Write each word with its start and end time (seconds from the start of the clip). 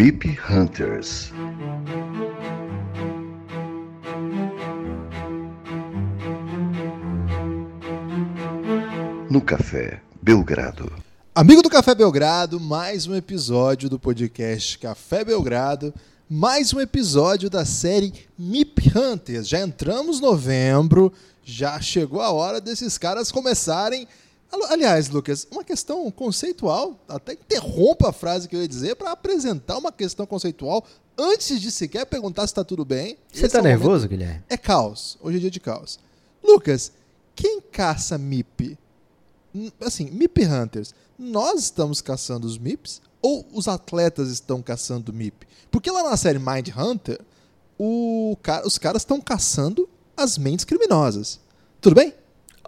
MIP 0.00 0.38
Hunters. 0.48 1.32
No 9.28 9.40
Café 9.40 10.00
Belgrado. 10.22 10.88
Amigo 11.34 11.62
do 11.62 11.68
Café 11.68 11.96
Belgrado, 11.96 12.60
mais 12.60 13.08
um 13.08 13.16
episódio 13.16 13.90
do 13.90 13.98
podcast 13.98 14.78
Café 14.78 15.24
Belgrado, 15.24 15.92
mais 16.30 16.72
um 16.72 16.80
episódio 16.80 17.50
da 17.50 17.64
série 17.64 18.14
MIP 18.38 18.96
Hunters. 18.96 19.48
Já 19.48 19.58
entramos 19.58 20.20
novembro, 20.20 21.12
já 21.42 21.80
chegou 21.80 22.20
a 22.20 22.30
hora 22.30 22.60
desses 22.60 22.96
caras 22.96 23.32
começarem. 23.32 24.06
Aliás, 24.70 25.08
Lucas, 25.08 25.46
uma 25.50 25.62
questão 25.64 26.10
conceitual, 26.10 26.98
até 27.08 27.32
interrompa 27.34 28.10
a 28.10 28.12
frase 28.12 28.48
que 28.48 28.56
eu 28.56 28.60
ia 28.62 28.68
dizer 28.68 28.96
para 28.96 29.12
apresentar 29.12 29.76
uma 29.78 29.92
questão 29.92 30.26
conceitual 30.26 30.84
antes 31.18 31.60
de 31.60 31.70
sequer 31.70 32.06
perguntar 32.06 32.42
se 32.42 32.52
está 32.52 32.64
tudo 32.64 32.84
bem. 32.84 33.16
Você 33.32 33.46
Esse 33.46 33.52
tá 33.52 33.58
é 33.58 33.62
nervoso, 33.62 33.90
momento- 34.06 34.08
Guilherme? 34.10 34.42
É 34.48 34.56
caos. 34.56 35.18
Hoje 35.20 35.36
é 35.36 35.40
dia 35.40 35.50
de 35.50 35.60
caos. 35.60 35.98
Lucas, 36.42 36.92
quem 37.34 37.60
caça 37.60 38.16
MIP? 38.18 38.78
Assim, 39.80 40.10
MIP 40.10 40.44
Hunters, 40.46 40.94
nós 41.18 41.60
estamos 41.64 42.00
caçando 42.00 42.46
os 42.46 42.56
MIPs 42.58 43.00
ou 43.20 43.44
os 43.52 43.66
atletas 43.68 44.28
estão 44.30 44.62
caçando 44.62 45.12
MIP? 45.12 45.46
Porque 45.70 45.90
lá 45.90 46.02
na 46.08 46.16
série 46.16 46.38
Mind 46.38 46.68
Hunter, 46.76 47.20
o 47.78 48.36
ca- 48.42 48.62
os 48.64 48.78
caras 48.78 49.02
estão 49.02 49.20
caçando 49.20 49.88
as 50.16 50.38
mentes 50.38 50.64
criminosas. 50.64 51.40
Tudo 51.80 51.94
bem? 51.96 52.14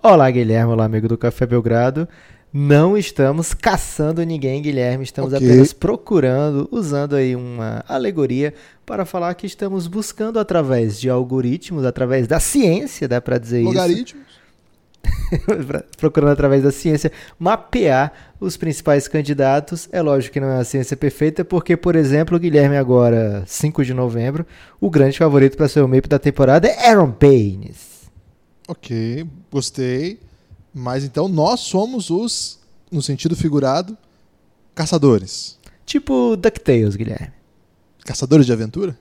Olá, 0.03 0.31
Guilherme. 0.31 0.73
Olá, 0.73 0.85
amigo 0.85 1.09
do 1.09 1.19
Café 1.19 1.47
Belgrado. 1.47 2.09
Não 2.53 2.97
estamos 2.97 3.55
caçando 3.55 4.23
ninguém, 4.25 4.61
Guilherme. 4.61 5.05
Estamos 5.05 5.33
Ok. 5.33 5.47
apenas 5.47 5.73
procurando, 5.73 6.69
usando 6.73 7.15
aí 7.15 7.37
uma 7.37 7.85
alegoria 7.87 8.53
para 8.85 9.05
falar 9.05 9.35
que 9.35 9.47
estamos 9.47 9.87
buscando 9.87 10.39
através 10.39 10.99
de 10.99 11.09
algoritmos, 11.09 11.85
através 11.85 12.27
da 12.27 12.41
ciência, 12.41 13.07
dá 13.07 13.21
para 13.21 13.39
dizer 13.39 13.63
Logaritmos. 13.63 14.25
isso, 14.27 14.31
Pra- 15.67 15.85
procurando 15.97 16.31
através 16.33 16.63
da 16.65 16.73
ciência 16.73 17.13
mapear 17.39 18.13
os 18.41 18.57
principais 18.57 19.07
candidatos. 19.07 19.89
É 19.93 20.03
lógico 20.03 20.33
que 20.33 20.41
não 20.41 20.49
é 20.49 20.55
uma 20.55 20.65
ciência 20.65 20.97
perfeita, 20.97 21.45
porque, 21.45 21.77
por 21.77 21.95
exemplo, 21.95 22.37
Guilherme 22.39 22.77
agora, 22.77 23.45
5 23.47 23.85
de 23.85 23.95
novembro, 23.95 24.45
o 24.81 24.91
grande 24.91 25.19
favorito 25.19 25.57
para 25.57 25.69
ser 25.69 25.83
o 25.83 25.89
MIP 25.89 26.09
da 26.09 26.19
temporada 26.19 26.67
é 26.67 26.89
Aaron 26.89 27.15
Baines. 27.21 28.00
Ok, 28.71 29.27
gostei. 29.51 30.21
Mas 30.73 31.03
então 31.03 31.27
nós 31.29 31.61
somos 31.61 32.09
os, 32.11 32.59
no 32.91 33.03
sentido 33.03 33.35
figurado, 33.35 33.99
caçadores. 34.75 35.59
Tipo 35.85 36.37
DuckTales, 36.37 36.95
Guilherme. 36.95 37.33
Caçadores 38.05 38.47
de 38.47 38.53
aventura? 38.53 38.97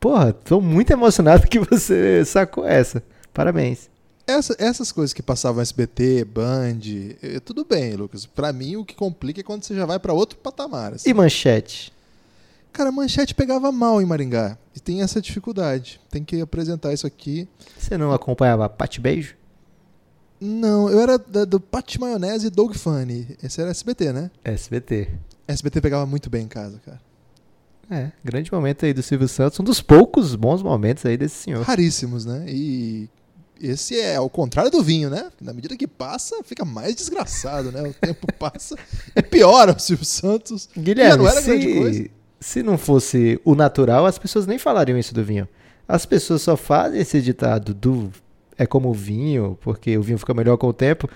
Porra, 0.00 0.32
tô 0.32 0.60
muito 0.60 0.90
emocionado 0.92 1.46
que 1.46 1.60
você 1.60 2.24
sacou 2.24 2.66
essa. 2.66 3.02
Parabéns. 3.32 3.88
Essa- 4.26 4.56
essas 4.58 4.90
coisas 4.90 5.12
que 5.12 5.22
passavam 5.22 5.62
SBT, 5.62 6.24
Band, 6.24 6.80
eh, 7.22 7.38
tudo 7.44 7.64
bem, 7.64 7.94
Lucas. 7.94 8.26
Pra 8.26 8.52
mim, 8.52 8.76
o 8.76 8.84
que 8.84 8.94
complica 8.94 9.40
é 9.40 9.44
quando 9.44 9.62
você 9.62 9.74
já 9.74 9.86
vai 9.86 9.98
pra 10.00 10.12
outro 10.12 10.36
patamar. 10.38 10.94
assim. 10.94 11.08
E 11.08 11.14
manchete? 11.14 11.92
Cara, 12.72 12.88
a 12.88 12.92
manchete 12.92 13.34
pegava 13.34 13.70
mal 13.70 14.00
em 14.00 14.06
Maringá. 14.06 14.56
E 14.74 14.80
tem 14.80 15.02
essa 15.02 15.20
dificuldade. 15.20 16.00
Tem 16.10 16.24
que 16.24 16.40
apresentar 16.40 16.92
isso 16.92 17.06
aqui. 17.06 17.46
Você 17.78 17.98
não 17.98 18.12
acompanhava 18.12 18.68
Pate 18.68 19.00
Beijo? 19.00 19.34
Não, 20.40 20.88
eu 20.88 20.98
era 21.00 21.18
da- 21.18 21.44
do 21.44 21.60
Pat 21.60 21.96
Maionese 21.98 22.46
e 22.46 22.50
Doug 22.50 22.74
Funny. 22.74 23.36
Esse 23.42 23.60
era 23.60 23.70
SBT, 23.70 24.12
né? 24.12 24.30
SBT. 24.44 25.08
SBT 25.46 25.80
pegava 25.80 26.04
muito 26.06 26.28
bem 26.30 26.44
em 26.44 26.48
casa, 26.48 26.80
cara. 26.84 27.00
É, 27.90 28.10
grande 28.24 28.50
momento 28.52 28.84
aí 28.86 28.92
do 28.94 29.02
Silvio 29.02 29.28
Santos. 29.28 29.60
Um 29.60 29.64
dos 29.64 29.80
poucos 29.82 30.34
bons 30.34 30.62
momentos 30.62 31.04
aí 31.04 31.16
desse 31.16 31.36
senhor. 31.44 31.62
Raríssimos, 31.62 32.24
né? 32.24 32.44
E 32.48 33.08
esse 33.60 33.98
é 34.00 34.16
ao 34.16 34.30
contrário 34.30 34.70
do 34.70 34.82
vinho, 34.82 35.10
né? 35.10 35.30
Na 35.40 35.52
medida 35.52 35.76
que 35.76 35.86
passa, 35.86 36.42
fica 36.42 36.64
mais 36.64 36.94
desgraçado, 36.96 37.70
né? 37.70 37.82
O 37.82 37.92
tempo 37.92 38.26
passa 38.38 38.76
e 39.14 39.22
piora 39.22 39.76
o 39.76 39.78
Silvio 39.78 40.06
Santos. 40.06 40.68
Guilherme, 40.76 41.10
Já 41.12 41.16
não 41.18 41.28
era 41.28 41.40
grande 41.42 41.74
coisa? 41.74 42.08
Se, 42.42 42.62
não 42.62 42.76
fosse 42.76 43.40
o 43.44 43.54
natural, 43.54 44.04
as 44.06 44.18
pessoas 44.18 44.46
nem 44.46 44.58
falariam 44.58 44.98
isso 44.98 45.14
do 45.14 45.22
vinho. 45.24 45.48
As 45.86 46.04
pessoas 46.06 46.42
só 46.42 46.56
fazem 46.56 47.00
esse 47.00 47.20
ditado 47.22 47.72
do 47.74 48.10
é 48.58 48.66
como 48.66 48.90
o 48.90 48.94
vinho, 48.94 49.58
porque 49.60 49.96
o 49.96 50.02
vinho 50.02 50.18
fica 50.18 50.34
melhor 50.34 50.56
com 50.56 50.68
o 50.68 50.72
tempo, 50.72 51.08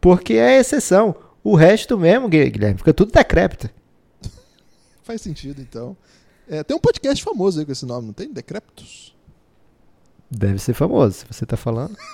porque 0.00 0.34
é 0.34 0.58
exceção. 0.58 1.14
O 1.44 1.54
resto 1.54 1.96
mesmo, 1.98 2.28
Gui- 2.28 2.50
Guilherme, 2.50 2.78
fica 2.78 2.92
tudo 2.94 3.12
decrépito. 3.12 3.68
Faz 5.02 5.20
sentido, 5.20 5.60
então. 5.60 5.96
É, 6.48 6.62
tem 6.64 6.76
um 6.76 6.80
podcast 6.80 7.22
famoso 7.22 7.60
aí 7.60 7.66
com 7.66 7.72
esse 7.72 7.84
nome, 7.86 8.06
não 8.06 8.12
tem? 8.14 8.32
Decréptos? 8.32 9.14
Deve 10.30 10.58
ser 10.58 10.74
famoso, 10.74 11.16
se 11.18 11.24
você 11.30 11.46
tá 11.46 11.56
falando. 11.56 11.96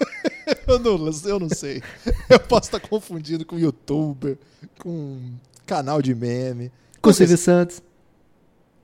Eu 0.66 0.78
não, 0.78 1.10
eu 1.24 1.40
não 1.40 1.48
sei. 1.48 1.82
Eu 2.28 2.38
posso 2.38 2.68
estar 2.68 2.78
confundindo 2.80 3.46
com 3.46 3.58
youtuber, 3.58 4.36
com 4.78 5.18
canal 5.64 6.02
de 6.02 6.14
meme. 6.14 6.68
Com 7.00 7.08
o 7.08 7.12
Lucas, 7.12 7.16
Silvio 7.16 7.38
Santos. 7.38 7.82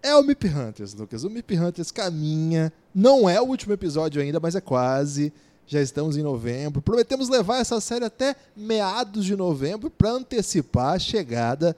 É 0.02 0.14
o 0.16 0.22
Mip 0.22 0.46
Hunters, 0.48 0.94
Lucas. 0.94 1.24
O 1.24 1.30
Mip 1.30 1.58
Hunters 1.58 1.90
caminha. 1.90 2.72
Não 2.94 3.28
é 3.28 3.40
o 3.40 3.44
último 3.44 3.74
episódio 3.74 4.22
ainda, 4.22 4.40
mas 4.40 4.54
é 4.54 4.60
quase. 4.60 5.32
Já 5.66 5.80
estamos 5.80 6.16
em 6.16 6.22
novembro. 6.22 6.80
Prometemos 6.80 7.28
levar 7.28 7.58
essa 7.58 7.80
série 7.80 8.04
até 8.04 8.34
meados 8.56 9.24
de 9.24 9.36
novembro 9.36 9.90
para 9.90 10.10
antecipar 10.10 10.94
a 10.94 10.98
chegada 10.98 11.76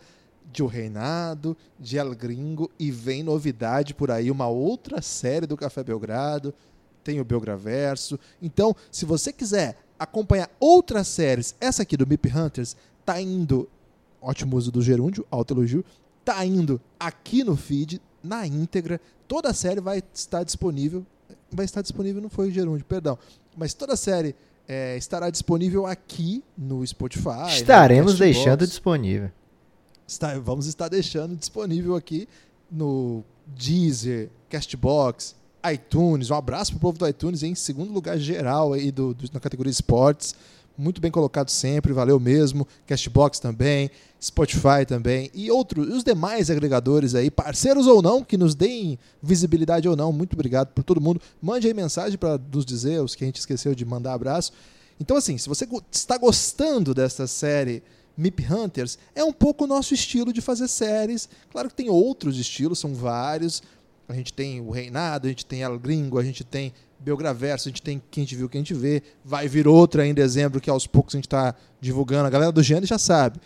de 0.52 0.62
O 0.62 0.66
Reinado, 0.66 1.56
de 1.80 1.98
El 1.98 2.14
Gringo 2.14 2.70
e 2.78 2.90
vem 2.90 3.22
novidade 3.22 3.94
por 3.94 4.10
aí, 4.10 4.30
uma 4.30 4.46
outra 4.46 5.02
série 5.02 5.46
do 5.46 5.56
Café 5.56 5.82
Belgrado. 5.82 6.54
Tem 7.02 7.20
o 7.20 7.24
Belgraverso. 7.24 8.18
Então, 8.40 8.76
se 8.90 9.04
você 9.04 9.32
quiser 9.32 9.76
acompanhar 9.98 10.50
outras 10.60 11.08
séries, 11.08 11.54
essa 11.60 11.82
aqui 11.82 11.96
do 11.96 12.06
Mip 12.06 12.28
Hunters 12.28 12.76
tá 13.04 13.20
indo. 13.20 13.68
Ótimo 14.20 14.56
uso 14.56 14.70
do 14.70 14.80
gerúndio, 14.80 15.26
alto 15.30 15.54
elogio. 15.54 15.84
Tá 16.24 16.46
indo 16.46 16.80
aqui 17.00 17.42
no 17.42 17.56
feed, 17.56 18.00
na 18.22 18.46
íntegra. 18.46 19.00
Toda 19.28 19.50
a 19.50 19.54
série 19.54 19.80
vai 19.80 20.02
estar 20.14 20.42
disponível. 20.44 21.04
Vai 21.50 21.64
estar 21.64 21.82
disponível, 21.82 22.20
não 22.22 22.30
foi 22.30 22.48
o 22.48 22.50
gerúndio, 22.50 22.84
perdão. 22.84 23.18
Mas 23.56 23.74
toda 23.74 23.92
a 23.92 23.96
série 23.96 24.34
é, 24.66 24.96
estará 24.96 25.28
disponível 25.30 25.86
aqui 25.86 26.42
no 26.56 26.86
Spotify. 26.86 27.48
Estaremos 27.48 28.12
no 28.14 28.18
deixando 28.18 28.66
disponível. 28.66 29.30
Está- 30.06 30.38
vamos 30.38 30.66
estar 30.66 30.88
deixando 30.88 31.36
disponível 31.36 31.94
aqui 31.96 32.28
no 32.70 33.22
Deezer, 33.46 34.30
Castbox, 34.48 35.34
iTunes. 35.72 36.30
Um 36.30 36.34
abraço 36.34 36.72
pro 36.72 36.80
povo 36.80 36.98
do 36.98 37.06
iTunes 37.08 37.42
em 37.42 37.54
segundo 37.54 37.92
lugar 37.92 38.18
geral 38.18 38.72
aí 38.72 38.90
do, 38.90 39.14
do- 39.14 39.30
na 39.32 39.40
categoria 39.40 39.70
esportes. 39.70 40.34
Muito 40.76 41.00
bem 41.00 41.10
colocado 41.10 41.50
sempre, 41.50 41.92
valeu 41.92 42.18
mesmo. 42.18 42.66
Castbox 42.86 43.38
também, 43.38 43.90
Spotify 44.20 44.86
também 44.86 45.30
e 45.34 45.50
outros, 45.50 45.88
os 45.88 46.04
demais 46.04 46.50
agregadores 46.50 47.14
aí, 47.14 47.30
parceiros 47.30 47.86
ou 47.86 48.00
não, 48.00 48.24
que 48.24 48.36
nos 48.36 48.54
deem 48.54 48.98
visibilidade 49.22 49.88
ou 49.88 49.96
não. 49.96 50.12
Muito 50.12 50.34
obrigado 50.34 50.68
por 50.68 50.82
todo 50.82 51.00
mundo. 51.00 51.20
Mande 51.40 51.66
aí 51.66 51.74
mensagem 51.74 52.16
para 52.16 52.38
nos 52.52 52.64
dizer 52.64 53.02
os 53.02 53.14
que 53.14 53.24
a 53.24 53.26
gente 53.26 53.38
esqueceu 53.40 53.74
de 53.74 53.84
mandar 53.84 54.14
abraço. 54.14 54.52
Então, 54.98 55.16
assim, 55.16 55.36
se 55.36 55.48
você 55.48 55.66
está 55.90 56.16
gostando 56.16 56.94
dessa 56.94 57.26
série 57.26 57.82
Mip 58.16 58.44
Hunters, 58.50 58.98
é 59.14 59.24
um 59.24 59.32
pouco 59.32 59.64
o 59.64 59.66
nosso 59.66 59.94
estilo 59.94 60.32
de 60.32 60.40
fazer 60.40 60.68
séries. 60.68 61.28
Claro 61.50 61.68
que 61.68 61.74
tem 61.74 61.90
outros 61.90 62.38
estilos, 62.38 62.78
são 62.78 62.94
vários. 62.94 63.62
A 64.08 64.14
gente 64.14 64.32
tem 64.32 64.60
o 64.60 64.70
Reinado, 64.70 65.26
a 65.26 65.30
gente 65.30 65.46
tem 65.46 65.62
El 65.62 65.78
Gringo, 65.78 66.18
a 66.18 66.24
gente 66.24 66.44
tem 66.44 66.72
Belgraverso, 67.02 67.68
a 67.68 67.70
gente 67.70 67.82
tem 67.82 68.02
Quem 68.10 68.24
Te 68.24 68.36
Viu, 68.36 68.48
Quem 68.48 68.62
Te 68.62 68.74
Vê. 68.74 69.02
Vai 69.24 69.48
vir 69.48 69.66
outra 69.66 70.06
em 70.06 70.14
dezembro, 70.14 70.60
que 70.60 70.70
aos 70.70 70.86
poucos 70.86 71.14
a 71.14 71.18
gente 71.18 71.26
está 71.26 71.54
divulgando. 71.80 72.26
A 72.26 72.30
galera 72.30 72.52
do 72.52 72.62
gênero 72.62 72.86
já 72.86 72.98
sabe. 72.98 73.40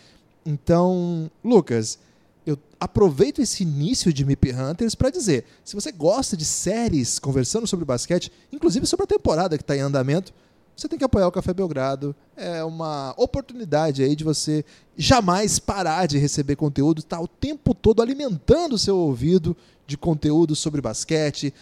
Então, 0.44 1.30
Lucas, 1.42 1.98
eu 2.46 2.56
aproveito 2.78 3.40
esse 3.40 3.64
início 3.64 4.12
de 4.12 4.24
Mip 4.24 4.52
Hunters 4.52 4.94
para 4.94 5.10
dizer: 5.10 5.44
se 5.64 5.74
você 5.74 5.90
gosta 5.90 6.36
de 6.36 6.44
séries 6.44 7.18
conversando 7.18 7.66
sobre 7.66 7.84
basquete, 7.84 8.30
inclusive 8.52 8.86
sobre 8.86 9.04
a 9.04 9.08
temporada 9.08 9.56
que 9.56 9.62
está 9.62 9.76
em 9.76 9.80
andamento, 9.80 10.32
você 10.76 10.88
tem 10.88 10.98
que 10.98 11.04
apoiar 11.04 11.26
o 11.26 11.32
Café 11.32 11.54
Belgrado. 11.54 12.14
É 12.36 12.62
uma 12.62 13.14
oportunidade 13.16 14.02
aí 14.02 14.14
de 14.14 14.22
você 14.22 14.64
jamais 14.96 15.58
parar 15.58 16.06
de 16.06 16.18
receber 16.18 16.54
conteúdo, 16.54 17.00
estar 17.00 17.20
o 17.20 17.26
tempo 17.26 17.74
todo 17.74 18.02
alimentando 18.02 18.74
o 18.74 18.78
seu 18.78 18.96
ouvido 18.96 19.56
de 19.86 19.96
conteúdo 19.96 20.54
sobre 20.54 20.82
basquete. 20.82 21.52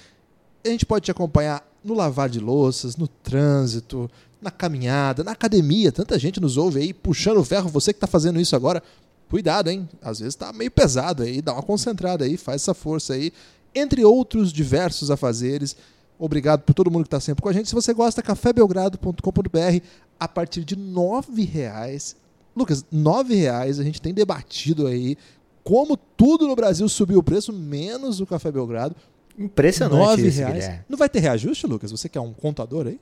A 0.64 0.68
gente 0.68 0.84
pode 0.84 1.04
te 1.04 1.10
acompanhar 1.10 1.64
no 1.84 1.94
lavar 1.94 2.28
de 2.28 2.40
louças, 2.40 2.96
no 2.96 3.06
trânsito, 3.06 4.10
na 4.40 4.50
caminhada, 4.50 5.22
na 5.22 5.32
academia. 5.32 5.92
Tanta 5.92 6.18
gente 6.18 6.40
nos 6.40 6.56
ouve 6.56 6.80
aí 6.80 6.94
puxando 6.94 7.38
o 7.38 7.44
ferro. 7.44 7.68
Você 7.68 7.92
que 7.92 7.98
está 7.98 8.06
fazendo 8.06 8.40
isso 8.40 8.56
agora, 8.56 8.82
cuidado, 9.28 9.70
hein? 9.70 9.88
Às 10.02 10.20
vezes 10.20 10.34
está 10.34 10.52
meio 10.52 10.70
pesado 10.70 11.22
aí. 11.22 11.42
Dá 11.42 11.52
uma 11.52 11.62
concentrada 11.62 12.24
aí, 12.24 12.36
faz 12.36 12.62
essa 12.62 12.74
força 12.74 13.14
aí. 13.14 13.32
Entre 13.74 14.04
outros 14.04 14.52
diversos 14.52 15.10
afazeres. 15.10 15.76
Obrigado 16.18 16.62
por 16.62 16.74
todo 16.74 16.90
mundo 16.90 17.02
que 17.02 17.08
está 17.08 17.20
sempre 17.20 17.42
com 17.42 17.48
a 17.48 17.52
gente. 17.52 17.68
Se 17.68 17.74
você 17.74 17.92
gosta, 17.92 18.22
cafébelgrado.com.br 18.22 19.84
a 20.18 20.28
partir 20.28 20.64
de 20.64 20.74
R$ 20.74 20.80
9,00. 20.80 22.14
Lucas, 22.56 22.82
R$ 22.82 22.98
9,00 22.98 23.80
a 23.80 23.82
gente 23.82 24.00
tem 24.00 24.14
debatido 24.14 24.86
aí 24.86 25.18
como 25.64 25.96
tudo 25.96 26.46
no 26.46 26.54
Brasil 26.54 26.86
subiu 26.88 27.18
o 27.18 27.22
preço, 27.22 27.52
menos 27.52 28.20
o 28.20 28.26
Café 28.26 28.52
Belgrado. 28.52 28.94
Impressionante 29.38 29.98
Nove 29.98 30.28
isso, 30.28 30.38
reais. 30.38 30.54
Guilherme. 30.54 30.84
Não 30.88 30.96
vai 30.96 31.08
ter 31.08 31.20
reajuste, 31.20 31.66
Lucas? 31.66 31.90
Você 31.90 32.08
que 32.08 32.16
é 32.16 32.20
um 32.20 32.32
contador 32.32 32.86
aí? 32.86 33.00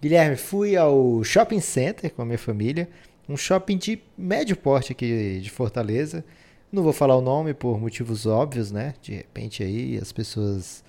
Guilherme, 0.00 0.36
fui 0.36 0.76
ao 0.76 1.22
shopping 1.22 1.60
center 1.60 2.10
com 2.12 2.22
a 2.22 2.24
minha 2.24 2.38
família, 2.38 2.88
um 3.28 3.36
shopping 3.36 3.76
de 3.76 4.00
médio 4.16 4.56
porte 4.56 4.92
aqui 4.92 5.38
de 5.40 5.50
Fortaleza. 5.50 6.24
Não 6.72 6.82
vou 6.82 6.92
falar 6.92 7.16
o 7.16 7.20
nome 7.20 7.52
por 7.52 7.78
motivos 7.78 8.26
óbvios, 8.26 8.72
né? 8.72 8.94
De 9.02 9.12
repente 9.12 9.62
aí 9.62 9.98
as 10.00 10.10
pessoas 10.10 10.82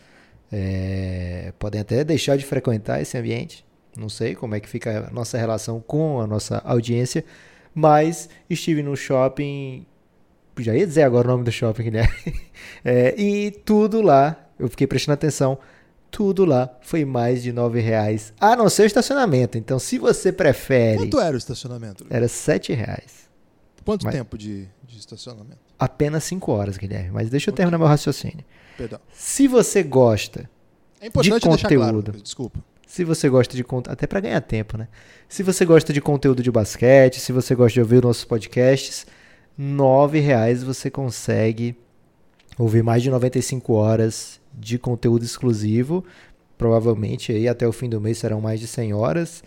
é, 0.51 1.53
podem 1.59 1.81
até 1.81 2.03
deixar 2.03 2.37
de 2.37 2.45
frequentar 2.45 3.01
esse 3.01 3.17
ambiente. 3.17 3.65
Não 3.97 4.09
sei 4.09 4.35
como 4.35 4.55
é 4.55 4.59
que 4.59 4.69
fica 4.69 5.07
a 5.09 5.11
nossa 5.11 5.37
relação 5.37 5.81
com 5.81 6.21
a 6.21 6.27
nossa 6.27 6.59
audiência, 6.59 7.25
mas 7.73 8.29
estive 8.49 8.81
no 8.81 8.95
shopping. 8.95 9.85
Já 10.59 10.75
ia 10.75 10.85
dizer 10.85 11.03
agora 11.03 11.27
o 11.27 11.31
nome 11.31 11.43
do 11.43 11.51
shopping, 11.51 11.83
Guilherme. 11.83 12.15
É, 12.83 13.13
e 13.19 13.51
tudo 13.51 14.01
lá, 14.01 14.49
eu 14.61 14.69
fiquei 14.69 14.87
prestando 14.87 15.13
atenção, 15.13 15.57
tudo 16.09 16.43
lá 16.45 16.69
foi 16.81 17.05
mais 17.05 17.41
de 17.41 17.51
nove 17.53 17.79
reais, 17.79 18.33
a 18.39 18.55
não 18.55 18.69
ser 18.69 18.83
o 18.83 18.85
estacionamento. 18.85 19.57
Então, 19.57 19.79
se 19.79 19.97
você 19.97 20.31
prefere, 20.31 20.97
Quanto 20.99 21.19
era 21.19 21.35
o 21.35 21.37
estacionamento? 21.37 22.05
era 22.09 22.27
sete 22.27 22.73
reais. 22.73 23.29
Quanto 23.85 24.05
Mas- 24.05 24.13
tempo 24.15 24.37
de, 24.37 24.67
de 24.85 24.97
estacionamento? 24.99 25.59
Apenas 25.79 26.23
cinco 26.25 26.51
horas, 26.51 26.77
Guilherme. 26.77 27.09
Mas 27.11 27.29
deixa 27.29 27.49
eu 27.49 27.55
terminar 27.55 27.77
meu 27.77 27.87
raciocínio. 27.87 28.45
Perdão. 28.77 28.99
Se 29.11 29.47
você 29.47 29.81
gosta 29.81 30.47
É 30.99 31.09
claro, 31.09 31.39
conteúdo. 31.41 32.07
Lucas, 32.09 32.21
desculpa. 32.21 32.59
Se 32.85 33.03
você 33.05 33.29
gosta 33.29 33.55
de 33.55 33.63
conteúdo, 33.63 33.93
até 33.93 34.05
para 34.05 34.19
ganhar 34.19 34.41
tempo, 34.41 34.77
né? 34.77 34.87
Se 35.29 35.41
você 35.43 35.63
gosta 35.65 35.93
de 35.93 36.01
conteúdo 36.01 36.43
de 36.43 36.51
basquete, 36.51 37.19
se 37.21 37.31
você 37.31 37.55
gosta 37.55 37.73
de 37.75 37.79
ouvir 37.79 38.03
nossos 38.03 38.25
podcasts, 38.25 39.07
R$ 39.57 40.19
reais 40.19 40.61
você 40.61 40.91
consegue 40.91 41.75
ouvir 42.59 42.83
mais 42.83 43.01
de 43.01 43.09
95 43.09 43.73
horas 43.73 44.40
de 44.53 44.77
conteúdo 44.77 45.23
exclusivo. 45.23 46.03
Provavelmente 46.57 47.31
aí 47.31 47.47
até 47.47 47.67
o 47.67 47.71
fim 47.71 47.89
do 47.89 47.99
mês 47.99 48.17
serão 48.17 48.39
mais 48.39 48.59
de 48.59 48.67
100 48.67 48.93
horas. 48.93 49.43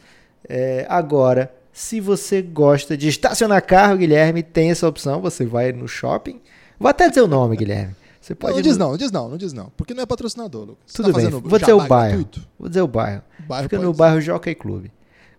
É, 0.48 0.86
agora, 0.88 1.54
se 1.72 2.00
você 2.00 2.42
gosta 2.42 2.96
de 2.96 3.08
estacionar 3.08 3.64
carro, 3.64 3.96
Guilherme, 3.96 4.42
tem 4.42 4.70
essa 4.70 4.88
opção. 4.88 5.20
Você 5.20 5.44
vai 5.44 5.72
no 5.72 5.88
shopping. 5.88 6.40
Vou 6.78 6.88
até 6.88 7.08
dizer 7.08 7.22
o 7.22 7.28
nome, 7.28 7.56
Guilherme. 7.56 7.94
Você 8.20 8.34
pode 8.34 8.54
não 8.54 8.62
diz 8.62 8.78
não, 8.78 8.90
não 8.90 8.96
diz 8.96 9.12
não, 9.12 9.28
não 9.28 9.36
diz 9.36 9.52
não. 9.52 9.70
Porque 9.76 9.92
não 9.92 10.02
é 10.02 10.06
patrocinador, 10.06 10.64
Lucas. 10.64 10.94
Tudo 10.94 11.12
tá 11.12 11.18
bem, 11.18 11.28
vou 11.28 11.58
dizer 11.58 11.74
o 11.74 11.86
bairro. 11.86 12.16
gratuito? 12.16 12.48
Vou 12.58 12.68
dizer 12.68 12.80
o 12.80 12.88
bairro. 12.88 13.22
Bairro 13.46 13.64
fica 13.64 13.78
no 13.78 13.92
ser. 13.92 13.98
bairro 13.98 14.20
Jockey 14.20 14.54
Club. 14.54 14.86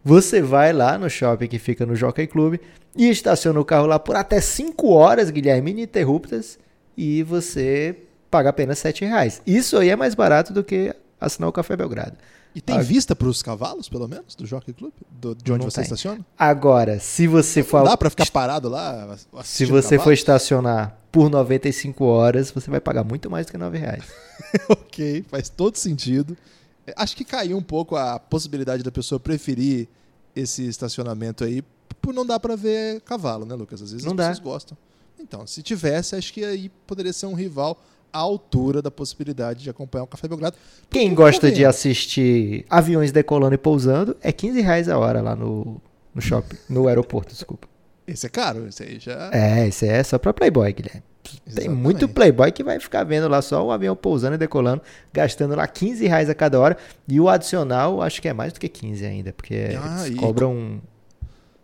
Você 0.03 0.39
vai 0.39 0.71
lá 0.71 0.95
no 0.95 1.09
shopping 1.09 1.47
que 1.47 1.57
fica 1.57 1.83
no 1.83 1.95
Jockey 1.95 2.27
Club 2.27 2.59
e 2.95 3.09
estaciona 3.09 3.59
o 3.59 3.65
carro 3.65 3.87
lá 3.87 3.97
por 3.97 4.15
até 4.15 4.39
5 4.39 4.87
horas, 4.89 5.31
Guilherme, 5.31 5.71
ininterruptas, 5.71 6.59
e 6.95 7.23
você 7.23 7.97
paga 8.35 8.49
apenas 8.49 8.77
7 8.79 9.05
reais. 9.05 9.41
Isso 9.47 9.77
aí 9.77 9.87
é 9.89 9.95
mais 9.95 10.13
barato 10.13 10.51
do 10.51 10.61
que 10.61 10.93
assinar 11.21 11.47
o 11.47 11.53
Café 11.53 11.73
Belgrado. 11.77 12.17
E 12.53 12.59
tem 12.59 12.77
Ah. 12.77 12.81
vista 12.81 13.15
para 13.15 13.29
os 13.29 13.41
cavalos, 13.41 13.87
pelo 13.87 14.09
menos, 14.09 14.35
do 14.35 14.45
Jockey 14.45 14.73
Club? 14.73 14.91
Do- 15.09 15.33
de 15.35 15.53
onde 15.53 15.63
você 15.63 15.75
tem. 15.75 15.83
estaciona? 15.85 16.25
Agora, 16.37 16.99
se 16.99 17.27
você 17.27 17.63
for 17.63 17.85
Dá 17.85 17.95
para 17.95 18.09
ficar 18.09 18.29
parado 18.31 18.67
lá? 18.67 19.17
se 19.45 19.63
você 19.65 19.97
for 19.97 20.11
estacionar 20.11 20.97
por 21.13 21.29
95 21.29 22.03
horas, 22.03 22.51
você 22.51 22.69
vai 22.69 22.81
pagar 22.81 23.05
muito 23.05 23.29
mais 23.31 23.45
do 23.45 23.53
que 23.53 23.57
9 23.57 23.77
reais. 23.77 24.03
ok, 24.69 25.23
faz 25.29 25.47
todo 25.47 25.77
sentido. 25.77 26.35
Acho 26.97 27.15
que 27.15 27.23
caiu 27.23 27.57
um 27.57 27.63
pouco 27.63 27.95
a 27.95 28.19
possibilidade 28.19 28.83
da 28.83 28.91
pessoa 28.91 29.17
preferir 29.17 29.87
esse 30.35 30.65
estacionamento 30.67 31.45
aí 31.45 31.63
por 32.01 32.13
não 32.13 32.25
dar 32.25 32.39
para 32.41 32.57
ver 32.57 32.99
cavalo, 33.01 33.45
né, 33.45 33.55
Lucas? 33.55 33.81
Às 33.81 33.91
vezes 33.91 34.05
Não 34.05 34.11
as 34.11 34.17
dá. 34.17 34.27
pessoas 34.29 34.43
gostam. 34.43 34.77
Então, 35.19 35.47
se 35.47 35.63
tivesse, 35.63 36.15
acho 36.15 36.31
que 36.33 36.43
aí 36.43 36.69
poderia 36.85 37.11
ser 37.13 37.25
um 37.25 37.33
rival 37.33 37.81
à 38.15 38.19
altura 38.19 38.81
da 38.81 38.89
possibilidade 38.89 39.63
de 39.63 39.69
acompanhar 39.69 40.03
o 40.05 40.07
Café 40.07 40.27
Belgrado. 40.27 40.55
Quem 40.89 41.13
gosta 41.13 41.51
de 41.51 41.65
assistir 41.65 42.65
aviões 42.69 43.11
decolando 43.11 43.53
e 43.55 43.57
pousando, 43.57 44.15
é 44.21 44.31
15 44.31 44.61
reais 44.61 44.87
a 44.87 44.97
hora 44.97 45.21
lá 45.21 45.35
no, 45.35 45.81
no 46.13 46.21
shopping, 46.21 46.55
no 46.69 46.87
aeroporto, 46.87 47.33
desculpa. 47.33 47.67
Esse 48.07 48.27
é 48.27 48.29
caro, 48.29 48.67
esse 48.67 48.83
aí 48.83 48.99
já... 48.99 49.31
É, 49.33 49.67
esse 49.67 49.85
é 49.87 50.01
só 50.03 50.17
pra 50.17 50.31
Playboy, 50.33 50.71
Guilherme. 50.71 51.03
Tem 51.23 51.39
Exatamente. 51.47 51.81
muito 51.81 52.07
Playboy 52.07 52.51
que 52.51 52.63
vai 52.63 52.79
ficar 52.79 53.03
vendo 53.03 53.27
lá 53.27 53.41
só 53.41 53.65
o 53.65 53.71
avião 53.71 53.95
pousando 53.95 54.35
e 54.35 54.37
decolando, 54.37 54.81
gastando 55.11 55.55
lá 55.55 55.67
15 55.67 56.05
reais 56.07 56.29
a 56.29 56.35
cada 56.35 56.59
hora. 56.59 56.77
E 57.07 57.19
o 57.19 57.27
adicional, 57.27 58.01
acho 58.01 58.21
que 58.21 58.27
é 58.29 58.33
mais 58.33 58.53
do 58.53 58.59
que 58.59 58.69
15 58.69 59.03
ainda, 59.05 59.33
porque 59.33 59.75
Ah, 59.77 60.05
eles 60.05 60.15
e- 60.17 60.19
cobram 60.19 60.53
um, 60.53 60.79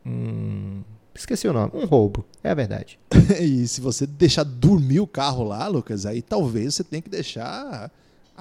um- 0.06 0.82
Esqueci 1.14 1.48
o 1.48 1.54
nome. 1.54 1.72
Um 1.74 1.86
roubo. 1.86 2.26
É 2.44 2.52
a 2.52 2.54
verdade. 2.54 3.00
e 3.40 3.68
se 3.68 3.82
você 3.82 4.08
deixar 4.08 4.44
dormir 4.44 5.00
o 5.00 5.08
carro 5.08 5.44
lá, 5.44 5.68
Lucas, 5.68 6.06
aí 6.06 6.22
talvez 6.22 6.76
você 6.76 6.84
tenha 6.84 7.02
que 7.02 7.10
deixar 7.10 7.92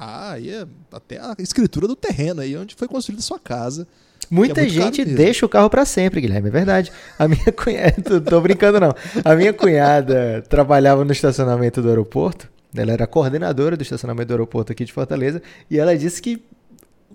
ah, 0.03 0.33
aí 0.33 0.49
é 0.49 0.67
até 0.91 1.19
a 1.19 1.37
escritura 1.39 1.87
do 1.87 1.95
terreno 1.95 2.41
aí 2.41 2.57
onde 2.57 2.75
foi 2.75 2.89
construída 2.89 3.21
a 3.21 3.23
sua 3.23 3.39
casa. 3.39 3.87
Muita 4.31 4.63
muito 4.63 4.75
caro 4.75 4.95
gente 4.95 5.05
deixa 5.05 5.45
o 5.45 5.49
carro 5.49 5.69
pra 5.69 5.85
sempre, 5.85 6.23
Guilherme, 6.23 6.49
é 6.49 6.51
verdade. 6.51 6.91
A 7.19 7.29
minha 7.29 7.51
cunhada, 7.53 8.21
tô, 8.23 8.41
brincando 8.41 8.81
não. 8.81 8.95
A 9.23 9.35
minha 9.35 9.53
cunhada 9.53 10.43
trabalhava 10.49 11.05
no 11.05 11.13
estacionamento 11.13 11.83
do 11.83 11.89
aeroporto. 11.91 12.49
Ela 12.75 12.93
era 12.93 13.07
coordenadora 13.07 13.77
do 13.77 13.83
estacionamento 13.83 14.29
do 14.29 14.33
aeroporto 14.33 14.73
aqui 14.73 14.87
de 14.87 14.93
Fortaleza 14.93 15.43
e 15.69 15.79
ela 15.79 15.95
disse 15.95 16.23
que 16.23 16.43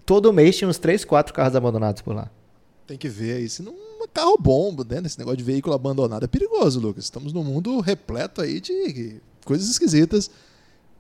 todo 0.06 0.32
mês 0.32 0.56
tinha 0.56 0.68
uns 0.68 0.78
3, 0.78 1.06
4 1.06 1.34
carros 1.34 1.56
abandonados 1.56 2.04
por 2.04 2.14
lá. 2.14 2.30
Tem 2.86 2.98
que 2.98 3.10
ver 3.10 3.38
aí 3.38 3.50
se 3.50 3.64
não 3.64 3.74
é 3.74 3.85
carro 4.08 4.38
bombo, 4.38 4.86
né? 4.88 5.02
Esse 5.06 5.18
negócio 5.20 5.38
de 5.38 5.44
veículo 5.44 5.76
abandonado 5.76 6.24
é 6.24 6.28
perigoso, 6.28 6.80
Lucas. 6.80 7.06
Estamos 7.06 7.34
num 7.34 7.44
mundo 7.44 7.80
repleto 7.80 8.42
aí 8.42 8.60
de 8.60 9.22
coisas 9.46 9.70
esquisitas. 9.70 10.30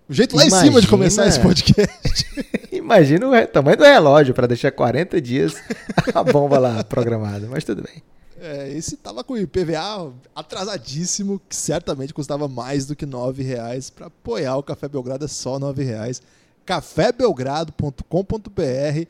O 0.07 0.13
jeito 0.13 0.35
lá 0.35 0.45
em 0.45 0.49
cima 0.49 0.61
de 0.61 0.67
Imagina- 0.69 0.89
começar 0.89 1.27
esse 1.27 1.39
podcast. 1.39 2.25
Imagina 2.71 3.27
o 3.27 3.47
tamanho 3.47 3.77
do 3.77 3.83
relógio 3.83 4.33
para 4.33 4.47
deixar 4.47 4.71
40 4.71 5.19
dias 5.19 5.55
a 6.13 6.23
bomba 6.23 6.59
lá 6.59 6.83
programada, 6.83 7.47
mas 7.49 7.63
tudo 7.63 7.81
bem. 7.81 8.03
É, 8.39 8.71
esse 8.77 8.97
tava 8.97 9.23
com 9.23 9.33
o 9.33 9.37
IPVA 9.37 10.13
atrasadíssimo, 10.35 11.41
que 11.49 11.55
certamente 11.55 12.13
custava 12.13 12.47
mais 12.47 12.85
do 12.85 12.95
que 12.95 13.05
R$ 13.05 13.43
reais 13.43 13.89
para 13.89 14.05
apoiar 14.07 14.55
o 14.57 14.63
Café 14.63 14.87
Belgrado 14.87 15.25
é 15.25 15.27
só 15.27 15.57
R$ 15.57 15.83
reais. 15.83 16.21
cafébelgrado.com.br 16.63 19.07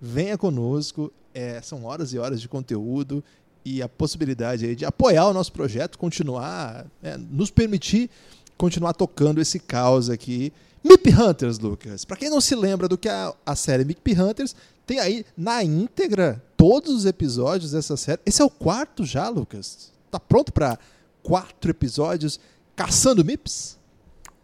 Venha 0.00 0.38
conosco, 0.38 1.12
é, 1.34 1.60
são 1.62 1.84
horas 1.84 2.12
e 2.12 2.18
horas 2.18 2.40
de 2.40 2.48
conteúdo 2.48 3.22
e 3.64 3.82
a 3.82 3.88
possibilidade 3.88 4.74
de 4.74 4.84
apoiar 4.84 5.28
o 5.28 5.32
nosso 5.32 5.52
projeto, 5.52 5.98
continuar, 5.98 6.86
né, 7.02 7.16
nos 7.30 7.50
permitir 7.50 8.10
continuar 8.56 8.92
tocando 8.92 9.40
esse 9.40 9.58
caos 9.58 10.10
aqui. 10.10 10.52
Mip 10.84 11.10
Hunters, 11.10 11.58
Lucas. 11.58 12.04
Para 12.04 12.16
quem 12.16 12.30
não 12.30 12.40
se 12.40 12.54
lembra 12.54 12.88
do 12.88 12.98
que 12.98 13.08
é 13.08 13.12
a, 13.12 13.34
a 13.46 13.56
série 13.56 13.84
Mip 13.84 14.12
Hunters, 14.12 14.54
tem 14.86 14.98
aí 14.98 15.24
na 15.36 15.62
íntegra 15.64 16.42
todos 16.56 16.94
os 16.94 17.06
episódios 17.06 17.72
dessa 17.72 17.96
série. 17.96 18.20
Esse 18.26 18.42
é 18.42 18.44
o 18.44 18.50
quarto 18.50 19.04
já, 19.04 19.28
Lucas. 19.28 19.92
Tá 20.10 20.20
pronto 20.20 20.52
para 20.52 20.78
quatro 21.22 21.70
episódios 21.70 22.40
caçando 22.76 23.24
Mips? 23.24 23.78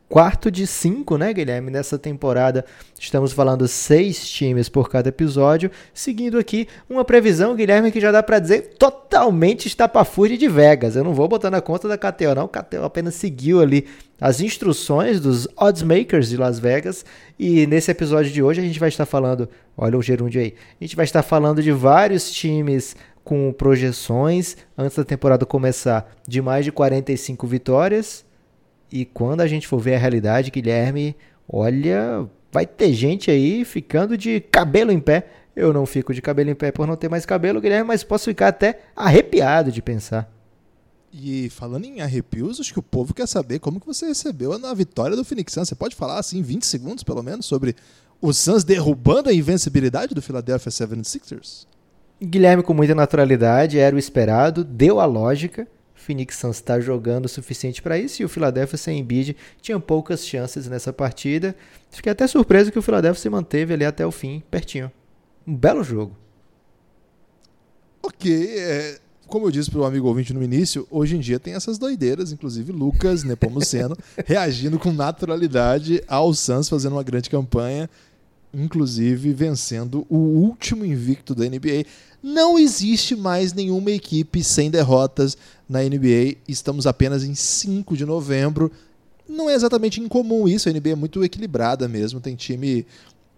Quarto 0.08 0.52
de 0.52 0.68
cinco, 0.68 1.18
né, 1.18 1.32
Guilherme? 1.32 1.68
Nessa 1.68 1.98
temporada 1.98 2.64
estamos 2.98 3.32
falando 3.32 3.66
seis 3.66 4.28
times 4.28 4.68
por 4.68 4.88
cada 4.88 5.08
episódio. 5.08 5.68
Seguindo 5.92 6.38
aqui 6.38 6.68
uma 6.88 7.04
previsão, 7.04 7.56
Guilherme, 7.56 7.90
que 7.90 8.00
já 8.00 8.12
dá 8.12 8.22
pra 8.22 8.38
dizer 8.38 8.74
totalmente 8.78 9.66
estapafúrdia 9.66 10.38
de 10.38 10.46
Vegas. 10.46 10.94
Eu 10.94 11.02
não 11.02 11.12
vou 11.12 11.26
botar 11.26 11.50
na 11.50 11.60
conta 11.60 11.88
da 11.88 11.98
KTO, 11.98 12.36
não. 12.36 12.46
KTO 12.46 12.84
apenas 12.84 13.16
seguiu 13.16 13.60
ali 13.60 13.84
as 14.20 14.40
instruções 14.40 15.18
dos 15.18 15.48
odds 15.56 15.82
makers 15.82 16.28
de 16.28 16.36
Las 16.36 16.60
Vegas. 16.60 17.04
E 17.36 17.66
nesse 17.66 17.90
episódio 17.90 18.30
de 18.30 18.40
hoje 18.40 18.60
a 18.60 18.64
gente 18.64 18.78
vai 18.78 18.88
estar 18.88 19.06
falando, 19.06 19.48
olha 19.76 19.98
o 19.98 20.02
gerúndio 20.02 20.40
aí, 20.40 20.54
a 20.80 20.84
gente 20.84 20.94
vai 20.94 21.04
estar 21.04 21.24
falando 21.24 21.60
de 21.60 21.72
vários 21.72 22.30
times 22.30 22.94
com 23.24 23.52
projeções 23.52 24.56
antes 24.78 24.96
da 24.96 25.04
temporada 25.04 25.44
começar 25.44 26.08
de 26.28 26.40
mais 26.40 26.64
de 26.64 26.70
45 26.70 27.44
vitórias. 27.44 28.25
E 28.90 29.04
quando 29.04 29.40
a 29.40 29.46
gente 29.46 29.66
for 29.66 29.78
ver 29.78 29.96
a 29.96 29.98
realidade, 29.98 30.50
Guilherme, 30.50 31.16
olha, 31.48 32.28
vai 32.52 32.66
ter 32.66 32.92
gente 32.92 33.30
aí 33.30 33.64
ficando 33.64 34.16
de 34.16 34.40
cabelo 34.40 34.92
em 34.92 35.00
pé. 35.00 35.26
Eu 35.54 35.72
não 35.72 35.86
fico 35.86 36.12
de 36.12 36.22
cabelo 36.22 36.50
em 36.50 36.54
pé 36.54 36.70
por 36.70 36.86
não 36.86 36.96
ter 36.96 37.08
mais 37.08 37.26
cabelo, 37.26 37.60
Guilherme, 37.60 37.88
mas 37.88 38.04
posso 38.04 38.26
ficar 38.26 38.48
até 38.48 38.80
arrepiado 38.94 39.72
de 39.72 39.82
pensar. 39.82 40.30
E 41.12 41.48
falando 41.48 41.86
em 41.86 42.02
arrepios, 42.02 42.60
acho 42.60 42.72
que 42.72 42.78
o 42.78 42.82
povo 42.82 43.14
quer 43.14 43.26
saber 43.26 43.58
como 43.58 43.80
que 43.80 43.86
você 43.86 44.06
recebeu 44.06 44.52
a 44.52 44.74
vitória 44.74 45.16
do 45.16 45.24
Phoenix 45.24 45.52
Suns. 45.52 45.68
Você 45.68 45.74
pode 45.74 45.96
falar 45.96 46.18
assim, 46.18 46.42
20 46.42 46.66
segundos 46.66 47.02
pelo 47.02 47.22
menos, 47.22 47.46
sobre 47.46 47.74
o 48.20 48.32
Suns 48.32 48.64
derrubando 48.64 49.30
a 49.30 49.32
invencibilidade 49.32 50.14
do 50.14 50.20
Philadelphia 50.20 50.70
76ers? 50.70 51.66
Guilherme, 52.22 52.62
com 52.62 52.74
muita 52.74 52.94
naturalidade, 52.94 53.78
era 53.78 53.96
o 53.96 53.98
esperado, 53.98 54.62
deu 54.62 55.00
a 55.00 55.06
lógica. 55.06 55.66
Phoenix 56.06 56.36
Suns 56.36 56.56
está 56.56 56.78
jogando 56.78 57.24
o 57.24 57.28
suficiente 57.28 57.82
para 57.82 57.98
isso 57.98 58.22
e 58.22 58.24
o 58.24 58.28
Philadelphia 58.28 58.78
sem 58.78 59.00
Embiid 59.00 59.36
tinha 59.60 59.78
poucas 59.80 60.24
chances 60.24 60.68
nessa 60.68 60.92
partida. 60.92 61.56
Fiquei 61.90 62.12
até 62.12 62.26
surpreso 62.28 62.70
que 62.70 62.78
o 62.78 62.82
Philadelphia 62.82 63.20
se 63.20 63.28
manteve 63.28 63.74
ali 63.74 63.84
até 63.84 64.06
o 64.06 64.12
fim, 64.12 64.40
pertinho. 64.48 64.90
Um 65.44 65.54
belo 65.54 65.82
jogo. 65.82 66.16
Ok, 68.00 68.32
é, 68.32 69.00
como 69.26 69.46
eu 69.46 69.50
disse 69.50 69.68
para 69.68 69.80
o 69.80 69.84
amigo 69.84 70.06
ouvinte 70.06 70.32
no 70.32 70.42
início, 70.42 70.86
hoje 70.88 71.16
em 71.16 71.20
dia 71.20 71.40
tem 71.40 71.54
essas 71.54 71.76
doideiras, 71.76 72.30
inclusive 72.30 72.70
Lucas 72.70 73.24
Nepomuceno 73.24 73.96
reagindo 74.24 74.78
com 74.78 74.92
naturalidade 74.92 76.00
ao 76.06 76.32
Suns 76.32 76.68
fazendo 76.68 76.92
uma 76.92 77.02
grande 77.02 77.28
campanha, 77.28 77.90
inclusive 78.54 79.32
vencendo 79.32 80.06
o 80.08 80.16
último 80.16 80.84
invicto 80.84 81.34
da 81.34 81.44
NBA. 81.44 81.84
Não 82.28 82.58
existe 82.58 83.14
mais 83.14 83.52
nenhuma 83.52 83.92
equipe 83.92 84.42
sem 84.42 84.68
derrotas 84.68 85.38
na 85.68 85.80
NBA. 85.80 86.38
Estamos 86.48 86.84
apenas 86.84 87.22
em 87.22 87.36
5 87.36 87.96
de 87.96 88.04
novembro. 88.04 88.72
Não 89.28 89.48
é 89.48 89.54
exatamente 89.54 90.00
incomum 90.00 90.48
isso, 90.48 90.68
a 90.68 90.72
NBA 90.72 90.90
é 90.90 90.94
muito 90.96 91.22
equilibrada 91.22 91.86
mesmo, 91.86 92.18
tem 92.18 92.34
time 92.34 92.84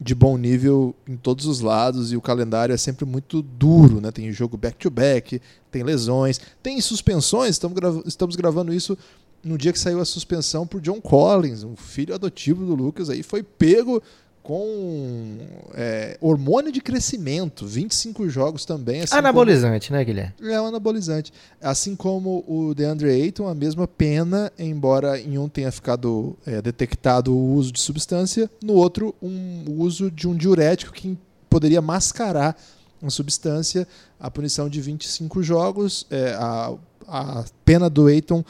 de 0.00 0.14
bom 0.14 0.38
nível 0.38 0.94
em 1.06 1.18
todos 1.18 1.44
os 1.44 1.60
lados 1.60 2.12
e 2.12 2.16
o 2.16 2.22
calendário 2.22 2.72
é 2.72 2.78
sempre 2.78 3.04
muito 3.04 3.42
duro, 3.42 4.00
né? 4.00 4.10
Tem 4.10 4.32
jogo 4.32 4.56
back-to-back, 4.56 5.38
tem 5.70 5.82
lesões, 5.82 6.40
tem 6.62 6.80
suspensões. 6.80 7.50
Estamos, 7.50 7.78
estamos 8.06 8.36
gravando 8.36 8.72
isso 8.72 8.96
no 9.44 9.58
dia 9.58 9.70
que 9.70 9.78
saiu 9.78 10.00
a 10.00 10.04
suspensão 10.06 10.66
por 10.66 10.80
John 10.80 10.98
Collins, 10.98 11.62
um 11.62 11.76
filho 11.76 12.14
adotivo 12.14 12.64
do 12.64 12.74
Lucas, 12.74 13.10
aí 13.10 13.22
foi 13.22 13.42
pego 13.42 14.02
com 14.48 15.36
é, 15.74 16.16
hormônio 16.22 16.72
de 16.72 16.80
crescimento, 16.80 17.66
25 17.66 18.30
jogos 18.30 18.64
também. 18.64 19.02
Assim 19.02 19.14
anabolizante, 19.14 19.88
como... 19.88 19.98
né, 19.98 20.04
Guilherme? 20.06 20.34
É 20.40 20.58
um 20.58 20.64
anabolizante. 20.64 21.34
Assim 21.60 21.94
como 21.94 22.42
o 22.48 22.74
DeAndre 22.74 23.10
Ayton, 23.10 23.46
a 23.46 23.54
mesma 23.54 23.86
pena, 23.86 24.50
embora 24.58 25.20
em 25.20 25.36
um 25.36 25.50
tenha 25.50 25.70
ficado 25.70 26.34
é, 26.46 26.62
detectado 26.62 27.30
o 27.30 27.52
uso 27.56 27.70
de 27.70 27.78
substância, 27.78 28.50
no 28.62 28.72
outro 28.72 29.14
um 29.20 29.64
uso 29.76 30.10
de 30.10 30.26
um 30.26 30.34
diurético 30.34 30.94
que 30.94 31.18
poderia 31.50 31.82
mascarar 31.82 32.56
a 33.02 33.10
substância, 33.10 33.86
a 34.18 34.30
punição 34.30 34.66
de 34.66 34.80
25 34.80 35.42
jogos, 35.42 36.06
é, 36.08 36.32
a, 36.38 36.72
a 37.06 37.44
pena 37.66 37.90
do 37.90 38.06
Ayton 38.06 38.42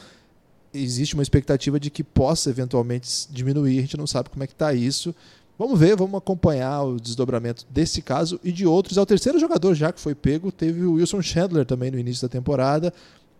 existe 0.73 1.13
uma 1.13 1.23
expectativa 1.23 1.77
de 1.77 1.89
que 1.89 2.05
possa 2.05 2.49
eventualmente 2.49 3.27
diminuir, 3.29 3.79
a 3.79 3.81
gente 3.81 3.97
não 3.97 4.07
sabe 4.07 4.29
como 4.29 4.45
é 4.45 4.47
que 4.47 4.53
está 4.53 4.73
isso. 4.73 5.13
Vamos 5.59 5.77
ver, 5.77 5.93
vamos 5.97 6.17
acompanhar 6.17 6.83
o 6.83 6.97
desdobramento 6.97 7.65
desse 7.69 8.01
caso 8.01 8.39
e 8.41 8.49
de 8.49 8.65
outros. 8.65 8.97
É 8.97 9.01
o 9.01 9.05
terceiro 9.05 9.37
jogador 9.37 9.75
já 9.75 9.91
que 9.91 9.99
foi 9.99 10.15
pego. 10.15 10.53
Teve 10.53 10.85
o 10.85 10.93
Wilson 10.93 11.21
Chandler 11.21 11.65
também 11.65 11.91
no 11.91 11.99
início 11.99 12.25
da 12.25 12.31
temporada. 12.31 12.93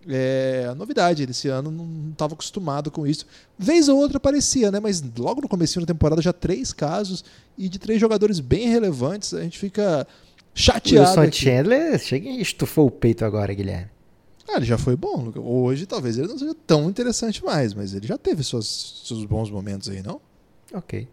É 0.06 0.68
a 0.70 0.76
novidade, 0.76 1.24
esse 1.24 1.48
ano 1.48 1.72
não 1.72 2.12
estava 2.12 2.34
acostumado 2.34 2.92
com 2.92 3.08
isso. 3.08 3.26
Vez 3.58 3.88
ou 3.88 3.98
outra 3.98 4.18
aparecia, 4.18 4.70
né? 4.70 4.82
Mas 4.82 5.02
logo 5.18 5.40
no 5.40 5.48
começo 5.48 5.80
da 5.80 5.86
temporada 5.86 6.22
já 6.22 6.34
três 6.34 6.74
casos 6.74 7.24
e 7.58 7.70
de 7.70 7.80
três 7.80 8.02
jogadores 8.02 8.42
bem 8.42 8.68
relevantes. 8.68 9.34
A 9.34 9.42
gente 9.42 9.58
fica 9.58 10.06
chateado. 10.54 11.08
Wilson 11.08 11.22
aqui. 11.22 11.38
Chandler 11.38 12.00
chega 12.00 12.28
e 12.28 12.42
estufou 12.42 12.88
o 12.88 12.92
peito 12.92 13.24
agora, 13.24 13.54
Guilherme. 13.54 13.92
Ah, 14.50 14.58
ele 14.58 14.66
já 14.66 14.78
foi 14.78 14.98
bom. 14.98 15.32
Hoje 15.38 15.86
talvez 15.86 16.18
ele 16.18 16.28
não 16.28 16.38
seja 16.38 16.56
tão 16.68 16.90
interessante 16.90 17.46
mais, 17.46 17.74
mas 17.74 17.94
ele 17.94 18.06
já 18.06 18.18
teve 18.18 18.44
seus, 18.44 19.04
seus 19.06 19.24
bons 19.24 19.50
momentos 19.50 19.88
aí, 19.88 20.04
não? 20.04 20.20
Ok. 20.74 21.08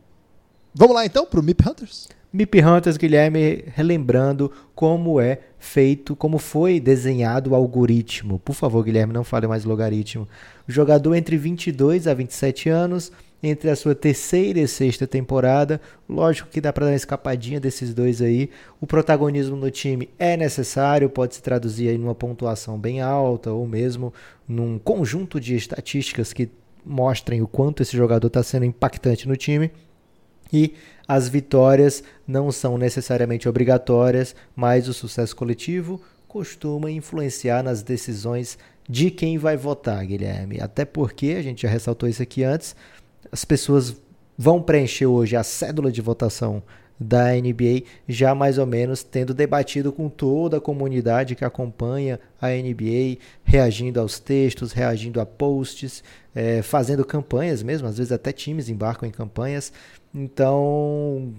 Vamos 0.78 0.94
lá 0.94 1.06
então 1.06 1.24
para 1.24 1.40
o 1.40 1.42
MIP 1.42 1.66
Hunters? 1.66 2.06
MIP 2.30 2.62
Hunters, 2.62 2.98
Guilherme, 2.98 3.64
relembrando 3.68 4.52
como 4.74 5.18
é 5.18 5.38
feito, 5.58 6.14
como 6.14 6.36
foi 6.36 6.78
desenhado 6.78 7.52
o 7.52 7.54
algoritmo. 7.54 8.38
Por 8.40 8.54
favor, 8.54 8.84
Guilherme, 8.84 9.10
não 9.10 9.24
fale 9.24 9.46
mais 9.46 9.64
logaritmo. 9.64 10.28
O 10.68 10.70
jogador 10.70 11.14
entre 11.14 11.38
22 11.38 12.06
a 12.06 12.12
27 12.12 12.68
anos, 12.68 13.10
entre 13.42 13.70
a 13.70 13.74
sua 13.74 13.94
terceira 13.94 14.60
e 14.60 14.68
sexta 14.68 15.06
temporada. 15.06 15.80
Lógico 16.06 16.50
que 16.50 16.60
dá 16.60 16.70
para 16.74 16.84
dar 16.84 16.90
uma 16.90 16.96
escapadinha 16.96 17.58
desses 17.58 17.94
dois 17.94 18.20
aí. 18.20 18.50
O 18.78 18.86
protagonismo 18.86 19.56
no 19.56 19.70
time 19.70 20.10
é 20.18 20.36
necessário, 20.36 21.08
pode 21.08 21.36
se 21.36 21.42
traduzir 21.42 21.88
aí 21.88 21.96
numa 21.96 22.14
pontuação 22.14 22.78
bem 22.78 23.00
alta 23.00 23.50
ou 23.50 23.66
mesmo 23.66 24.12
num 24.46 24.78
conjunto 24.78 25.40
de 25.40 25.56
estatísticas 25.56 26.34
que 26.34 26.50
mostrem 26.84 27.40
o 27.40 27.48
quanto 27.48 27.82
esse 27.82 27.96
jogador 27.96 28.26
está 28.26 28.42
sendo 28.42 28.66
impactante 28.66 29.26
no 29.26 29.38
time. 29.38 29.70
E 30.52 30.74
as 31.06 31.28
vitórias 31.28 32.02
não 32.26 32.50
são 32.50 32.76
necessariamente 32.76 33.48
obrigatórias, 33.48 34.34
mas 34.54 34.88
o 34.88 34.94
sucesso 34.94 35.34
coletivo 35.34 36.00
costuma 36.26 36.90
influenciar 36.90 37.62
nas 37.62 37.82
decisões 37.82 38.58
de 38.88 39.10
quem 39.10 39.38
vai 39.38 39.56
votar, 39.56 40.04
Guilherme. 40.04 40.58
Até 40.60 40.84
porque, 40.84 41.36
a 41.38 41.42
gente 41.42 41.62
já 41.62 41.68
ressaltou 41.68 42.08
isso 42.08 42.22
aqui 42.22 42.44
antes, 42.44 42.74
as 43.30 43.44
pessoas 43.44 43.96
vão 44.36 44.60
preencher 44.60 45.06
hoje 45.06 45.36
a 45.36 45.42
cédula 45.42 45.90
de 45.90 46.00
votação 46.00 46.62
da 46.98 47.32
NBA, 47.32 47.82
já 48.08 48.34
mais 48.34 48.56
ou 48.56 48.66
menos 48.66 49.02
tendo 49.02 49.34
debatido 49.34 49.92
com 49.92 50.08
toda 50.08 50.56
a 50.56 50.60
comunidade 50.60 51.34
que 51.34 51.44
acompanha 51.44 52.18
a 52.40 52.48
NBA, 52.48 53.18
reagindo 53.44 54.00
aos 54.00 54.18
textos, 54.18 54.72
reagindo 54.72 55.20
a 55.20 55.26
posts, 55.26 56.02
é, 56.34 56.62
fazendo 56.62 57.04
campanhas 57.04 57.62
mesmo, 57.62 57.86
às 57.86 57.98
vezes 57.98 58.12
até 58.12 58.32
times 58.32 58.68
embarcam 58.68 59.08
em 59.08 59.12
campanhas. 59.12 59.72
Então, 60.18 61.34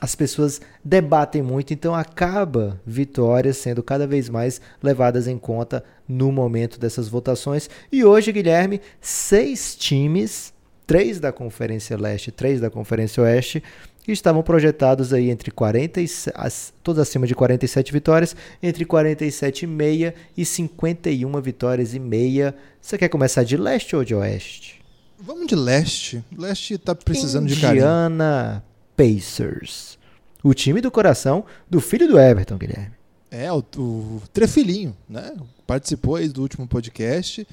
as 0.00 0.14
pessoas 0.14 0.60
debatem 0.84 1.42
muito, 1.42 1.74
então 1.74 1.92
acaba 1.92 2.80
vitórias 2.86 3.56
sendo 3.56 3.82
cada 3.82 4.06
vez 4.06 4.28
mais 4.28 4.60
levadas 4.80 5.26
em 5.26 5.36
conta 5.36 5.82
no 6.08 6.30
momento 6.30 6.78
dessas 6.78 7.08
votações. 7.08 7.68
E 7.90 8.04
hoje, 8.04 8.30
Guilherme, 8.30 8.80
seis 9.00 9.74
times, 9.74 10.54
três 10.86 11.18
da 11.18 11.32
Conferência 11.32 11.98
Leste, 11.98 12.30
três 12.30 12.60
da 12.60 12.70
Conferência 12.70 13.24
Oeste, 13.24 13.60
estavam 14.06 14.42
projetados 14.42 15.12
aí 15.12 15.28
entre 15.28 15.50
40 15.50 16.00
e, 16.00 16.06
todos 16.84 17.02
acima 17.02 17.26
de 17.26 17.34
47 17.34 17.92
vitórias, 17.92 18.36
entre 18.62 18.84
47,5 18.84 20.14
e 20.36 20.44
51 20.44 21.40
vitórias 21.40 21.92
e 21.92 21.98
meia. 21.98 22.54
Você 22.80 22.96
quer 22.96 23.08
começar 23.08 23.42
de 23.42 23.56
leste 23.56 23.96
ou 23.96 24.04
de 24.04 24.14
oeste? 24.14 24.79
Vamos 25.22 25.46
de 25.46 25.54
leste. 25.54 26.24
Leste 26.36 26.78
tá 26.78 26.94
precisando 26.94 27.44
Indiana 27.44 27.54
de 27.54 27.60
carinho. 27.60 27.82
Indiana 27.82 28.64
Pacers. 28.96 29.98
O 30.42 30.54
time 30.54 30.80
do 30.80 30.90
coração 30.90 31.44
do 31.68 31.80
filho 31.80 32.08
do 32.08 32.18
Everton, 32.18 32.56
Guilherme. 32.56 32.92
É, 33.30 33.52
o, 33.52 33.58
o 33.58 34.22
Trefilinho, 34.32 34.96
né? 35.08 35.36
Participou 35.66 36.16
aí 36.16 36.28
do 36.28 36.40
último 36.40 36.66
podcast. 36.66 37.46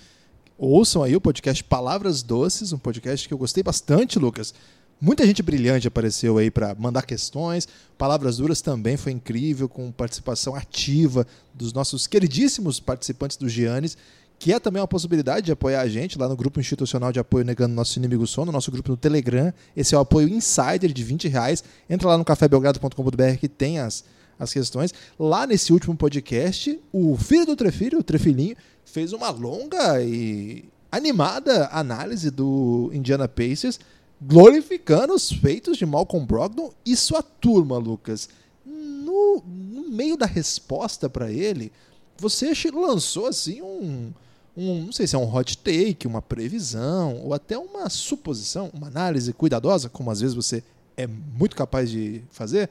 Ouçam 0.58 1.04
aí 1.04 1.16
o 1.16 1.22
podcast 1.22 1.64
Palavras 1.64 2.24
Doces, 2.24 2.72
um 2.72 2.80
podcast 2.80 3.28
que 3.28 3.34
eu 3.34 3.38
gostei 3.38 3.62
bastante, 3.62 4.18
Lucas. 4.18 4.54
Muita 5.00 5.24
gente 5.26 5.44
brilhante 5.44 5.88
apareceu 5.88 6.38
aí 6.40 6.50
para 6.50 6.74
mandar 6.74 7.04
questões. 7.04 7.68
Palavras 7.98 8.38
Duras 8.38 8.62
também 8.62 8.98
foi 8.98 9.12
incrível, 9.12 9.70
com 9.70 9.92
participação 9.92 10.56
ativa 10.56 11.28
dos 11.54 11.74
nossos 11.74 12.08
queridíssimos 12.08 12.80
participantes 12.80 13.38
do 13.38 13.48
Giannis 13.48 13.96
que 14.40 14.54
é 14.54 14.60
também 14.60 14.82
uma 14.82 14.88
possibilidade 14.88 15.48
de 15.48 15.52
apoiar 15.52 15.82
a 15.82 15.88
gente 15.88 16.18
lá 16.18 16.30
no 16.30 16.36
grupo 16.36 16.60
institucional 16.60 17.12
de 17.12 17.20
apoio 17.20 17.44
Negando 17.44 17.74
Nosso 17.74 17.98
Inimigo 17.98 18.28
Sono, 18.28 18.52
nosso 18.52 18.72
grupo 18.72 18.92
no 18.92 18.98
Telegram. 18.98 19.52
Esse 19.76 19.96
é 19.96 19.98
o 19.98 20.02
apoio 20.02 20.30
insider 20.30 20.94
de 20.94 21.04
20 21.04 21.28
reais. 21.28 21.64
Entra 21.90 22.10
lá 22.10 22.18
no 22.18 22.26
cafébelgrado.com.br 22.26 23.38
que 23.40 23.50
tem 23.50 23.80
as, 23.80 24.04
as 24.38 24.54
questões. 24.54 24.94
Lá 25.18 25.48
nesse 25.48 25.74
último 25.74 25.96
podcast, 25.96 26.80
o 26.94 27.18
filho 27.18 27.48
do 27.48 27.56
Trefilho, 27.56 28.00
o 28.00 28.04
Trefilinho, 28.04 28.56
fez 28.86 29.12
uma 29.12 29.32
longa 29.32 30.02
e 30.04 30.66
animada 30.92 31.70
análise 31.72 32.30
do 32.30 32.92
Indiana 32.94 33.28
Pacers, 33.28 33.80
glorificando 34.22 35.14
os 35.14 35.32
feitos 35.32 35.78
de 35.78 35.86
Malcolm 35.86 36.26
Brogdon 36.26 36.72
e 36.86 36.96
sua 36.96 37.24
turma, 37.24 37.78
Lucas. 37.78 38.30
No, 38.64 39.44
no 39.46 39.90
meio 39.90 40.16
da 40.16 40.28
resposta 40.28 41.10
para 41.10 41.32
ele, 41.32 41.72
você 42.18 42.52
lançou 42.72 43.26
assim 43.26 43.62
um 43.62 44.12
um, 44.58 44.86
não 44.86 44.92
sei 44.92 45.06
se 45.06 45.16
é 45.16 45.20
um 45.20 45.34
hot 45.34 45.56
take, 45.60 46.08
uma 46.08 46.22
previsão, 46.22 47.22
ou 47.24 47.34
até 47.34 47.56
uma 47.58 47.88
suposição, 47.90 48.72
uma 48.74 48.88
análise 48.88 49.32
cuidadosa, 49.32 49.88
como 49.88 50.10
às 50.10 50.20
vezes 50.20 50.36
você 50.36 50.64
é 50.98 51.06
muito 51.06 51.56
capaz 51.56 51.92
de 51.92 52.24
fazer, 52.32 52.68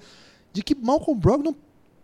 de 0.52 0.62
que 0.62 0.74
Malcolm 0.74 1.18
Brogdon 1.18 1.54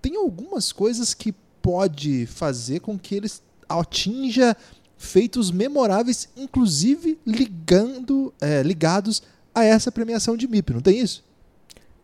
tem 0.01 0.17
algumas 0.17 0.71
coisas 0.71 1.13
que 1.13 1.33
pode 1.61 2.27
fazer 2.27 2.81
com 2.81 2.97
que 2.97 3.17
ele 3.17 3.31
atinja 3.69 4.57
feitos 4.97 5.51
memoráveis, 5.51 6.29
inclusive 6.37 7.19
ligando, 7.27 8.33
é, 8.41 8.63
ligados 8.63 9.21
a 9.53 9.65
essa 9.65 9.91
premiação 9.91 10.37
de 10.37 10.47
MIP, 10.47 10.73
não 10.73 10.81
tem 10.81 11.01
isso? 11.01 11.25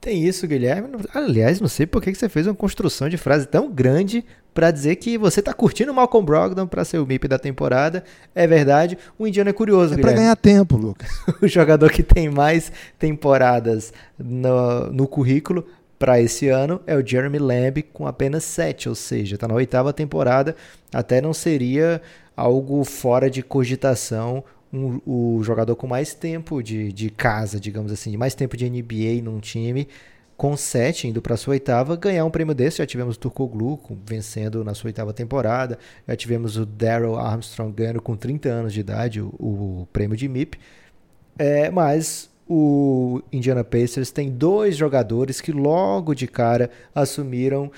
Tem 0.01 0.25
isso, 0.25 0.47
Guilherme. 0.47 0.89
Aliás, 1.13 1.61
não 1.61 1.69
sei 1.69 1.87
por 1.87 2.03
que 2.03 2.15
você 2.15 2.29
fez 2.29 2.47
uma 2.47 2.55
construção 2.55 3.09
de 3.09 3.17
frase 3.17 3.47
tão 3.47 3.71
grande 3.71 4.25
para 4.53 4.71
dizer 4.71 4.97
que 4.97 5.17
você 5.17 5.41
está 5.41 5.53
curtindo 5.53 5.95
Malcolm 5.95 6.25
Brogdon 6.25 6.67
para 6.67 6.85
ser 6.85 6.99
o 6.99 7.07
MIP 7.07 7.29
da 7.29 7.39
temporada. 7.39 8.03
É 8.35 8.47
verdade. 8.47 8.99
O 9.19 9.27
indiano 9.27 9.51
é 9.51 9.53
curioso, 9.53 9.95
É 9.95 9.99
para 9.99 10.13
ganhar 10.13 10.37
tempo, 10.37 10.77
Lucas. 10.77 11.09
o 11.41 11.47
jogador 11.47 11.91
que 11.91 12.03
tem 12.03 12.29
mais 12.29 12.73
temporadas 12.99 13.93
no, 14.19 14.91
no 14.93 15.07
currículo 15.07 15.65
para 15.99 16.21
esse 16.21 16.49
ano 16.49 16.81
é 16.87 16.97
o 16.97 17.07
Jeremy 17.07 17.39
Lamb 17.39 17.83
com 17.93 18.07
apenas 18.07 18.45
sete, 18.45 18.89
ou 18.89 18.95
seja, 18.95 19.35
está 19.35 19.49
na 19.49 19.55
oitava 19.55 19.93
temporada. 19.93 20.55
Até 20.93 21.21
não 21.21 21.35
seria 21.35 22.01
algo 22.37 22.85
fora 22.85 23.29
de 23.29 23.43
cogitação 23.43 24.45
um, 24.73 25.01
o 25.07 25.43
jogador 25.43 25.75
com 25.77 25.87
mais 25.87 26.15
tempo 26.15 26.63
de, 26.63 26.93
de 26.93 27.11
casa, 27.11 27.59
digamos 27.59 27.91
assim, 27.91 28.17
mais 28.17 28.35
tempo 28.35 28.57
de 28.57 28.69
NBA 28.69 29.23
num 29.23 29.41
time, 29.41 29.89
com 30.39 30.57
7, 30.57 31.09
indo 31.09 31.21
para 31.21 31.37
sua 31.37 31.55
oitava, 31.55 31.97
ganhar 31.97 32.25
um 32.25 32.31
prêmio 32.31 32.55
desse. 32.55 32.79
Já 32.79 32.87
tivemos 32.87 33.17
o 33.17 33.19
Turcoglu 33.19 33.79
vencendo 34.07 34.63
na 34.63 34.73
sua 34.73 34.89
oitava 34.89 35.13
temporada, 35.13 35.77
já 36.07 36.15
tivemos 36.15 36.57
o 36.57 36.65
Daryl 36.65 37.17
Armstrong 37.17 37.75
ganhando 37.75 38.01
com 38.01 38.17
30 38.17 38.49
anos 38.49 38.73
de 38.73 38.79
idade 38.79 39.21
o, 39.21 39.27
o 39.39 39.89
prêmio 39.93 40.17
de 40.17 40.29
MIP. 40.29 40.57
É, 41.37 41.71
mas 41.73 42.31
o 42.49 43.21
Indiana 43.33 43.65
Pacers 43.65 44.13
tem 44.13 44.31
dois 44.31 44.77
jogadores 44.77 45.41
que 45.41 45.51
logo 45.51 46.15
de 46.15 46.29
cara 46.29 46.71
assumiram 46.95 47.71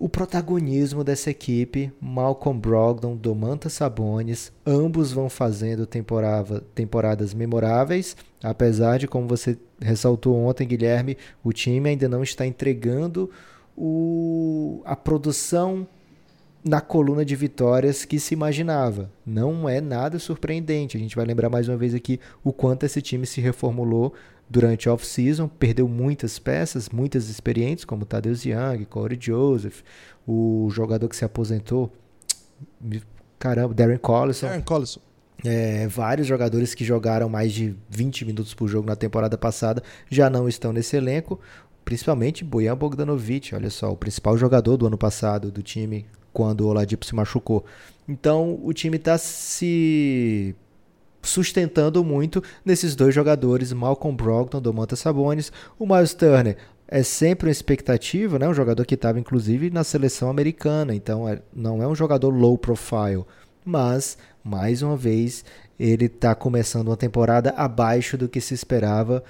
o 0.00 0.08
protagonismo 0.08 1.04
dessa 1.04 1.28
equipe, 1.30 1.92
Malcolm 2.00 2.58
Brogdon, 2.58 3.14
Domantas 3.14 3.74
Sabonis, 3.74 4.50
ambos 4.64 5.12
vão 5.12 5.28
fazendo 5.28 5.84
temporada, 5.86 6.64
temporadas 6.74 7.34
memoráveis, 7.34 8.16
apesar 8.42 8.98
de, 8.98 9.06
como 9.06 9.28
você 9.28 9.58
ressaltou 9.78 10.34
ontem, 10.34 10.66
Guilherme, 10.66 11.18
o 11.44 11.52
time 11.52 11.90
ainda 11.90 12.08
não 12.08 12.22
está 12.22 12.46
entregando 12.46 13.30
o, 13.76 14.80
a 14.86 14.96
produção 14.96 15.86
na 16.64 16.80
coluna 16.80 17.22
de 17.22 17.36
vitórias 17.36 18.06
que 18.06 18.18
se 18.18 18.32
imaginava. 18.32 19.10
Não 19.24 19.68
é 19.68 19.82
nada 19.82 20.18
surpreendente. 20.18 20.96
A 20.96 21.00
gente 21.00 21.16
vai 21.16 21.26
lembrar 21.26 21.50
mais 21.50 21.68
uma 21.68 21.76
vez 21.76 21.94
aqui 21.94 22.18
o 22.42 22.54
quanto 22.54 22.86
esse 22.86 23.02
time 23.02 23.26
se 23.26 23.40
reformulou 23.42 24.14
durante 24.50 24.88
a 24.88 24.92
off-season, 24.92 25.46
perdeu 25.46 25.86
muitas 25.86 26.40
peças, 26.40 26.88
muitas 26.88 27.28
experientes, 27.28 27.84
como 27.84 28.04
Tadeusz 28.04 28.44
Young, 28.44 28.84
Corey 28.84 29.16
Joseph, 29.20 29.82
o 30.26 30.68
jogador 30.72 31.08
que 31.08 31.14
se 31.14 31.24
aposentou, 31.24 31.92
caramba, 33.38 33.72
Darren 33.72 33.98
Collison. 33.98 34.48
Darren 34.48 34.62
Collison. 34.62 35.00
É, 35.44 35.86
vários 35.86 36.26
jogadores 36.26 36.74
que 36.74 36.84
jogaram 36.84 37.28
mais 37.28 37.52
de 37.52 37.74
20 37.88 38.26
minutos 38.26 38.52
por 38.52 38.68
jogo 38.68 38.86
na 38.86 38.96
temporada 38.96 39.38
passada 39.38 39.82
já 40.10 40.28
não 40.28 40.48
estão 40.48 40.72
nesse 40.72 40.96
elenco, 40.96 41.40
principalmente 41.84 42.44
Bojan 42.44 42.76
Bogdanovic, 42.76 43.54
olha 43.54 43.70
só, 43.70 43.90
o 43.90 43.96
principal 43.96 44.36
jogador 44.36 44.76
do 44.76 44.86
ano 44.86 44.98
passado 44.98 45.50
do 45.50 45.62
time 45.62 46.06
quando 46.32 46.62
o 46.62 46.66
Oladipo 46.66 47.06
se 47.06 47.14
machucou. 47.14 47.64
Então 48.08 48.60
o 48.62 48.72
time 48.72 48.96
está 48.96 49.16
se 49.16 50.54
sustentando 51.22 52.02
muito 52.04 52.42
nesses 52.64 52.94
dois 52.96 53.14
jogadores, 53.14 53.72
Malcolm 53.72 54.16
Brogdon, 54.16 54.60
Domantas 54.60 55.00
Sabonis, 55.00 55.52
o 55.78 55.86
Miles 55.86 56.14
Turner 56.14 56.56
é 56.88 57.04
sempre 57.04 57.46
uma 57.46 57.52
expectativa, 57.52 58.38
né? 58.38 58.48
Um 58.48 58.54
jogador 58.54 58.84
que 58.84 58.94
estava 58.94 59.20
inclusive 59.20 59.70
na 59.70 59.84
seleção 59.84 60.28
americana, 60.28 60.92
então 60.92 61.28
é, 61.28 61.40
não 61.54 61.80
é 61.80 61.86
um 61.86 61.94
jogador 61.94 62.30
low 62.30 62.58
profile, 62.58 63.24
mas 63.64 64.18
mais 64.42 64.82
uma 64.82 64.96
vez 64.96 65.44
ele 65.78 66.06
está 66.06 66.34
começando 66.34 66.88
uma 66.88 66.96
temporada 66.96 67.50
abaixo 67.50 68.18
do 68.18 68.28
que 68.28 68.40
se 68.40 68.54
esperava. 68.54 69.22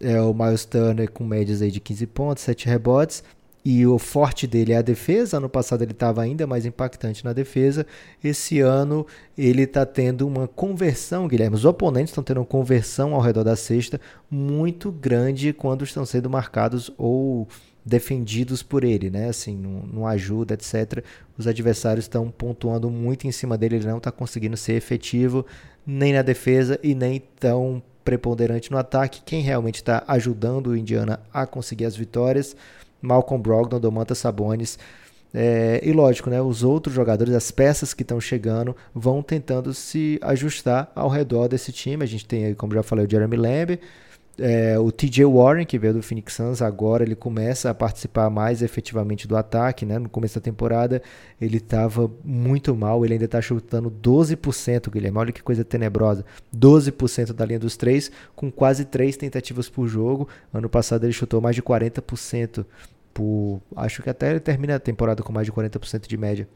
É 0.00 0.20
o 0.20 0.32
Miles 0.32 0.64
Turner 0.64 1.10
com 1.10 1.24
médias 1.24 1.60
aí 1.60 1.70
de 1.70 1.80
15 1.80 2.06
pontos, 2.06 2.44
7 2.44 2.66
rebotes, 2.66 3.22
e 3.64 3.86
o 3.86 3.98
forte 3.98 4.46
dele 4.46 4.72
é 4.72 4.78
a 4.78 4.82
defesa. 4.82 5.36
Ano 5.36 5.48
passado 5.48 5.82
ele 5.82 5.92
estava 5.92 6.22
ainda 6.22 6.46
mais 6.46 6.64
impactante 6.64 7.24
na 7.24 7.32
defesa. 7.32 7.86
Esse 8.22 8.60
ano 8.60 9.06
ele 9.36 9.62
está 9.62 9.84
tendo 9.84 10.26
uma 10.26 10.48
conversão, 10.48 11.28
Guilherme. 11.28 11.56
Os 11.56 11.64
oponentes 11.64 12.10
estão 12.10 12.24
tendo 12.24 12.38
uma 12.38 12.46
conversão 12.46 13.14
ao 13.14 13.20
redor 13.20 13.44
da 13.44 13.56
cesta 13.56 14.00
muito 14.30 14.90
grande 14.90 15.52
quando 15.52 15.84
estão 15.84 16.06
sendo 16.06 16.30
marcados 16.30 16.90
ou 16.96 17.46
defendidos 17.84 18.62
por 18.62 18.84
ele, 18.84 19.10
né? 19.10 19.28
Assim, 19.28 19.56
não, 19.56 19.82
não 19.92 20.06
ajuda, 20.06 20.54
etc. 20.54 21.04
Os 21.36 21.46
adversários 21.46 22.04
estão 22.04 22.30
pontuando 22.30 22.90
muito 22.90 23.26
em 23.26 23.32
cima 23.32 23.58
dele. 23.58 23.76
Ele 23.76 23.86
não 23.86 23.98
está 23.98 24.10
conseguindo 24.10 24.56
ser 24.56 24.74
efetivo 24.74 25.44
nem 25.86 26.12
na 26.12 26.22
defesa 26.22 26.78
e 26.82 26.94
nem 26.94 27.22
tão 27.38 27.82
preponderante 28.04 28.70
no 28.70 28.78
ataque. 28.78 29.22
Quem 29.24 29.42
realmente 29.42 29.76
está 29.76 30.02
ajudando 30.06 30.68
o 30.68 30.76
Indiana 30.76 31.20
a 31.32 31.46
conseguir 31.46 31.84
as 31.84 31.96
vitórias 31.96 32.56
Malcolm 33.00 33.42
Brogdon, 33.42 33.80
Domantas 33.80 34.18
Sabonis. 34.18 34.78
É, 35.32 35.80
e 35.84 35.92
lógico, 35.92 36.28
né, 36.28 36.42
os 36.42 36.64
outros 36.64 36.94
jogadores, 36.94 37.34
as 37.34 37.50
peças 37.50 37.94
que 37.94 38.02
estão 38.02 38.20
chegando, 38.20 38.74
vão 38.92 39.22
tentando 39.22 39.72
se 39.72 40.18
ajustar 40.22 40.90
ao 40.94 41.08
redor 41.08 41.48
desse 41.48 41.72
time. 41.72 42.02
A 42.02 42.06
gente 42.06 42.26
tem 42.26 42.54
como 42.54 42.74
já 42.74 42.82
falei, 42.82 43.06
o 43.06 43.10
Jeremy 43.10 43.36
Lamb, 43.36 43.78
é, 44.40 44.78
o 44.78 44.90
TJ 44.90 45.24
Warren, 45.26 45.66
que 45.66 45.78
veio 45.78 45.94
do 45.94 46.02
Phoenix 46.02 46.32
Suns, 46.32 46.62
agora 46.62 47.02
ele 47.02 47.14
começa 47.14 47.68
a 47.68 47.74
participar 47.74 48.30
mais 48.30 48.62
efetivamente 48.62 49.28
do 49.28 49.36
ataque. 49.36 49.84
Né? 49.84 49.98
No 49.98 50.08
começo 50.08 50.36
da 50.36 50.40
temporada 50.40 51.02
ele 51.40 51.58
estava 51.58 52.10
muito 52.24 52.74
mal, 52.74 53.04
ele 53.04 53.14
ainda 53.14 53.26
está 53.26 53.40
chutando 53.40 53.90
12%, 53.90 54.90
Guilherme. 54.90 55.18
Olha 55.18 55.32
que 55.32 55.42
coisa 55.42 55.64
tenebrosa. 55.64 56.24
12% 56.56 57.32
da 57.32 57.44
linha 57.44 57.58
dos 57.58 57.76
três, 57.76 58.10
com 58.34 58.50
quase 58.50 58.86
três 58.86 59.16
tentativas 59.16 59.68
por 59.68 59.86
jogo. 59.86 60.26
Ano 60.52 60.68
passado 60.68 61.04
ele 61.04 61.12
chutou 61.12 61.40
mais 61.40 61.54
de 61.54 61.62
40%. 61.62 62.64
Por, 63.12 63.60
acho 63.76 64.02
que 64.02 64.08
até 64.08 64.30
ele 64.30 64.40
termina 64.40 64.76
a 64.76 64.80
temporada 64.80 65.22
com 65.22 65.32
mais 65.32 65.44
de 65.44 65.52
40% 65.52 66.06
de 66.06 66.16
média 66.16 66.48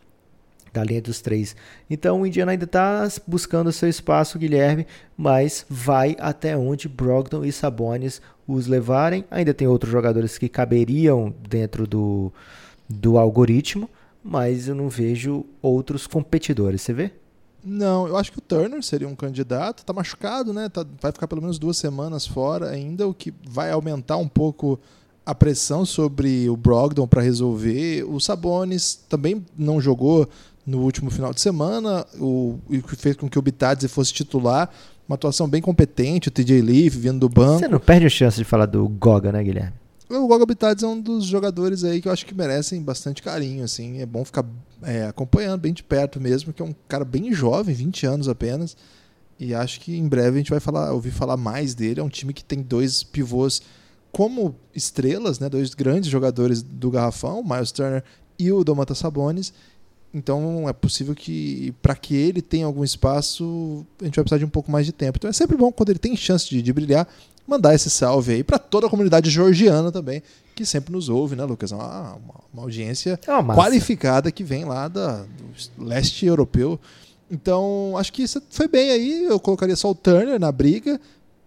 da 0.74 0.82
linha 0.82 1.00
dos 1.00 1.22
três. 1.22 1.54
Então 1.88 2.20
o 2.20 2.26
Indiana 2.26 2.52
ainda 2.52 2.64
está 2.64 3.08
buscando 3.26 3.72
seu 3.72 3.88
espaço, 3.88 4.38
Guilherme, 4.38 4.86
mas 5.16 5.64
vai 5.70 6.16
até 6.18 6.56
onde 6.56 6.88
Brogdon 6.88 7.44
e 7.44 7.52
Sabonis 7.52 8.20
os 8.46 8.66
levarem. 8.66 9.24
Ainda 9.30 9.54
tem 9.54 9.68
outros 9.68 9.92
jogadores 9.92 10.36
que 10.36 10.48
caberiam 10.48 11.32
dentro 11.48 11.86
do, 11.86 12.32
do 12.88 13.16
algoritmo, 13.16 13.88
mas 14.22 14.66
eu 14.66 14.74
não 14.74 14.88
vejo 14.88 15.46
outros 15.62 16.08
competidores. 16.08 16.82
Você 16.82 16.92
vê? 16.92 17.12
Não, 17.64 18.08
eu 18.08 18.16
acho 18.16 18.32
que 18.32 18.38
o 18.38 18.42
Turner 18.42 18.82
seria 18.82 19.08
um 19.08 19.14
candidato. 19.14 19.84
Tá 19.84 19.92
machucado, 19.92 20.52
né? 20.52 20.68
Tá, 20.68 20.84
vai 21.00 21.12
ficar 21.12 21.28
pelo 21.28 21.40
menos 21.40 21.58
duas 21.58 21.76
semanas 21.76 22.26
fora 22.26 22.68
ainda, 22.68 23.06
o 23.06 23.14
que 23.14 23.32
vai 23.48 23.70
aumentar 23.70 24.16
um 24.16 24.28
pouco 24.28 24.78
a 25.24 25.34
pressão 25.34 25.86
sobre 25.86 26.48
o 26.50 26.56
Brogdon 26.56 27.06
para 27.06 27.22
resolver. 27.22 28.04
O 28.04 28.20
Sabonis 28.20 28.94
também 29.08 29.44
não 29.56 29.80
jogou 29.80 30.28
no 30.66 30.80
último 30.80 31.10
final 31.10 31.32
de 31.32 31.40
semana, 31.40 32.06
o, 32.18 32.58
o 32.68 32.82
que 32.82 32.96
fez 32.96 33.16
com 33.16 33.28
que 33.28 33.38
o 33.38 33.42
Bitadze 33.42 33.88
fosse 33.88 34.12
titular. 34.12 34.70
Uma 35.06 35.16
atuação 35.16 35.46
bem 35.46 35.60
competente, 35.60 36.28
o 36.28 36.30
TJ 36.30 36.62
Leaf 36.62 36.96
vindo 36.96 37.20
do 37.20 37.28
banco. 37.28 37.58
Você 37.58 37.68
não 37.68 37.78
perde 37.78 38.06
a 38.06 38.10
chance 38.10 38.38
de 38.38 38.44
falar 38.44 38.64
do 38.64 38.88
Goga, 38.88 39.30
né, 39.30 39.42
Guilherme? 39.42 39.74
O 40.08 40.26
Goga 40.26 40.46
Bitadze 40.46 40.84
é 40.84 40.88
um 40.88 40.98
dos 40.98 41.24
jogadores 41.24 41.84
aí 41.84 42.00
que 42.00 42.08
eu 42.08 42.12
acho 42.12 42.24
que 42.24 42.34
merecem 42.34 42.82
bastante 42.82 43.22
carinho, 43.22 43.64
assim. 43.64 44.00
É 44.00 44.06
bom 44.06 44.24
ficar 44.24 44.44
é, 44.82 45.06
acompanhando 45.06 45.60
bem 45.60 45.72
de 45.72 45.82
perto 45.82 46.20
mesmo, 46.20 46.52
que 46.52 46.62
é 46.62 46.64
um 46.64 46.74
cara 46.88 47.04
bem 47.04 47.32
jovem, 47.32 47.74
20 47.74 48.06
anos 48.06 48.28
apenas. 48.28 48.76
E 49.38 49.54
acho 49.54 49.80
que 49.80 49.96
em 49.96 50.06
breve 50.06 50.36
a 50.36 50.38
gente 50.38 50.50
vai 50.50 50.60
falar, 50.60 50.92
ouvir 50.92 51.10
falar 51.10 51.36
mais 51.36 51.74
dele. 51.74 52.00
É 52.00 52.02
um 52.02 52.08
time 52.08 52.32
que 52.32 52.44
tem 52.44 52.62
dois 52.62 53.02
pivôs 53.02 53.60
como 54.12 54.54
estrelas, 54.74 55.40
né, 55.40 55.48
dois 55.48 55.74
grandes 55.74 56.08
jogadores 56.08 56.62
do 56.62 56.90
garrafão, 56.90 57.42
Miles 57.42 57.72
Turner 57.72 58.04
e 58.38 58.52
o 58.52 58.62
Domantas 58.62 58.98
Sabonis. 58.98 59.52
Então 60.14 60.68
é 60.68 60.72
possível 60.72 61.12
que, 61.12 61.74
para 61.82 61.96
que 61.96 62.14
ele 62.14 62.40
tenha 62.40 62.66
algum 62.66 62.84
espaço, 62.84 63.84
a 64.00 64.04
gente 64.04 64.14
vai 64.14 64.22
precisar 64.22 64.38
de 64.38 64.44
um 64.44 64.48
pouco 64.48 64.70
mais 64.70 64.86
de 64.86 64.92
tempo. 64.92 65.18
Então 65.18 65.28
é 65.28 65.32
sempre 65.32 65.56
bom, 65.56 65.72
quando 65.72 65.90
ele 65.90 65.98
tem 65.98 66.16
chance 66.16 66.48
de, 66.48 66.62
de 66.62 66.72
brilhar, 66.72 67.08
mandar 67.44 67.74
esse 67.74 67.90
salve 67.90 68.34
aí 68.34 68.44
para 68.44 68.56
toda 68.56 68.86
a 68.86 68.90
comunidade 68.90 69.28
georgiana 69.28 69.90
também, 69.90 70.22
que 70.54 70.64
sempre 70.64 70.92
nos 70.92 71.08
ouve, 71.08 71.34
né, 71.34 71.44
Lucas? 71.44 71.72
Uma, 71.72 72.14
uma, 72.14 72.34
uma 72.52 72.62
audiência 72.62 73.18
é 73.26 73.54
qualificada 73.54 74.30
que 74.30 74.44
vem 74.44 74.64
lá 74.64 74.86
da, 74.86 75.24
do 75.76 75.84
leste 75.84 76.24
europeu. 76.24 76.78
Então 77.28 77.94
acho 77.98 78.12
que 78.12 78.22
isso 78.22 78.40
foi 78.50 78.68
bem 78.68 78.90
aí. 78.90 79.24
Eu 79.24 79.40
colocaria 79.40 79.74
só 79.74 79.90
o 79.90 79.94
Turner 79.96 80.38
na 80.38 80.52
briga. 80.52 81.00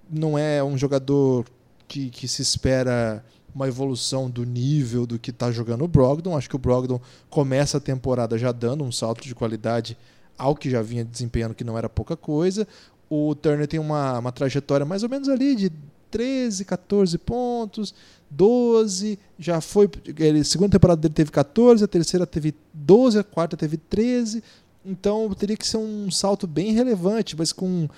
Não 0.09 0.37
é 0.37 0.61
um 0.61 0.77
jogador 0.77 1.45
que, 1.87 2.09
que 2.09 2.27
se 2.27 2.41
espera 2.41 3.23
uma 3.57 3.67
evolução 3.67 4.29
do 4.29 4.45
nível 4.45 5.07
do 5.07 5.17
que 5.17 5.31
está 5.31 5.51
jogando 5.51 5.83
o 5.83 5.87
Brogdon. 5.87 6.37
Acho 6.37 6.47
que 6.47 6.55
o 6.55 6.59
Brogdon 6.59 7.01
começa 7.27 7.77
a 7.77 7.81
temporada 7.81 8.37
já 8.37 8.51
dando 8.51 8.83
um 8.83 8.91
salto 8.91 9.23
de 9.23 9.33
qualidade 9.33 9.97
ao 10.37 10.55
que 10.55 10.69
já 10.69 10.83
vinha 10.83 11.03
desempenhando, 11.03 11.55
que 11.55 11.63
não 11.63 11.75
era 11.75 11.89
pouca 11.89 12.15
coisa. 12.15 12.67
O 13.09 13.33
Turner 13.33 13.67
tem 13.67 13.79
uma, 13.79 14.19
uma 14.19 14.31
trajetória 14.31 14.85
mais 14.85 15.01
ou 15.01 15.09
menos 15.09 15.27
ali 15.27 15.55
de 15.55 15.71
13, 16.11 16.65
14 16.65 17.17
pontos, 17.17 17.95
12, 18.29 19.17
já 19.39 19.59
foi. 19.59 19.89
Ele, 20.19 20.41
a 20.41 20.43
segunda 20.43 20.69
temporada 20.69 21.01
dele 21.01 21.15
teve 21.15 21.31
14, 21.31 21.83
a 21.83 21.87
terceira 21.87 22.27
teve 22.27 22.53
12, 22.71 23.17
a 23.17 23.23
quarta 23.23 23.57
teve 23.57 23.77
13. 23.77 24.43
Então 24.85 25.33
teria 25.33 25.57
que 25.57 25.65
ser 25.65 25.77
um 25.77 26.11
salto 26.11 26.45
bem 26.45 26.73
relevante, 26.73 27.35
mas 27.35 27.51
com 27.51 27.89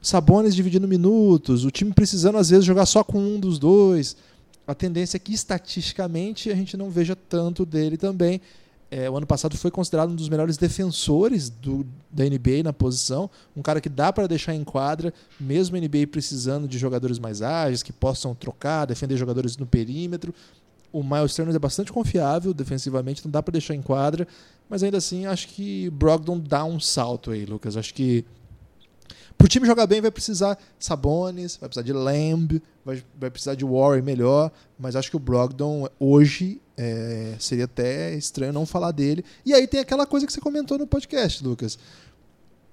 Sabones 0.00 0.54
dividindo 0.54 0.86
minutos, 0.86 1.64
o 1.64 1.72
time 1.72 1.92
precisando 1.92 2.38
às 2.38 2.50
vezes 2.50 2.64
jogar 2.64 2.86
só 2.86 3.02
com 3.02 3.18
um 3.18 3.40
dos 3.40 3.58
dois 3.58 4.16
a 4.68 4.74
tendência 4.74 5.16
é 5.16 5.18
que 5.18 5.32
estatisticamente 5.32 6.50
a 6.50 6.54
gente 6.54 6.76
não 6.76 6.90
veja 6.90 7.16
tanto 7.16 7.64
dele 7.64 7.96
também. 7.96 8.38
É, 8.90 9.08
o 9.08 9.16
ano 9.16 9.26
passado 9.26 9.56
foi 9.56 9.70
considerado 9.70 10.10
um 10.10 10.14
dos 10.14 10.28
melhores 10.28 10.58
defensores 10.58 11.48
do, 11.48 11.86
da 12.10 12.24
NBA 12.24 12.62
na 12.62 12.72
posição, 12.72 13.30
um 13.56 13.62
cara 13.62 13.80
que 13.80 13.88
dá 13.88 14.12
para 14.12 14.26
deixar 14.26 14.54
em 14.54 14.64
quadra, 14.64 15.12
mesmo 15.40 15.74
a 15.74 15.80
NBA 15.80 16.06
precisando 16.10 16.68
de 16.68 16.76
jogadores 16.76 17.18
mais 17.18 17.40
ágeis, 17.40 17.82
que 17.82 17.94
possam 17.94 18.34
trocar, 18.34 18.84
defender 18.84 19.16
jogadores 19.16 19.56
no 19.56 19.64
perímetro. 19.64 20.34
O 20.92 21.02
Miles 21.02 21.34
Turner 21.34 21.54
é 21.54 21.58
bastante 21.58 21.90
confiável 21.90 22.52
defensivamente, 22.52 23.24
não 23.24 23.30
dá 23.30 23.42
para 23.42 23.52
deixar 23.52 23.74
em 23.74 23.82
quadra, 23.82 24.28
mas 24.68 24.82
ainda 24.82 24.98
assim 24.98 25.24
acho 25.24 25.48
que 25.48 25.88
Brogdon 25.90 26.38
dá 26.38 26.62
um 26.64 26.78
salto 26.78 27.30
aí, 27.30 27.46
Lucas. 27.46 27.74
Acho 27.74 27.94
que 27.94 28.22
pro 29.38 29.46
time 29.48 29.66
jogar 29.66 29.86
bem 29.86 30.00
vai 30.00 30.10
precisar 30.10 30.58
Sabonis, 30.78 31.56
vai 31.56 31.68
precisar 31.68 31.86
de 31.86 31.92
Lamb, 31.92 32.60
vai, 32.84 33.02
vai 33.18 33.30
precisar 33.30 33.54
de 33.54 33.64
Warren 33.64 34.02
melhor, 34.02 34.50
mas 34.76 34.96
acho 34.96 35.08
que 35.08 35.16
o 35.16 35.20
Brogdon 35.20 35.88
hoje 35.98 36.60
é, 36.76 37.36
seria 37.38 37.64
até 37.64 38.14
estranho 38.14 38.52
não 38.52 38.66
falar 38.66 38.90
dele. 38.90 39.24
E 39.46 39.54
aí 39.54 39.66
tem 39.68 39.80
aquela 39.80 40.04
coisa 40.04 40.26
que 40.26 40.32
você 40.32 40.40
comentou 40.40 40.76
no 40.76 40.86
podcast, 40.86 41.42
Lucas. 41.42 41.78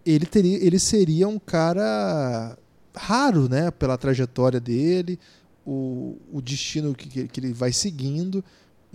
Ele, 0.04 0.26
teria, 0.26 0.58
ele 0.58 0.80
seria 0.80 1.28
um 1.28 1.40
cara 1.40 2.58
raro, 2.96 3.48
né? 3.48 3.70
Pela 3.72 3.98
trajetória 3.98 4.60
dele, 4.60 5.20
o, 5.66 6.18
o 6.32 6.42
destino 6.42 6.96
que, 6.96 7.28
que 7.28 7.40
ele 7.40 7.54
vai 7.54 7.72
seguindo 7.72 8.44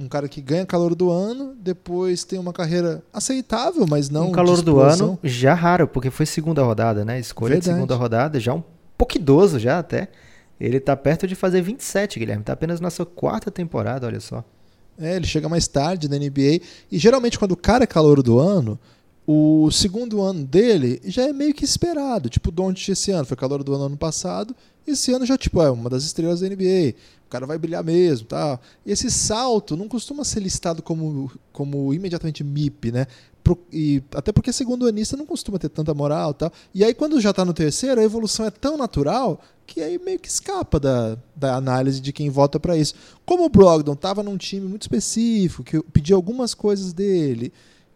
um 0.00 0.08
cara 0.08 0.28
que 0.28 0.40
ganha 0.40 0.64
calor 0.64 0.94
do 0.94 1.10
ano, 1.10 1.54
depois 1.60 2.24
tem 2.24 2.38
uma 2.38 2.52
carreira 2.52 3.02
aceitável, 3.12 3.86
mas 3.86 4.08
não. 4.08 4.28
Um 4.28 4.32
calor 4.32 4.62
do 4.62 4.80
ano 4.80 5.18
já 5.22 5.52
raro, 5.52 5.86
porque 5.86 6.10
foi 6.10 6.24
segunda 6.24 6.62
rodada, 6.62 7.04
né? 7.04 7.20
Escolha 7.20 7.54
Verdade. 7.54 7.70
de 7.70 7.74
segunda 7.74 7.94
rodada, 7.94 8.40
já 8.40 8.54
um 8.54 8.62
pouco 8.96 9.16
idoso 9.16 9.58
já 9.58 9.78
até. 9.78 10.08
Ele 10.58 10.80
tá 10.80 10.96
perto 10.96 11.26
de 11.26 11.34
fazer 11.34 11.60
27, 11.62 12.18
Guilherme. 12.18 12.42
Tá 12.42 12.52
apenas 12.52 12.80
na 12.80 12.90
sua 12.90 13.06
quarta 13.06 13.50
temporada, 13.50 14.06
olha 14.06 14.20
só. 14.20 14.44
É, 14.98 15.16
ele 15.16 15.26
chega 15.26 15.48
mais 15.48 15.66
tarde 15.66 16.08
na 16.08 16.18
NBA. 16.18 16.60
E 16.90 16.98
geralmente, 16.98 17.38
quando 17.38 17.52
o 17.52 17.56
cara 17.56 17.84
é 17.84 17.86
calor 17.86 18.22
do 18.22 18.38
ano, 18.38 18.78
o 19.26 19.70
segundo 19.70 20.20
ano 20.20 20.44
dele 20.44 21.00
já 21.04 21.22
é 21.28 21.32
meio 21.32 21.54
que 21.54 21.64
esperado. 21.64 22.28
Tipo, 22.28 22.48
o 22.50 22.52
Doncic 22.52 22.90
esse 22.90 23.10
ano 23.10 23.24
foi 23.24 23.36
calor 23.36 23.62
do 23.62 23.74
ano 23.74 23.84
ano 23.84 23.96
passado. 23.96 24.54
Esse 24.86 25.12
ano 25.12 25.24
já 25.24 25.38
tipo 25.38 25.62
é 25.62 25.70
uma 25.70 25.88
das 25.88 26.04
estrelas 26.04 26.40
da 26.40 26.48
NBA. 26.48 26.94
O 27.30 27.36
cara 27.38 27.46
vai 27.46 27.56
brilhar 27.56 27.84
mesmo, 27.84 28.26
tá? 28.26 28.58
E 28.84 28.90
esse 28.90 29.08
salto 29.08 29.76
não 29.76 29.86
costuma 29.86 30.24
ser 30.24 30.40
listado 30.40 30.82
como 30.82 31.30
como 31.52 31.94
imediatamente 31.94 32.42
MIP, 32.42 32.90
né? 32.90 33.06
Pro, 33.44 33.56
e 33.72 34.02
até 34.16 34.32
porque 34.32 34.52
segundo 34.52 34.84
anista 34.84 35.16
não 35.16 35.24
costuma 35.24 35.56
ter 35.56 35.68
tanta 35.68 35.94
moral, 35.94 36.34
tal. 36.34 36.52
E 36.74 36.82
aí 36.84 36.92
quando 36.92 37.20
já 37.20 37.30
está 37.30 37.44
no 37.44 37.54
terceiro, 37.54 38.00
a 38.00 38.02
evolução 38.02 38.46
é 38.46 38.50
tão 38.50 38.76
natural 38.76 39.40
que 39.64 39.80
aí 39.80 39.96
meio 39.96 40.18
que 40.18 40.26
escapa 40.26 40.80
da, 40.80 41.16
da 41.36 41.54
análise 41.54 42.00
de 42.00 42.12
quem 42.12 42.28
vota 42.30 42.58
para 42.58 42.76
isso. 42.76 42.94
Como 43.24 43.44
o 43.44 43.48
Brogdon 43.48 43.92
estava 43.92 44.24
num 44.24 44.36
time 44.36 44.66
muito 44.66 44.82
específico, 44.82 45.62
que 45.62 45.80
pedia 45.84 46.16
algumas 46.16 46.52
coisas 46.52 46.92
dele, 46.92 47.52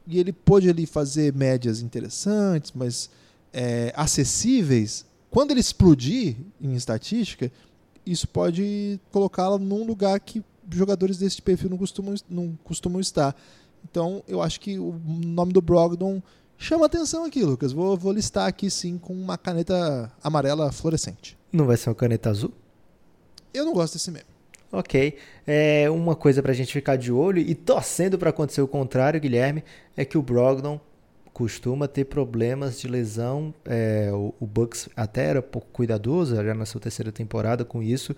e 0.07 0.21
ele 0.21 0.33
pôde 0.33 0.71
ali 0.71 0.87
fazer 0.87 1.35
médias 1.35 1.81
interessantes, 1.81 2.71
mas 2.73 3.11
é, 3.53 3.93
acessíveis. 3.97 5.05
Quando 5.29 5.51
ele 5.51 5.59
explodir 5.59 6.37
em 6.61 6.75
estatística, 6.77 7.51
isso 8.07 8.29
pode 8.29 9.01
colocá-lo 9.11 9.59
num 9.59 9.85
lugar 9.85 10.19
que 10.21 10.43
jogadores 10.71 11.19
desse 11.19 11.41
perfil 11.41 11.71
não 11.71 11.79
costumam, 11.79 12.15
não 12.29 12.59
costumam 12.65 13.01
estar. 13.01 13.35
Então, 13.89 14.23
eu 14.27 14.41
acho 14.41 14.61
que 14.61 14.79
o 14.79 14.99
nome 15.07 15.53
do 15.53 15.61
Brogdon 15.61 16.23
chama 16.57 16.87
atenção 16.87 17.25
aqui, 17.25 17.43
Lucas. 17.43 17.73
Vou, 17.73 17.97
vou 17.97 18.13
listar 18.13 18.47
aqui 18.47 18.71
sim 18.71 18.99
com 18.99 19.13
uma 19.13 19.37
caneta 19.37 20.11
amarela 20.23 20.73
fluorescente. 20.73 21.37
Não 21.53 21.67
vai 21.67 21.77
ser 21.77 21.91
uma 21.91 21.95
caneta 21.95 22.31
azul? 22.31 22.53
Eu 23.53 23.65
não 23.65 23.73
gosto 23.73 23.95
desse 23.95 24.11
meme. 24.11 24.25
Ok. 24.73 25.17
É, 25.47 25.89
uma 25.91 26.17
coisa 26.17 26.43
para 26.43 26.51
a 26.51 26.55
gente 26.55 26.73
ficar 26.73 26.97
de 26.97 27.13
olho 27.13 27.39
e 27.39 27.55
torcendo 27.55 28.19
para 28.19 28.31
acontecer 28.31 28.61
o 28.61 28.67
contrário, 28.67 29.21
Guilherme, 29.21 29.63
é 29.97 30.05
que 30.05 30.19
o 30.19 30.23
Brogdon 30.23 30.81
costuma 31.35 31.89
ter 31.89 32.05
problemas 32.05 32.81
de 32.81 32.87
lesão. 32.87 33.53
É, 33.65 34.09
o, 34.13 34.33
o, 34.39 34.47
Bucks 34.47 34.89
até 34.97 35.25
era 35.25 35.43
pouco 35.43 35.67
cuidadoso, 35.73 36.37
já 36.37 36.55
na 36.55 36.65
sua 36.65 36.81
terceira 36.81 37.11
temporada 37.11 37.65
com 37.65 37.83
isso. 37.83 38.15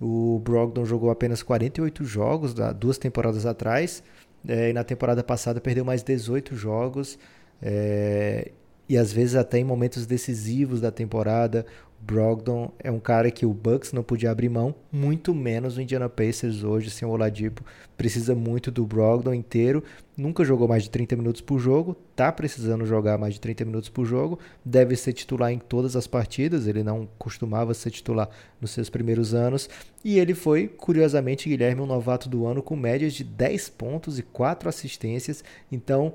O 0.00 0.40
Brogdon 0.42 0.84
jogou 0.84 1.10
apenas 1.10 1.42
48 1.42 2.04
jogos 2.04 2.54
duas 2.74 2.96
temporadas 2.96 3.44
atrás. 3.44 4.02
É, 4.48 4.70
e 4.70 4.72
na 4.72 4.82
temporada 4.82 5.22
passada 5.22 5.60
perdeu 5.60 5.84
mais 5.84 6.02
18 6.02 6.56
jogos. 6.56 7.18
É, 7.60 8.50
e 8.88 8.96
às 8.96 9.12
vezes 9.12 9.34
até 9.34 9.58
em 9.58 9.64
momentos 9.64 10.06
decisivos 10.06 10.80
da 10.80 10.90
temporada 10.90 11.66
Brogdon 12.00 12.72
é 12.78 12.90
um 12.90 13.00
cara 13.00 13.30
que 13.30 13.44
o 13.44 13.52
Bucks 13.52 13.92
não 13.92 14.02
podia 14.02 14.30
abrir 14.30 14.48
mão, 14.48 14.74
muito 14.90 15.34
menos 15.34 15.76
o 15.76 15.82
Indiana 15.82 16.08
Pacers 16.08 16.62
hoje 16.62 16.90
sem 16.90 17.06
o 17.06 17.10
Oladipo. 17.10 17.64
Precisa 17.96 18.34
muito 18.34 18.70
do 18.70 18.86
Brogdon 18.86 19.34
inteiro. 19.34 19.82
Nunca 20.16 20.44
jogou 20.44 20.68
mais 20.68 20.84
de 20.84 20.90
30 20.90 21.16
minutos 21.16 21.40
por 21.40 21.58
jogo, 21.58 21.96
tá 22.14 22.30
precisando 22.30 22.86
jogar 22.86 23.18
mais 23.18 23.34
de 23.34 23.40
30 23.40 23.64
minutos 23.64 23.88
por 23.88 24.04
jogo. 24.04 24.38
Deve 24.64 24.96
ser 24.96 25.12
titular 25.12 25.52
em 25.52 25.58
todas 25.58 25.96
as 25.96 26.06
partidas, 26.06 26.66
ele 26.66 26.82
não 26.82 27.08
costumava 27.18 27.74
ser 27.74 27.90
titular 27.90 28.28
nos 28.60 28.70
seus 28.70 28.88
primeiros 28.88 29.34
anos. 29.34 29.68
E 30.04 30.18
ele 30.18 30.34
foi, 30.34 30.68
curiosamente, 30.68 31.48
Guilherme, 31.48 31.82
um 31.82 31.86
novato 31.86 32.28
do 32.28 32.46
ano 32.46 32.62
com 32.62 32.76
médias 32.76 33.12
de 33.12 33.24
10 33.24 33.68
pontos 33.70 34.18
e 34.18 34.22
4 34.22 34.68
assistências. 34.68 35.42
Então, 35.70 36.14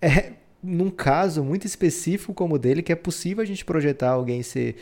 é 0.00 0.32
num 0.62 0.90
caso 0.90 1.42
muito 1.42 1.66
específico 1.66 2.34
como 2.34 2.56
o 2.56 2.58
dele 2.58 2.82
que 2.82 2.92
é 2.92 2.96
possível 2.96 3.42
a 3.42 3.46
gente 3.46 3.64
projetar 3.64 4.10
alguém 4.10 4.42
ser 4.42 4.76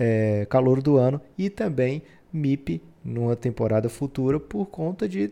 é, 0.00 0.46
calor 0.48 0.80
do 0.80 0.96
ano 0.96 1.20
e 1.36 1.50
também 1.50 2.02
MIP 2.32 2.82
numa 3.04 3.36
temporada 3.36 3.90
futura 3.90 4.40
por 4.40 4.64
conta 4.66 5.06
de 5.06 5.30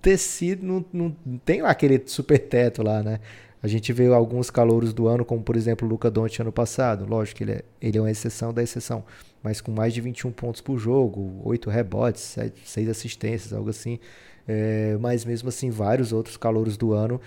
ter 0.00 0.16
sido. 0.16 0.64
Não, 0.64 0.84
não 0.92 1.38
tem 1.44 1.62
lá 1.62 1.70
aquele 1.70 2.00
super 2.06 2.38
teto 2.38 2.82
lá, 2.84 3.02
né? 3.02 3.18
A 3.60 3.66
gente 3.66 3.92
vê 3.92 4.06
alguns 4.06 4.50
calouros 4.50 4.92
do 4.92 5.08
ano, 5.08 5.24
como 5.24 5.42
por 5.42 5.56
exemplo 5.56 5.86
o 5.86 5.90
Luca 5.90 6.08
Doncic 6.08 6.40
ano 6.40 6.52
passado. 6.52 7.04
Lógico 7.04 7.38
que 7.38 7.44
ele 7.44 7.52
é, 7.52 7.64
ele 7.82 7.98
é 7.98 8.00
uma 8.00 8.10
exceção 8.10 8.54
da 8.54 8.62
exceção, 8.62 9.04
mas 9.42 9.60
com 9.60 9.72
mais 9.72 9.92
de 9.92 10.00
21 10.00 10.30
pontos 10.30 10.60
por 10.60 10.78
jogo, 10.78 11.40
8 11.42 11.68
rebotes, 11.68 12.36
6 12.64 12.88
assistências, 12.88 13.52
algo 13.52 13.70
assim. 13.70 13.98
É, 14.46 14.96
mas 15.00 15.24
mesmo 15.24 15.48
assim, 15.48 15.70
vários 15.70 16.12
outros 16.12 16.36
calouros 16.36 16.76
do 16.76 16.92
ano 16.92 17.20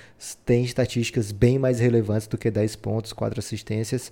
têm 0.45 0.63
estatísticas 0.63 1.33
bem 1.33 1.59
mais 1.59 1.81
relevantes 1.81 2.27
do 2.27 2.37
que 2.37 2.49
10 2.49 2.77
pontos, 2.77 3.11
4 3.11 3.39
assistências. 3.39 4.09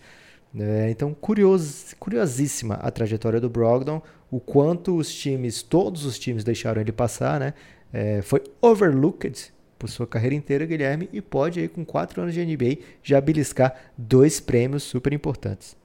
É, 0.56 0.90
então, 0.90 1.14
curioso, 1.14 1.96
curiosíssima 2.00 2.76
a 2.76 2.90
trajetória 2.90 3.40
do 3.40 3.50
Brogdon, 3.50 4.02
o 4.32 4.40
quanto 4.40 4.96
os 4.98 5.14
times, 5.14 5.62
todos 5.62 6.06
os 6.06 6.18
times 6.18 6.44
deixaram 6.44 6.82
ele 6.82 6.92
passar, 6.92 7.40
né? 7.40 7.54
É, 7.92 8.22
foi 8.22 8.44
overlooked 8.62 9.54
por 9.78 9.90
sua 9.90 10.08
carreira 10.08 10.36
inteira, 10.36 10.66
Guilherme, 10.66 11.10
e 11.14 11.22
pode 11.22 11.60
aí 11.60 11.68
com 11.68 11.86
4 11.86 12.22
anos 12.22 12.34
de 12.34 12.44
NBA 12.46 12.80
já 13.04 13.22
beliscar 13.22 13.76
dois 13.98 14.40
prêmios 14.40 14.84
super 14.84 15.14
importantes. 15.14 15.76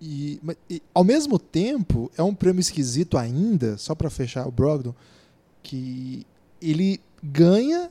E, 0.00 0.40
e, 0.68 0.82
ao 0.94 1.04
mesmo 1.04 1.38
tempo, 1.38 2.10
é 2.16 2.22
um 2.22 2.34
prêmio 2.34 2.60
esquisito 2.60 3.18
ainda, 3.18 3.76
só 3.76 3.94
para 3.94 4.08
fechar 4.08 4.46
o 4.46 4.50
Brogdon, 4.50 4.94
que 5.62 6.26
ele 6.60 7.00
ganha 7.22 7.90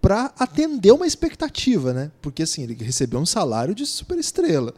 para 0.00 0.32
atender 0.38 0.92
uma 0.92 1.06
expectativa, 1.06 1.92
né? 1.92 2.10
Porque 2.20 2.42
assim, 2.42 2.62
ele 2.62 2.74
recebeu 2.74 3.18
um 3.18 3.26
salário 3.26 3.74
de 3.74 3.86
superestrela. 3.86 4.74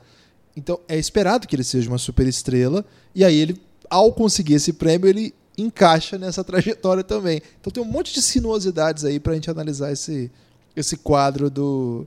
Então 0.57 0.81
é 0.89 0.99
esperado 0.99 1.47
que 1.47 1.55
ele 1.55 1.63
seja 1.63 1.89
uma 1.89 1.99
super 1.99 2.27
estrela 2.27 2.85
e 3.15 3.25
aí 3.25 3.37
ele, 3.37 3.61
ao 3.91 4.13
conseguir 4.13 4.55
esse 4.55 4.73
prêmio, 4.73 5.09
ele 5.09 5.35
encaixa 5.59 6.17
nessa 6.17 6.43
trajetória 6.43 7.05
também. 7.05 7.43
Então 7.61 7.71
tem 7.71 7.83
um 7.83 7.87
monte 7.87 8.13
de 8.13 8.23
sinuosidades 8.23 9.05
aí 9.05 9.21
para 9.21 9.33
a 9.33 9.35
gente 9.35 9.51
analisar 9.51 9.93
esse, 9.93 10.31
esse 10.75 10.97
quadro 10.97 11.51
do, 11.51 12.07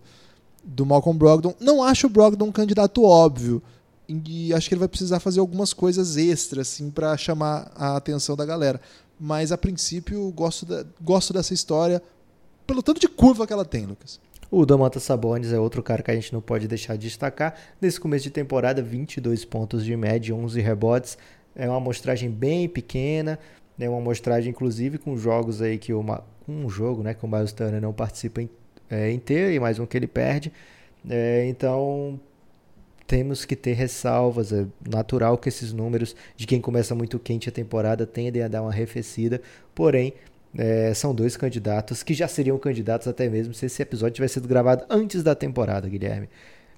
do 0.64 0.86
Malcolm 0.86 1.18
Brogdon. 1.18 1.54
Não 1.60 1.84
acho 1.84 2.08
o 2.08 2.10
Brogdon 2.10 2.46
um 2.46 2.52
candidato 2.52 3.04
óbvio 3.04 3.62
e 4.08 4.52
acho 4.54 4.68
que 4.68 4.74
ele 4.74 4.80
vai 4.80 4.88
precisar 4.88 5.20
fazer 5.20 5.40
algumas 5.40 5.72
coisas 5.72 6.18
extras 6.18 6.68
assim 6.68 6.90
para 6.90 7.16
chamar 7.16 7.72
a 7.76 7.96
atenção 7.96 8.36
da 8.36 8.46
galera. 8.46 8.82
Mas 9.20 9.52
a 9.52 9.58
princípio 9.58 10.32
gosto, 10.32 10.66
da, 10.66 10.84
gosto 11.00 11.34
dessa 11.34 11.54
história 11.54 12.02
pelo 12.66 12.82
tanto 12.82 13.00
de 13.00 13.08
curva 13.08 13.46
que 13.46 13.54
ela 13.54 13.66
tem, 13.66 13.86
Lucas. 13.86 14.20
O 14.52 14.66
Domantas 14.66 15.04
Sabonis 15.04 15.54
é 15.54 15.60
outro 15.60 15.84
cara 15.84 16.02
que 16.02 16.10
a 16.10 16.16
gente 16.16 16.34
não 16.34 16.42
pode 16.42 16.68
deixar 16.68 16.96
de 16.96 17.08
destacar. 17.08 17.56
Nesse 17.80 18.00
começo 18.00 18.24
de 18.24 18.32
temporada, 18.32 18.82
22 18.82 19.46
pontos 19.46 19.86
de 19.86 19.96
média, 19.96 20.34
11 20.36 20.60
rebotes. 20.60 21.18
É 21.56 21.68
uma 21.68 21.78
amostragem 21.78 22.32
bem 22.32 22.68
pequena, 22.68 23.38
é 23.80 23.88
uma 23.88 24.00
amostragem 24.00 24.50
inclusive 24.50 24.98
com 24.98 25.16
jogos 25.18 25.62
aí 25.62 25.78
que 25.78 25.94
uma, 25.94 26.24
um 26.48 26.68
jogo, 26.68 27.04
né, 27.04 27.14
que 27.14 27.24
o 27.24 27.28
Miles 27.28 27.52
Turner 27.52 27.82
não 27.82 27.94
participa 27.94 28.42
é, 28.90 29.12
inteiro 29.12 29.52
e 29.52 29.60
mais 29.60 29.78
um 29.78 29.86
que 29.86 29.96
ele 29.96 30.08
perde. 30.08 30.52
É, 31.08 31.46
então 31.48 32.20
temos 33.06 33.46
que 33.46 33.56
ter 33.56 33.74
ressalvas. 33.74 34.52
É 34.52 34.66
natural 34.90 35.38
que 35.38 35.50
esses 35.50 35.72
números 35.74 36.16
de 36.36 36.48
quem 36.48 36.60
começa 36.60 36.96
muito 36.96 37.20
quente 37.20 37.50
a 37.50 37.52
temporada 37.52 38.06
tendem 38.06 38.42
a 38.42 38.48
dar 38.48 38.62
uma 38.64 38.72
arrefecida, 38.72 39.42
porém 39.76 40.14
é, 40.58 40.94
são 40.94 41.14
dois 41.14 41.38
candidatos 41.38 42.04
que 42.04 42.14
já 42.14 42.28
seriam 42.28 42.58
candidatos 42.58 43.08
até 43.08 43.30
mesmo 43.30 43.54
se 43.54 43.66
esse 43.66 43.82
episódio 43.82 44.16
tivesse 44.16 44.36
sido 44.36 44.48
gravado 44.48 44.84
antes 44.90 45.24
da 45.24 45.36
temporada, 45.36 45.88
Guilherme. 45.88 46.30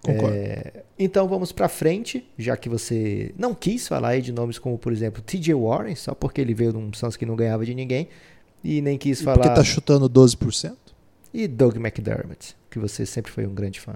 É, 0.08 0.84
então 0.98 1.28
vamos 1.28 1.52
para 1.52 1.70
frente, 1.70 2.28
já 2.38 2.58
que 2.58 2.68
você 2.68 3.34
não 3.38 3.54
quis 3.54 3.88
falar 3.88 4.10
aí 4.10 4.22
de 4.22 4.32
nomes 4.32 4.58
como, 4.58 4.78
por 4.78 4.92
exemplo, 4.92 5.22
TJ 5.22 5.54
Warren, 5.54 5.96
só 5.96 6.16
porque 6.16 6.42
ele 6.42 6.54
veio 6.54 6.72
de 6.72 6.78
um 6.78 6.92
Suns 6.92 7.16
que 7.16 7.26
não 7.26 7.36
ganhava 7.36 7.64
de 7.66 7.76
ninguém, 7.76 8.10
e 8.64 8.82
nem 8.82 8.98
quis 8.98 9.22
e 9.22 9.24
falar. 9.24 9.44
Porque 9.44 9.56
tá 9.56 9.64
chutando 9.64 10.10
12%? 10.10 10.76
E 11.34 11.48
Doug 11.48 11.78
McDermott, 11.78 12.56
que 12.70 12.80
você 12.80 13.06
sempre 13.06 13.32
foi 13.32 13.46
um 13.46 13.54
grande 13.54 13.80
fã. 13.80 13.94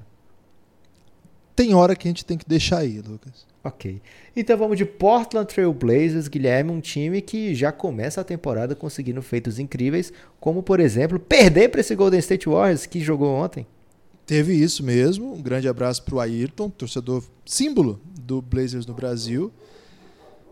Tem 1.56 1.74
hora 1.74 1.96
que 1.96 2.08
a 2.08 2.10
gente 2.10 2.26
tem 2.26 2.38
que 2.38 2.48
deixar 2.48 2.80
aí, 2.80 3.00
Lucas. 3.00 3.46
Ok. 3.64 4.02
Então 4.36 4.58
vamos 4.58 4.78
de 4.78 4.86
Portland 4.86 5.48
Trail 5.48 5.74
Blazers, 5.74 6.28
Guilherme, 6.28 6.70
um 6.70 6.82
time 6.82 7.22
que 7.22 7.56
já 7.56 7.72
começa 7.72 8.22
a 8.22 8.24
temporada 8.24 8.76
conseguindo 8.76 9.22
feitos 9.22 9.58
incríveis, 9.58 10.12
como 10.40 10.62
por 10.62 10.80
exemplo, 10.80 11.18
perder 11.18 11.70
para 11.70 11.82
esse 11.82 11.96
Golden 11.96 12.20
State 12.20 12.48
Warriors 12.48 12.86
que 12.86 13.00
jogou 13.00 13.34
ontem. 13.34 13.66
Teve 14.26 14.54
isso 14.54 14.84
mesmo. 14.84 15.34
Um 15.34 15.42
grande 15.42 15.68
abraço 15.68 16.04
pro 16.04 16.20
Ayrton, 16.20 16.70
torcedor 16.70 17.24
símbolo 17.46 18.02
do 18.20 18.42
Blazers 18.42 18.86
no 18.86 18.94
Brasil. 18.94 19.52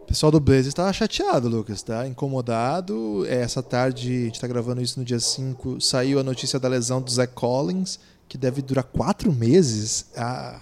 O 0.03 0.05
pessoal 0.05 0.31
do 0.31 0.39
Blazers 0.39 0.67
estava 0.67 0.91
chateado, 0.91 1.47
Lucas, 1.47 1.81
tá? 1.81 2.07
Incomodado. 2.07 3.25
Essa 3.27 3.63
tarde, 3.63 4.09
a 4.09 4.25
gente 4.25 4.35
está 4.35 4.47
gravando 4.47 4.81
isso 4.81 4.99
no 4.99 5.05
dia 5.05 5.19
5, 5.19 5.79
saiu 5.81 6.19
a 6.19 6.23
notícia 6.23 6.59
da 6.59 6.67
lesão 6.67 7.01
do 7.01 7.09
Zach 7.09 7.33
Collins, 7.33 7.99
que 8.27 8.37
deve 8.37 8.61
durar 8.61 8.83
quatro 8.83 9.31
meses. 9.31 10.05
Ah, 10.15 10.61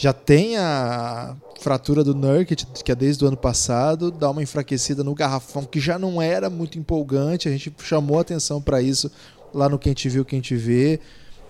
já 0.00 0.14
tem 0.14 0.56
a 0.56 1.36
fratura 1.60 2.02
do 2.02 2.14
Nurkic, 2.14 2.64
que 2.82 2.90
é 2.90 2.94
desde 2.94 3.22
o 3.22 3.28
ano 3.28 3.36
passado, 3.36 4.10
dá 4.10 4.30
uma 4.30 4.42
enfraquecida 4.42 5.04
no 5.04 5.14
garrafão, 5.14 5.62
que 5.62 5.78
já 5.78 5.98
não 5.98 6.22
era 6.22 6.48
muito 6.48 6.78
empolgante. 6.78 7.46
A 7.46 7.52
gente 7.52 7.70
chamou 7.82 8.18
atenção 8.18 8.62
para 8.62 8.80
isso 8.80 9.12
lá 9.52 9.68
no 9.68 9.78
Quem 9.78 9.92
Te 9.92 10.08
Viu, 10.08 10.24
Quem 10.24 10.40
Te 10.40 10.56
Vê. 10.56 11.00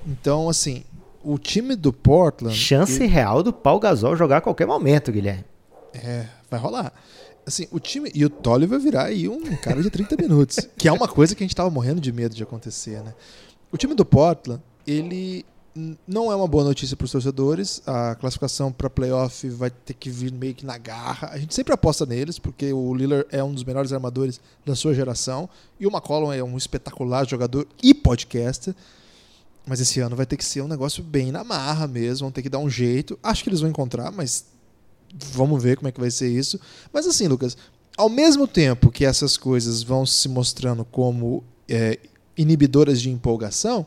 Então, 0.05 0.49
assim, 0.49 0.83
o 1.23 1.39
time 1.39 1.77
do 1.77 1.93
Portland... 1.93 2.57
Chance 2.57 3.07
real 3.07 3.41
do 3.45 3.53
Paul 3.53 3.79
Gasol 3.79 4.17
jogar 4.17 4.39
a 4.39 4.41
qualquer 4.41 4.67
momento, 4.67 5.13
Guilherme. 5.13 5.45
É, 5.95 6.27
vai 6.51 6.59
rolar. 6.59 6.93
Assim, 7.47 7.69
o 7.71 7.79
time. 7.79 8.11
E 8.13 8.25
o 8.25 8.31
Tolly 8.31 8.67
vai 8.67 8.81
virar 8.81 9.05
aí 9.05 9.29
um 9.29 9.57
cara 9.59 9.81
de 9.81 9.91
30 9.91 10.17
minutos. 10.17 10.59
que 10.77 10.89
é 10.89 10.93
uma 10.93 11.07
coisa 11.07 11.37
que 11.37 11.45
a 11.45 11.47
gente 11.47 11.55
tava 11.55 11.71
morrendo 11.71 12.01
de 12.01 12.11
medo 12.11 12.35
de 12.35 12.43
acontecer, 12.43 13.01
né? 13.05 13.15
O 13.71 13.77
time 13.77 13.95
do 13.95 14.05
Portland, 14.05 14.61
ele 14.85 15.45
não 16.07 16.33
é 16.33 16.35
uma 16.35 16.49
boa 16.49 16.65
notícia 16.65 16.97
para 16.97 17.05
os 17.05 17.13
torcedores. 17.13 17.83
A 17.87 18.15
classificação 18.17 18.73
para 18.73 18.91
playoff 18.91 19.49
vai 19.51 19.71
ter 19.71 19.95
que 19.95 20.11
vir 20.11 20.33
meio 20.33 20.55
que 20.55 20.67
na 20.67 20.77
garra. 20.77 21.29
A 21.33 21.39
gente 21.39 21.55
sempre 21.55 21.73
aposta 21.73 22.05
neles, 22.05 22.39
porque 22.39 22.73
o 22.73 22.95
Lillard 22.95 23.27
é 23.31 23.43
um 23.43 23.53
dos 23.53 23.63
melhores 23.63 23.93
armadores 23.93 24.41
da 24.67 24.75
sua 24.75 24.95
geração. 24.95 25.49
E 25.79 25.87
o 25.87 25.91
McCollum 25.91 26.33
é 26.33 26.43
um 26.43 26.57
espetacular 26.57 27.29
jogador 27.29 27.67
e 27.83 27.95
podcaster. 27.95 28.75
Mas 29.67 29.81
esse 29.81 30.01
ano 30.01 30.17
vai 30.17 30.27
ter 30.27 30.37
que 30.37 30.45
ser 30.45 30.63
um 30.63 30.69
negócio 30.69 31.03
bem 31.03 31.31
na 31.31 31.45
marra 31.45 31.87
mesmo. 31.87 32.27
Vão 32.27 32.33
ter 32.33 32.43
que 32.43 32.49
dar 32.49 32.59
um 32.59 32.69
jeito. 32.69 33.19
Acho 33.23 33.45
que 33.45 33.49
eles 33.49 33.61
vão 33.61 33.71
encontrar, 33.71 34.11
mas 34.11 34.47
vamos 35.33 35.63
ver 35.63 35.77
como 35.77 35.89
é 35.89 35.93
que 35.93 36.01
vai 36.01 36.11
ser 36.11 36.29
isso. 36.29 36.59
Mas 36.93 37.07
assim, 37.07 37.29
Lucas, 37.29 37.57
ao 37.97 38.09
mesmo 38.09 38.49
tempo 38.49 38.91
que 38.91 39.05
essas 39.05 39.37
coisas 39.37 39.83
vão 39.83 40.05
se 40.05 40.29
mostrando 40.29 40.85
como 40.85 41.45
é, 41.69 41.99
inibidoras 42.37 43.01
de 43.01 43.11
empolgação, 43.11 43.87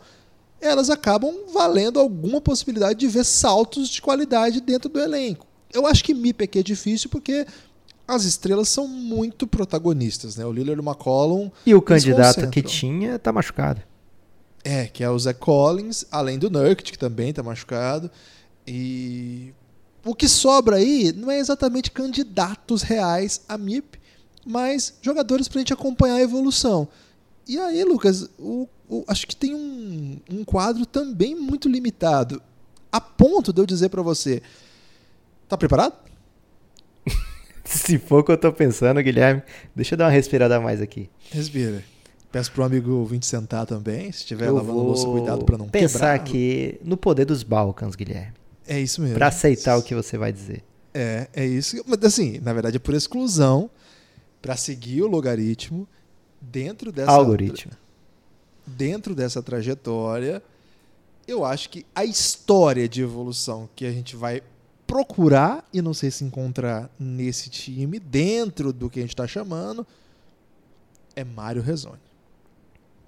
elas 0.63 0.89
acabam 0.89 1.34
valendo 1.54 1.99
alguma 1.99 2.39
possibilidade 2.39 2.99
de 2.99 3.08
ver 3.08 3.26
saltos 3.26 3.89
de 3.89 4.02
qualidade 4.02 4.62
dentro 4.62 4.89
do 4.89 4.99
elenco. 4.99 5.45
Eu 5.73 5.86
acho 5.86 6.04
que 6.04 6.13
MIP 6.13 6.43
aqui 6.43 6.60
é 6.60 6.63
difícil 6.63 7.10
porque 7.10 7.45
as 8.08 8.26
estrelas 8.26 8.69
são 8.69 8.88
muito 8.88 9.47
protagonistas, 9.47 10.36
né? 10.36 10.45
O 10.45 10.52
Lillard 10.52 10.82
McCollum. 10.82 11.49
E 11.65 11.73
o 11.73 11.82
candidato 11.82 12.49
que 12.49 12.62
tinha 12.62 13.15
está 13.15 13.32
machucado. 13.32 13.82
É, 14.63 14.86
que 14.86 15.04
é 15.04 15.10
o 15.10 15.19
Zach 15.19 15.39
Collins, 15.39 16.06
além 16.10 16.39
do 16.39 16.49
Nurkic, 16.49 16.91
que 16.91 16.97
também 16.97 17.30
está 17.30 17.43
machucado. 17.43 18.10
E 18.65 19.54
o 20.06 20.15
que 20.15 20.28
sobra 20.28 20.78
aí 20.78 21.12
não 21.12 21.30
é 21.30 21.39
exatamente 21.39 21.91
candidatos 21.91 22.82
reais 22.82 23.41
a 23.47 23.58
MIP, 23.58 23.99
mas 24.45 24.93
jogadores 25.02 25.47
para 25.47 25.60
a 25.60 25.62
gente 25.62 25.73
acompanhar 25.73 26.15
a 26.15 26.21
evolução. 26.21 26.88
E 27.47 27.60
aí, 27.60 27.84
Lucas, 27.84 28.29
o, 28.39 28.67
o, 28.88 29.03
acho 29.08 29.27
que 29.27 29.36
tem 29.36 29.53
um, 29.53 30.19
um 30.29 30.43
quadro 30.45 30.86
também 30.86 31.36
muito 31.36 31.67
limitado, 31.67 32.41
a 32.91 33.01
ponto 33.01 33.51
de 33.51 33.62
eu 33.62 33.65
dizer 33.65 33.89
para 33.89 34.01
você: 34.01 34.41
tá 35.47 35.58
preparado? 35.58 35.93
Se 37.65 37.97
for 37.97 38.19
o 38.19 38.23
que 38.23 38.32
eu 38.32 38.38
tô 38.38 38.51
pensando, 38.51 39.01
Guilherme, 39.01 39.41
deixa 39.75 39.95
eu 39.95 39.97
dar 39.97 40.06
uma 40.06 40.12
respirada 40.12 40.56
a 40.56 40.60
mais 40.60 40.82
aqui. 40.82 41.10
Respira. 41.32 41.84
Peço 42.32 42.51
pro 42.51 42.63
amigo 42.63 43.06
vir 43.06 43.23
sentar 43.23 43.65
também, 43.65 44.12
se 44.12 44.19
estiver 44.19 44.49
lavando 44.49 44.73
vou 44.73 44.88
louça, 44.88 45.06
cuidado 45.06 45.45
para 45.45 45.58
não 45.58 45.69
pensar 45.69 45.99
quebrar. 45.99 46.13
aqui 46.15 46.79
no 46.84 46.97
poder 46.97 47.25
dos 47.25 47.43
Balcãs, 47.43 47.95
Guilherme. 47.95 48.34
É 48.67 48.79
isso 48.79 49.01
mesmo. 49.01 49.15
Para 49.15 49.27
aceitar 49.27 49.77
o 49.77 49.84
que 49.84 49.93
você 49.93 50.17
vai 50.17 50.32
dizer. 50.32 50.63
É, 50.93 51.27
é 51.34 51.45
isso. 51.45 51.84
Mas 51.86 52.03
assim, 52.03 52.39
na 52.39 52.53
verdade 52.53 52.77
é 52.77 52.79
por 52.79 52.95
exclusão, 52.95 53.69
para 54.41 54.56
seguir 54.58 55.03
o 55.03 55.08
logaritmo 55.08 55.88
dentro 56.51 56.91
dessa 56.91 57.12
algoritmo. 57.12 57.71
Dentro 58.65 59.13
dessa 59.13 59.41
trajetória, 59.41 60.41
eu 61.27 61.43
acho 61.43 61.69
que 61.69 61.86
a 61.93 62.06
história 62.06 62.88
de 62.88 63.01
evolução 63.01 63.69
que 63.75 63.86
a 63.86 63.91
gente 63.91 64.15
vai 64.15 64.41
procurar 64.86 65.67
e 65.73 65.82
não 65.82 65.93
sei 65.93 66.12
se 66.12 66.23
encontrar 66.23 66.89
nesse 66.99 67.49
time, 67.49 67.99
dentro 67.99 68.71
do 68.71 68.89
que 68.89 68.99
a 68.99 69.01
gente 69.01 69.12
está 69.12 69.27
chamando, 69.27 69.86
é 71.15 71.23
Mário 71.23 71.62
Rezone. 71.62 71.99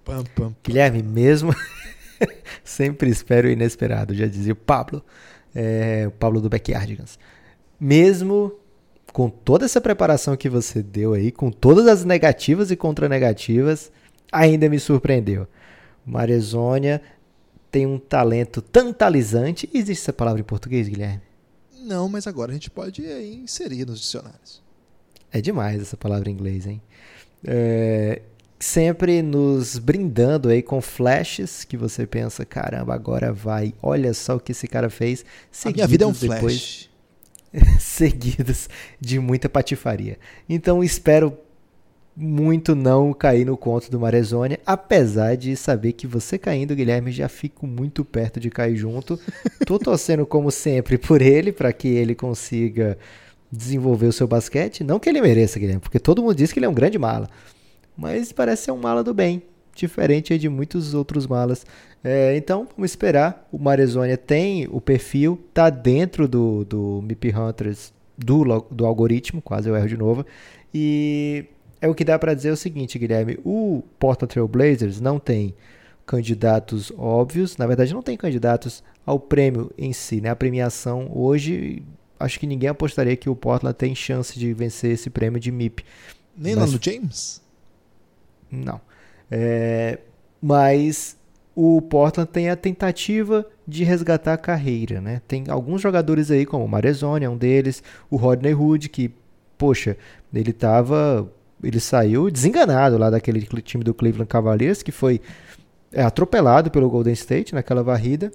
Pam, 0.04 0.24
pam, 0.24 0.34
pam. 0.36 0.56
Guilherme, 0.63 1.02
mesmo 1.02 1.54
sempre 2.63 3.10
espero 3.10 3.48
o 3.48 3.52
inesperado, 3.52 4.13
já 4.13 4.28
dizia 4.28 4.54
o 4.54 4.56
Pablo 4.56 5.04
é, 5.56 6.04
o 6.06 6.12
Pablo 6.12 6.41
do 6.41 6.50
Backyardigans. 6.50 7.17
Mesmo 7.80 8.52
com 9.15 9.30
toda 9.30 9.63
essa 9.63 9.80
preparação 9.80 10.36
que 10.36 10.49
você 10.49 10.84
deu 10.84 11.13
aí, 11.13 11.32
com 11.32 11.49
todas 11.49 11.88
as 11.88 12.04
negativas 12.04 12.69
e 12.69 12.75
contranegativas, 12.75 13.89
ainda 14.30 14.67
me 14.67 14.78
surpreendeu. 14.78 15.47
Marezônia 16.06 17.01
tem 17.71 17.86
um 17.86 17.97
talento 17.97 18.62
tantalizante. 18.62 19.69
Existe 19.73 20.01
essa 20.01 20.12
palavra 20.12 20.41
em 20.41 20.43
português, 20.43 20.89
Guilherme? 20.89 21.21
Não, 21.80 22.10
mas 22.10 22.28
agora 22.28 22.51
a 22.51 22.54
gente 22.54 22.69
pode 22.69 23.04
inserir 23.06 23.86
nos 23.86 24.01
dicionários. 24.01 24.62
É 25.32 25.39
demais 25.39 25.82
essa 25.82 25.95
palavra 25.95 26.30
em 26.30 26.34
inglês, 26.34 26.67
hein? 26.67 26.82
É, 27.41 28.21
sempre 28.60 29.21
nos 29.21 29.78
brindando 29.78 30.49
aí 30.49 30.62
com 30.62 30.82
flashes 30.82 31.63
que 31.63 31.78
você 31.78 32.06
pensa, 32.06 32.43
caramba, 32.43 32.93
agora 32.93 33.32
vai. 33.32 33.73
Olha 33.82 34.13
só 34.13 34.36
o 34.36 34.41
que 34.41 34.51
esse 34.51 34.67
cara 34.67 34.89
fez. 34.89 35.23
A 35.63 35.69
minha 35.69 35.88
vida 35.88 36.04
é 36.04 36.08
um 36.08 36.12
depois, 36.12 36.39
flash. 36.41 36.94
seguidos 37.80 38.70
de 39.00 39.20
muita 39.20 39.50
patifaria. 39.50 40.18
Então 40.48 40.84
espero 40.84 41.38
muito 42.15 42.76
não 42.76 43.13
cair 43.13 43.46
no 43.46 43.58
conto 43.58 43.91
do 43.91 44.00
Marezônia, 44.00 44.60
apesar 44.65 45.36
de 45.36 45.56
saber 45.56 45.91
que 45.94 46.08
você 46.08 46.38
caindo, 46.38 46.76
Guilherme, 46.76 47.12
já 47.12 47.28
fico 47.28 47.68
muito 47.68 48.06
perto 48.06 48.39
de 48.39 48.50
cair 48.50 48.78
junto. 48.78 49.20
Tô 49.68 49.78
torcendo 49.78 50.26
como 50.26 50.50
sempre 50.50 50.98
por 50.98 51.22
ele 51.22 51.52
para 51.52 51.74
que 51.74 51.89
ele 51.89 52.15
consiga 52.15 52.98
desenvolver 53.52 54.08
o 54.08 54.13
seu 54.13 54.28
basquete, 54.28 54.84
não 54.84 55.00
que 55.00 55.10
ele 55.10 55.22
mereça, 55.22 55.60
Guilherme, 55.60 55.82
porque 55.82 56.00
todo 56.00 56.22
mundo 56.22 56.36
diz 56.36 56.52
que 56.52 56.60
ele 56.60 56.65
é 56.65 56.70
um 56.70 56.74
grande 56.74 56.98
mala 56.98 57.30
mas 57.98 58.32
parece 58.32 58.63
ser 58.63 58.72
um 58.72 58.78
mala 58.78 59.04
do 59.04 59.13
bem, 59.13 59.41
diferente 59.74 60.38
de 60.38 60.50
muitos 60.50 60.94
outros 60.94 61.26
malas. 61.26 61.65
É, 62.08 62.38
então, 62.38 62.68
vamos 62.78 62.91
esperar. 62.91 63.48
O 63.52 63.58
Marezônia 63.58 64.15
tem 64.15 64.68
o 64.70 64.80
perfil, 64.80 65.44
tá 65.52 65.72
dentro 65.72 66.28
do, 66.28 66.63
do 66.63 67.02
MIP 67.02 67.36
Hunters 67.36 67.91
do, 68.15 68.62
do 68.70 68.86
algoritmo, 68.86 69.41
quase 69.41 69.68
eu 69.68 69.76
erro 69.76 69.88
de 69.88 69.98
novo. 69.98 70.24
E 70.72 71.46
é 71.82 71.88
o 71.88 71.96
que 71.96 72.06
dá 72.06 72.20
para 72.20 72.36
dizer 72.36 72.52
o 72.52 72.56
seguinte, 72.56 73.00
Guilherme: 73.00 73.39
o 73.44 73.82
Portland 73.98 74.32
Trail 74.32 74.48
Blazers 74.48 75.02
não 75.02 75.18
tem 75.18 75.56
candidatos 76.06 76.94
óbvios, 76.96 77.58
na 77.58 77.65
verdade, 77.65 77.91
não 77.91 78.04
tem 78.04 78.15
candidatos 78.15 78.84
ao 79.04 79.20
prêmio 79.20 79.72
em 79.76 79.91
si, 79.91 80.22
né? 80.22 80.30
A 80.30 80.36
premiação 80.36 81.10
hoje, 81.12 81.82
acho 82.20 82.39
que 82.39 82.46
ninguém 82.46 82.70
apostaria 82.70 83.15
que 83.15 83.32
o 83.32 83.36
Portland 83.36 83.76
tem 83.76 83.96
chance 83.96 84.38
de 84.38 84.54
vencer 84.54 84.91
esse 84.91 85.10
prêmio 85.10 85.39
de 85.39 85.52
MIP. 85.52 85.84
Nem 86.38 86.54
Mas... 86.54 86.70
lá 86.70 86.78
no 86.78 86.84
James? 86.84 87.41
Não. 88.52 88.80
É, 89.32 89.98
mas 90.39 91.18
o 91.56 91.82
Portland 91.82 92.30
tem 92.30 92.50
a 92.50 92.56
tentativa 92.56 93.48
de 93.65 93.86
resgatar 93.86 94.34
a 94.34 94.38
carreira, 94.38 95.00
né? 95.00 95.22
Tem 95.26 95.46
alguns 95.48 95.82
jogadores 95.82 96.30
aí, 96.30 96.46
como 96.46 96.65
o 96.65 96.68
Marezone, 96.68 97.24
é 97.24 97.30
um 97.30 97.38
deles, 97.38 97.82
o 98.10 98.18
Rodney 98.18 98.54
Hood, 98.54 98.89
que, 98.89 99.12
poxa, 99.58 99.96
ele 100.34 100.52
tava. 100.52 101.32
Ele 101.63 101.80
saiu 101.80 102.30
desenganado 102.30 102.98
lá 102.98 103.10
daquele 103.10 103.41
time 103.62 103.84
do 103.84 103.94
Cleveland 103.94 104.28
Cavaliers, 104.28 104.84
que 104.84 104.91
foi 104.91 105.22
é, 105.91 106.04
atropelado 106.04 106.70
pelo 106.70 106.89
Golden 106.89 107.13
State 107.13 107.56
naquela 107.56 107.82
varrida. 107.82 108.30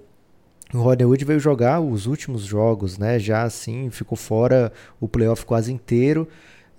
O 0.72 0.78
Rodney 0.78 1.04
Hood 1.04 1.24
veio 1.26 1.38
jogar 1.38 1.80
os 1.80 2.06
últimos 2.06 2.42
jogos, 2.42 2.96
né? 2.96 3.18
Já 3.18 3.42
assim, 3.42 3.90
ficou 3.90 4.16
fora 4.16 4.72
o 4.98 5.06
playoff 5.06 5.44
quase 5.44 5.70
inteiro. 5.70 6.26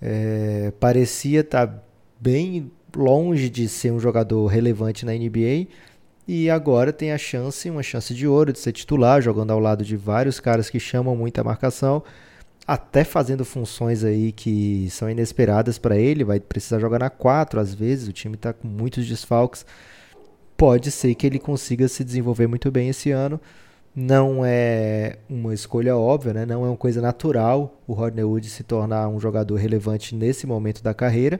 É, 0.00 0.72
parecia 0.80 1.40
estar 1.40 1.68
tá 1.68 1.82
bem 2.20 2.70
longe 2.94 3.48
de 3.48 3.68
ser 3.68 3.92
um 3.92 4.00
jogador 4.00 4.46
relevante 4.46 5.06
na 5.06 5.12
NBA 5.12 5.68
e 6.26 6.48
agora 6.48 6.92
tem 6.92 7.12
a 7.12 7.18
chance, 7.18 7.68
uma 7.68 7.82
chance 7.82 8.14
de 8.14 8.26
ouro 8.26 8.52
de 8.52 8.58
ser 8.58 8.72
titular, 8.72 9.20
jogando 9.20 9.50
ao 9.50 9.58
lado 9.58 9.84
de 9.84 9.96
vários 9.96 10.38
caras 10.38 10.70
que 10.70 10.78
chamam 10.78 11.16
muita 11.16 11.42
marcação, 11.42 12.02
até 12.66 13.02
fazendo 13.02 13.44
funções 13.44 14.04
aí 14.04 14.30
que 14.30 14.88
são 14.90 15.10
inesperadas 15.10 15.78
para 15.78 15.96
ele, 15.96 16.22
vai 16.22 16.38
precisar 16.38 16.78
jogar 16.78 17.00
na 17.00 17.10
4 17.10 17.58
às 17.58 17.74
vezes, 17.74 18.08
o 18.08 18.12
time 18.12 18.36
está 18.36 18.52
com 18.52 18.68
muitos 18.68 19.06
desfalques. 19.06 19.66
Pode 20.56 20.92
ser 20.92 21.14
que 21.16 21.26
ele 21.26 21.40
consiga 21.40 21.88
se 21.88 22.04
desenvolver 22.04 22.46
muito 22.46 22.70
bem 22.70 22.88
esse 22.88 23.10
ano. 23.10 23.40
Não 23.94 24.42
é 24.44 25.18
uma 25.28 25.52
escolha 25.52 25.96
óbvia, 25.96 26.32
né? 26.32 26.46
não 26.46 26.64
é 26.64 26.68
uma 26.68 26.76
coisa 26.76 27.00
natural 27.02 27.82
o 27.86 27.92
Rodney 27.92 28.24
Wood 28.24 28.48
se 28.48 28.62
tornar 28.62 29.06
um 29.08 29.20
jogador 29.20 29.56
relevante 29.56 30.14
nesse 30.14 30.46
momento 30.46 30.82
da 30.82 30.94
carreira, 30.94 31.38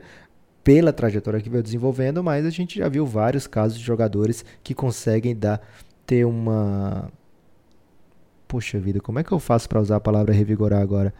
pela 0.63 0.93
trajetória 0.93 1.41
que 1.41 1.49
veio 1.49 1.61
desenvolvendo, 1.61 2.23
mas 2.23 2.45
a 2.45 2.49
gente 2.49 2.79
já 2.79 2.87
viu 2.87 3.05
vários 3.05 3.45
casos 3.45 3.77
de 3.77 3.83
jogadores 3.83 4.45
que 4.63 4.73
conseguem 4.73 5.35
dar 5.35 5.61
ter 6.05 6.25
uma. 6.25 7.11
Poxa 8.47 8.79
vida, 8.79 8.99
como 8.99 9.19
é 9.19 9.23
que 9.23 9.31
eu 9.31 9.39
faço 9.39 9.67
para 9.67 9.81
usar 9.81 9.97
a 9.97 9.99
palavra 9.99 10.33
revigorar 10.33 10.81
agora? 10.81 11.13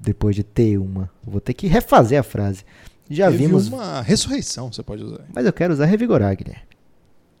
Depois 0.00 0.34
de 0.34 0.44
ter 0.44 0.78
uma. 0.78 1.10
Vou 1.22 1.40
ter 1.40 1.54
que 1.54 1.66
refazer 1.66 2.18
a 2.18 2.22
frase. 2.22 2.64
Já 3.10 3.30
Teve 3.30 3.46
vimos. 3.46 3.68
uma 3.68 4.00
ressurreição, 4.00 4.72
você 4.72 4.82
pode 4.82 5.02
usar. 5.02 5.24
Mas 5.34 5.44
eu 5.44 5.52
quero 5.52 5.72
usar 5.72 5.86
revigorar, 5.86 6.36
Guilherme. 6.36 6.62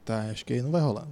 Tá, 0.04 0.22
acho 0.30 0.44
que 0.44 0.54
aí 0.54 0.62
não 0.62 0.70
vai 0.70 0.80
rolar. 0.80 1.06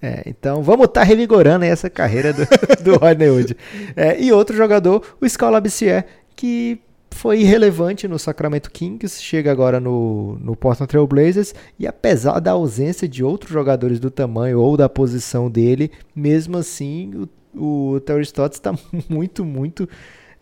É, 0.00 0.22
então 0.26 0.62
vamos 0.62 0.86
estar 0.86 1.00
tá 1.00 1.06
revigorando 1.06 1.64
essa 1.64 1.88
carreira 1.88 2.32
do, 2.32 2.44
do 2.84 2.96
Rodney 2.96 3.30
Hood. 3.30 3.56
É, 3.96 4.20
e 4.20 4.32
outro 4.32 4.56
jogador, 4.56 5.16
o 5.20 5.28
Scala 5.28 5.60
Bissier, 5.60 6.06
que 6.36 6.80
foi 7.10 7.40
irrelevante 7.40 8.06
no 8.06 8.18
Sacramento 8.18 8.70
Kings, 8.70 9.22
chega 9.22 9.50
agora 9.50 9.80
no, 9.80 10.38
no 10.40 10.54
Portland 10.54 10.88
Trail 10.88 11.06
Blazers, 11.06 11.54
e 11.78 11.86
apesar 11.86 12.40
da 12.40 12.52
ausência 12.52 13.08
de 13.08 13.24
outros 13.24 13.50
jogadores 13.50 13.98
do 13.98 14.10
tamanho 14.10 14.60
ou 14.60 14.76
da 14.76 14.88
posição 14.88 15.50
dele, 15.50 15.90
mesmo 16.14 16.56
assim 16.56 17.28
o, 17.54 17.94
o 17.94 18.00
Terry 18.00 18.22
Stotts 18.22 18.58
está 18.58 18.74
muito, 19.08 19.44
muito 19.44 19.88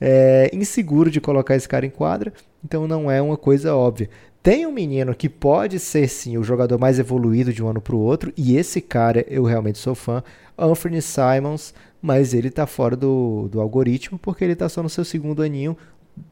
é, 0.01 0.51
inseguro 0.53 1.11
de 1.11 1.21
colocar 1.21 1.57
esse 1.57 1.69
cara 1.69 1.87
em 1.87 1.91
quadra, 1.91 2.33
então 2.65 2.87
não 2.87 3.11
é 3.11 3.21
uma 3.23 3.37
coisa 3.37 3.75
óbvia. 3.75 4.11
Tem 4.43 4.65
um 4.65 4.73
menino 4.73 5.13
que 5.15 5.29
pode 5.29 5.79
ser 5.81 6.09
sim 6.09 6.39
o 6.39 6.45
jogador 6.45 6.79
mais 6.79 7.01
evoluído 7.01 7.53
de 7.53 7.65
um 7.65 7.69
ano 7.69 7.81
para 7.81 7.97
o 7.97 8.01
outro, 8.01 8.33
e 8.37 8.57
esse 8.57 8.81
cara 8.81 9.25
eu 9.29 9.45
realmente 9.45 9.79
sou 9.79 9.95
fã, 9.95 10.23
Anthony 10.57 11.03
Simons, 11.03 11.75
mas 12.01 12.33
ele 12.33 12.49
está 12.49 12.67
fora 12.67 12.95
do, 12.97 13.49
do 13.51 13.61
algoritmo 13.61 14.19
porque 14.19 14.45
ele 14.45 14.53
está 14.53 14.69
só 14.69 14.83
no 14.83 14.89
seu 14.89 15.05
segundo 15.05 15.43
aninho, 15.43 15.77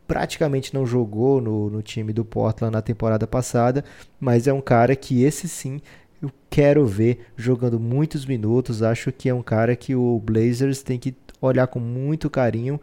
praticamente 0.06 0.74
não 0.74 0.86
jogou 0.86 1.40
no, 1.40 1.70
no 1.70 1.82
time 1.82 2.12
do 2.12 2.24
Portland 2.24 2.72
na 2.72 2.82
temporada 2.82 3.26
passada, 3.26 3.84
mas 4.20 4.46
é 4.46 4.52
um 4.52 4.60
cara 4.60 4.94
que 4.94 5.22
esse 5.22 5.48
sim 5.48 5.80
eu 6.22 6.30
quero 6.48 6.86
ver 6.86 7.26
jogando 7.36 7.78
muitos 7.78 8.24
minutos. 8.24 8.82
Acho 8.82 9.12
que 9.12 9.28
é 9.28 9.34
um 9.34 9.42
cara 9.42 9.76
que 9.76 9.94
o 9.94 10.20
Blazers 10.20 10.82
tem 10.82 10.98
que 10.98 11.14
olhar 11.40 11.66
com 11.66 11.80
muito 11.80 12.30
carinho 12.30 12.80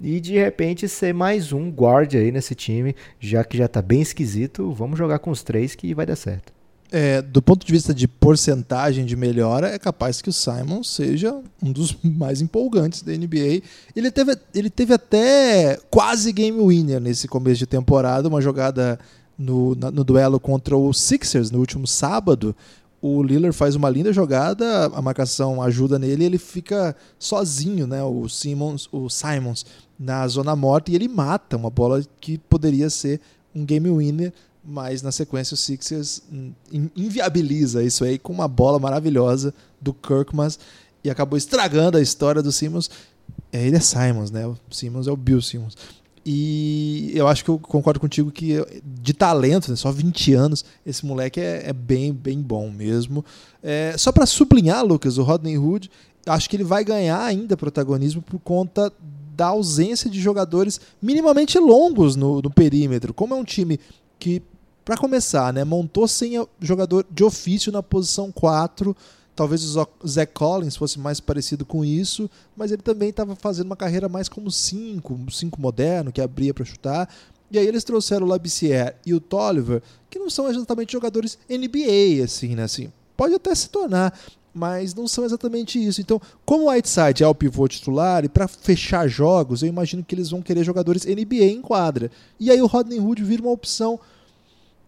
e 0.00 0.20
de 0.20 0.34
repente 0.34 0.88
ser 0.88 1.14
mais 1.14 1.52
um 1.52 1.70
guard 1.70 2.14
aí 2.14 2.32
nesse 2.32 2.54
time, 2.54 2.96
já 3.20 3.44
que 3.44 3.56
já 3.56 3.68
tá 3.68 3.80
bem 3.80 4.00
esquisito, 4.02 4.72
vamos 4.72 4.98
jogar 4.98 5.20
com 5.20 5.30
os 5.30 5.42
três 5.44 5.76
que 5.76 5.94
vai 5.94 6.04
dar 6.04 6.16
certo. 6.16 6.52
É, 6.94 7.22
do 7.22 7.40
ponto 7.40 7.64
de 7.64 7.72
vista 7.72 7.94
de 7.94 8.06
porcentagem 8.06 9.06
de 9.06 9.16
melhora, 9.16 9.68
é 9.68 9.78
capaz 9.78 10.20
que 10.20 10.28
o 10.28 10.32
Simon 10.32 10.82
seja 10.82 11.34
um 11.62 11.72
dos 11.72 11.96
mais 12.04 12.42
empolgantes 12.42 13.00
da 13.00 13.12
NBA. 13.12 13.62
Ele 13.96 14.10
teve, 14.10 14.36
ele 14.54 14.68
teve 14.68 14.92
até 14.92 15.80
quase 15.90 16.30
game 16.32 16.60
winner 16.60 17.00
nesse 17.00 17.26
começo 17.26 17.60
de 17.60 17.66
temporada, 17.66 18.28
uma 18.28 18.42
jogada 18.42 18.98
no, 19.38 19.74
na, 19.74 19.90
no 19.90 20.04
duelo 20.04 20.38
contra 20.38 20.76
o 20.76 20.92
Sixers 20.92 21.50
no 21.50 21.60
último 21.60 21.86
sábado, 21.86 22.54
o 23.02 23.20
Lillard 23.20 23.54
faz 23.54 23.74
uma 23.74 23.90
linda 23.90 24.12
jogada, 24.12 24.86
a 24.86 25.02
marcação 25.02 25.60
ajuda 25.60 25.98
nele, 25.98 26.24
ele 26.24 26.38
fica 26.38 26.94
sozinho, 27.18 27.84
né? 27.84 28.00
O 28.04 28.28
Simmons, 28.28 28.88
o 28.92 29.10
Simons 29.10 29.66
na 29.98 30.26
zona 30.28 30.54
morta 30.54 30.92
e 30.92 30.94
ele 30.94 31.08
mata 31.08 31.56
uma 31.56 31.68
bola 31.68 32.00
que 32.20 32.38
poderia 32.38 32.88
ser 32.88 33.20
um 33.52 33.64
game 33.64 33.90
winner, 33.90 34.32
mas 34.64 35.02
na 35.02 35.10
sequência 35.10 35.54
o 35.54 35.56
Sixers 35.56 36.22
inviabiliza 36.96 37.82
isso 37.82 38.04
aí 38.04 38.18
com 38.18 38.32
uma 38.32 38.46
bola 38.46 38.78
maravilhosa 38.78 39.52
do 39.80 39.92
Kirkman 39.92 40.48
e 41.02 41.10
acabou 41.10 41.36
estragando 41.36 41.98
a 41.98 42.00
história 42.00 42.42
do 42.42 42.52
Simmons. 42.52 42.90
É, 43.52 43.66
ele 43.66 43.76
é 43.76 43.80
Simons, 43.80 44.30
né? 44.30 44.46
O 44.46 44.56
Simmons 44.70 45.06
é 45.06 45.10
o 45.10 45.16
Bill 45.16 45.42
Simmons. 45.42 45.76
E 46.24 47.10
eu 47.14 47.26
acho 47.26 47.42
que 47.42 47.50
eu 47.50 47.58
concordo 47.58 47.98
contigo 47.98 48.30
que 48.30 48.64
de 48.84 49.12
talento, 49.12 49.68
né, 49.68 49.76
só 49.76 49.90
20 49.90 50.32
anos, 50.34 50.64
esse 50.86 51.04
moleque 51.04 51.40
é, 51.40 51.68
é 51.68 51.72
bem, 51.72 52.12
bem 52.12 52.40
bom 52.40 52.70
mesmo. 52.70 53.24
É, 53.60 53.94
só 53.98 54.12
para 54.12 54.24
sublinhar, 54.24 54.84
Lucas, 54.84 55.18
o 55.18 55.24
Rodney 55.24 55.58
Hood, 55.58 55.90
acho 56.26 56.48
que 56.48 56.54
ele 56.54 56.64
vai 56.64 56.84
ganhar 56.84 57.24
ainda 57.24 57.56
protagonismo 57.56 58.22
por 58.22 58.38
conta 58.38 58.92
da 59.34 59.46
ausência 59.46 60.08
de 60.08 60.20
jogadores 60.20 60.80
minimamente 61.00 61.58
longos 61.58 62.14
no, 62.14 62.40
no 62.40 62.50
perímetro. 62.50 63.12
Como 63.12 63.34
é 63.34 63.36
um 63.36 63.44
time 63.44 63.80
que, 64.18 64.40
para 64.84 64.96
começar, 64.96 65.52
né, 65.52 65.64
montou 65.64 66.08
sem 66.08 66.34
jogador 66.60 67.06
de 67.10 67.22
ofício 67.22 67.70
na 67.70 67.82
posição 67.82 68.32
4 68.32 68.96
Talvez 69.34 69.64
o 69.76 69.88
Zach 70.06 70.32
Collins 70.34 70.76
fosse 70.76 70.98
mais 70.98 71.18
parecido 71.18 71.64
com 71.64 71.82
isso, 71.82 72.28
mas 72.54 72.70
ele 72.70 72.82
também 72.82 73.08
estava 73.08 73.34
fazendo 73.34 73.66
uma 73.66 73.76
carreira 73.76 74.08
mais 74.08 74.28
como 74.28 74.50
5, 74.50 75.30
5 75.30 75.60
moderno, 75.60 76.12
que 76.12 76.20
abria 76.20 76.52
para 76.52 76.66
chutar. 76.66 77.08
E 77.50 77.58
aí 77.58 77.66
eles 77.66 77.82
trouxeram 77.82 78.26
o 78.26 78.28
Labissière 78.28 78.96
e 79.06 79.14
o 79.14 79.20
Tolliver, 79.20 79.82
que 80.10 80.18
não 80.18 80.28
são 80.28 80.50
exatamente 80.50 80.92
jogadores 80.92 81.38
NBA, 81.48 82.22
assim, 82.22 82.54
né? 82.54 82.64
Assim, 82.64 82.92
pode 83.16 83.34
até 83.34 83.54
se 83.54 83.70
tornar, 83.70 84.18
mas 84.52 84.94
não 84.94 85.08
são 85.08 85.24
exatamente 85.24 85.82
isso. 85.82 86.02
Então, 86.02 86.20
como 86.44 86.64
o 86.64 86.70
Whiteside 86.70 87.24
é 87.24 87.26
o 87.26 87.34
pivô 87.34 87.66
titular, 87.66 88.26
e 88.26 88.28
para 88.28 88.46
fechar 88.46 89.08
jogos, 89.08 89.62
eu 89.62 89.68
imagino 89.68 90.04
que 90.04 90.14
eles 90.14 90.28
vão 90.28 90.42
querer 90.42 90.62
jogadores 90.62 91.06
NBA 91.06 91.44
em 91.46 91.62
quadra. 91.62 92.10
E 92.38 92.50
aí 92.50 92.60
o 92.60 92.66
Rodney 92.66 93.00
Hood 93.00 93.24
vira 93.24 93.42
uma 93.42 93.50
opção 93.50 93.98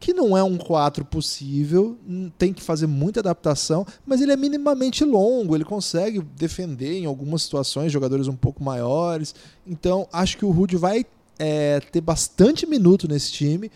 que 0.05 0.13
não 0.13 0.37
é 0.37 0.45
um 0.45 0.59
4 0.59 1.03
possível, 1.03 1.97
hum, 2.07 2.31
tem 2.37 2.53
que 2.53 2.63
fazer 2.63 2.87
muita 2.87 3.21
adaptação, 3.21 3.87
mas 4.05 4.21
ele 4.21 4.33
é 4.33 4.37
minimamente 4.37 5.03
longo, 5.03 5.57
ele 5.57 5.65
consegue 5.65 6.21
defender 6.21 6.99
em 6.99 7.07
algumas 7.07 7.45
situações 7.45 7.91
jogadores 7.91 8.29
um 8.29 8.37
pouco 8.37 8.63
maiores. 8.63 9.35
Então, 9.67 10.07
acho 10.13 10.37
que 10.37 10.45
o 10.45 10.51
Rudy 10.51 10.77
vai 10.77 11.07
é, 11.39 11.81
ter 11.81 12.03
bastante 12.03 12.67
minuto 12.67 13.09
nesse 13.09 13.33
time 13.33 13.71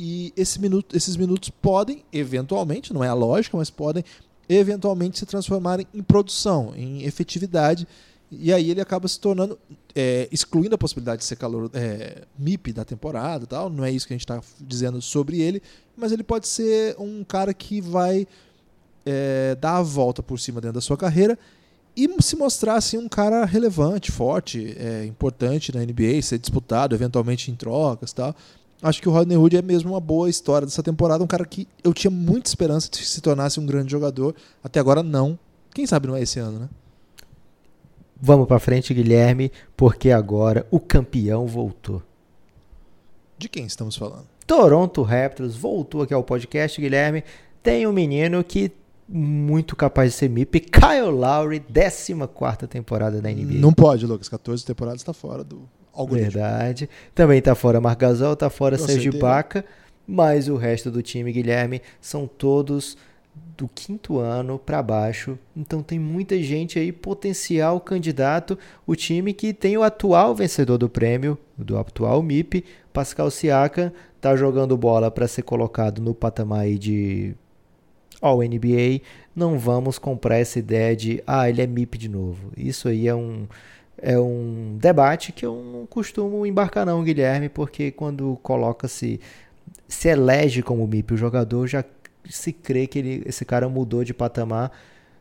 e 0.00 0.32
esse 0.36 0.60
minuto, 0.60 0.96
esses 0.96 1.14
minutos 1.14 1.48
podem, 1.48 2.02
eventualmente, 2.12 2.92
não 2.92 3.04
é 3.04 3.08
a 3.08 3.14
lógica, 3.14 3.56
mas 3.56 3.70
podem 3.70 4.02
eventualmente 4.48 5.16
se 5.16 5.26
transformarem 5.26 5.86
em 5.94 6.02
produção, 6.02 6.72
em 6.74 7.04
efetividade 7.04 7.86
e 8.30 8.52
aí 8.52 8.70
ele 8.70 8.80
acaba 8.80 9.08
se 9.08 9.18
tornando, 9.18 9.58
é, 10.00 10.28
excluindo 10.30 10.76
a 10.76 10.78
possibilidade 10.78 11.22
de 11.22 11.24
ser 11.24 11.34
calor 11.34 11.68
é, 11.74 12.22
MIP 12.38 12.72
da 12.72 12.84
temporada 12.84 13.48
tal. 13.48 13.68
Não 13.68 13.84
é 13.84 13.90
isso 13.90 14.06
que 14.06 14.12
a 14.12 14.16
gente 14.16 14.22
está 14.22 14.40
dizendo 14.60 15.02
sobre 15.02 15.40
ele, 15.40 15.60
mas 15.96 16.12
ele 16.12 16.22
pode 16.22 16.46
ser 16.46 16.94
um 17.00 17.24
cara 17.24 17.52
que 17.52 17.80
vai 17.80 18.24
é, 19.04 19.56
dar 19.60 19.78
a 19.78 19.82
volta 19.82 20.22
por 20.22 20.38
cima 20.38 20.60
dentro 20.60 20.74
da 20.74 20.80
sua 20.80 20.96
carreira 20.96 21.36
e 21.96 22.08
se 22.22 22.36
mostrar 22.36 22.76
assim, 22.76 22.96
um 22.96 23.08
cara 23.08 23.44
relevante, 23.44 24.12
forte, 24.12 24.76
é, 24.78 25.04
importante 25.04 25.74
na 25.74 25.80
NBA, 25.84 26.22
ser 26.22 26.38
disputado 26.38 26.94
eventualmente 26.94 27.50
em 27.50 27.56
trocas 27.56 28.12
tal. 28.12 28.36
Acho 28.80 29.02
que 29.02 29.08
o 29.08 29.12
Rodney 29.12 29.36
Hood 29.36 29.56
é 29.56 29.62
mesmo 29.62 29.90
uma 29.90 30.00
boa 30.00 30.30
história 30.30 30.64
dessa 30.64 30.80
temporada, 30.80 31.24
um 31.24 31.26
cara 31.26 31.44
que 31.44 31.66
eu 31.82 31.92
tinha 31.92 32.12
muita 32.12 32.48
esperança 32.48 32.88
de 32.88 32.98
se 32.98 33.20
tornasse 33.20 33.58
um 33.58 33.66
grande 33.66 33.90
jogador. 33.90 34.32
Até 34.62 34.78
agora 34.78 35.02
não. 35.02 35.36
Quem 35.74 35.84
sabe 35.88 36.06
não 36.06 36.14
é 36.14 36.22
esse 36.22 36.38
ano, 36.38 36.60
né? 36.60 36.68
Vamos 38.20 38.48
para 38.48 38.58
frente, 38.58 38.92
Guilherme, 38.92 39.52
porque 39.76 40.10
agora 40.10 40.66
o 40.70 40.80
campeão 40.80 41.46
voltou. 41.46 42.02
De 43.38 43.48
quem 43.48 43.64
estamos 43.64 43.96
falando? 43.96 44.26
Toronto 44.46 45.02
Raptors 45.02 45.54
voltou 45.54 46.02
aqui 46.02 46.12
ao 46.12 46.24
podcast, 46.24 46.80
Guilherme. 46.80 47.22
Tem 47.62 47.86
um 47.86 47.92
menino 47.92 48.42
que 48.42 48.72
muito 49.08 49.76
capaz 49.76 50.12
de 50.12 50.18
ser 50.18 50.28
MIP, 50.28 50.60
Kyle 50.60 51.10
Lowry, 51.10 51.60
14 51.60 52.66
temporada 52.68 53.22
da 53.22 53.30
NBA. 53.30 53.58
Não 53.58 53.72
pode, 53.72 54.04
Lucas, 54.04 54.28
14 54.28 54.64
temporadas 54.64 55.00
está 55.00 55.14
fora 55.14 55.44
do 55.44 55.68
algoritmo. 55.92 56.32
Verdade. 56.32 56.90
Também 57.14 57.38
está 57.38 57.54
fora 57.54 57.80
Marc 57.80 58.00
Gasol, 58.00 58.34
está 58.34 58.50
fora 58.50 58.76
Sérgio 58.76 59.18
Baca, 59.18 59.64
mas 60.06 60.48
o 60.48 60.56
resto 60.56 60.90
do 60.90 61.02
time, 61.02 61.32
Guilherme, 61.32 61.80
são 62.00 62.26
todos 62.26 62.96
do 63.58 63.68
quinto 63.68 64.18
ano 64.18 64.56
para 64.56 64.80
baixo. 64.80 65.36
Então 65.54 65.82
tem 65.82 65.98
muita 65.98 66.40
gente 66.40 66.78
aí 66.78 66.92
potencial 66.92 67.80
candidato. 67.80 68.56
O 68.86 68.94
time 68.94 69.34
que 69.34 69.52
tem 69.52 69.76
o 69.76 69.82
atual 69.82 70.32
vencedor 70.32 70.78
do 70.78 70.88
prêmio, 70.88 71.36
do 71.56 71.76
atual 71.76 72.22
MIP, 72.22 72.64
Pascal 72.92 73.30
Siakam, 73.32 73.92
tá 74.20 74.36
jogando 74.36 74.76
bola 74.76 75.10
para 75.10 75.26
ser 75.26 75.42
colocado 75.42 76.00
no 76.00 76.14
patamar 76.14 76.68
de 76.74 77.34
All 78.22 78.38
NBA. 78.38 79.00
Não 79.34 79.58
vamos 79.58 79.98
comprar 79.98 80.38
essa 80.38 80.60
ideia 80.60 80.94
de 80.94 81.20
ah, 81.26 81.50
ele 81.50 81.60
é 81.60 81.66
MIP 81.66 81.98
de 81.98 82.08
novo. 82.08 82.52
Isso 82.56 82.88
aí 82.88 83.08
é 83.08 83.14
um 83.14 83.48
é 84.00 84.16
um 84.16 84.76
debate 84.80 85.32
que 85.32 85.44
eu 85.44 85.60
não 85.60 85.84
costumo 85.84 86.46
embarcar 86.46 86.86
não, 86.86 87.02
Guilherme, 87.02 87.48
porque 87.48 87.90
quando 87.90 88.38
coloca-se 88.40 89.18
se 89.88 90.08
elege 90.08 90.62
como 90.62 90.86
MIP 90.86 91.14
o 91.14 91.16
jogador 91.16 91.66
já 91.66 91.82
se 92.30 92.52
crê 92.52 92.86
que 92.86 92.98
ele, 92.98 93.22
esse 93.26 93.44
cara 93.44 93.68
mudou 93.68 94.04
de 94.04 94.14
patamar. 94.14 94.72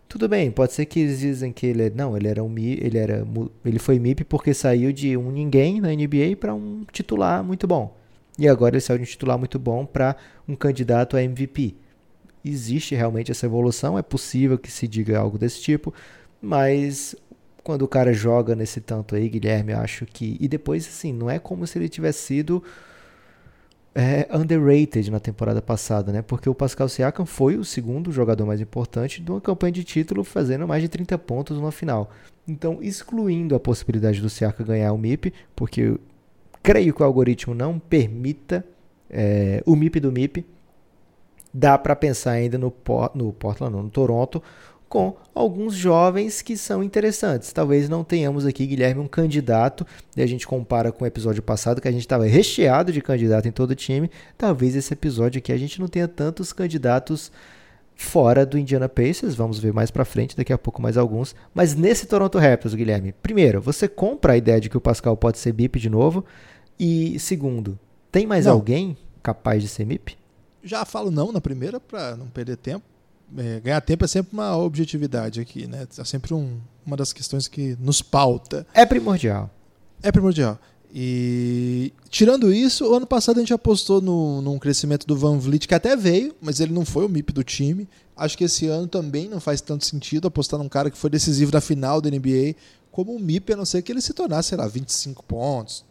Tudo 0.08 0.30
bem, 0.30 0.50
pode 0.52 0.74
ser 0.74 0.86
que 0.86 1.02
eles 1.02 1.20
dizem 1.20 1.52
que 1.52 1.66
ele 1.66 1.84
é, 1.84 1.90
não, 1.90 2.16
ele 2.16 2.28
era 2.30 2.42
um 2.44 2.58
ele 2.58 2.98
era 2.98 3.28
ele 3.66 3.78
foi 3.80 4.00
MIP 4.00 4.24
porque 4.24 4.54
saiu 4.54 4.94
de 4.94 5.18
um 5.18 5.32
ninguém 5.32 5.82
na 5.82 5.90
NBA 5.90 6.38
para 6.40 6.54
um 6.54 6.86
titular 6.92 7.44
muito 7.44 7.68
bom. 7.68 7.96
E 8.40 8.48
agora 8.48 8.76
ele 8.76 8.82
saiu 8.82 8.98
de 8.98 9.04
um 9.04 9.08
titular 9.08 9.38
muito 9.38 9.60
bom 9.60 9.86
para 9.86 10.16
um 10.48 10.56
candidato 10.56 11.18
a 11.18 11.24
MVP. 11.24 11.76
Existe 12.46 12.96
realmente 12.96 13.32
essa 13.32 13.46
evolução, 13.46 13.98
é 13.98 14.02
possível 14.02 14.58
que 14.58 14.72
se 14.72 14.88
diga 14.88 15.20
algo 15.20 15.38
desse 15.38 15.62
tipo, 15.62 15.94
mas 16.42 17.16
quando 17.64 17.82
o 17.82 17.88
cara 17.88 18.14
joga 18.14 18.56
nesse 18.56 18.80
tanto 18.80 19.14
aí, 19.14 19.28
Guilherme, 19.28 19.74
eu 19.74 19.80
acho 19.80 20.06
que 20.06 20.38
e 20.40 20.48
depois 20.48 20.88
assim, 20.88 21.12
não 21.12 21.30
é 21.30 21.38
como 21.38 21.68
se 21.68 21.78
ele 21.78 21.90
tivesse 21.90 22.20
sido 22.20 22.64
é, 24.00 24.28
underrated 24.32 25.10
na 25.10 25.20
temporada 25.20 25.60
passada, 25.60 26.12
né? 26.12 26.22
Porque 26.22 26.48
o 26.48 26.54
Pascal 26.54 26.88
Siakam 26.88 27.26
foi 27.26 27.58
o 27.58 27.66
segundo 27.66 28.12
jogador 28.12 28.46
mais 28.46 28.62
importante 28.62 29.24
de 29.24 29.32
uma 29.32 29.42
campanha 29.42 29.72
de 29.72 29.84
título, 29.84 30.24
fazendo 30.24 30.68
mais 30.68 30.84
de 30.84 30.88
30 30.88 31.18
pontos 31.18 31.58
no 31.58 31.72
final. 31.72 32.12
Então, 32.48 32.78
excluindo 32.80 33.56
a 33.56 33.60
possibilidade 33.60 34.22
do 34.22 34.30
Siakam 34.30 34.64
ganhar 34.64 34.94
o 34.94 35.00
MIP, 35.00 35.34
porque 35.56 36.00
creio 36.62 36.94
que 36.94 37.02
o 37.02 37.06
algoritmo 37.06 37.56
não 37.56 37.80
permita 37.80 38.64
é, 39.10 39.64
o 39.66 39.76
MIP 39.76 40.00
do 40.00 40.12
MIP, 40.12 40.46
dá 41.52 41.76
para 41.76 41.96
pensar 41.96 42.34
ainda 42.34 42.56
no, 42.56 42.72
no 43.16 43.34
Portland, 43.34 43.74
não, 43.74 43.82
no 43.82 43.90
Toronto, 43.90 44.44
com 44.90 45.16
alguns 45.34 45.74
jovens 45.74 46.42
que 46.42 46.56
são 46.56 46.84
interessantes. 46.84 47.52
Talvez 47.52 47.90
não 47.90 48.04
tenhamos 48.04 48.46
aqui, 48.46 48.66
Guilherme, 48.66 49.02
um 49.02 49.08
candidato, 49.08 49.86
e 50.16 50.22
a 50.22 50.26
gente 50.26 50.48
compara 50.48 50.92
com 50.92 51.04
o 51.04 51.08
episódio 51.08 51.44
passado, 51.44 51.82
que 51.82 51.88
a 51.88 51.92
gente 51.92 52.02
estava 52.02 52.26
recheado 52.26 52.92
de 52.92 53.02
candidato 53.02 53.48
em 53.48 53.52
todo 53.52 53.72
o 53.72 53.76
time. 53.76 54.10
Talvez 54.38 54.76
esse 54.76 54.94
episódio 54.94 55.40
aqui 55.40 55.52
a 55.52 55.58
gente 55.58 55.80
não 55.80 55.88
tenha 55.88 56.08
tantos 56.08 56.54
candidatos 56.54 57.32
fora 57.96 58.46
do 58.46 58.60
Indiana 58.60 58.88
Pacers, 58.88 59.34
vamos 59.34 59.58
ver 59.58 59.74
mais 59.74 59.90
para 59.90 60.06
frente, 60.06 60.38
daqui 60.38 60.54
a 60.54 60.58
pouco 60.58 60.82
mais 60.82 60.98
alguns. 60.98 61.36
Mas 61.54 61.76
nesse 61.76 62.06
Toronto 62.06 62.38
Raptors, 62.38 62.76
Guilherme, 62.76 63.12
primeiro, 63.12 63.60
você 63.60 63.88
compra 63.88 64.34
a 64.34 64.38
ideia 64.38 64.62
de 64.62 64.70
que 64.70 64.78
o 64.78 64.82
Pascal 64.82 65.18
pode 65.18 65.40
ser 65.40 65.52
BIP 65.52 65.80
de 65.80 65.90
novo? 65.90 66.24
E 66.80 67.20
segundo, 67.20 67.78
tem 68.12 68.28
mais 68.28 68.46
não. 68.46 68.54
alguém 68.54 68.96
capaz 69.24 69.64
de 69.64 69.68
ser 69.68 69.86
MIP? 69.86 70.16
Já 70.64 70.86
falo 70.86 71.10
não 71.10 71.32
na 71.32 71.42
primeira 71.42 71.80
para 71.80 72.16
não 72.16 72.28
perder 72.28 72.58
tempo 72.58 72.97
é, 73.36 73.60
ganhar 73.60 73.82
tempo 73.82 74.06
é 74.06 74.08
sempre 74.08 74.34
uma 74.34 74.56
objetividade 74.58 75.40
aqui, 75.40 75.68
né? 75.68 75.88
É 75.98 76.04
sempre 76.04 76.34
um, 76.34 76.60
uma 76.86 76.96
das 76.96 77.12
questões 77.12 77.48
que 77.48 77.76
nos 77.80 78.02
pauta. 78.02 78.66
É 78.74 78.86
primordial. 78.86 79.50
É 80.02 80.12
primordial. 80.12 80.60
E 80.94 81.92
tirando 82.10 82.54
isso, 82.54 82.90
o 82.90 82.96
ano 82.96 83.06
passado 83.06 83.38
a 83.38 83.40
gente 83.42 83.54
apostou 83.54 84.02
no, 84.02 84.42
num 84.42 84.58
crescimento 84.58 85.06
do 85.06 85.18
Van 85.18 85.38
Vliet, 85.38 85.68
que 85.68 85.76
até 85.76 85.96
veio, 85.96 86.34
mas 86.42 86.60
ele 86.60 86.74
não 86.74 86.86
foi 86.86 87.06
o 87.06 87.10
MIP 87.10 87.34
do 87.34 87.44
time. 87.44 87.90
Acho 88.16 88.38
que 88.38 88.46
esse 88.46 88.68
ano 88.68 88.88
também 88.88 89.28
não 89.28 89.40
faz 89.40 89.60
tanto 89.60 89.86
sentido 89.86 90.28
apostar 90.28 90.60
num 90.60 90.70
cara 90.70 90.90
que 90.90 90.98
foi 90.98 91.10
decisivo 91.10 91.52
na 91.52 91.62
final 91.62 92.00
da 92.00 92.10
NBA 92.10 92.56
como 92.92 93.16
o 93.16 93.20
MIP, 93.20 93.54
a 93.54 93.58
não 93.58 93.66
ser 93.66 93.84
que 93.84 93.92
ele 93.92 94.02
se 94.02 94.12
tornasse, 94.12 94.50
sei 94.50 94.58
lá, 94.58 94.68
25 94.68 95.24
pontos, 95.24 95.86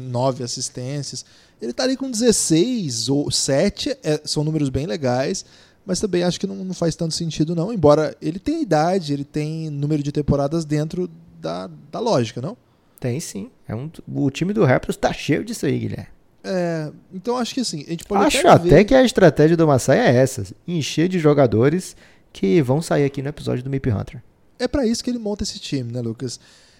9 0.00 0.42
assistências. 0.42 1.24
Ele 1.60 1.74
tá 1.74 1.82
ali 1.82 1.94
com 1.94 2.10
16 2.10 3.10
ou 3.10 3.30
7, 3.30 3.98
é, 4.02 4.20
são 4.24 4.44
números 4.44 4.70
bem 4.70 4.86
legais 4.86 5.44
mas 5.88 5.98
também 5.98 6.22
acho 6.22 6.38
que 6.38 6.46
não, 6.46 6.54
não, 6.56 6.74
faz 6.74 6.94
tanto 6.94 7.14
sentido, 7.14 7.56
não. 7.56 7.72
Embora 7.72 8.14
ele 8.20 8.38
tenha 8.38 8.60
idade, 8.60 9.14
ele 9.14 9.24
tem 9.24 9.70
número 9.70 10.02
de 10.02 10.12
temporadas 10.12 10.66
dentro 10.66 11.08
da, 11.40 11.70
da 11.90 11.98
lógica, 11.98 12.42
não? 12.42 12.58
Tem 13.00 13.18
sim. 13.18 13.50
É 13.66 13.74
um, 13.74 13.90
o 14.06 14.30
time 14.30 14.52
do 14.52 14.66
Raptors 14.66 14.98
tá 14.98 15.10
cheio 15.14 15.42
disso 15.42 15.64
aí, 15.64 15.78
Guilherme. 15.78 16.08
É, 16.44 16.92
então 17.12 17.38
acho 17.38 17.54
que 17.54 17.60
assim, 17.60 17.84
a 17.86 17.90
gente 17.90 18.04
pode 18.04 18.22
Acho 18.22 18.46
até, 18.46 18.68
até 18.68 18.84
que 18.84 18.94
a 18.94 19.02
estratégia 19.02 19.56
do 19.56 19.66
Massai 19.66 19.98
é 19.98 20.14
essa: 20.14 20.44
encher 20.66 21.08
de 21.08 21.18
jogadores 21.18 21.96
que 22.34 22.60
vão 22.60 22.82
sair 22.82 23.04
aqui 23.04 23.22
no 23.22 23.30
episódio 23.30 23.64
do 23.64 23.70
Mip 23.70 23.90
Hunter. 23.90 24.22
É 24.58 24.68
para 24.68 24.86
isso 24.86 25.02
que 25.02 25.08
ele 25.08 25.18
monta 25.18 25.42
esse 25.42 25.58
time, 25.58 25.90
né, 25.90 26.02
Lucas? 26.02 26.38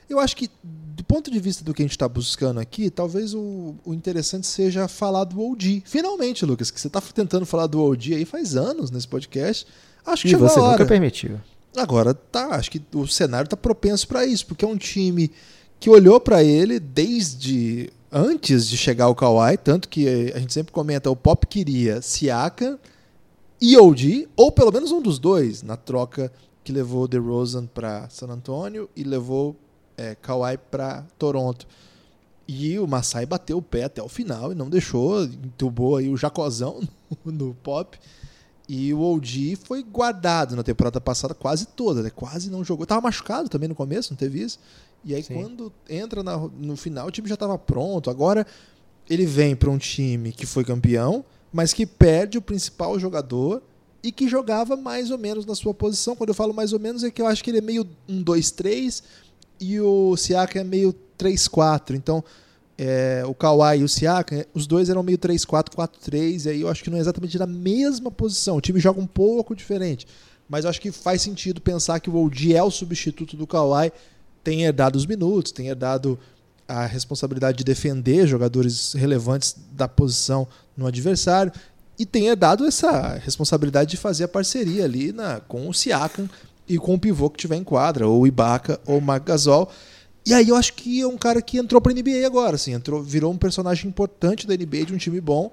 Eu 0.09 0.19
acho 0.19 0.37
que, 0.37 0.51
do 0.63 1.05
ponto 1.05 1.31
de 1.31 1.39
vista 1.39 1.63
do 1.63 1.75
que 1.75 1.83
a 1.83 1.85
gente 1.85 1.93
está 1.93 2.09
buscando 2.09 2.59
aqui, 2.61 2.91
talvez 2.91 3.35
o, 3.35 3.75
o, 3.85 3.93
interessante 3.93 4.47
seja 4.47 4.89
falar 4.89 5.25
do 5.25 5.41
OG. 5.41 5.83
Finalmente, 5.85 6.47
Lucas, 6.47 6.71
que 6.71 6.81
você 6.81 6.87
está 6.87 7.01
tentando 7.01 7.45
falar 7.45 7.67
do 7.67 7.83
OG 7.83 8.15
aí 8.15 8.25
faz 8.25 8.57
anos 8.57 8.91
nesse 8.91 9.07
podcast. 9.07 9.67
Acho 10.07 10.23
que 10.23 10.33
e 10.33 10.37
você 10.37 10.59
nunca 10.59 10.87
permitiu. 10.87 11.39
Agora 11.77 12.15
tá, 12.15 12.55
acho 12.55 12.71
que 12.71 12.83
o 12.95 13.07
cenário 13.07 13.47
está 13.47 13.57
propenso 13.57 14.09
para 14.09 14.25
isso, 14.25 14.47
porque 14.47 14.65
é 14.65 14.69
um 14.69 14.79
time 14.79 15.31
que 15.79 15.91
olhou 15.91 16.19
para 16.19 16.43
ele 16.43 16.81
desde 16.81 17.91
antes 18.11 18.69
de 18.69 18.77
chegar 18.77 19.09
o 19.09 19.15
Kawhi, 19.15 19.57
tanto 19.59 19.89
que 19.89 20.33
a 20.33 20.39
gente 20.39 20.53
sempre 20.53 20.73
comenta, 20.73 21.11
o 21.11 21.17
Pop 21.17 21.47
queria 21.47 22.01
Siaka 22.01 22.79
e 23.61 23.77
OG, 23.77 24.29
ou 24.35 24.51
pelo 24.51 24.73
menos 24.73 24.91
um 24.91 25.03
dos 25.03 25.19
dois, 25.19 25.63
na 25.63 25.77
troca 25.77 26.33
que 26.65 26.73
levou 26.73 27.05
o 27.05 27.09
DeRozan 27.09 27.67
para 27.67 28.09
San 28.09 28.29
Antonio 28.29 28.89
e 28.97 29.03
levou 29.03 29.57
é, 29.99 30.15
Kawhi 30.15 30.57
para 30.71 31.05
Toronto. 31.19 31.67
E 32.47 32.79
o 32.79 32.87
Masai 32.87 33.27
bateu 33.27 33.59
o 33.59 33.63
pé 33.63 33.85
até 33.85 34.03
o 34.03 34.09
final 34.09 34.53
e 34.53 34.55
não 34.55 34.71
deixou, 34.71 35.23
entubou 35.25 35.97
aí 35.97 36.09
o 36.09 36.17
Jacozão 36.17 36.81
no, 37.25 37.33
no 37.33 37.55
pop. 37.55 37.99
E 38.67 38.93
o 38.95 39.01
OG 39.01 39.57
foi 39.65 39.83
guardado 39.83 40.55
na 40.55 40.63
temporada 40.63 41.01
passada 41.01 41.35
quase 41.35 41.67
toda, 41.67 42.03
né? 42.03 42.11
Quase 42.11 42.51
não 42.51 42.63
jogou. 42.63 42.87
Tava 42.87 43.01
machucado 43.01 43.49
também 43.49 43.69
no 43.69 43.75
começo, 43.75 44.13
não 44.13 44.17
teve 44.17 44.43
isso? 44.43 44.59
E 45.05 45.15
aí 45.15 45.23
Sim. 45.23 45.35
quando 45.35 45.73
entra 45.89 46.23
na, 46.23 46.37
no 46.37 46.77
final, 46.77 47.09
o 47.09 47.11
time 47.11 47.29
já 47.29 47.35
estava 47.35 47.59
pronto. 47.59 48.11
Agora 48.11 48.47
ele 49.09 49.27
vem 49.27 49.57
para 49.57 49.71
um 49.71 49.79
time 49.79 50.33
que 50.33 50.45
foi 50.45 50.65
campeão, 50.65 51.25
mas 51.53 51.73
que 51.73 51.87
perde 51.87 52.37
o 52.37 52.43
principal 52.43 52.99
jogador 52.99 53.63
e 54.03 54.13
que 54.13 54.29
jogava 54.29 54.77
mais 54.77 55.11
ou 55.11 55.19
menos 55.19 55.47
na 55.47 55.55
sua 55.55 55.73
posição. 55.73 56.15
Quando 56.15 56.29
eu 56.29 56.35
falo 56.35 56.53
mais 56.53 56.73
ou 56.73 56.79
menos 56.79 57.03
é 57.03 57.11
que 57.11 57.23
eu 57.23 57.27
acho 57.27 57.43
que 57.43 57.51
ele 57.51 57.59
é 57.59 57.63
meio 57.63 57.87
um 58.09 58.23
2-3 58.23 59.03
e 59.61 59.81
o 59.81 60.17
Siaka 60.17 60.61
é 60.61 60.65
meio 60.65 60.95
3-4. 61.19 61.95
Então, 61.95 62.23
é, 62.77 63.25
o 63.27 63.35
Kawhi 63.35 63.81
e 63.81 63.85
o 63.85 63.89
Siaka, 63.89 64.47
os 64.55 64.67
dois 64.67 64.89
eram 64.89 65.03
meio 65.03 65.19
3-4, 65.19 65.75
4-3, 65.75 66.47
e 66.47 66.49
aí 66.49 66.61
eu 66.61 66.69
acho 66.69 66.83
que 66.85 66.91
não 66.91 66.99
é 66.99 67.01
exatamente 67.01 67.39
na 67.39 67.47
mesma 67.47 68.11
posição. 68.11 68.57
O 68.57 68.61
time 68.61 68.79
joga 68.79 69.01
um 69.01 69.07
pouco 69.07 69.55
diferente. 69.55 70.07
Mas 70.49 70.65
eu 70.65 70.71
acho 70.71 70.81
que 70.81 70.93
faz 70.93 71.21
sentido 71.21 71.61
pensar 71.61 72.01
que 72.01 72.09
o 72.09 72.17
OG 72.17 72.55
é 72.55 72.63
o 72.63 72.71
substituto 72.71 73.37
do 73.37 73.47
Kawhi, 73.47 73.93
tem 74.43 74.63
herdado 74.63 74.97
os 74.97 75.05
minutos, 75.05 75.53
tem 75.53 75.69
herdado 75.69 76.19
a 76.67 76.87
responsabilidade 76.87 77.59
de 77.59 77.65
defender 77.65 78.27
jogadores 78.27 78.93
relevantes 78.93 79.57
da 79.73 79.89
posição 79.89 80.47
no 80.77 80.87
adversário 80.87 81.53
e 81.99 82.07
tem 82.07 82.29
herdado 82.29 82.65
essa 82.65 83.15
responsabilidade 83.15 83.91
de 83.91 83.97
fazer 83.97 84.25
a 84.25 84.29
parceria 84.29 84.85
ali 84.85 85.13
na, 85.13 85.41
com 85.41 85.69
o 85.69 85.75
Siakam 85.75 86.29
e 86.69 86.79
com 86.79 86.95
o 86.95 86.99
pivô 86.99 87.31
que 87.31 87.39
tiver 87.39 87.57
em 87.57 87.65
quadra, 87.65 88.07
ou 88.07 88.27
Ibaka 88.27 88.81
ou 88.87 89.01
Marc 89.01 89.25
Gasol. 89.25 89.71
E 90.27 90.35
aí 90.35 90.49
eu 90.49 90.57
acho 90.57 90.75
que 90.75 91.01
é 91.01 91.07
um 91.07 91.17
cara 91.17 91.41
que 91.41 91.59
entrou 91.59 91.81
para 91.81 91.93
NBA 91.93 92.27
agora, 92.27 92.57
assim, 92.57 92.73
entrou, 92.73 93.03
virou 93.03 93.33
um 93.33 93.39
personagem 93.39 93.89
importante 93.89 94.47
da 94.47 94.55
NBA 94.55 94.85
de 94.85 94.95
um 94.95 94.99
time 94.99 95.21
bom 95.21 95.51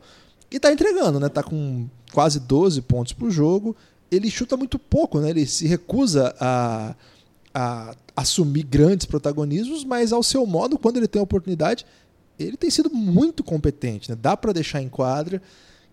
e 0.51 0.59
tá 0.59 0.71
entregando, 0.71 1.19
né? 1.19 1.29
Tá 1.29 1.41
com 1.41 1.87
quase 2.13 2.39
12 2.39 2.81
pontos 2.81 3.13
por 3.13 3.31
jogo. 3.31 3.75
Ele 4.11 4.29
chuta 4.29 4.57
muito 4.57 4.77
pouco, 4.77 5.19
né? 5.19 5.29
Ele 5.29 5.45
se 5.45 5.65
recusa 5.65 6.35
a, 6.39 6.95
a 7.53 7.95
assumir 8.15 8.63
grandes 8.63 9.05
protagonismos, 9.05 9.83
mas 9.83 10.11
ao 10.11 10.21
seu 10.21 10.45
modo, 10.45 10.77
quando 10.77 10.97
ele 10.97 11.07
tem 11.07 11.19
a 11.19 11.23
oportunidade, 11.23 11.85
ele 12.37 12.57
tem 12.57 12.69
sido 12.69 12.89
muito 12.89 13.43
competente, 13.43 14.09
né? 14.09 14.17
Dá 14.21 14.35
para 14.35 14.51
deixar 14.51 14.81
em 14.81 14.89
quadra. 14.89 15.41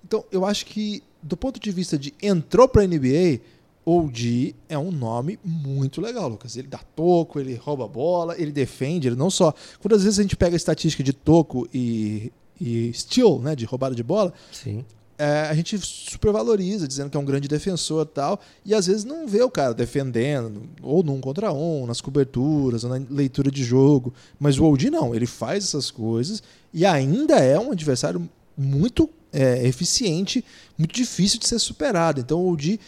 Então, 0.05 0.25
eu 0.33 0.45
acho 0.45 0.67
que 0.67 1.03
do 1.23 1.37
ponto 1.37 1.61
de 1.61 1.71
vista 1.71 1.97
de 1.97 2.13
entrou 2.21 2.67
para 2.67 2.83
a 2.83 2.87
NBA, 2.87 3.41
OG 3.85 4.55
é 4.69 4.79
um 4.79 4.91
nome 4.91 5.39
muito 5.45 6.01
legal, 6.01 6.29
Lucas. 6.29 6.57
Ele 6.57 6.69
dá 6.69 6.79
toco, 6.79 7.41
ele 7.41 7.55
rouba 7.55 7.87
bola, 7.89 8.35
ele 8.39 8.53
defende, 8.53 9.09
ele 9.09 9.17
não 9.17 9.31
só. 9.31 9.53
Quando 9.81 9.95
às 9.95 10.05
vezes 10.05 10.19
a 10.19 10.23
gente 10.23 10.37
pega 10.37 10.55
a 10.55 10.57
estatística 10.57 11.03
de 11.03 11.13
toco 11.13 11.69
e, 11.75 12.33
e 12.61 12.93
steal, 12.93 13.41
né, 13.41 13.57
de 13.57 13.65
roubada 13.65 13.95
de 13.95 14.03
bola, 14.03 14.33
Sim. 14.53 14.85
É, 15.19 15.43
a 15.43 15.55
gente 15.55 15.79
supervaloriza, 15.79 16.89
dizendo 16.89 17.09
que 17.09 17.17
é 17.17 17.21
um 17.21 17.25
grande 17.25 17.47
defensor 17.47 18.05
e 18.05 18.09
tal, 18.09 18.41
e 18.65 18.75
às 18.75 18.89
vezes 18.89 19.05
não 19.05 19.29
vê 19.29 19.41
o 19.41 19.51
cara 19.51 19.73
defendendo, 19.73 20.63
ou 20.83 21.03
num 21.05 21.21
contra 21.21 21.53
um, 21.53 21.87
nas 21.87 22.01
coberturas, 22.01 22.83
ou 22.83 22.91
na 22.91 23.07
leitura 23.09 23.49
de 23.49 23.63
jogo. 23.63 24.13
Mas 24.37 24.59
o 24.59 24.65
OG 24.65 24.91
não, 24.91 25.15
ele 25.15 25.27
faz 25.27 25.65
essas 25.65 25.93
coisas 25.93 26.43
e 26.75 26.85
ainda 26.85 27.37
é 27.37 27.57
um 27.57 27.71
adversário 27.71 28.29
muito 28.57 29.09
é, 29.33 29.67
eficiente, 29.67 30.45
muito 30.77 30.95
difícil 30.95 31.39
de 31.39 31.47
ser 31.47 31.59
superado. 31.59 32.21
Então 32.21 32.41
o 32.41 32.53
OG 32.53 32.81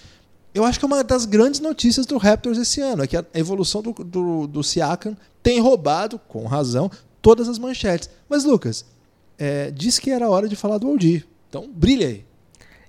eu 0.54 0.64
acho 0.64 0.78
que 0.78 0.84
é 0.84 0.86
uma 0.86 1.02
das 1.02 1.26
grandes 1.26 1.58
notícias 1.58 2.06
do 2.06 2.16
Raptors 2.16 2.56
esse 2.56 2.80
ano, 2.80 3.02
é 3.02 3.06
que 3.08 3.16
a 3.16 3.24
evolução 3.34 3.82
do, 3.82 3.92
do, 3.92 4.46
do 4.46 4.62
Siakam 4.62 5.16
tem 5.42 5.60
roubado, 5.60 6.18
com 6.28 6.46
razão, 6.46 6.88
todas 7.20 7.48
as 7.48 7.58
manchetes. 7.58 8.08
Mas, 8.28 8.44
Lucas, 8.44 8.86
é, 9.36 9.72
disse 9.72 10.00
que 10.00 10.10
era 10.10 10.30
hora 10.30 10.48
de 10.48 10.54
falar 10.54 10.78
do 10.78 10.88
OG. 10.88 11.24
Então, 11.48 11.68
brilha 11.74 12.06
aí. 12.06 12.24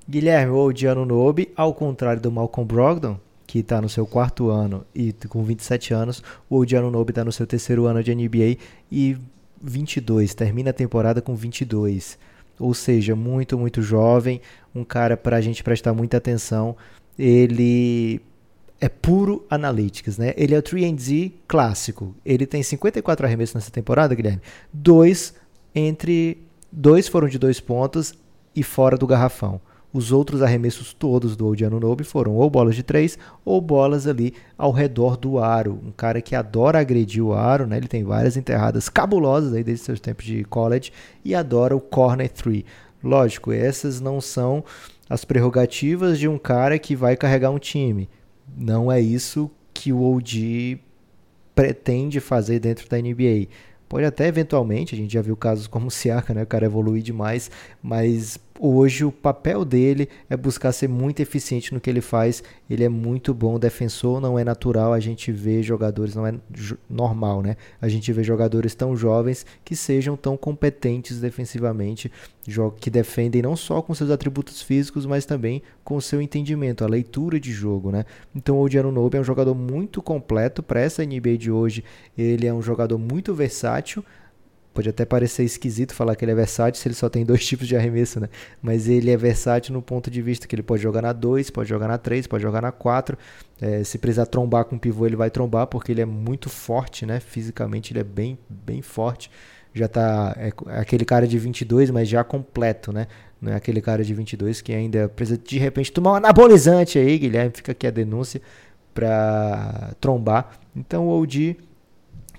Guilherme, 0.08 0.52
o 0.52 0.58
OG 0.58 0.88
Anunobi, 0.88 1.52
ao 1.56 1.74
contrário 1.74 2.22
do 2.22 2.32
Malcolm 2.32 2.68
Brogdon, 2.68 3.20
que 3.48 3.60
está 3.60 3.82
no 3.82 3.90
seu 3.90 4.06
quarto 4.06 4.50
ano 4.50 4.86
e 4.94 5.12
com 5.28 5.44
27 5.44 5.94
anos, 5.94 6.22
o 6.48 6.60
OG 6.60 6.76
Anunobi 6.76 7.12
está 7.12 7.26
no 7.26 7.32
seu 7.32 7.48
terceiro 7.48 7.86
ano 7.86 8.04
de 8.04 8.14
NBA 8.14 8.58
e 8.92 9.18
22, 9.60 10.36
termina 10.36 10.70
a 10.70 10.74
temporada 10.74 11.22
com 11.22 11.36
22. 11.36 12.20
Ou 12.60 12.74
seja, 12.76 13.16
muito, 13.16 13.58
muito 13.58 13.82
jovem, 13.82 14.40
um 14.74 14.84
cara 14.84 15.18
para 15.18 15.38
a 15.38 15.42
gente 15.42 15.64
prestar 15.64 15.94
muita 15.94 16.18
atenção 16.18 16.76
ele 17.18 18.22
é 18.80 18.90
puro 18.90 19.46
analytics, 19.50 20.18
né? 20.18 20.34
Ele 20.36 20.54
é 20.54 20.60
o 20.60 20.64
3D 20.64 21.32
clássico. 21.48 22.14
Ele 22.26 22.46
tem 22.46 22.62
54 22.62 23.26
arremessos 23.26 23.56
nessa 23.56 23.72
temporada, 23.72 24.14
Guilherme. 24.14 24.42
Dois 24.72 25.34
entre 25.74 26.38
dois 26.72 27.08
foram 27.08 27.28
de 27.28 27.40
dois 27.40 27.60
pontos 27.60 28.14
e 28.56 28.64
fora 28.64 28.98
do 28.98 29.08
garrafão. 29.08 29.60
Os 29.94 30.12
outros 30.12 30.42
arremessos 30.42 30.94
todos 30.94 31.38
do 31.38 31.48
Odiano 31.48 31.80
Nobe 31.80 32.04
foram 32.04 32.34
ou 32.36 32.50
bolas 32.50 32.76
de 32.76 32.84
três 32.84 33.18
ou 33.46 33.62
bolas 33.62 34.06
ali 34.06 34.34
ao 34.58 34.72
redor 34.72 35.16
do 35.16 35.40
aro. 35.40 35.80
Um 35.86 35.92
cara 35.92 36.22
que 36.22 36.36
adora 36.36 36.80
agredir 36.80 37.24
o 37.24 37.34
aro, 37.34 37.66
né? 37.66 37.78
Ele 37.78 37.88
tem 37.88 38.04
várias 38.04 38.36
enterradas 38.36 38.90
cabulosas 38.90 39.54
aí 39.54 39.64
desde 39.64 39.86
seus 39.86 40.02
tempos 40.02 40.26
de 40.26 40.44
college 40.44 40.92
e 41.24 41.34
adora 41.34 41.74
o 41.74 41.80
corner 41.80 42.30
three. 42.30 42.66
Lógico, 43.02 43.54
essas 43.54 44.02
não 44.02 44.20
são 44.20 44.66
as 45.10 45.24
prerrogativas 45.24 46.20
de 46.20 46.28
um 46.28 46.38
cara 46.38 46.80
que 46.80 46.96
vai 46.96 47.16
carregar 47.16 47.52
um 47.52 47.60
time. 47.60 48.10
Não 48.58 48.92
é 48.92 49.00
isso 49.00 49.50
que 49.74 49.92
o 49.92 50.02
OG 50.02 50.80
pretende 51.54 52.20
fazer 52.20 52.60
dentro 52.60 52.90
da 52.90 52.98
NBA. 52.98 53.48
Pode 53.88 54.06
até 54.06 54.28
eventualmente, 54.28 54.96
a 54.96 54.98
gente 54.98 55.14
já 55.14 55.22
viu 55.22 55.38
casos 55.38 55.68
como 55.68 55.88
o 55.88 55.92
Siaka, 55.92 56.34
né? 56.34 56.44
O 56.44 56.48
cara 56.48 56.66
evolui 56.66 57.02
demais, 57.02 57.52
mas 57.82 58.40
hoje 58.60 59.04
o 59.04 59.12
papel 59.12 59.66
dele 59.66 60.08
é 60.30 60.38
buscar 60.38 60.72
ser 60.72 60.88
muito 60.88 61.20
eficiente 61.20 61.74
no 61.74 61.80
que 61.80 61.90
ele 61.90 62.02
faz. 62.02 62.44
Ele 62.70 62.84
é 62.84 62.90
muito 62.90 63.34
bom 63.34 63.60
defensor, 63.60 64.20
não 64.22 64.40
é 64.40 64.44
natural 64.44 64.94
a 64.94 65.00
gente 65.00 65.32
ver 65.32 65.62
jogadores, 65.64 66.16
não 66.16 66.26
é 66.26 66.34
normal, 66.90 67.42
né? 67.42 67.58
A 67.82 67.88
gente 67.88 68.12
vê 68.14 68.24
jogadores 68.24 68.74
tão 68.74 68.96
jovens 68.96 69.46
que 69.64 69.76
sejam 69.76 70.16
tão 70.16 70.38
competentes 70.38 71.20
defensivamente, 71.20 72.12
que 72.80 72.90
defendem 72.90 73.42
não 73.42 73.56
só 73.56 73.82
com 73.82 73.94
seus 73.94 74.10
atributos 74.10 74.62
físicos, 74.62 75.06
mas 75.06 75.26
também 75.26 75.62
com 75.84 75.96
o 75.96 76.02
seu 76.02 76.22
entendimento, 76.22 76.84
a 76.84 76.88
leitura 76.88 77.40
de 77.40 77.52
jogo, 77.52 77.92
né? 77.92 78.06
Então 78.36 78.58
o 78.58 78.62
Odiano 78.62 78.92
Nobe 78.92 79.18
é 79.18 79.22
um 79.22 79.24
jogador 79.24 79.54
muito 79.54 80.02
completo 80.02 80.64
para 80.64 80.80
essa 80.80 81.06
NBA 81.06 81.38
de 81.38 81.52
hoje. 81.52 81.84
Ele 82.18 82.48
é 82.48 82.54
um 82.54 82.62
jogador 82.62 82.98
muito 82.98 83.34
versátil 83.34 84.04
Pode 84.76 84.90
até 84.90 85.06
parecer 85.06 85.44
esquisito 85.44 85.94
falar 85.94 86.18
que 86.18 86.26
ele 86.26 86.34
é 86.34 86.36
versátil 86.36 86.82
se 86.82 86.86
ele 86.86 86.96
só 86.96 87.08
tem 87.08 87.26
dois 87.26 87.44
tipos 87.48 87.66
de 87.66 87.78
arremesso, 87.78 88.20
né? 88.20 88.28
Mas 88.62 88.90
ele 88.90 89.10
é 89.10 89.16
versátil 89.16 89.74
no 89.74 89.82
ponto 89.82 90.12
de 90.12 90.22
vista 90.22 90.46
que 90.46 90.54
ele 90.54 90.62
pode 90.62 90.84
jogar 90.84 91.02
na 91.02 91.14
2, 91.14 91.50
pode 91.50 91.70
jogar 91.70 91.88
na 91.88 91.98
3, 91.98 92.28
pode 92.28 92.44
jogar 92.44 92.62
na 92.62 92.74
4. 92.74 93.18
É, 93.62 93.86
se 93.86 93.98
precisar 93.98 94.26
trombar 94.26 94.66
com 94.66 94.76
o 94.76 94.80
pivô, 94.80 95.06
ele 95.06 95.16
vai 95.16 95.30
trombar 95.30 95.66
porque 95.68 95.94
ele 95.94 96.02
é 96.02 96.06
muito 96.06 96.50
forte, 96.50 97.06
né? 97.06 97.22
Fisicamente 97.22 97.94
ele 97.94 98.02
é 98.02 98.04
bem, 98.04 98.38
bem 98.50 98.82
forte. 98.82 99.32
Já 99.74 99.88
tá 99.88 100.36
é, 100.38 100.52
é 100.68 100.80
aquele 100.80 101.06
cara 101.06 101.26
de 101.26 101.40
22, 101.40 101.90
mas 101.90 102.10
já 102.10 102.22
completo, 102.22 102.92
né? 102.92 103.08
Não 103.42 103.54
é 103.54 103.56
aquele 103.56 103.80
cara 103.80 104.04
de 104.04 104.14
22 104.14 104.60
que 104.60 104.74
ainda 104.74 105.08
precisa 105.08 105.38
de 105.38 105.58
repente 105.58 105.90
tomar 105.90 106.12
um 106.12 106.16
anabolizante 106.16 107.00
aí, 107.00 107.18
Guilherme, 107.18 107.52
fica 107.56 107.72
aqui 107.72 107.88
a 107.88 107.92
denúncia 107.92 108.42
para 108.94 109.94
trombar. 110.02 110.60
Então 110.76 111.08
o 111.08 111.22
OG 111.22 111.56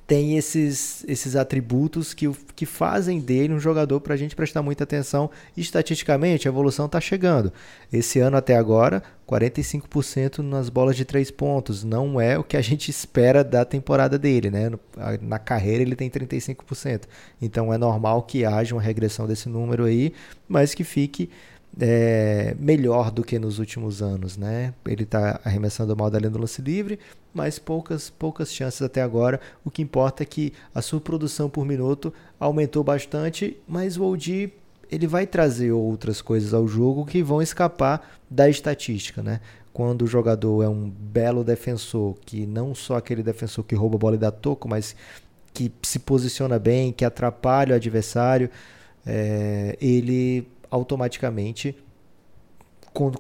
tem 0.07 0.37
esses, 0.37 1.05
esses 1.09 1.35
atributos 1.35 2.15
que, 2.15 2.31
que 2.55 2.65
fazem 2.65 3.19
dele 3.19 3.53
um 3.53 3.59
jogador 3.59 4.01
para 4.01 4.15
a 4.15 4.17
gente 4.17 4.37
prestar 4.37 4.63
muita 4.63 4.85
atenção. 4.85 5.29
Estatisticamente, 5.57 6.47
a 6.47 6.51
evolução 6.51 6.87
está 6.87 7.01
chegando. 7.01 7.53
Esse 7.93 8.21
ano 8.21 8.37
até 8.37 8.57
agora, 8.57 9.03
45% 9.29 10.39
nas 10.39 10.69
bolas 10.69 10.95
de 10.95 11.05
três 11.05 11.31
pontos. 11.33 11.83
Não 11.83 12.21
é 12.21 12.39
o 12.39 12.45
que 12.45 12.57
a 12.57 12.63
gente 12.63 12.89
espera 12.89 13.43
da 13.43 13.65
temporada 13.65 14.17
dele. 14.17 14.49
Né? 14.49 14.71
Na 15.21 15.41
carreira 15.41 15.83
ele 15.83 15.97
tem 15.97 16.09
35%. 16.09 17.03
Então 17.43 17.75
é 17.75 17.79
normal 17.79 18.23
que 18.23 18.45
haja 18.45 18.77
uma 18.77 18.83
regressão 18.83 19.27
desse 19.27 19.49
número 19.49 19.85
aí, 19.85 20.13
mas 20.49 20.73
que 20.73 20.85
fique 20.85 21.29
é, 21.79 22.57
melhor 22.59 23.11
do 23.11 23.23
que 23.23 23.39
nos 23.39 23.59
últimos 23.59 24.03
anos, 24.03 24.37
né? 24.37 24.73
Ele 24.87 25.03
está 25.03 25.41
arremessando 25.45 25.95
mal 25.97 26.11
da 26.11 26.19
linha 26.19 26.31
do 26.31 26.39
lance 26.39 26.63
livre, 26.63 26.99
mas 27.35 27.59
poucas, 27.59 28.09
poucas 28.09 28.53
chances 28.53 28.81
até 28.83 29.03
agora. 29.03 29.41
O 29.65 29.71
que 29.71 29.83
importa 29.83 30.23
é 30.23 30.27
que 30.27 30.53
a 30.75 30.81
sua 30.81 31.01
produção 31.01 31.51
por 31.51 31.67
minuto 31.67 32.13
aumentou 32.41 32.83
bastante, 32.83 33.57
mas 33.69 33.97
o 33.97 34.05
OG 34.05 34.53
ele 34.91 35.07
vai 35.07 35.27
trazer 35.27 35.73
outras 35.73 36.23
coisas 36.23 36.55
ao 36.55 36.67
jogo 36.67 37.05
que 37.05 37.23
vão 37.23 37.43
escapar 37.43 38.19
da 38.31 38.49
estatística, 38.49 39.23
né? 39.23 39.41
Quando 39.73 40.03
o 40.03 40.07
jogador 40.07 40.63
é 40.63 40.69
um 40.69 40.89
belo 40.89 41.45
defensor, 41.45 42.17
que 42.25 42.47
não 42.47 42.75
só 42.75 42.97
aquele 42.97 43.23
defensor 43.23 43.65
que 43.65 43.75
rouba 43.75 43.97
a 43.97 43.99
bola 43.99 44.17
e 44.17 44.19
dá 44.19 44.31
toco, 44.31 44.67
mas 44.67 44.97
que 45.53 45.71
se 45.83 45.99
posiciona 45.99 46.59
bem, 46.59 46.93
que 46.93 47.05
atrapalha 47.05 47.73
o 47.73 47.77
adversário, 47.77 48.49
é, 49.07 49.77
ele 49.81 50.49
automaticamente 50.77 51.77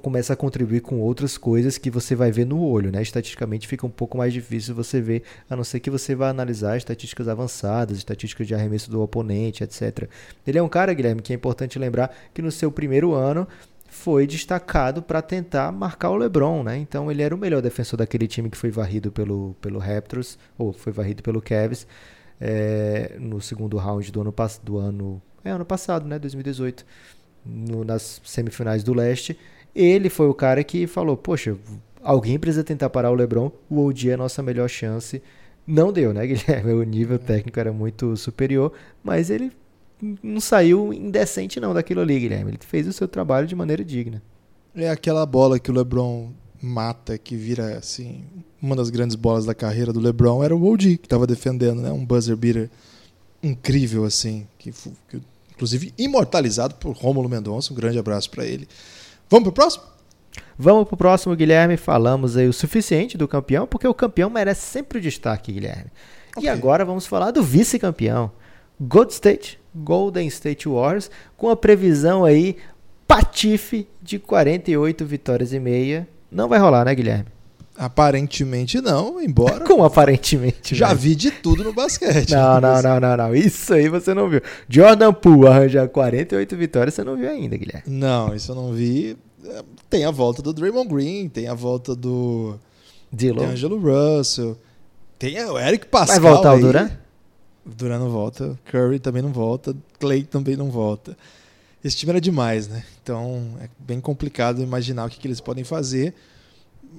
começa 0.00 0.32
a 0.32 0.36
contribuir 0.36 0.80
com 0.80 1.00
outras 1.00 1.36
coisas 1.36 1.76
que 1.76 1.90
você 1.90 2.14
vai 2.14 2.32
ver 2.32 2.46
no 2.46 2.62
olho, 2.62 2.90
né? 2.90 3.02
Estatisticamente 3.02 3.68
fica 3.68 3.86
um 3.86 3.90
pouco 3.90 4.16
mais 4.16 4.32
difícil 4.32 4.74
você 4.74 5.02
ver, 5.02 5.22
a 5.50 5.54
não 5.54 5.62
ser 5.62 5.80
que 5.80 5.90
você 5.90 6.14
vá 6.14 6.30
analisar 6.30 6.78
estatísticas 6.78 7.28
avançadas, 7.28 7.98
estatísticas 7.98 8.46
de 8.46 8.54
arremesso 8.54 8.90
do 8.90 9.02
oponente, 9.02 9.62
etc. 9.62 10.08
Ele 10.46 10.56
é 10.56 10.62
um 10.62 10.68
cara, 10.68 10.94
Guilherme, 10.94 11.20
que 11.20 11.32
é 11.32 11.36
importante 11.36 11.78
lembrar 11.78 12.14
que 12.32 12.40
no 12.40 12.50
seu 12.50 12.72
primeiro 12.72 13.12
ano 13.12 13.46
foi 13.86 14.26
destacado 14.26 15.02
para 15.02 15.20
tentar 15.20 15.70
marcar 15.72 16.10
o 16.10 16.16
LeBron, 16.16 16.62
né? 16.62 16.78
Então 16.78 17.10
ele 17.10 17.22
era 17.22 17.34
o 17.34 17.38
melhor 17.38 17.60
defensor 17.60 17.98
daquele 17.98 18.26
time 18.26 18.48
que 18.48 18.56
foi 18.56 18.70
varrido 18.70 19.12
pelo, 19.12 19.54
pelo 19.60 19.78
Raptors, 19.78 20.38
ou 20.56 20.72
foi 20.72 20.92
varrido 20.92 21.22
pelo 21.22 21.42
Cavs, 21.42 21.86
é, 22.40 23.16
no 23.18 23.42
segundo 23.42 23.76
round 23.76 24.10
do 24.10 24.20
ano, 24.22 24.34
do 24.62 24.78
ano, 24.78 25.22
é, 25.44 25.50
ano 25.50 25.64
passado, 25.66 26.06
né? 26.08 26.18
2018 26.18 26.84
no, 27.48 27.84
nas 27.84 28.20
semifinais 28.24 28.82
do 28.82 28.94
leste, 28.94 29.36
ele 29.74 30.08
foi 30.08 30.28
o 30.28 30.34
cara 30.34 30.64
que 30.64 30.86
falou: 30.86 31.16
Poxa, 31.16 31.56
alguém 32.02 32.38
precisa 32.38 32.64
tentar 32.64 32.90
parar 32.90 33.10
o 33.10 33.14
LeBron, 33.14 33.50
o 33.68 33.84
OG 33.86 34.10
é 34.10 34.14
a 34.14 34.16
nossa 34.16 34.42
melhor 34.42 34.68
chance. 34.68 35.22
Não 35.66 35.92
deu, 35.92 36.12
né, 36.14 36.24
Guilherme? 36.26 36.72
O 36.72 36.82
nível 36.82 37.18
técnico 37.18 37.58
era 37.58 37.72
muito 37.72 38.16
superior, 38.16 38.72
mas 39.02 39.30
ele 39.30 39.52
não 40.22 40.40
saiu 40.40 40.92
indecente 40.92 41.58
não 41.58 41.74
daquilo 41.74 42.00
ali, 42.00 42.20
Guilherme. 42.20 42.52
Ele 42.52 42.58
fez 42.60 42.86
o 42.86 42.92
seu 42.92 43.08
trabalho 43.08 43.46
de 43.46 43.54
maneira 43.54 43.84
digna. 43.84 44.22
É 44.74 44.90
aquela 44.90 45.24
bola 45.24 45.58
que 45.58 45.70
o 45.70 45.74
LeBron 45.74 46.30
mata, 46.62 47.16
que 47.18 47.36
vira 47.36 47.78
assim, 47.78 48.24
uma 48.60 48.76
das 48.76 48.90
grandes 48.90 49.16
bolas 49.16 49.46
da 49.46 49.54
carreira 49.54 49.92
do 49.92 50.00
LeBron 50.00 50.42
era 50.42 50.54
o 50.54 50.64
OG 50.64 50.98
que 50.98 51.06
estava 51.06 51.26
defendendo, 51.26 51.80
né? 51.80 51.90
Um 51.90 52.04
buzzer 52.04 52.36
beater 52.36 52.70
incrível 53.42 54.04
assim, 54.04 54.46
que, 54.58 54.72
que 55.08 55.20
inclusive 55.56 55.92
imortalizado 55.98 56.74
por 56.76 56.94
Rômulo 56.94 57.28
Mendonça. 57.28 57.72
Um 57.72 57.76
grande 57.76 57.98
abraço 57.98 58.30
para 58.30 58.44
ele. 58.44 58.68
Vamos 59.28 59.44
pro 59.44 59.52
próximo? 59.52 59.84
Vamos 60.58 60.86
pro 60.86 60.96
próximo, 60.96 61.34
Guilherme. 61.34 61.76
Falamos 61.76 62.36
aí 62.36 62.46
o 62.46 62.52
suficiente 62.52 63.18
do 63.18 63.26
campeão, 63.26 63.66
porque 63.66 63.88
o 63.88 63.94
campeão 63.94 64.30
merece 64.30 64.62
sempre 64.62 64.98
o 64.98 65.00
destaque, 65.00 65.52
Guilherme. 65.52 65.90
Okay. 66.36 66.44
E 66.44 66.48
agora 66.48 66.84
vamos 66.84 67.06
falar 67.06 67.30
do 67.30 67.42
vice-campeão. 67.42 68.30
Gold 68.78 69.12
State, 69.12 69.58
Golden 69.74 70.26
State 70.28 70.68
Warriors, 70.68 71.10
com 71.36 71.48
a 71.48 71.56
previsão 71.56 72.24
aí 72.24 72.56
patife 73.06 73.88
de 74.02 74.18
48 74.18 75.04
vitórias 75.06 75.52
e 75.52 75.58
meia. 75.58 76.06
Não 76.30 76.48
vai 76.48 76.58
rolar, 76.58 76.84
né, 76.84 76.94
Guilherme? 76.94 77.35
Aparentemente 77.78 78.80
não, 78.80 79.20
embora. 79.20 79.64
Como 79.66 79.84
aparentemente? 79.84 80.74
Já 80.74 80.94
vi 80.94 81.14
de 81.14 81.30
tudo 81.30 81.62
no 81.62 81.72
basquete. 81.72 82.32
Não, 82.32 82.60
não, 82.60 82.80
não, 82.82 83.00
não, 83.00 83.16
não. 83.16 83.34
Isso 83.34 83.72
aí 83.74 83.88
você 83.88 84.14
não 84.14 84.28
viu. 84.28 84.40
Jordan 84.68 85.12
Poole 85.12 85.48
arranjar 85.48 85.88
48 85.88 86.56
vitórias, 86.56 86.94
você 86.94 87.04
não 87.04 87.16
viu 87.16 87.28
ainda, 87.28 87.56
Guilherme. 87.56 87.82
Não, 87.86 88.34
isso 88.34 88.52
eu 88.52 88.56
não 88.56 88.72
vi. 88.72 89.16
Tem 89.88 90.04
a 90.04 90.10
volta 90.10 90.42
do 90.42 90.52
Draymond 90.52 90.88
Green, 90.88 91.28
tem 91.28 91.48
a 91.48 91.54
volta 91.54 91.94
do 91.94 92.58
Angelo 93.44 93.78
Russell, 93.78 94.58
tem 95.18 95.42
o 95.44 95.58
Eric 95.58 95.86
Pascal. 95.86 96.20
Vai 96.20 96.32
voltar 96.32 96.54
o 96.54 96.60
Duran? 96.60 96.90
Duran 97.64 97.98
não 97.98 98.10
volta, 98.10 98.58
Curry 98.64 98.98
também 98.98 99.22
não 99.22 99.32
volta, 99.32 99.74
Clay 99.98 100.22
também 100.22 100.56
não 100.56 100.70
volta. 100.70 101.16
Esse 101.84 101.96
time 101.96 102.10
era 102.10 102.20
demais, 102.20 102.68
né? 102.68 102.84
Então 103.02 103.54
é 103.60 103.68
bem 103.78 104.00
complicado 104.00 104.62
imaginar 104.62 105.06
o 105.06 105.08
que, 105.08 105.18
que 105.18 105.26
eles 105.26 105.40
podem 105.40 105.64
fazer. 105.64 106.14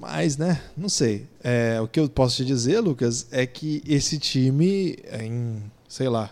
Mas, 0.00 0.36
né, 0.36 0.62
não 0.76 0.88
sei. 0.88 1.26
É, 1.42 1.80
o 1.80 1.88
que 1.88 1.98
eu 1.98 2.08
posso 2.08 2.36
te 2.36 2.44
dizer, 2.44 2.78
Lucas, 2.78 3.26
é 3.32 3.44
que 3.44 3.82
esse 3.84 4.16
time, 4.16 4.96
em, 5.20 5.60
sei 5.88 6.08
lá, 6.08 6.30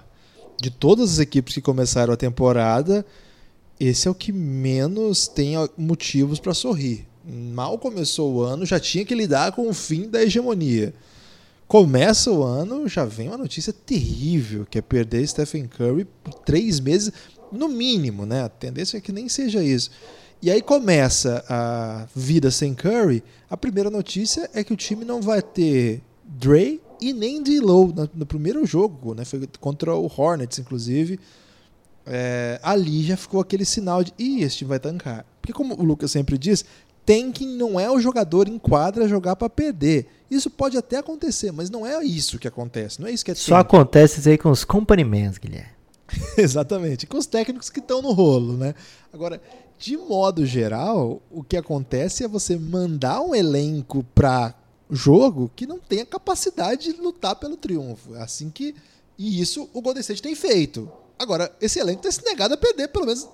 de 0.60 0.70
todas 0.70 1.14
as 1.14 1.18
equipes 1.18 1.54
que 1.54 1.60
começaram 1.60 2.14
a 2.14 2.16
temporada, 2.16 3.04
esse 3.78 4.06
é 4.06 4.10
o 4.10 4.14
que 4.14 4.30
menos 4.30 5.26
tem 5.26 5.54
motivos 5.76 6.38
para 6.38 6.54
sorrir. 6.54 7.06
Mal 7.24 7.76
começou 7.76 8.34
o 8.34 8.40
ano, 8.40 8.64
já 8.64 8.78
tinha 8.78 9.04
que 9.04 9.16
lidar 9.16 9.50
com 9.50 9.68
o 9.68 9.74
fim 9.74 10.08
da 10.08 10.22
hegemonia. 10.22 10.94
Começa 11.66 12.30
o 12.30 12.44
ano, 12.44 12.86
já 12.86 13.04
vem 13.04 13.26
uma 13.26 13.36
notícia 13.36 13.72
terrível, 13.72 14.64
que 14.64 14.78
é 14.78 14.82
perder 14.82 15.26
Stephen 15.26 15.66
Curry 15.66 16.06
por 16.22 16.34
três 16.34 16.78
meses, 16.78 17.10
no 17.50 17.68
mínimo, 17.68 18.24
né? 18.24 18.44
A 18.44 18.48
tendência 18.48 18.98
é 18.98 19.00
que 19.00 19.10
nem 19.10 19.28
seja 19.28 19.60
isso. 19.60 19.90
E 20.46 20.50
aí 20.52 20.62
começa 20.62 21.44
a 21.48 22.06
vida 22.14 22.52
sem 22.52 22.72
Curry. 22.72 23.20
A 23.50 23.56
primeira 23.56 23.90
notícia 23.90 24.48
é 24.54 24.62
que 24.62 24.72
o 24.72 24.76
time 24.76 25.04
não 25.04 25.20
vai 25.20 25.42
ter 25.42 26.00
Dre 26.22 26.80
e 27.00 27.12
nem 27.12 27.42
D-Low 27.42 27.92
no, 28.14 28.24
primeiro 28.24 28.64
jogo, 28.64 29.12
né? 29.12 29.24
Foi 29.24 29.44
contra 29.58 29.92
o 29.96 30.06
Hornets, 30.06 30.60
inclusive. 30.60 31.18
É, 32.06 32.60
ali 32.62 33.02
já 33.02 33.16
ficou 33.16 33.40
aquele 33.40 33.64
sinal 33.64 34.04
de 34.04 34.12
ih, 34.16 34.44
esse 34.44 34.58
time 34.58 34.68
vai 34.68 34.78
tancar. 34.78 35.26
Porque 35.40 35.52
como 35.52 35.74
o 35.74 35.82
Lucas 35.82 36.12
sempre 36.12 36.38
diz, 36.38 36.64
tanking 37.04 37.56
não 37.56 37.80
é 37.80 37.90
o 37.90 37.98
jogador 37.98 38.46
em 38.46 38.56
quadra 38.56 39.08
jogar 39.08 39.34
para 39.34 39.50
perder. 39.50 40.06
Isso 40.30 40.48
pode 40.48 40.78
até 40.78 40.98
acontecer, 40.98 41.50
mas 41.50 41.70
não 41.70 41.84
é 41.84 42.00
isso 42.04 42.38
que 42.38 42.46
acontece. 42.46 43.00
Não 43.00 43.08
é 43.08 43.10
isso 43.10 43.24
que 43.24 43.32
é 43.32 43.34
Só 43.34 43.56
acontece 43.56 44.20
isso 44.20 44.28
aí 44.28 44.38
com 44.38 44.52
os 44.52 44.64
company 44.64 45.02
mans, 45.02 45.38
Guilherme. 45.38 45.74
Exatamente, 46.38 47.04
com 47.04 47.18
os 47.18 47.26
técnicos 47.26 47.68
que 47.68 47.80
estão 47.80 48.00
no 48.00 48.12
rolo, 48.12 48.56
né? 48.56 48.76
Agora, 49.12 49.40
de 49.78 49.96
modo 49.96 50.46
geral, 50.46 51.20
o 51.30 51.42
que 51.42 51.56
acontece 51.56 52.24
é 52.24 52.28
você 52.28 52.56
mandar 52.56 53.20
um 53.20 53.34
elenco 53.34 54.04
para 54.14 54.54
jogo 54.90 55.50
que 55.54 55.66
não 55.66 55.78
tem 55.78 56.00
a 56.00 56.06
capacidade 56.06 56.92
de 56.92 57.00
lutar 57.00 57.36
pelo 57.36 57.56
triunfo. 57.56 58.14
É 58.14 58.22
assim 58.22 58.50
que. 58.50 58.74
E 59.18 59.40
isso 59.40 59.68
o 59.72 59.80
Golden 59.80 60.00
State 60.00 60.22
tem 60.22 60.34
feito. 60.34 60.90
Agora, 61.18 61.50
esse 61.60 61.78
elenco 61.78 62.02
tem 62.02 62.12
se 62.12 62.24
negado 62.24 62.54
a 62.54 62.56
perder 62.56 62.88
pelo 62.88 63.06
menos 63.06 63.28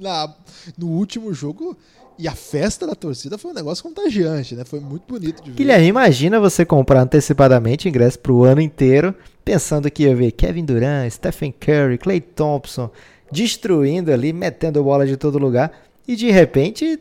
na, 0.00 0.34
no 0.76 0.88
último 0.88 1.32
jogo. 1.32 1.76
E 2.18 2.28
a 2.28 2.34
festa 2.34 2.86
da 2.86 2.94
torcida 2.94 3.38
foi 3.38 3.50
um 3.50 3.54
negócio 3.54 3.82
contagiante, 3.82 4.54
né? 4.54 4.62
Foi 4.62 4.78
muito 4.78 5.04
bonito 5.08 5.42
de 5.42 5.52
ver. 5.52 5.56
Guilherme, 5.56 5.86
imagina 5.86 6.38
você 6.38 6.66
comprar 6.66 7.00
antecipadamente 7.00 7.88
ingresso 7.88 8.18
para 8.18 8.30
o 8.30 8.44
ano 8.44 8.60
inteiro, 8.60 9.14
pensando 9.42 9.90
que 9.90 10.02
ia 10.02 10.14
ver 10.14 10.32
Kevin 10.32 10.66
Durant, 10.66 11.10
Stephen 11.10 11.50
Curry, 11.50 11.96
Clay 11.96 12.20
Thompson, 12.20 12.90
destruindo 13.30 14.12
ali, 14.12 14.32
metendo 14.32 14.82
bola 14.82 15.06
de 15.06 15.16
todo 15.16 15.38
lugar. 15.38 15.72
E 16.06 16.16
de 16.16 16.30
repente 16.30 16.98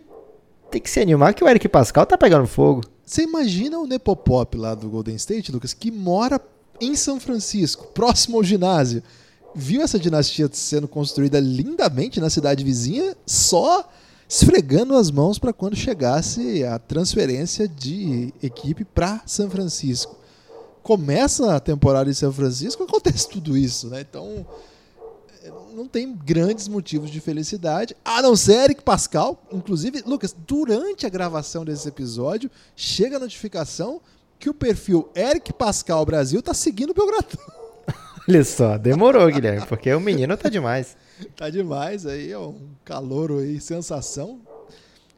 tem 0.69 0.81
que 0.81 0.89
se 0.89 0.99
animar 0.99 1.33
que 1.33 1.43
o 1.43 1.49
Eric 1.49 1.67
Pascal 1.67 2.05
tá 2.05 2.17
pegando 2.17 2.47
fogo. 2.47 2.81
Você 3.05 3.23
imagina 3.23 3.79
o 3.79 3.87
Nepopop 3.87 4.55
lá 4.55 4.75
do 4.75 4.87
Golden 4.89 5.15
State, 5.15 5.51
Lucas, 5.51 5.73
que 5.73 5.89
mora 5.89 6.39
em 6.79 6.95
São 6.95 7.19
Francisco, 7.19 7.87
próximo 7.87 8.37
ao 8.37 8.43
ginásio. 8.43 9.01
Viu 9.55 9.81
essa 9.81 9.97
dinastia 9.97 10.47
sendo 10.53 10.87
construída 10.87 11.39
lindamente 11.39 12.19
na 12.19 12.29
cidade 12.29 12.63
vizinha, 12.63 13.17
só 13.25 13.89
esfregando 14.29 14.95
as 14.95 15.09
mãos 15.09 15.39
para 15.39 15.51
quando 15.51 15.75
chegasse 15.75 16.63
a 16.63 16.77
transferência 16.77 17.67
de 17.67 18.31
equipe 18.43 18.85
para 18.85 19.23
São 19.25 19.49
Francisco. 19.49 20.15
Começa 20.83 21.55
a 21.55 21.59
temporada 21.59 22.11
em 22.11 22.13
São 22.13 22.31
Francisco, 22.31 22.83
acontece 22.83 23.27
tudo 23.27 23.57
isso, 23.57 23.87
né? 23.87 24.01
Então, 24.07 24.45
não 25.79 25.87
tem 25.87 26.13
grandes 26.13 26.67
motivos 26.67 27.09
de 27.09 27.21
felicidade, 27.21 27.95
a 28.03 28.21
não 28.21 28.35
ser 28.35 28.65
Eric 28.65 28.83
Pascal. 28.83 29.41
Inclusive, 29.49 30.03
Lucas, 30.05 30.35
durante 30.45 31.05
a 31.05 31.09
gravação 31.09 31.63
desse 31.63 31.87
episódio, 31.87 32.51
chega 32.75 33.15
a 33.15 33.19
notificação 33.19 34.01
que 34.37 34.49
o 34.49 34.53
perfil 34.53 35.09
Eric 35.15 35.53
Pascal 35.53 36.05
Brasil 36.05 36.41
tá 36.41 36.53
seguindo 36.53 36.89
o 36.89 36.93
Belgradão. 36.93 37.39
Olha 38.27 38.43
só, 38.43 38.77
demorou, 38.77 39.31
Guilherme, 39.31 39.65
porque 39.67 39.93
o 39.93 40.01
menino 40.01 40.35
tá 40.35 40.49
demais. 40.49 40.97
tá 41.35 41.49
demais 41.49 42.05
aí, 42.05 42.31
é 42.31 42.37
um 42.37 42.69
calor 42.83 43.31
aí, 43.39 43.59
sensação. 43.61 44.41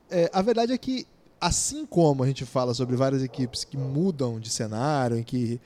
É, 0.09 0.29
a 0.31 0.43
verdade 0.43 0.73
é 0.73 0.77
que, 0.77 1.07
assim 1.39 1.87
como 1.87 2.23
a 2.23 2.27
gente 2.27 2.45
fala 2.45 2.75
sobre 2.75 2.95
várias 2.95 3.23
equipes 3.23 3.63
que 3.63 3.77
mudam 3.77 4.39
de 4.39 4.49
cenário, 4.51 5.17
em 5.17 5.23
que 5.23 5.59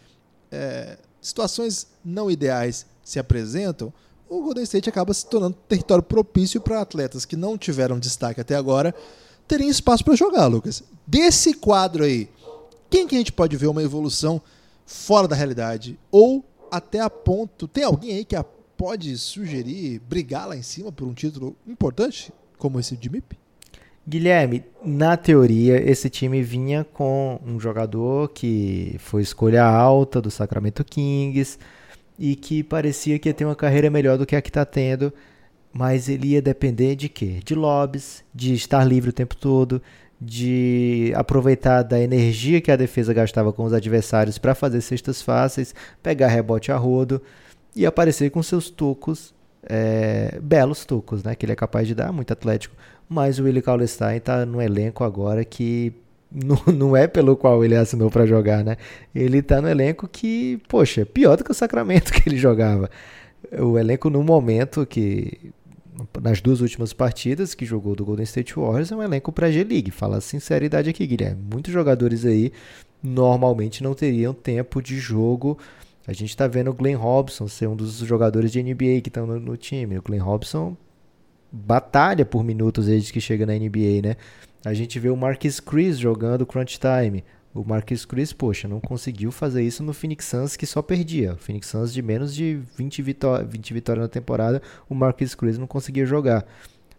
é, 0.49 0.97
situações 1.19 1.87
não 2.03 2.31
ideais 2.31 2.85
se 3.03 3.19
apresentam, 3.19 3.93
o 4.29 4.41
Golden 4.41 4.63
State 4.63 4.89
acaba 4.89 5.13
se 5.13 5.25
tornando 5.25 5.57
território 5.67 6.03
propício 6.03 6.59
para 6.59 6.81
atletas 6.81 7.25
que 7.25 7.35
não 7.35 7.57
tiveram 7.57 7.99
destaque 7.99 8.41
até 8.41 8.55
agora 8.55 8.93
terem 9.47 9.69
espaço 9.69 10.03
para 10.03 10.15
jogar, 10.15 10.47
Lucas. 10.47 10.83
Desse 11.05 11.53
quadro 11.53 12.03
aí, 12.03 12.29
quem 12.89 13.07
que 13.07 13.15
a 13.15 13.17
gente 13.17 13.31
pode 13.31 13.55
ver 13.55 13.67
uma 13.67 13.83
evolução 13.83 14.41
fora 14.85 15.27
da 15.27 15.35
realidade? 15.35 15.99
Ou 16.11 16.43
até 16.71 16.99
a 16.99 17.09
ponto. 17.09 17.67
Tem 17.67 17.83
alguém 17.83 18.17
aí 18.17 18.25
que 18.25 18.35
pode 18.75 19.17
sugerir 19.17 19.99
brigar 19.99 20.47
lá 20.47 20.55
em 20.55 20.61
cima 20.61 20.91
por 20.91 21.07
um 21.07 21.13
título 21.13 21.55
importante, 21.67 22.33
como 22.57 22.79
esse 22.79 22.97
de 22.97 23.09
MIP? 23.09 23.37
Guilherme, 24.07 24.63
na 24.83 25.17
teoria, 25.17 25.81
esse 25.89 26.09
time 26.09 26.43
vinha 26.43 26.83
com 26.83 27.39
um 27.43 27.59
jogador 27.59 28.29
que 28.29 28.95
foi 28.99 29.23
escolha 29.23 29.65
alta 29.65 30.21
do 30.21 30.29
Sacramento 30.29 30.83
Kings 30.83 31.57
e 32.17 32.35
que 32.35 32.63
parecia 32.63 33.19
que 33.19 33.29
ia 33.29 33.33
ter 33.33 33.45
uma 33.45 33.55
carreira 33.55 33.89
melhor 33.89 34.17
do 34.17 34.25
que 34.25 34.35
a 34.35 34.41
que 34.41 34.49
está 34.49 34.65
tendo, 34.65 35.13
mas 35.73 36.07
ele 36.07 36.29
ia 36.29 36.41
depender 36.41 36.95
de 36.95 37.09
quê? 37.09 37.39
De 37.43 37.53
lobbies, 37.53 38.23
de 38.33 38.53
estar 38.53 38.83
livre 38.85 39.09
o 39.09 39.13
tempo 39.13 39.35
todo, 39.35 39.81
de 40.19 41.11
aproveitar 41.15 41.83
da 41.83 41.99
energia 41.99 42.61
que 42.61 42.71
a 42.71 42.75
defesa 42.75 43.13
gastava 43.13 43.51
com 43.51 43.63
os 43.65 43.73
adversários 43.73 44.37
para 44.37 44.55
fazer 44.55 44.81
cestas 44.81 45.21
fáceis, 45.21 45.75
pegar 46.01 46.27
rebote 46.27 46.71
a 46.71 46.77
rodo 46.77 47.21
e 47.75 47.85
aparecer 47.85 48.29
com 48.29 48.41
seus 48.41 48.69
tocos, 48.69 49.33
é, 49.63 50.39
belos 50.41 50.85
tocos, 50.85 51.23
né, 51.23 51.35
que 51.35 51.45
ele 51.45 51.51
é 51.51 51.55
capaz 51.55 51.87
de 51.87 51.93
dar, 51.93 52.11
muito 52.13 52.31
atlético. 52.31 52.75
Mas 53.09 53.37
o 53.37 53.43
Willie 53.43 53.61
Cauley-Stein 53.61 54.17
está 54.17 54.45
no 54.45 54.61
elenco 54.61 55.03
agora 55.03 55.43
que 55.43 55.93
não, 56.35 56.73
não 56.73 56.97
é 56.97 57.07
pelo 57.07 57.37
qual 57.37 57.63
ele 57.63 57.75
assinou 57.75 58.11
para 58.11 58.25
jogar, 58.25 58.63
né? 58.63 58.75
Ele 59.13 59.41
tá 59.41 59.61
no 59.61 59.69
elenco 59.69 60.07
que, 60.07 60.59
poxa, 60.67 61.01
é 61.01 61.05
pior 61.05 61.37
do 61.37 61.43
que 61.43 61.51
o 61.51 61.55
Sacramento 61.55 62.11
que 62.13 62.27
ele 62.27 62.37
jogava. 62.37 62.89
O 63.57 63.77
elenco 63.77 64.09
no 64.09 64.21
momento 64.21 64.85
que 64.85 65.53
nas 66.21 66.41
duas 66.41 66.59
últimas 66.59 66.91
partidas 66.91 67.53
que 67.53 67.65
jogou 67.65 67.95
do 67.95 68.03
Golden 68.03 68.23
State 68.25 68.55
Warriors 68.55 68.91
é 68.91 68.95
um 68.95 69.03
elenco 69.03 69.31
para 69.31 69.49
G-League. 69.49 69.91
Fala 69.91 70.17
a 70.17 70.21
sinceridade 70.21 70.89
aqui, 70.89 71.07
Guilherme. 71.07 71.41
Muitos 71.49 71.71
jogadores 71.71 72.25
aí 72.25 72.51
normalmente 73.01 73.81
não 73.81 73.93
teriam 73.93 74.33
tempo 74.33 74.81
de 74.81 74.97
jogo. 74.97 75.57
A 76.05 76.11
gente 76.11 76.29
está 76.29 76.47
vendo 76.47 76.69
o 76.69 76.73
Glenn 76.73 76.97
Robson 76.97 77.47
ser 77.47 77.67
um 77.67 77.75
dos 77.75 77.97
jogadores 77.99 78.51
de 78.51 78.61
NBA 78.61 79.01
que 79.01 79.09
estão 79.09 79.25
no, 79.25 79.39
no, 79.39 79.55
time. 79.55 79.97
O 79.97 80.01
Glenn 80.01 80.21
Robson 80.21 80.75
batalha 81.51 82.25
por 82.25 82.43
minutos 82.43 82.87
desde 82.87 83.13
que 83.13 83.21
chega 83.21 83.45
na 83.45 83.53
NBA, 83.53 84.01
né? 84.03 84.15
A 84.65 84.73
gente 84.73 84.99
vê 84.99 85.09
o 85.09 85.15
Marquis 85.15 85.59
Chris 85.59 85.99
jogando 85.99 86.45
Crunch 86.45 86.79
Time. 86.79 87.23
O 87.53 87.63
Marquis 87.63 88.03
Chris, 88.03 88.33
poxa, 88.33 88.67
não 88.67 88.81
conseguiu 88.81 89.31
fazer 89.31 89.61
isso 89.61 89.83
no 89.83 89.93
Phoenix 89.93 90.25
Suns 90.25 90.57
que 90.57 90.65
só 90.65 90.81
perdia. 90.81 91.33
O 91.33 91.37
Phoenix 91.37 91.67
Suns 91.67 91.93
de 91.93 92.01
menos 92.01 92.33
de 92.33 92.59
20, 92.75 93.01
vitó 93.03 93.41
20 93.41 93.73
vitórias 93.73 94.03
na 94.03 94.09
temporada, 94.09 94.61
o 94.89 94.95
Marquis 94.95 95.35
Chris 95.35 95.59
não 95.59 95.67
conseguia 95.67 96.05
jogar. 96.05 96.45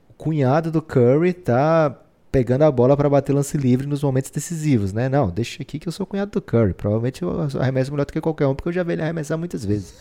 O 0.08 0.14
cunhado 0.14 0.70
do 0.70 0.80
Curry 0.80 1.32
tá 1.34 2.00
pegando 2.30 2.62
a 2.62 2.70
bola 2.70 2.96
para 2.96 3.10
bater 3.10 3.32
lance 3.32 3.58
livre 3.58 3.86
nos 3.86 4.02
momentos 4.02 4.30
decisivos, 4.30 4.92
né? 4.92 5.08
Não, 5.08 5.28
deixa 5.28 5.60
aqui 5.60 5.78
que 5.78 5.88
eu 5.88 5.92
sou 5.92 6.06
cunhado 6.06 6.30
do 6.30 6.40
Curry. 6.40 6.72
Provavelmente 6.72 7.22
eu 7.22 7.48
arremesso 7.60 7.90
melhor 7.90 8.06
do 8.06 8.12
que 8.12 8.20
qualquer 8.20 8.46
um, 8.46 8.54
porque 8.54 8.68
eu 8.68 8.72
já 8.72 8.84
vi 8.84 8.92
ele 8.92 9.02
arremessar 9.02 9.36
muitas 9.36 9.64
vezes. 9.64 9.94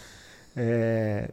É, 0.55 1.31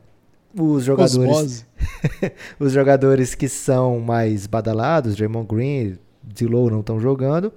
os 0.58 0.82
jogadores 0.82 1.66
os 2.58 2.72
jogadores 2.72 3.34
que 3.34 3.48
são 3.48 4.00
mais 4.00 4.46
badalados, 4.46 5.14
Draymond 5.14 5.46
Green, 5.46 5.98
Zillow 6.36 6.70
não 6.70 6.80
estão 6.80 7.00
jogando. 7.00 7.52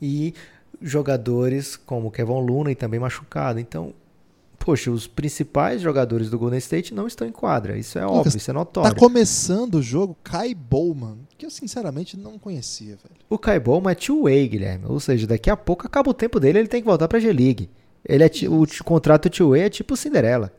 E 0.00 0.34
jogadores 0.80 1.76
como 1.76 2.10
Kevin 2.10 2.40
Looney 2.40 2.74
também 2.74 3.00
machucado. 3.00 3.58
Então, 3.58 3.94
poxa, 4.58 4.90
os 4.90 5.06
principais 5.06 5.80
jogadores 5.80 6.30
do 6.30 6.38
Golden 6.38 6.58
State 6.58 6.94
não 6.94 7.06
estão 7.06 7.26
em 7.26 7.32
quadra. 7.32 7.76
Isso 7.76 7.98
é 7.98 8.02
Lucas, 8.02 8.18
óbvio, 8.18 8.36
isso 8.36 8.50
é 8.50 8.54
notório. 8.54 8.94
Tá 8.94 8.98
começando 8.98 9.76
o 9.76 9.82
jogo 9.82 10.16
Kai 10.22 10.54
Bowman, 10.54 11.18
que 11.36 11.44
eu 11.44 11.50
sinceramente 11.50 12.16
não 12.16 12.38
conhecia, 12.38 12.96
velho. 12.96 13.16
O 13.28 13.38
Kai 13.38 13.60
Bowman 13.60 13.92
é 13.92 13.94
two-way, 13.94 14.48
Guilherme. 14.48 14.86
Ou 14.88 14.98
seja, 15.00 15.26
daqui 15.26 15.50
a 15.50 15.56
pouco 15.56 15.86
acaba 15.86 16.10
o 16.10 16.14
tempo 16.14 16.40
dele, 16.40 16.58
ele 16.58 16.68
tem 16.68 16.80
que 16.80 16.88
voltar 16.88 17.08
pra 17.08 17.20
G-League. 17.20 17.70
Ele 18.06 18.24
é 18.24 18.30
o 18.48 18.66
contrato 18.84 19.30
two-way 19.30 19.62
é 19.62 19.70
tipo 19.70 19.96
Cinderela. 19.96 20.52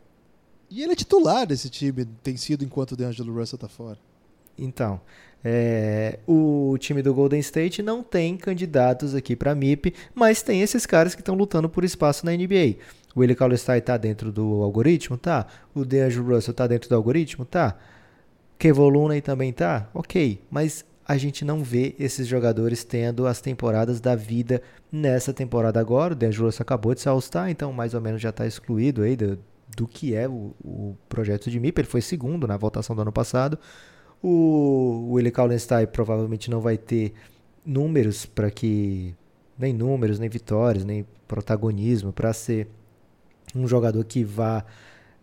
E 0.70 0.82
ele 0.82 0.94
é 0.94 0.96
titular 0.96 1.46
desse 1.46 1.70
time, 1.70 2.06
tem 2.24 2.36
sido 2.36 2.64
enquanto 2.64 2.94
o 2.94 2.96
DeAngelo 2.96 3.34
Russell 3.34 3.60
tá 3.60 3.68
fora. 3.68 4.00
Então, 4.58 5.00
é, 5.48 6.18
o 6.26 6.76
time 6.80 7.04
do 7.04 7.14
Golden 7.14 7.40
State 7.40 7.84
não 7.84 8.02
tem 8.02 8.36
candidatos 8.36 9.14
aqui 9.14 9.36
para 9.36 9.54
MIP, 9.54 9.94
mas 10.16 10.42
tem 10.42 10.64
esses 10.64 10.88
caras 10.88 11.14
que 11.14 11.22
estão 11.22 11.36
lutando 11.36 11.70
por 11.70 11.84
espaço 11.84 12.26
na 12.26 12.32
NBA. 12.32 12.78
O 13.16 13.20
Willie 13.20 13.36
Cauley-Stein 13.36 13.78
está 13.78 13.96
dentro 13.96 14.32
do 14.32 14.64
algoritmo? 14.64 15.20
Tá. 15.20 15.46
O 15.76 15.86
DeAngelo 15.86 16.34
Russell 16.34 16.52
está 16.52 16.66
dentro 16.66 16.90
do 16.90 16.96
algoritmo? 16.96 17.46
Tá. 17.46 17.78
Kevon 18.58 18.90
Looney 18.90 19.22
também 19.22 19.54
tá? 19.54 19.88
Ok. 19.94 20.42
Mas 20.50 20.84
a 21.08 21.16
gente 21.16 21.46
não 21.46 21.64
vê 21.64 21.96
esses 22.00 22.26
jogadores 22.26 22.84
tendo 22.84 23.28
as 23.28 23.40
temporadas 23.40 24.02
da 24.02 24.16
vida 24.16 24.64
nessa 24.92 25.32
temporada 25.32 25.80
agora. 25.80 26.14
O 26.14 26.16
DeAngelo 26.16 26.48
Russell 26.48 26.64
acabou 26.64 26.96
de 26.96 27.02
se 27.02 27.08
all 27.08 27.20
então 27.48 27.72
mais 27.72 27.94
ou 27.94 28.02
menos 28.02 28.20
já 28.20 28.32
está 28.32 28.48
excluído 28.48 29.04
aí 29.04 29.16
do, 29.16 29.38
do 29.78 29.88
que 29.88 30.16
é 30.16 30.28
o, 30.28 30.56
o 30.64 30.98
projeto 31.08 31.52
de 31.52 31.60
MIP. 31.60 31.82
Ele 31.82 31.88
foi 31.88 32.02
segundo 32.02 32.48
na 32.48 32.58
votação 32.58 32.96
do 32.96 33.04
ano 33.04 33.12
passado. 33.12 33.60
O 34.28 35.12
Willie 35.12 35.32
Kallenstein 35.32 35.86
provavelmente 35.86 36.50
não 36.50 36.60
vai 36.60 36.80
ter 36.80 37.14
números 37.64 38.26
para 38.26 38.50
que. 38.50 39.14
Nem 39.56 39.72
números, 39.72 40.18
nem 40.18 40.28
vitórias, 40.28 40.84
nem 40.84 41.06
protagonismo 41.28 42.12
para 42.12 42.34
ser 42.34 42.68
um 43.56 43.68
jogador 43.68 44.04
que 44.04 44.24
vá 44.24 44.66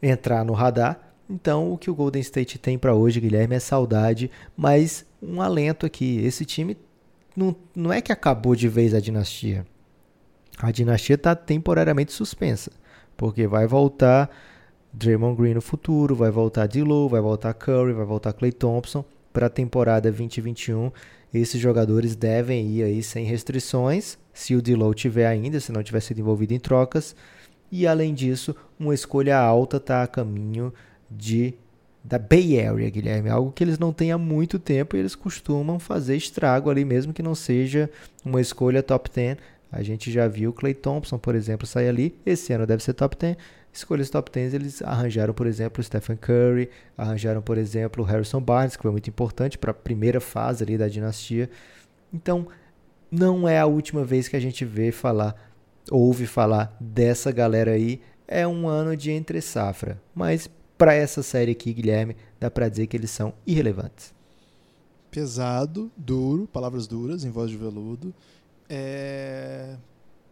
entrar 0.01 0.45
no 0.45 0.53
radar. 0.53 1.15
Então, 1.29 1.73
o 1.73 1.77
que 1.77 1.91
o 1.91 1.95
Golden 1.97 2.23
State 2.23 2.61
tem 2.61 2.79
para 2.79 2.95
hoje, 2.95 3.19
Guilherme, 3.19 3.57
é 3.57 3.59
saudade, 3.59 4.31
mas 4.57 5.05
um 5.21 5.43
alento 5.43 5.85
aqui. 5.85 6.25
Esse 6.25 6.45
time 6.45 6.77
não, 7.37 7.57
não 7.75 7.93
é 7.93 8.01
que 8.01 8.13
acabou 8.13 8.55
de 8.55 8.69
vez 8.69 8.95
a 8.95 9.01
dinastia. 9.01 9.67
A 10.59 10.71
dinastia 10.71 11.17
está 11.17 11.35
temporariamente 11.35 12.13
suspensa, 12.13 12.71
porque 13.17 13.49
vai 13.49 13.67
voltar 13.67 14.31
Draymond 14.93 15.37
Green 15.37 15.55
no 15.55 15.63
futuro, 15.63 16.15
vai 16.15 16.31
voltar 16.31 16.67
D'Lo, 16.67 17.09
vai 17.09 17.21
voltar 17.21 17.55
Curry, 17.55 17.93
vai 17.93 18.05
voltar 18.05 18.33
Clay 18.33 18.53
Thompson 18.53 19.05
para 19.33 19.47
a 19.47 19.51
temporada 19.51 20.11
2021. 20.11 20.93
Esses 21.33 21.59
jogadores 21.59 22.15
devem 22.15 22.69
ir 22.69 22.83
aí 22.83 23.03
sem 23.03 23.25
restrições, 23.25 24.19
se 24.35 24.55
o 24.55 24.61
D'Lo 24.61 24.93
tiver 24.93 25.27
ainda, 25.27 25.59
se 25.61 25.73
não 25.73 25.83
tiver 25.83 26.01
sido 26.01 26.21
envolvido 26.21 26.53
em 26.53 26.61
trocas. 26.61 27.17
E 27.71 27.87
além 27.87 28.13
disso, 28.13 28.55
uma 28.79 28.95
escolha 28.95 29.39
alta 29.39 29.79
está 29.79 30.03
a 30.03 30.07
caminho 30.07 30.73
de 31.11 31.55
da 32.05 32.19
Bay 32.19 32.61
Area, 32.61 32.91
Guilherme, 32.91 33.31
algo 33.31 33.53
que 33.53 33.63
eles 33.63 33.79
não 33.79 33.93
têm 33.93 34.11
há 34.11 34.19
muito 34.19 34.59
tempo 34.59 34.97
e 34.97 34.99
eles 34.99 35.15
costumam 35.15 35.79
fazer 35.79 36.17
estrago 36.17 36.69
ali 36.69 36.85
mesmo 36.85 37.13
que 37.13 37.23
não 37.23 37.35
seja 37.35 37.89
uma 38.25 38.41
escolha 38.41 38.83
top 38.83 39.09
10. 39.09 39.39
A 39.71 39.83
gente 39.83 40.11
já 40.11 40.27
viu 40.27 40.53
Clay 40.53 40.75
Thompson, 40.75 41.17
por 41.17 41.35
exemplo, 41.35 41.65
sair 41.65 41.89
ali. 41.89 42.15
Esse 42.27 42.53
ano 42.53 42.67
deve 42.67 42.83
ser 42.83 42.93
top 42.93 43.17
10 43.17 43.37
escolhas 43.73 44.11
top 44.11 44.31
10 44.31 44.55
eles 44.55 44.83
arranjaram, 44.83 45.33
por 45.33 45.47
exemplo, 45.47 45.81
o 45.81 45.85
Stephen 45.85 46.17
Curry, 46.17 46.69
arranjaram, 46.97 47.41
por 47.41 47.57
exemplo, 47.57 48.05
o 48.05 48.07
Harrison 48.07 48.41
Barnes, 48.41 48.77
que 48.77 48.83
foi 48.83 48.91
muito 48.91 49.09
importante 49.09 49.57
para 49.57 49.71
a 49.71 49.75
primeira 49.75 50.21
fase 50.21 50.63
ali 50.63 50.77
da 50.77 50.89
dinastia. 50.89 51.49
Então, 52.13 52.47
não 53.11 53.49
é 53.49 53.59
a 53.59 53.67
última 53.67 54.05
vez 54.05 54.29
que 54.29 54.37
a 54.37 54.41
gente 54.41 54.65
vê 54.65 54.93
falar, 54.93 55.35
ouve 55.91 56.27
falar 56.27 56.77
dessa 56.79 57.33
galera 57.33 57.73
aí. 57.73 58.01
É 58.29 58.47
um 58.47 58.69
ano 58.69 58.97
de 58.97 59.11
entre 59.11 59.41
safra, 59.41 60.01
mas 60.15 60.49
para 60.77 60.95
essa 60.95 61.23
série 61.23 61.53
aqui, 61.53 61.73
Guilherme, 61.73 62.17
dá 62.39 62.51
para 62.51 62.69
dizer 62.69 62.87
que 62.87 62.97
eles 62.97 63.11
são 63.11 63.35
irrelevantes. 63.47 64.15
Pesado, 65.11 65.91
duro, 65.97 66.47
palavras 66.47 66.87
duras 66.87 67.25
em 67.25 67.31
voz 67.31 67.51
de 67.51 67.57
veludo. 67.57 68.15
É 68.69 69.77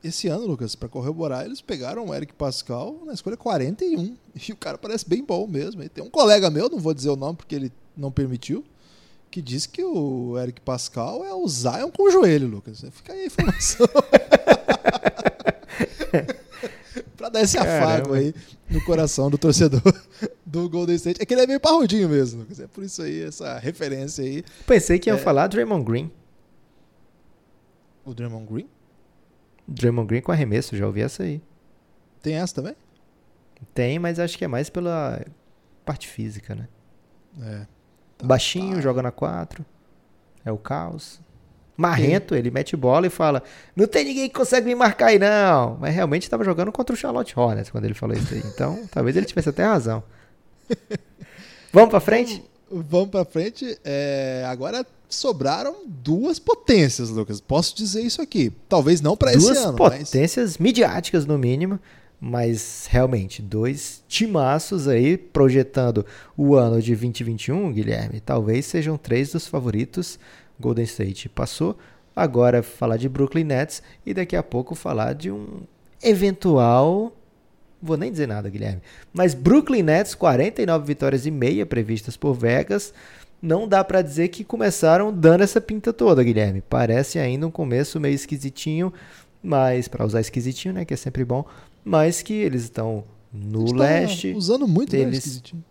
esse 0.03 0.29
ano, 0.29 0.47
Lucas, 0.47 0.75
para 0.75 0.89
corroborar, 0.89 1.45
eles 1.45 1.61
pegaram 1.61 2.07
o 2.07 2.15
Eric 2.15 2.33
Pascal 2.35 3.03
na 3.05 3.13
escolha 3.13 3.37
41. 3.37 4.17
E 4.49 4.53
o 4.53 4.57
cara 4.57 4.79
parece 4.79 5.09
bem 5.09 5.25
bom 5.25 5.47
mesmo. 5.47 5.83
E 5.83 5.89
tem 5.89 6.03
um 6.03 6.09
colega 6.09 6.49
meu, 6.51 6.71
não 6.71 6.79
vou 6.79 6.95
dizer 6.95 7.11
o 7.11 7.17
nome 7.17 7.37
porque 7.37 7.55
ele 7.55 7.73
não 7.97 8.11
permitiu, 8.13 8.65
que 9.31 9.43
diz 9.43 9.67
que 9.67 9.83
o 9.83 10.39
Eric 10.39 10.61
Pascal 10.61 11.25
é 11.25 11.35
o 11.35 11.47
Zion 11.47 11.91
com 11.91 12.05
o 12.05 12.11
joelho, 12.11 12.47
Lucas. 12.49 12.85
Fica 12.93 13.13
aí 13.13 13.23
a 13.23 13.27
informação. 13.27 13.87
pra 17.17 17.29
dar 17.29 17.43
esse 17.43 17.59
Caramba. 17.59 17.85
afago 17.85 18.15
aí 18.15 18.35
no 18.71 18.83
coração 18.85 19.29
do 19.31 19.37
torcedor 19.37 19.83
do 20.47 20.69
Golden 20.71 20.97
State. 20.97 21.21
É 21.21 21.27
que 21.27 21.35
ele 21.35 21.43
é 21.43 21.47
meio 21.47 21.61
parrudinho 21.61 22.09
mesmo, 22.09 22.41
Lucas. 22.41 22.61
É 22.61 22.67
por 22.67 22.83
isso 22.83 23.03
aí, 23.03 23.23
essa 23.23 23.59
referência 23.59 24.25
aí. 24.25 24.43
Pensei 24.67 24.99
que 24.99 25.11
iam 25.11 25.19
é... 25.19 25.21
falar 25.21 25.49
Draymond 25.49 25.85
Green. 25.85 26.11
O 28.05 28.15
Draymond 28.15 28.47
Green? 28.51 28.69
Draymond 29.71 30.09
Green 30.09 30.21
com 30.21 30.33
arremesso, 30.33 30.77
já 30.77 30.87
ouvi 30.87 31.01
essa 31.01 31.23
aí. 31.23 31.41
Tem 32.21 32.35
essa 32.35 32.55
também? 32.57 32.75
Tem, 33.73 33.99
mas 33.99 34.19
acho 34.19 34.37
que 34.37 34.45
é 34.45 34.49
mais 34.49 34.69
pela 34.69 35.25
parte 35.85 36.09
física, 36.09 36.55
né? 36.55 36.69
É. 37.41 37.67
Tá, 38.19 38.27
Baixinho, 38.27 38.77
tá. 38.77 38.83
joga 38.83 39.03
na 39.03 39.11
4. 39.11 39.65
É 40.45 40.51
o 40.51 40.59
caos. 40.59 41.21
Marrento, 41.77 42.35
ele 42.35 42.51
mete 42.51 42.77
bola 42.77 43.07
e 43.07 43.11
fala: 43.11 43.43
Não 43.75 43.87
tem 43.87 44.05
ninguém 44.05 44.29
que 44.29 44.35
consegue 44.35 44.67
me 44.67 44.75
marcar 44.75 45.07
aí, 45.07 45.19
não. 45.19 45.79
Mas 45.81 45.95
realmente 45.95 46.25
estava 46.25 46.45
jogando 46.45 46.71
contra 46.73 46.93
o 46.93 46.97
Charlotte 46.97 47.39
Hornets 47.39 47.71
quando 47.71 47.85
ele 47.85 47.95
falou 47.95 48.15
isso 48.15 48.35
aí. 48.35 48.43
Então, 48.45 48.87
talvez 48.91 49.17
ele 49.17 49.25
tivesse 49.25 49.49
até 49.49 49.65
razão. 49.65 50.03
Vamos 51.73 51.91
para 51.91 52.01
frente? 52.01 52.43
Vamos, 52.71 53.11
para 53.11 53.25
frente. 53.25 53.79
É, 53.85 54.45
agora 54.47 54.87
sobraram 55.09 55.77
duas 55.87 56.39
potências, 56.39 57.11
Lucas. 57.11 57.41
Posso 57.41 57.77
dizer 57.77 58.03
isso 58.03 58.23
aqui. 58.23 58.53
Talvez 58.69 59.01
não 59.01 59.17
para 59.17 59.33
esse 59.33 59.51
ano. 59.51 59.73
Duas 59.73 59.99
potências 59.99 60.51
mas... 60.53 60.59
midiáticas, 60.59 61.27
no 61.27 61.37
mínimo. 61.37 61.79
Mas 62.21 62.87
realmente, 62.89 63.41
dois 63.41 64.03
timaços 64.07 64.87
aí 64.87 65.17
projetando 65.17 66.05
o 66.37 66.55
ano 66.55 66.81
de 66.81 66.95
2021, 66.95 67.73
Guilherme. 67.73 68.21
Talvez 68.21 68.67
sejam 68.67 68.99
três 68.99 69.33
dos 69.33 69.47
favoritos. 69.47 70.19
Golden 70.59 70.85
State 70.85 71.29
passou. 71.31 71.77
Agora 72.15 72.63
falar 72.63 72.99
de 72.99 73.09
Brooklyn 73.09 73.45
Nets 73.45 73.83
e 74.05 74.13
daqui 74.13 74.37
a 74.37 74.43
pouco 74.43 74.75
falar 74.75 75.15
de 75.15 75.31
um 75.31 75.63
eventual. 76.03 77.17
Vou 77.83 77.97
nem 77.97 78.11
dizer 78.11 78.29
nada, 78.29 78.49
Guilherme. 78.51 78.83
Mas 79.13 79.35
Brooklyn 79.35 79.83
Nets, 79.83 80.15
49 80.15 80.87
vitórias 80.87 81.27
e 81.27 81.31
meia 81.31 81.65
previstas 81.65 82.17
por 82.17 82.35
Vegas 82.35 82.93
não 83.43 83.67
dá 83.67 83.83
para 83.83 84.03
dizer 84.03 84.29
que 84.29 84.45
começaram 84.45 85.13
dando 85.13 85.43
essa 85.43 85.61
pinta 85.61 85.93
toda, 85.93 86.23
Guilherme. 86.23 86.63
Parece 86.69 87.19
ainda 87.19 87.47
um 87.47 87.51
começo 87.51 87.99
meio 87.99 88.15
esquisitinho, 88.15 88.93
mas 89.43 89.89
para 89.89 90.05
usar 90.05 90.21
esquisitinho, 90.21 90.75
né, 90.75 90.85
que 90.85 90.93
é 90.93 90.97
sempre 90.97 91.25
bom, 91.25 91.45
mas 91.85 92.21
que 92.21 92.35
eles 92.35 92.65
estão 92.65 93.05
no 93.33 93.63
eles 93.63 93.73
leste. 93.73 94.33
Usando 94.35 94.69
muito 94.69 94.95
eles... 94.95 95.19
esquisitinho. 95.19 95.65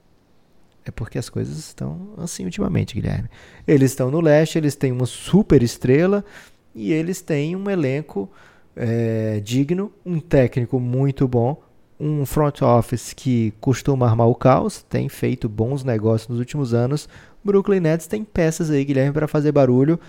É 0.84 0.92
porque 0.92 1.20
as 1.20 1.30
coisas 1.30 1.58
estão 1.60 2.14
assim 2.18 2.46
ultimamente, 2.46 2.96
Guilherme. 2.96 3.30
Eles 3.68 3.92
estão 3.92 4.10
no 4.10 4.20
leste, 4.20 4.58
eles 4.58 4.76
têm 4.76 4.92
uma 4.92 5.06
super 5.06 5.62
estrela 5.62 6.26
e 6.74 6.92
eles 6.92 7.22
têm 7.22 7.56
um 7.56 7.70
elenco 7.70 8.28
é, 8.76 9.40
digno, 9.42 9.92
um 10.04 10.20
técnico 10.20 10.80
muito 10.80 11.28
bom, 11.28 11.62
um 12.00 12.26
front 12.26 12.62
office 12.62 13.14
que 13.14 13.54
costuma 13.60 14.08
armar 14.08 14.28
o 14.28 14.36
caos, 14.36 14.84
tem 14.88 15.10
feito 15.10 15.50
bons 15.50 15.84
negócios 15.84 16.30
nos 16.30 16.40
últimos 16.40 16.74
anos, 16.74 17.10
Brooklyn 17.44 17.80
Nets 17.80 18.08
tem 18.08 18.24
peças 18.24 18.70
aí, 18.70 18.84
Guilherme, 18.84 19.14
para 19.14 19.28
fazer 19.28 19.52
barulho. 19.52 20.00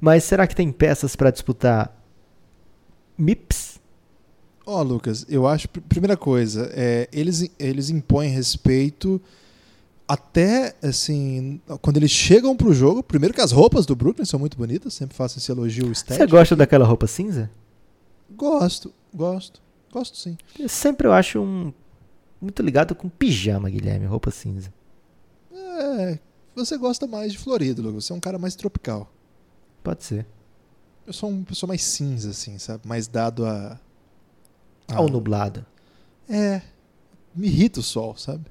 Mas 0.00 0.24
será 0.24 0.46
que 0.46 0.54
tem 0.54 0.70
peças 0.70 1.16
para 1.16 1.30
disputar 1.30 1.94
MIPS? 3.16 3.80
Ó, 4.64 4.80
oh, 4.80 4.82
Lucas, 4.82 5.24
eu 5.28 5.46
acho, 5.46 5.68
primeira 5.68 6.16
coisa, 6.16 6.70
é, 6.74 7.08
eles, 7.12 7.48
eles 7.58 7.88
impõem 7.88 8.30
respeito 8.30 9.20
até, 10.08 10.74
assim, 10.82 11.60
quando 11.80 11.96
eles 11.96 12.10
chegam 12.10 12.56
pro 12.56 12.74
jogo, 12.74 13.02
primeiro 13.02 13.32
que 13.32 13.40
as 13.40 13.52
roupas 13.52 13.86
do 13.86 13.94
Brooklyn 13.94 14.24
são 14.24 14.40
muito 14.40 14.56
bonitas, 14.56 14.94
sempre 14.94 15.16
faço 15.16 15.38
esse 15.38 15.50
elogio 15.50 15.90
estético. 15.90 16.24
Você 16.24 16.30
gosta 16.30 16.56
daquela 16.56 16.84
roupa 16.84 17.06
cinza? 17.06 17.50
Gosto, 18.36 18.92
gosto, 19.14 19.62
gosto 19.96 20.16
sim. 20.16 20.36
Eu 20.58 20.68
sempre 20.68 21.06
eu 21.06 21.12
acho 21.12 21.40
um 21.40 21.72
muito 22.40 22.62
ligado 22.62 22.94
com 22.94 23.08
pijama, 23.08 23.70
Guilherme, 23.70 24.04
roupa 24.04 24.30
cinza. 24.30 24.72
É, 25.52 26.18
você 26.54 26.76
gosta 26.76 27.06
mais 27.06 27.32
de 27.32 27.38
Florido, 27.38 27.80
Lucas. 27.80 28.04
Você 28.04 28.12
é 28.12 28.16
um 28.16 28.20
cara 28.20 28.38
mais 28.38 28.54
tropical. 28.54 29.10
Pode 29.82 30.04
ser. 30.04 30.26
Eu 31.06 31.12
sou 31.12 31.30
uma 31.30 31.44
pessoa 31.44 31.68
mais 31.68 31.82
cinza, 31.82 32.30
assim, 32.30 32.58
sabe? 32.58 32.86
Mais 32.86 33.08
dado 33.08 33.46
a. 33.46 33.80
a... 34.88 34.96
Ao 34.96 35.08
nublado. 35.08 35.64
É. 36.28 36.60
Me 37.34 37.46
irrita 37.46 37.80
o 37.80 37.82
sol, 37.82 38.16
sabe? 38.16 38.44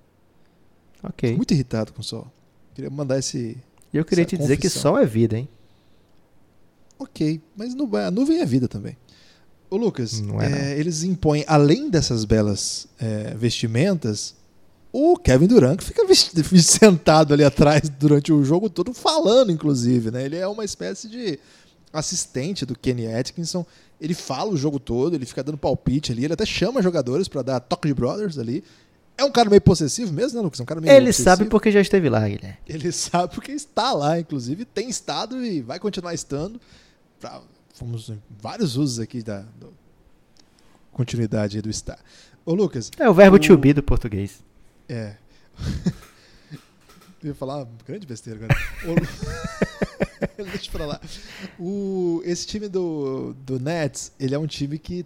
Ok. 1.03 1.35
Muito 1.35 1.53
irritado 1.53 1.93
com 1.93 2.01
o 2.01 2.03
sol. 2.03 2.27
Queria 2.73 2.89
mandar 2.89 3.19
esse. 3.19 3.57
E 3.93 3.97
eu 3.97 4.03
queria 4.03 4.25
te 4.25 4.35
confissão. 4.35 4.55
dizer 4.55 4.57
que 4.57 4.69
sol 4.69 4.97
é 4.97 5.05
vida, 5.05 5.37
hein? 5.37 5.47
Ok, 6.97 7.41
mas 7.55 7.75
a 7.75 8.11
nuvem 8.11 8.39
é 8.39 8.45
vida 8.45 8.67
também. 8.67 8.97
Ô 9.75 9.77
Lucas, 9.77 10.23
é, 10.39 10.71
é, 10.71 10.79
eles 10.79 11.03
impõem, 11.03 11.43
além 11.45 11.89
dessas 11.89 12.23
belas 12.23 12.87
é, 12.97 13.35
vestimentas, 13.35 14.33
o 14.89 15.17
Kevin 15.17 15.47
Durant 15.47 15.81
fica 15.81 16.01
sentado 16.63 17.33
ali 17.33 17.43
atrás 17.43 17.89
durante 17.89 18.31
o 18.31 18.41
jogo 18.41 18.69
todo 18.69 18.93
falando, 18.93 19.51
inclusive, 19.51 20.11
né? 20.11 20.23
Ele 20.23 20.37
é 20.37 20.47
uma 20.47 20.63
espécie 20.63 21.09
de 21.09 21.37
assistente 21.91 22.65
do 22.65 22.73
Kenny 22.73 23.13
Atkinson. 23.13 23.65
Ele 23.99 24.13
fala 24.13 24.53
o 24.53 24.55
jogo 24.55 24.79
todo, 24.79 25.13
ele 25.13 25.25
fica 25.25 25.43
dando 25.43 25.57
palpite 25.57 26.13
ali, 26.13 26.23
ele 26.23 26.33
até 26.33 26.45
chama 26.45 26.81
jogadores 26.81 27.27
para 27.27 27.41
dar 27.41 27.59
toque 27.59 27.89
de 27.89 27.93
brothers 27.93 28.39
ali. 28.39 28.63
É 29.17 29.25
um 29.25 29.31
cara 29.31 29.49
meio 29.49 29.61
possessivo 29.61 30.13
mesmo, 30.13 30.37
né, 30.37 30.43
Lucas? 30.43 30.61
É 30.61 30.63
um 30.63 30.65
cara 30.65 30.79
meio 30.79 30.93
ele 30.93 31.11
sabe 31.11 31.45
porque 31.45 31.69
já 31.69 31.81
esteve 31.81 32.07
lá, 32.07 32.25
Guilherme. 32.25 32.57
Ele 32.65 32.93
sabe 32.93 33.35
porque 33.35 33.51
está 33.51 33.91
lá, 33.91 34.17
inclusive, 34.17 34.63
tem 34.63 34.87
estado 34.87 35.45
e 35.45 35.61
vai 35.61 35.79
continuar 35.79 36.13
estando. 36.13 36.61
Pra, 37.19 37.41
fomos 37.75 38.09
em 38.09 38.21
vários 38.41 38.77
usos 38.77 38.99
aqui 38.99 39.21
da 39.21 39.45
continuidade 40.91 41.61
do 41.61 41.69
estar. 41.69 41.99
Ô, 42.45 42.53
Lucas. 42.53 42.89
É 42.97 43.09
o 43.09 43.13
verbo 43.13 43.35
o... 43.35 43.39
to 43.39 43.57
be 43.57 43.73
do 43.73 43.83
português. 43.83 44.43
É. 44.87 45.15
Eu 47.21 47.29
ia 47.29 47.35
falar 47.35 47.57
uma 47.57 47.67
grande 47.85 48.05
besteira 48.05 48.39
agora. 48.39 48.55
Deixa 50.51 50.71
pra 50.71 50.85
lá. 50.85 51.01
O, 51.59 52.21
esse 52.23 52.45
time 52.45 52.69
do, 52.69 53.35
do 53.45 53.59
Nets, 53.59 54.11
ele 54.19 54.35
é 54.35 54.39
um 54.39 54.47
time 54.47 54.77
que. 54.77 55.05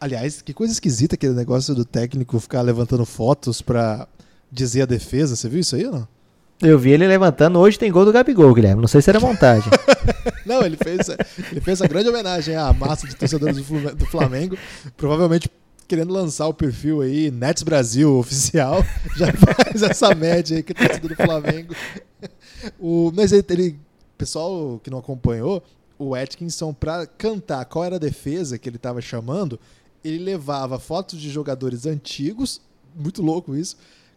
Aliás, 0.00 0.42
que 0.42 0.52
coisa 0.52 0.72
esquisita 0.72 1.14
aquele 1.14 1.34
negócio 1.34 1.74
do 1.74 1.84
técnico 1.84 2.40
ficar 2.40 2.62
levantando 2.62 3.06
fotos 3.06 3.62
pra 3.62 4.08
dizer 4.50 4.82
a 4.82 4.86
defesa. 4.86 5.36
Você 5.36 5.48
viu 5.48 5.60
isso 5.60 5.76
aí 5.76 5.86
ou 5.86 5.92
não? 5.92 6.08
Eu 6.62 6.78
vi 6.78 6.92
ele 6.92 7.06
levantando. 7.08 7.58
Hoje 7.58 7.76
tem 7.76 7.90
gol 7.90 8.04
do 8.04 8.12
Gabigol, 8.12 8.54
Guilherme. 8.54 8.80
Não 8.80 8.88
sei 8.88 9.02
se 9.02 9.10
era 9.10 9.18
montagem. 9.18 9.70
não, 10.46 10.62
ele 10.62 10.76
fez, 10.76 11.08
ele 11.50 11.60
fez 11.60 11.82
a 11.82 11.88
grande 11.88 12.08
homenagem 12.08 12.54
à 12.54 12.72
massa 12.72 13.06
de 13.06 13.16
torcedores 13.16 13.56
do 13.56 14.06
Flamengo. 14.06 14.56
Provavelmente 14.96 15.50
querendo 15.88 16.12
lançar 16.12 16.46
o 16.46 16.54
perfil 16.54 17.02
aí, 17.02 17.30
Nets 17.30 17.62
Brasil 17.62 18.16
oficial, 18.16 18.82
já 19.14 19.26
faz 19.32 19.82
essa 19.82 20.14
média 20.14 20.56
aí 20.56 20.62
que 20.62 20.72
tá 20.72 20.96
do 20.96 21.14
Flamengo. 21.14 21.74
O, 22.78 23.12
mas 23.14 23.32
ele, 23.32 23.44
ele, 23.50 23.78
pessoal 24.16 24.80
que 24.82 24.88
não 24.88 24.98
acompanhou, 24.98 25.62
o 25.98 26.14
Atkinson, 26.14 26.72
para 26.72 27.06
cantar 27.06 27.64
qual 27.66 27.84
era 27.84 27.96
a 27.96 27.98
defesa 27.98 28.56
que 28.56 28.68
ele 28.68 28.76
estava 28.76 29.02
chamando, 29.02 29.60
ele 30.02 30.18
levava 30.18 30.78
fotos 30.78 31.20
de 31.20 31.28
jogadores 31.28 31.84
antigos, 31.84 32.60
muito 32.94 33.20
louco 33.20 33.54
isso, 33.54 33.76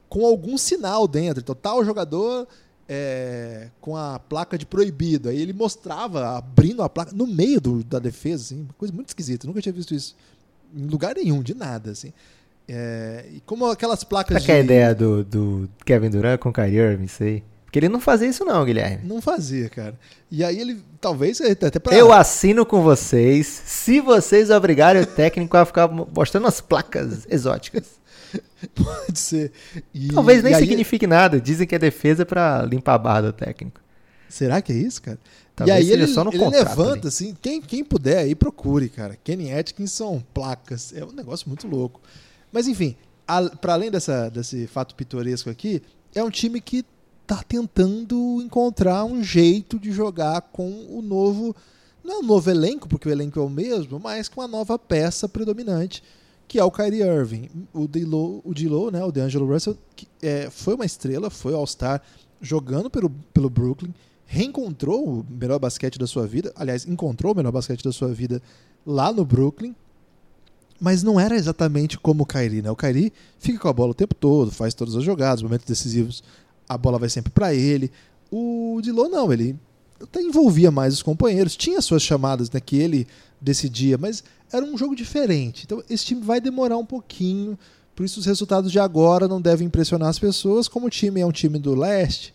com 0.10 0.26
algum 0.26 0.58
sinal 0.58 1.08
dentro. 1.08 1.42
Então, 1.42 1.56
tal 1.56 1.84
jogador 1.84 2.48
é, 2.88 3.70
com 3.82 3.96
a 3.96 4.20
placa 4.20 4.58
de 4.58 4.66
proibido. 4.66 5.30
Aí 5.30 5.42
ele 5.42 5.54
mostrava, 5.54 6.38
abrindo 6.38 6.84
a 6.84 6.90
placa 6.90 7.12
no 7.14 7.28
meio 7.28 7.60
do, 7.60 7.84
da 7.84 8.00
defesa, 8.00 8.44
assim, 8.44 8.62
uma 8.62 8.74
coisa 8.78 8.94
muito 8.94 9.10
esquisita. 9.10 9.46
Eu 9.46 9.50
nunca 9.50 9.62
tinha 9.62 9.74
visto 9.74 9.94
isso 9.94 10.16
em 10.76 10.88
lugar 10.88 11.16
nenhum, 11.16 11.42
de 11.42 11.54
nada, 11.54 11.92
assim. 11.92 12.14
É, 12.68 13.26
e 13.32 13.40
como 13.42 13.66
aquelas 13.68 14.04
placas 14.04 14.30
Será 14.30 14.40
de... 14.40 14.46
que 14.46 14.52
é 14.52 14.56
a 14.56 14.60
ideia 14.60 14.96
do, 14.96 15.24
do 15.24 15.70
Kevin 15.86 16.10
Durant 16.10 16.40
com 16.40 16.52
Kyrie 16.52 16.80
Irving, 16.80 17.08
sei? 17.08 17.44
Porque 17.64 17.80
ele 17.80 17.90
não 17.90 18.00
fazia 18.00 18.30
isso 18.30 18.46
não, 18.46 18.64
Guilherme. 18.64 19.06
Não 19.06 19.22
fazia, 19.22 19.70
cara. 19.70 20.00
E 20.32 20.44
aí 20.44 20.60
ele, 20.60 20.82
talvez, 21.02 21.42
até 21.42 21.78
pra... 21.78 21.94
Eu 21.94 22.12
assino 22.12 22.66
com 22.66 22.82
vocês 22.82 23.46
se 23.48 24.00
vocês 24.00 24.50
obrigarem 24.50 25.02
o 25.02 25.06
técnico 25.06 25.58
a 25.58 25.66
ficar 25.66 25.88
mostrando 25.90 26.48
as 26.48 26.62
placas 26.62 27.28
exóticas. 27.30 28.00
Pode 28.76 29.20
ser. 29.20 29.52
E, 29.94 30.10
Talvez 30.10 30.44
nem 30.44 30.52
e 30.54 30.56
aí- 30.56 30.62
signifique 30.62 31.06
nada. 31.08 31.40
Dizem 31.40 31.68
que 31.68 31.76
é 31.76 31.80
defesa 31.80 32.26
pra 32.26 32.64
limpar 32.64 32.96
a 32.96 32.98
barra 32.98 33.22
do 33.22 33.34
técnico. 33.34 33.80
Será 34.30 34.62
que 34.62 34.72
é 34.74 34.76
isso, 34.76 35.02
cara? 35.02 35.20
Talvez 35.56 35.78
e 35.78 35.80
aí 35.80 35.86
seja 35.86 36.04
ele, 36.04 36.08
só 36.14 36.24
no 36.24 36.32
ele 36.32 36.40
contrato 36.44 36.68
levanta, 36.70 37.00
ali. 37.00 37.08
assim, 37.08 37.38
quem, 37.42 37.62
quem 37.62 37.84
puder 37.84 38.18
aí 38.20 38.36
procure, 38.36 38.90
cara. 38.90 39.18
Kenny 39.24 39.54
Atkinson, 39.54 40.22
placas. 40.34 40.94
É 40.94 41.06
um 41.06 41.12
negócio 41.12 41.48
muito 41.48 41.68
louco. 41.68 42.02
Mas 42.52 42.68
enfim, 42.68 42.96
para 43.62 43.74
além 43.74 43.90
dessa, 43.90 44.30
desse 44.30 44.68
fato 44.68 44.96
pitoresco 44.96 45.50
aqui, 45.50 45.82
é 46.14 46.24
um 46.24 46.30
time 46.30 46.60
que 46.60 46.84
tá 47.26 47.42
tentando 47.48 48.42
encontrar 48.42 49.06
um 49.06 49.24
jeito 49.24 49.80
de 49.80 49.92
jogar 49.92 50.42
com 50.42 50.70
o 50.90 51.02
novo. 51.02 51.56
Não 52.04 52.16
é 52.16 52.18
um 52.20 52.24
novo 52.24 52.50
elenco, 52.52 52.88
porque 52.88 53.08
o 53.08 53.12
elenco 53.12 53.40
é 53.40 53.42
o 53.42 53.50
mesmo, 53.50 54.00
mas 54.00 54.28
com 54.30 54.42
a 54.42 54.48
nova 54.48 54.78
peça 54.78 55.28
predominante, 55.30 56.04
que 56.48 56.60
é 56.60 56.64
o 56.64 56.72
Kyrie 56.72 57.02
Irving. 57.02 57.50
O 57.74 57.88
D'Lo, 57.88 58.42
o 58.44 58.54
D'Lo, 58.54 58.92
né, 58.92 59.04
o 59.04 59.12
DeAngelo 59.12 59.48
Russell, 59.48 59.78
que, 59.96 60.08
é, 60.22 60.50
foi 60.50 60.76
uma 60.76 60.86
estrela, 60.86 61.30
foi 61.30 61.54
All-Star, 61.54 62.02
jogando 62.42 62.90
pelo, 62.90 63.10
pelo 63.34 63.50
Brooklyn, 63.50 63.94
reencontrou 64.26 65.20
o 65.20 65.26
melhor 65.30 65.60
basquete 65.60 65.98
da 65.98 66.08
sua 66.08 66.28
vida, 66.28 66.52
aliás, 66.56 66.86
encontrou 66.86 67.34
o 67.34 67.36
melhor 67.36 67.52
basquete 67.52 67.84
da 67.84 67.92
sua 67.92 68.14
vida 68.14 68.42
lá 68.86 69.12
no 69.12 69.24
Brooklyn, 69.24 69.76
mas 70.80 71.04
não 71.04 71.20
era 71.20 71.36
exatamente 71.36 71.98
como 71.98 72.24
o 72.24 72.26
Kyrie, 72.26 72.62
né? 72.62 72.70
O 72.70 72.76
Kyrie 72.76 73.14
fica 73.40 73.60
com 73.60 73.68
a 73.68 73.74
bola 73.74 73.92
o 73.92 73.96
tempo 73.96 74.14
todo, 74.14 74.52
faz 74.52 74.74
todas 74.74 74.96
as 74.96 75.04
jogadas, 75.04 75.42
momentos 75.42 75.66
decisivos, 75.66 76.24
a 76.68 76.78
bola 76.78 77.00
vai 77.00 77.10
sempre 77.10 77.32
para 77.32 77.54
ele. 77.54 77.92
O 78.30 78.80
D'Lo 78.84 79.08
não, 79.08 79.32
ele 79.32 79.58
até 80.06 80.22
envolvia 80.22 80.72
mais 80.72 80.94
os 80.94 81.04
companheiros, 81.04 81.56
tinha 81.56 81.82
suas 81.82 82.02
chamadas 82.02 82.50
né, 82.50 82.60
que 82.60 82.78
ele 82.78 83.08
decidia, 83.42 83.98
mas 83.98 84.24
era 84.52 84.66
um 84.66 84.78
jogo 84.78 84.96
diferente. 84.96 85.64
Então 85.66 85.84
esse 85.90 86.06
time 86.06 86.22
vai 86.22 86.40
demorar 86.40 86.78
um 86.78 86.86
pouquinho, 86.86 87.58
por 87.96 88.06
isso 88.06 88.20
os 88.20 88.26
resultados 88.26 88.72
de 88.72 88.80
agora 88.80 89.28
não 89.28 89.42
devem 89.42 89.68
impressionar 89.68 90.10
as 90.10 90.20
pessoas. 90.20 90.68
Como 90.68 90.88
o 90.88 90.90
time 90.90 91.22
é 91.22 91.26
um 91.26 91.32
time 91.32 91.60
do 91.60 91.76
leste, 91.76 92.34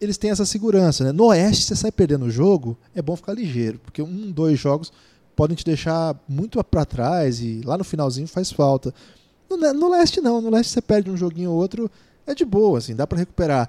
eles 0.00 0.18
têm 0.18 0.30
essa 0.30 0.44
segurança. 0.44 1.04
Né? 1.04 1.12
No 1.12 1.26
oeste, 1.26 1.64
você 1.64 1.76
sai 1.76 1.92
perdendo 1.92 2.24
o 2.26 2.30
jogo, 2.30 2.76
é 2.94 3.00
bom 3.00 3.14
ficar 3.16 3.34
ligeiro, 3.34 3.78
porque 3.84 4.02
um, 4.02 4.30
dois 4.30 4.58
jogos 4.58 4.92
podem 5.34 5.56
te 5.56 5.64
deixar 5.64 6.14
muito 6.28 6.62
para 6.64 6.84
trás 6.84 7.40
e 7.40 7.60
lá 7.64 7.78
no 7.78 7.84
finalzinho 7.84 8.26
faz 8.28 8.50
falta. 8.50 8.92
No, 9.48 9.56
le- 9.56 9.72
no 9.72 9.88
leste 9.90 10.20
não, 10.20 10.40
no 10.40 10.50
leste 10.50 10.72
você 10.72 10.82
perde 10.82 11.10
um 11.10 11.16
joguinho 11.16 11.50
ou 11.50 11.56
outro, 11.56 11.90
é 12.26 12.34
de 12.34 12.44
boa, 12.44 12.78
assim, 12.78 12.94
dá 12.94 13.06
para 13.06 13.18
recuperar. 13.18 13.68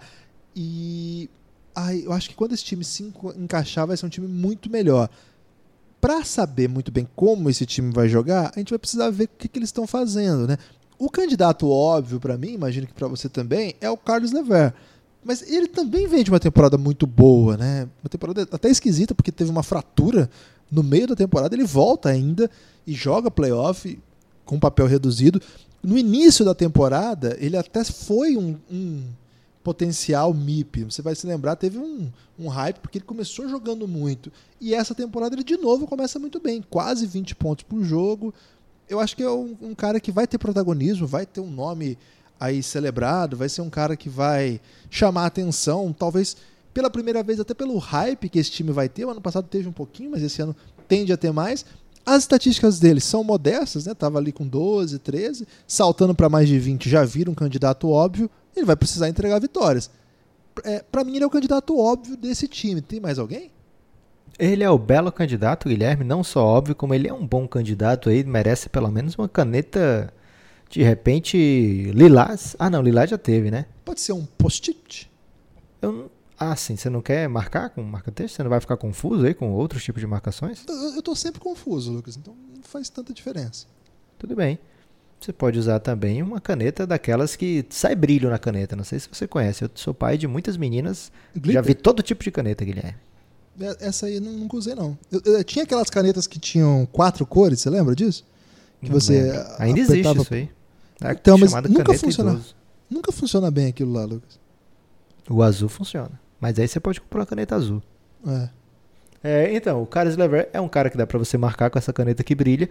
E 0.55 1.29
ai, 1.75 2.03
eu 2.05 2.13
acho 2.13 2.29
que 2.29 2.35
quando 2.35 2.53
esse 2.53 2.63
time 2.63 2.83
se 2.83 3.03
encaixar, 3.35 3.87
vai 3.87 3.97
ser 3.97 4.05
um 4.05 4.09
time 4.09 4.27
muito 4.27 4.69
melhor. 4.69 5.09
Para 5.99 6.23
saber 6.25 6.67
muito 6.67 6.91
bem 6.91 7.07
como 7.15 7.49
esse 7.49 7.65
time 7.65 7.91
vai 7.91 8.09
jogar, 8.09 8.51
a 8.55 8.59
gente 8.59 8.71
vai 8.71 8.79
precisar 8.79 9.09
ver 9.09 9.25
o 9.25 9.29
que, 9.37 9.47
que 9.47 9.59
eles 9.59 9.69
estão 9.69 9.87
fazendo, 9.87 10.47
né? 10.47 10.57
O 10.99 11.09
candidato 11.09 11.69
óbvio 11.69 12.19
para 12.19 12.37
mim, 12.37 12.53
imagino 12.53 12.87
que 12.87 12.93
para 12.93 13.07
você 13.07 13.27
também, 13.29 13.75
é 13.81 13.89
o 13.89 13.97
Carlos 13.97 14.31
Lever. 14.31 14.73
Mas 15.23 15.41
ele 15.49 15.67
também 15.67 16.07
vem 16.07 16.23
de 16.23 16.29
uma 16.29 16.39
temporada 16.39 16.77
muito 16.77 17.07
boa, 17.07 17.55
né? 17.55 17.87
Uma 18.03 18.09
temporada 18.09 18.47
até 18.51 18.69
esquisita, 18.69 19.15
porque 19.15 19.31
teve 19.31 19.49
uma 19.49 19.63
fratura 19.63 20.29
no 20.69 20.83
meio 20.83 21.07
da 21.07 21.15
temporada. 21.15 21.55
Ele 21.55 21.63
volta 21.63 22.09
ainda 22.09 22.49
e 22.85 22.93
joga 22.93 23.31
playoff 23.31 23.97
com 24.43 24.59
papel 24.59 24.85
reduzido. 24.85 25.41
No 25.81 25.97
início 25.97 26.43
da 26.43 26.53
temporada, 26.53 27.37
ele 27.39 27.55
até 27.55 27.83
foi 27.83 28.35
um, 28.35 28.57
um 28.69 29.03
potencial 29.63 30.33
MIP. 30.33 30.83
Você 30.83 31.01
vai 31.01 31.15
se 31.15 31.25
lembrar, 31.25 31.55
teve 31.55 31.77
um, 31.77 32.11
um 32.37 32.47
hype, 32.47 32.79
porque 32.79 32.97
ele 32.97 33.05
começou 33.05 33.47
jogando 33.47 33.87
muito. 33.87 34.31
E 34.59 34.73
essa 34.73 34.93
temporada 34.93 35.35
ele 35.35 35.43
de 35.43 35.57
novo 35.57 35.87
começa 35.87 36.19
muito 36.19 36.39
bem, 36.39 36.63
quase 36.69 37.07
20 37.07 37.35
pontos 37.35 37.63
por 37.63 37.83
jogo. 37.83 38.33
Eu 38.89 38.99
acho 38.99 39.15
que 39.15 39.23
é 39.23 39.29
um, 39.29 39.55
um 39.61 39.73
cara 39.73 39.99
que 39.99 40.11
vai 40.11 40.27
ter 40.27 40.37
protagonismo, 40.37 41.07
vai 41.07 41.25
ter 41.25 41.39
um 41.39 41.49
nome 41.49 41.97
aí 42.39 42.61
celebrado, 42.61 43.37
vai 43.37 43.47
ser 43.47 43.61
um 43.61 43.69
cara 43.69 43.95
que 43.95 44.09
vai 44.09 44.59
chamar 44.89 45.25
atenção, 45.25 45.95
talvez 45.97 46.35
pela 46.73 46.89
primeira 46.89 47.23
vez 47.23 47.39
até 47.39 47.53
pelo 47.53 47.77
hype 47.77 48.27
que 48.27 48.39
esse 48.39 48.51
time 48.51 48.71
vai 48.71 48.89
ter. 48.89 49.05
O 49.05 49.09
ano 49.09 49.21
passado 49.21 49.47
teve 49.47 49.69
um 49.69 49.73
pouquinho, 49.73 50.11
mas 50.11 50.21
esse 50.21 50.41
ano 50.41 50.55
tende 50.87 51.13
a 51.13 51.17
ter 51.17 51.31
mais. 51.31 51.65
As 52.05 52.23
estatísticas 52.23 52.79
dele 52.79 52.99
são 52.99 53.23
modestas, 53.23 53.85
né? 53.85 53.93
Tava 53.93 54.17
ali 54.17 54.33
com 54.33 54.45
12, 54.45 54.99
13, 54.99 55.47
saltando 55.65 56.13
para 56.13 56.27
mais 56.27 56.49
de 56.49 56.59
20, 56.59 56.89
já 56.89 57.05
vira 57.05 57.31
um 57.31 57.35
candidato 57.35 57.87
óbvio. 57.89 58.29
Ele 58.55 58.65
vai 58.65 58.75
precisar 58.75 59.09
entregar 59.09 59.39
vitórias. 59.39 59.89
É, 60.63 60.83
para 60.83 61.03
mim 61.03 61.15
ele 61.15 61.23
é 61.23 61.27
o 61.27 61.31
candidato 61.31 61.77
óbvio 61.77 62.15
desse 62.15 62.47
time. 62.47 62.81
Tem 62.81 62.99
mais 62.99 63.17
alguém? 63.17 63.51
Ele 64.37 64.63
é 64.63 64.69
o 64.69 64.77
belo 64.77 65.11
candidato, 65.11 65.69
Guilherme, 65.69 66.03
não 66.03 66.23
só 66.23 66.43
óbvio, 66.43 66.75
como 66.75 66.93
ele 66.93 67.07
é 67.07 67.13
um 67.13 67.25
bom 67.25 67.47
candidato 67.47 68.09
aí, 68.09 68.23
merece 68.23 68.67
pelo 68.67 68.89
menos 68.89 69.15
uma 69.15 69.29
caneta, 69.29 70.11
de 70.69 70.81
repente, 70.81 71.91
lilás. 71.93 72.55
Ah, 72.57 72.69
não, 72.69 72.81
lilás 72.81 73.09
já 73.09 73.17
teve, 73.17 73.51
né? 73.51 73.67
Pode 73.85 74.01
ser 74.01 74.13
um 74.13 74.25
post-it. 74.25 75.11
Eu 75.81 75.91
não... 75.91 76.11
Ah, 76.39 76.55
sim, 76.55 76.75
você 76.75 76.89
não 76.89 77.01
quer 77.01 77.29
marcar 77.29 77.69
com 77.69 77.83
marca-texto? 77.83 78.35
Você 78.35 78.43
não 78.43 78.49
vai 78.49 78.59
ficar 78.59 78.75
confuso 78.75 79.25
aí 79.25 79.35
com 79.35 79.51
outros 79.53 79.83
tipos 79.83 80.01
de 80.01 80.07
marcações? 80.07 80.65
Eu, 80.67 80.95
eu 80.95 81.01
tô 81.01 81.15
sempre 81.15 81.39
confuso, 81.39 81.91
Lucas, 81.91 82.17
então 82.17 82.35
não 82.55 82.63
faz 82.63 82.89
tanta 82.89 83.13
diferença. 83.13 83.67
Tudo 84.17 84.35
bem. 84.35 84.59
Você 85.23 85.31
pode 85.31 85.57
usar 85.57 85.79
também 85.79 86.21
uma 86.21 86.41
caneta 86.41 86.85
daquelas 86.85 87.35
que 87.35 87.65
sai 87.69 87.95
brilho 87.95 88.29
na 88.29 88.37
caneta. 88.37 88.75
Não 88.75 88.83
sei 88.83 88.99
se 88.99 89.07
você 89.11 89.25
conhece. 89.27 89.63
Eu 89.63 89.69
sou 89.73 89.93
pai 89.93 90.17
de 90.17 90.27
muitas 90.27 90.57
meninas. 90.57 91.11
Já 91.35 91.39
Glitter? 91.41 91.63
vi 91.63 91.73
todo 91.75 92.03
tipo 92.03 92.21
de 92.23 92.29
caneta, 92.31 92.65
Guilherme. 92.65 92.95
É, 93.61 93.87
Essa 93.87 94.07
aí 94.07 94.15
eu 94.15 94.21
nu- 94.21 94.33
nunca 94.33 94.57
usei, 94.57 94.75
não. 94.75 94.97
Eu, 95.11 95.21
eu 95.23 95.43
tinha 95.43 95.63
aquelas 95.63 95.89
canetas 95.89 96.27
que 96.27 96.39
tinham 96.39 96.85
quatro 96.91 97.25
cores, 97.25 97.61
você 97.61 97.69
lembra 97.69 97.95
disso? 97.95 98.25
Que 98.81 98.89
Não 98.89 98.99
você 98.99 99.21
lembro. 99.31 99.45
Ainda 99.59 99.79
existe 99.79 99.99
apertava- 100.07 100.21
isso 100.23 100.33
aí. 100.33 100.49
É 101.01 101.11
Então, 101.13 101.37
mas 101.37 101.53
nunca 101.69 101.93
funcionou. 101.93 102.33
idoso. 102.33 102.55
Nunca 102.89 103.11
funciona 103.13 103.49
bem 103.49 103.67
aquilo 103.67 103.93
lá, 103.93 104.03
Lucas. 104.03 104.37
O 105.29 105.41
azul 105.41 105.69
funciona. 105.69 106.19
Mas 106.41 106.59
aí 106.59 106.67
você 106.67 106.79
pode 106.81 106.99
comprar 106.99 107.21
uma 107.21 107.25
caneta 107.25 107.55
azul. 107.55 107.81
É. 108.27 108.49
É, 109.23 109.55
então, 109.55 109.81
o 109.81 109.85
Carlos 109.87 110.17
Lever 110.17 110.49
é 110.51 110.59
um 110.59 110.67
cara 110.67 110.89
que 110.89 110.97
dá 110.97 111.07
pra 111.07 111.17
você 111.17 111.37
marcar 111.37 111.69
com 111.69 111.77
essa 111.79 111.93
caneta 111.93 112.23
que 112.25 112.35
brilha. 112.35 112.69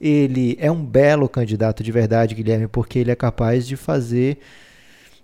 Ele 0.00 0.56
é 0.60 0.70
um 0.70 0.84
belo 0.84 1.28
candidato 1.28 1.82
de 1.82 1.90
verdade, 1.90 2.34
Guilherme, 2.34 2.68
porque 2.68 2.98
ele 2.98 3.10
é 3.10 3.16
capaz 3.16 3.66
de 3.66 3.76
fazer 3.76 4.38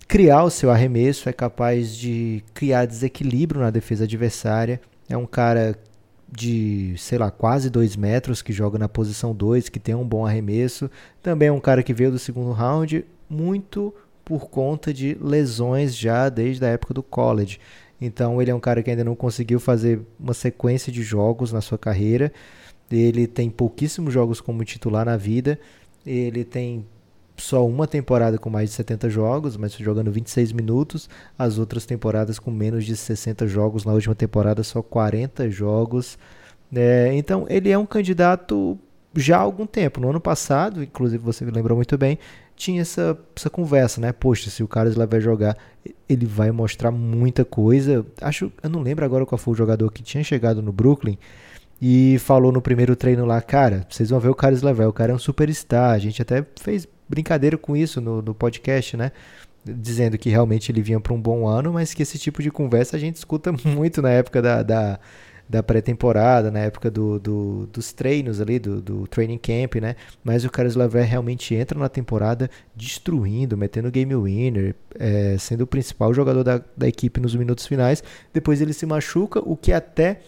criar 0.09 0.45
o 0.45 0.51
seu 0.51 0.71
arremesso, 0.71 1.29
é 1.29 1.33
capaz 1.33 1.97
de 1.97 2.43
criar 2.53 2.85
desequilíbrio 2.85 3.61
na 3.61 3.71
defesa 3.71 4.05
adversária. 4.05 4.81
É 5.09 5.17
um 5.17 5.27
cara 5.27 5.79
de, 6.31 6.95
sei 6.99 7.19
lá, 7.19 7.31
quase 7.31 7.71
2 7.71 7.97
metros 7.97 8.43
que 8.43 8.53
joga 8.53 8.79
na 8.79 8.89
posição 8.89 9.35
2, 9.35 9.69
que 9.69 9.79
tem 9.79 9.95
um 9.95 10.07
bom 10.07 10.27
arremesso. 10.27 10.91
Também 11.23 11.49
é 11.49 11.53
um 11.53 11.61
cara 11.61 11.83
que 11.83 11.95
veio 11.95 12.11
do 12.11 12.19
segundo 12.19 12.53
round 12.53 13.05
muito 13.29 13.95
por 14.25 14.49
conta 14.49 14.93
de 14.93 15.17
lesões 15.21 15.97
já 15.97 16.29
desde 16.29 16.65
a 16.65 16.69
época 16.69 16.95
do 16.95 17.03
college. 17.03 17.61
Então 18.01 18.41
ele 18.43 18.51
é 18.51 18.55
um 18.55 18.61
cara 18.61 18.83
que 18.83 18.91
ainda 18.91 19.05
não 19.05 19.15
conseguiu 19.15 19.61
fazer 19.61 20.01
uma 20.19 20.35
sequência 20.35 20.93
de 20.93 21.03
jogos 21.03 21.53
na 21.53 21.61
sua 21.61 21.79
carreira. 21.79 22.33
Ele 22.91 23.27
tem 23.27 23.51
pouquíssimos 23.51 24.13
jogos 24.13 24.41
como 24.41 24.65
titular 24.65 25.05
na 25.05 25.17
vida. 25.17 25.59
Ele 26.07 26.45
tem 26.45 26.85
só 27.37 27.67
uma 27.67 27.87
temporada 27.87 28.39
com 28.39 28.49
mais 28.49 28.71
de 28.71 28.77
70 28.77 29.11
jogos, 29.11 29.57
mas 29.57 29.73
jogando 29.73 30.11
26 30.11 30.53
minutos. 30.53 31.09
As 31.39 31.59
outras 31.59 31.85
temporadas 31.87 32.39
com 32.39 32.51
menos 32.51 32.85
de 32.85 32.97
60 32.97 33.47
jogos. 33.47 33.85
Na 33.85 33.93
última 33.93 34.15
temporada, 34.15 34.63
só 34.63 34.83
40 34.83 35.51
jogos. 35.51 36.19
É, 36.75 37.11
então, 37.15 37.47
ele 37.49 37.71
é 37.71 37.79
um 37.79 37.87
candidato 37.87 38.79
já 39.17 39.39
há 39.39 39.41
algum 39.41 39.67
tempo. 39.67 40.01
No 40.01 40.11
ano 40.11 40.21
passado, 40.21 40.83
inclusive 40.83 41.23
você 41.23 41.45
lembrou 41.45 41.77
muito 41.77 41.97
bem, 41.97 42.19
tinha 42.57 42.83
essa, 42.83 43.19
essa 43.35 43.51
conversa, 43.51 44.01
né? 44.01 44.13
Poxa, 44.13 44.51
se 44.51 44.63
o 44.63 44.69
Carlos 44.69 44.97
lá 44.97 45.07
vai 45.07 45.21
jogar, 45.21 45.57
ele 46.09 46.27
vai 46.27 46.51
mostrar 46.51 46.91
muita 46.91 47.45
coisa. 47.45 48.05
Acho, 48.21 48.53
eu 48.63 48.71
não 48.71 48.81
lembro 48.81 49.05
agora 49.05 49.27
qual 49.27 49.39
foi 49.39 49.55
o 49.55 49.57
jogador 49.57 49.91
que 49.91 50.03
tinha 50.03 50.23
chegado 50.23 50.63
no 50.63 50.73
Brooklyn 50.73 51.19
e 51.81 52.19
falou 52.19 52.53
no 52.53 52.63
primeiro 52.63 52.97
treino 52.97 53.25
lá, 53.25 53.41
cara, 53.41 53.87
vocês 53.89 54.11
vão 54.11 54.21
ver 54.21 54.29
o 54.29 54.35
Carlos 54.35 54.63
Level, 54.63 54.89
o 54.89 54.93
cara 54.93 55.13
é 55.13 55.15
um 55.15 55.19
superstar. 55.19 55.91
A 55.91 55.99
gente 55.99 56.23
até 56.23 56.45
fez 56.61 56.87
brincadeira 57.09 57.59
com 57.59 57.77
isso 57.77 58.01
no, 58.01 58.23
no 58.23 58.35
podcast, 58.35 58.97
né? 58.97 59.13
Dizendo 59.65 60.19
que 60.19 60.29
realmente 60.29 60.71
ele 60.71 60.83
vinha 60.83 61.01
para 61.01 61.13
um 61.13 61.21
bom 61.21 61.47
ano, 61.47 61.73
mas 61.73 61.95
que 61.95 62.03
esse 62.03 62.19
tipo 62.19 62.43
de 62.43 62.51
conversa 62.51 62.97
a 62.97 63.01
gente 63.01 63.17
escuta 63.17 63.53
muito 63.65 64.01
na 64.03 64.11
época 64.11 64.41
da, 64.41 64.63
da, 64.63 64.99
da 65.49 65.63
pré-temporada, 65.63 66.51
na 66.51 66.61
época 66.61 66.91
do, 66.91 67.19
do, 67.19 67.67
dos 67.67 67.93
treinos 67.93 68.41
ali, 68.41 68.59
do, 68.59 68.81
do 68.81 69.07
training 69.07 69.39
camp, 69.39 69.77
né? 69.77 69.97
Mas 70.23 70.45
o 70.45 70.51
Carlos 70.51 70.77
Lever 70.77 71.05
realmente 71.05 71.55
entra 71.55 71.79
na 71.79 71.89
temporada 71.89 72.51
destruindo, 72.75 73.57
metendo 73.57 73.91
game 73.91 74.15
winner, 74.15 74.75
é, 74.99 75.37
sendo 75.39 75.63
o 75.63 75.67
principal 75.67 76.13
jogador 76.13 76.43
da, 76.43 76.63
da 76.77 76.89
equipe 76.89 77.21
nos 77.21 77.35
minutos 77.35 77.67
finais. 77.67 78.03
Depois 78.33 78.61
ele 78.61 78.73
se 78.73 78.87
machuca, 78.87 79.41
o 79.41 79.57
que 79.57 79.73
até 79.73 80.21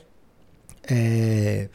é, 0.89 1.69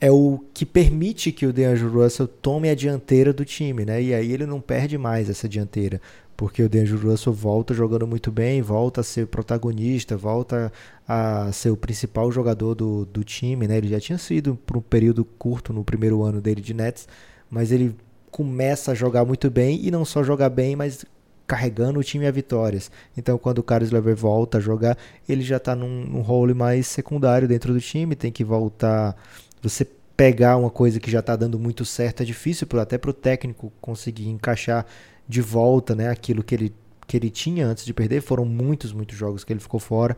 é 0.00 0.10
o 0.10 0.40
que 0.52 0.66
permite 0.66 1.32
que 1.32 1.46
o 1.46 1.52
DeAngelo 1.52 2.02
Russell 2.02 2.28
tome 2.28 2.68
a 2.68 2.74
dianteira 2.74 3.32
do 3.32 3.44
time, 3.44 3.84
né? 3.84 4.02
E 4.02 4.14
aí 4.14 4.32
ele 4.32 4.46
não 4.46 4.60
perde 4.60 4.98
mais 4.98 5.30
essa 5.30 5.48
dianteira, 5.48 6.00
porque 6.36 6.62
o 6.62 6.68
DeAngelo 6.68 7.10
Russell 7.10 7.32
volta 7.32 7.72
jogando 7.72 8.06
muito 8.06 8.30
bem, 8.30 8.60
volta 8.62 9.00
a 9.00 9.04
ser 9.04 9.26
protagonista, 9.26 10.16
volta 10.16 10.72
a 11.08 11.50
ser 11.52 11.70
o 11.70 11.76
principal 11.76 12.30
jogador 12.30 12.74
do, 12.74 13.06
do 13.06 13.24
time, 13.24 13.66
né? 13.66 13.78
Ele 13.78 13.88
já 13.88 14.00
tinha 14.00 14.18
sido 14.18 14.56
por 14.66 14.76
um 14.76 14.82
período 14.82 15.24
curto 15.24 15.72
no 15.72 15.84
primeiro 15.84 16.22
ano 16.22 16.40
dele 16.40 16.60
de 16.60 16.74
Nets, 16.74 17.08
mas 17.50 17.72
ele 17.72 17.96
começa 18.30 18.92
a 18.92 18.94
jogar 18.94 19.24
muito 19.24 19.50
bem 19.50 19.80
e 19.82 19.90
não 19.90 20.04
só 20.04 20.22
jogar 20.22 20.50
bem, 20.50 20.76
mas 20.76 21.06
carregando 21.46 22.00
o 22.00 22.04
time 22.04 22.26
a 22.26 22.30
vitórias. 22.30 22.90
Então, 23.16 23.38
quando 23.38 23.58
o 23.58 23.62
Carlos 23.62 23.90
Lever 23.90 24.16
volta 24.16 24.58
a 24.58 24.60
jogar, 24.60 24.98
ele 25.28 25.42
já 25.42 25.58
está 25.58 25.74
num, 25.74 26.04
num 26.04 26.20
role 26.20 26.54
mais 26.54 26.86
secundário 26.86 27.46
dentro 27.46 27.72
do 27.72 27.80
time, 27.80 28.16
tem 28.16 28.32
que 28.32 28.44
voltar. 28.44 29.16
Você 29.62 29.86
pegar 30.16 30.56
uma 30.56 30.70
coisa 30.70 30.98
que 30.98 31.10
já 31.10 31.20
está 31.20 31.36
dando 31.36 31.58
muito 31.58 31.84
certo 31.84 32.22
é 32.22 32.26
difícil, 32.26 32.66
até 32.80 32.96
para 32.96 33.10
o 33.10 33.14
técnico 33.14 33.72
conseguir 33.80 34.28
encaixar 34.28 34.86
de 35.28 35.40
volta 35.40 35.94
né, 35.94 36.08
aquilo 36.08 36.42
que 36.42 36.54
ele, 36.54 36.74
que 37.06 37.16
ele 37.16 37.30
tinha 37.30 37.66
antes 37.66 37.84
de 37.84 37.92
perder. 37.92 38.22
Foram 38.22 38.44
muitos, 38.44 38.92
muitos 38.92 39.16
jogos 39.16 39.44
que 39.44 39.52
ele 39.52 39.60
ficou 39.60 39.78
fora. 39.78 40.16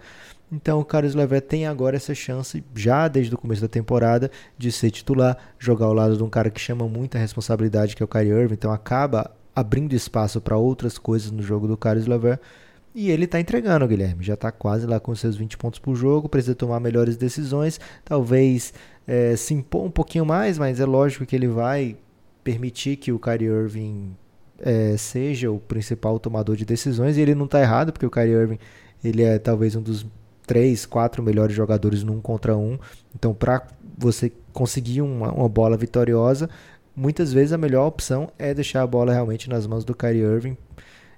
Então 0.51 0.81
o 0.81 0.85
Carlos 0.85 1.15
Lever 1.15 1.43
tem 1.43 1.67
agora 1.67 1.97
essa 1.97 2.15
chance, 2.15 2.65
já 2.75 3.07
desde 3.07 3.35
o 3.35 3.39
começo 3.39 3.61
da 3.61 3.69
temporada, 3.69 4.31
de 4.57 4.73
ser 4.73 4.91
titular, 4.91 5.37
jogar 5.59 5.87
ao 5.87 5.93
lado 5.93 6.17
de 6.17 6.23
um 6.23 6.31
cara 6.31 6.49
que 6.49 6.61
chama 6.61 6.89
muita 6.89 7.19
responsabilidade, 7.19 7.95
que 7.95 8.03
é 8.03 8.05
o 8.05 8.09
Kyrie 8.09 8.31
Irving. 8.31 8.55
Então 8.55 8.73
acaba 8.73 9.31
abrindo 9.59 9.95
espaço 9.95 10.41
para 10.41 10.57
outras 10.57 10.99
coisas 10.99 11.31
no 11.31 11.43
jogo 11.43 11.67
do 11.67 11.77
Carlos 11.77 12.07
Lever. 12.07 12.39
E 12.95 13.11
ele 13.11 13.25
está 13.25 13.39
entregando, 13.39 13.87
Guilherme. 13.87 14.25
Já 14.25 14.35
está 14.35 14.51
quase 14.51 14.87
lá 14.87 14.99
com 14.99 15.15
seus 15.15 15.37
20 15.37 15.57
pontos 15.57 15.79
por 15.79 15.95
jogo. 15.95 16.29
Precisa 16.29 16.55
tomar 16.55 16.81
melhores 16.81 17.17
decisões. 17.17 17.81
Talvez 18.05 18.73
é, 19.07 19.37
se 19.37 19.55
impor 19.55 19.85
um 19.85 19.91
pouquinho 19.91 20.25
mais, 20.25 20.59
mas 20.59 20.81
é 20.81 20.87
lógico 20.87 21.27
que 21.27 21.37
ele 21.37 21.49
vai 21.49 21.97
permitir 22.43 22.97
que 22.97 23.13
o 23.13 23.19
Kyrie 23.19 23.49
Irving 23.49 24.17
é, 24.59 24.97
seja 24.97 25.51
o 25.51 25.59
principal 25.59 26.19
tomador 26.19 26.57
de 26.57 26.65
decisões. 26.65 27.17
E 27.17 27.21
ele 27.21 27.35
não 27.35 27.45
está 27.45 27.61
errado, 27.61 27.93
porque 27.93 28.07
o 28.07 28.11
Kyrie 28.11 28.33
Irving 28.33 28.59
ele 29.03 29.23
é 29.23 29.39
talvez 29.39 29.77
um 29.77 29.83
dos 29.83 30.07
três, 30.47 30.87
quatro 30.87 31.23
melhores 31.23 31.55
jogadores 31.55 32.03
num 32.03 32.21
contra 32.21 32.57
um. 32.57 32.79
Então, 33.15 33.35
para 33.35 33.67
você 33.97 34.33
conseguir 34.53 35.03
uma, 35.03 35.31
uma 35.31 35.49
bola 35.49 35.77
vitoriosa, 35.77 36.49
muitas 36.99 37.33
vezes 37.33 37.53
a 37.53 37.59
melhor 37.59 37.87
opção 37.87 38.29
é 38.37 38.53
deixar 38.53 38.83
a 38.83 38.87
bola 38.87 39.13
realmente 39.13 39.49
nas 39.49 39.67
mãos 39.67 39.85
do 39.85 39.95
Kyrie 39.95 40.23
Irving. 40.23 40.57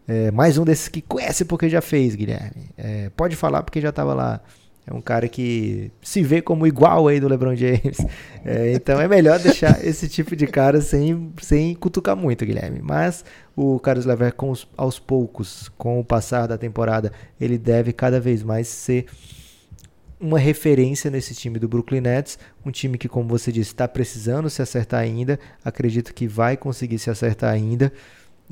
É, 0.07 0.31
mais 0.31 0.59
um 0.59 0.65
desses 0.65 0.89
que 0.89 1.01
conhece 1.01 1.45
porque 1.45 1.69
já 1.69 1.81
fez, 1.81 2.15
Guilherme. 2.15 2.69
É, 2.77 3.11
pode 3.17 3.35
falar 3.35 3.63
porque 3.63 3.81
já 3.81 3.89
estava 3.89 4.13
lá. 4.13 4.41
É 4.87 4.93
um 4.93 5.01
cara 5.01 5.29
que 5.29 5.91
se 6.03 6.23
vê 6.23 6.43
como 6.43 6.67
igual 6.67 7.09
aí 7.09 7.19
do 7.19 7.29
LeBron 7.29 7.55
James. 7.55 7.99
É, 8.45 8.73
então 8.73 9.01
é 9.01 9.09
melhor 9.09 9.39
deixar 9.41 9.85
esse 9.85 10.09
tipo 10.09 10.37
de 10.37 10.47
cara 10.47 10.81
sem, 10.81 11.33
sem 11.41 11.75
cutucar 11.75 12.17
muito, 12.17 12.45
Guilherme. 12.45 12.81
Mas 12.83 13.25
o 13.57 13.79
Carlos 13.79 14.05
Lever, 14.05 14.35
com 14.35 14.51
os, 14.51 14.69
aos 14.77 14.99
poucos, 14.99 15.71
com 15.79 15.99
o 15.99 16.05
passar 16.05 16.47
da 16.47 16.59
temporada, 16.59 17.13
ele 17.41 17.57
deve 17.57 17.93
cada 17.93 18.21
vez 18.21 18.43
mais 18.43 18.69
ser 18.69 19.07
uma 20.21 20.39
referência 20.39 21.11
nesse 21.11 21.35
time 21.35 21.59
do 21.59 21.67
Brooklyn 21.67 22.03
Nets, 22.03 22.39
um 22.65 22.71
time 22.71 22.99
que, 22.99 23.09
como 23.09 23.29
você 23.29 23.51
disse, 23.51 23.71
está 23.71 23.89
precisando 23.89 24.51
se 24.51 24.61
acertar 24.61 25.01
ainda. 25.01 25.41
Acredito 25.65 26.13
que 26.13 26.29
vai 26.29 26.57
conseguir 26.57 26.99
se 26.99 27.09
acertar 27.09 27.53
ainda. 27.53 27.91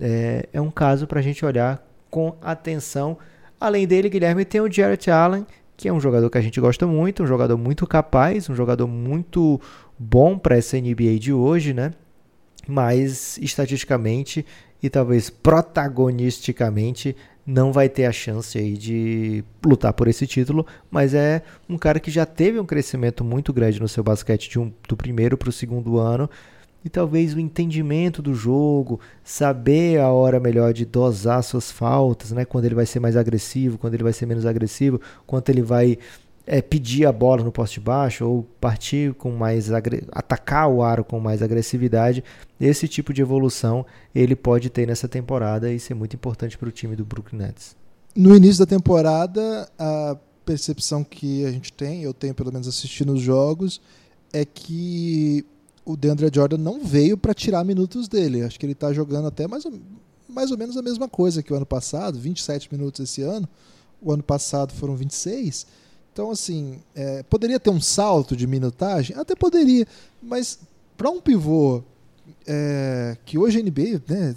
É, 0.00 0.48
é 0.52 0.60
um 0.60 0.70
caso 0.70 1.06
para 1.06 1.20
a 1.20 1.22
gente 1.22 1.44
olhar 1.44 1.86
com 2.10 2.34
atenção. 2.40 3.18
Além 3.60 3.86
dele, 3.86 4.08
Guilherme, 4.08 4.44
tem 4.44 4.60
o 4.60 4.72
Jarrett 4.72 5.10
Allen, 5.10 5.46
que 5.76 5.88
é 5.88 5.92
um 5.92 6.00
jogador 6.00 6.30
que 6.30 6.38
a 6.38 6.40
gente 6.40 6.60
gosta 6.60 6.86
muito, 6.86 7.22
um 7.22 7.26
jogador 7.26 7.58
muito 7.58 7.86
capaz, 7.86 8.48
um 8.48 8.54
jogador 8.54 8.86
muito 8.86 9.60
bom 9.98 10.38
para 10.38 10.56
essa 10.56 10.80
NBA 10.80 11.18
de 11.18 11.32
hoje, 11.32 11.74
né? 11.74 11.92
Mas 12.66 13.38
estatisticamente 13.38 14.44
e 14.82 14.88
talvez 14.88 15.28
protagonisticamente 15.28 17.16
não 17.48 17.72
vai 17.72 17.88
ter 17.88 18.04
a 18.04 18.12
chance 18.12 18.58
aí 18.58 18.76
de 18.76 19.42
lutar 19.64 19.94
por 19.94 20.06
esse 20.06 20.26
título, 20.26 20.66
mas 20.90 21.14
é 21.14 21.42
um 21.66 21.78
cara 21.78 21.98
que 21.98 22.10
já 22.10 22.26
teve 22.26 22.60
um 22.60 22.66
crescimento 22.66 23.24
muito 23.24 23.54
grande 23.54 23.80
no 23.80 23.88
seu 23.88 24.04
basquete 24.04 24.58
um, 24.58 24.70
do 24.86 24.94
primeiro 24.94 25.34
para 25.38 25.48
o 25.48 25.52
segundo 25.52 25.96
ano 25.96 26.28
e 26.84 26.90
talvez 26.90 27.32
o 27.32 27.40
entendimento 27.40 28.20
do 28.20 28.34
jogo, 28.34 29.00
saber 29.24 29.98
a 29.98 30.08
hora 30.12 30.38
melhor 30.38 30.74
de 30.74 30.84
dosar 30.84 31.42
suas 31.42 31.72
faltas, 31.72 32.32
né? 32.32 32.44
Quando 32.44 32.66
ele 32.66 32.74
vai 32.74 32.84
ser 32.84 33.00
mais 33.00 33.16
agressivo, 33.16 33.78
quando 33.78 33.94
ele 33.94 34.02
vai 34.02 34.12
ser 34.12 34.26
menos 34.26 34.44
agressivo, 34.44 35.00
quanto 35.26 35.48
ele 35.48 35.62
vai 35.62 35.98
é, 36.50 36.62
pedir 36.62 37.04
a 37.04 37.12
bola 37.12 37.44
no 37.44 37.52
poste 37.52 37.78
baixo 37.78 38.26
ou 38.26 38.42
partir 38.58 39.12
com 39.14 39.30
mais 39.30 39.70
atacar 40.10 40.66
o 40.70 40.82
aro 40.82 41.04
com 41.04 41.20
mais 41.20 41.42
agressividade. 41.42 42.24
Esse 42.58 42.88
tipo 42.88 43.12
de 43.12 43.20
evolução 43.20 43.84
ele 44.14 44.34
pode 44.34 44.70
ter 44.70 44.86
nessa 44.86 45.06
temporada 45.06 45.70
e 45.70 45.78
ser 45.78 45.92
muito 45.92 46.16
importante 46.16 46.56
para 46.56 46.66
o 46.66 46.72
time 46.72 46.96
do 46.96 47.04
Brooklyn 47.04 47.40
Nets. 47.40 47.76
No 48.16 48.34
início 48.34 48.64
da 48.64 48.66
temporada, 48.66 49.70
a 49.78 50.16
percepção 50.46 51.04
que 51.04 51.44
a 51.44 51.52
gente 51.52 51.70
tem, 51.70 52.02
eu 52.02 52.14
tenho 52.14 52.34
pelo 52.34 52.50
menos 52.50 52.66
assistindo 52.66 53.12
os 53.12 53.20
jogos, 53.20 53.78
é 54.32 54.42
que 54.46 55.44
o 55.84 55.98
DeAndre 55.98 56.30
Jordan 56.34 56.56
não 56.56 56.82
veio 56.82 57.18
para 57.18 57.34
tirar 57.34 57.62
minutos 57.62 58.08
dele. 58.08 58.42
Acho 58.42 58.58
que 58.58 58.64
ele 58.64 58.72
está 58.72 58.90
jogando 58.90 59.28
até 59.28 59.46
mais 59.46 59.66
ou, 59.66 59.74
mais 60.26 60.50
ou 60.50 60.56
menos 60.56 60.78
a 60.78 60.82
mesma 60.82 61.10
coisa 61.10 61.42
que 61.42 61.52
o 61.52 61.56
ano 61.56 61.66
passado, 61.66 62.18
27 62.18 62.72
minutos 62.72 63.00
esse 63.00 63.20
ano. 63.20 63.46
O 64.00 64.10
ano 64.10 64.22
passado 64.22 64.72
foram 64.72 64.96
26 64.96 65.66
então, 66.18 66.32
assim, 66.32 66.80
é, 66.96 67.22
poderia 67.22 67.60
ter 67.60 67.70
um 67.70 67.80
salto 67.80 68.36
de 68.36 68.44
minutagem? 68.44 69.16
Até 69.16 69.36
poderia, 69.36 69.86
mas 70.20 70.58
para 70.96 71.08
um 71.08 71.20
pivô 71.20 71.80
é, 72.44 73.16
que 73.24 73.38
hoje 73.38 73.60
a 73.60 73.62
NBA 73.62 74.02
né, 74.08 74.34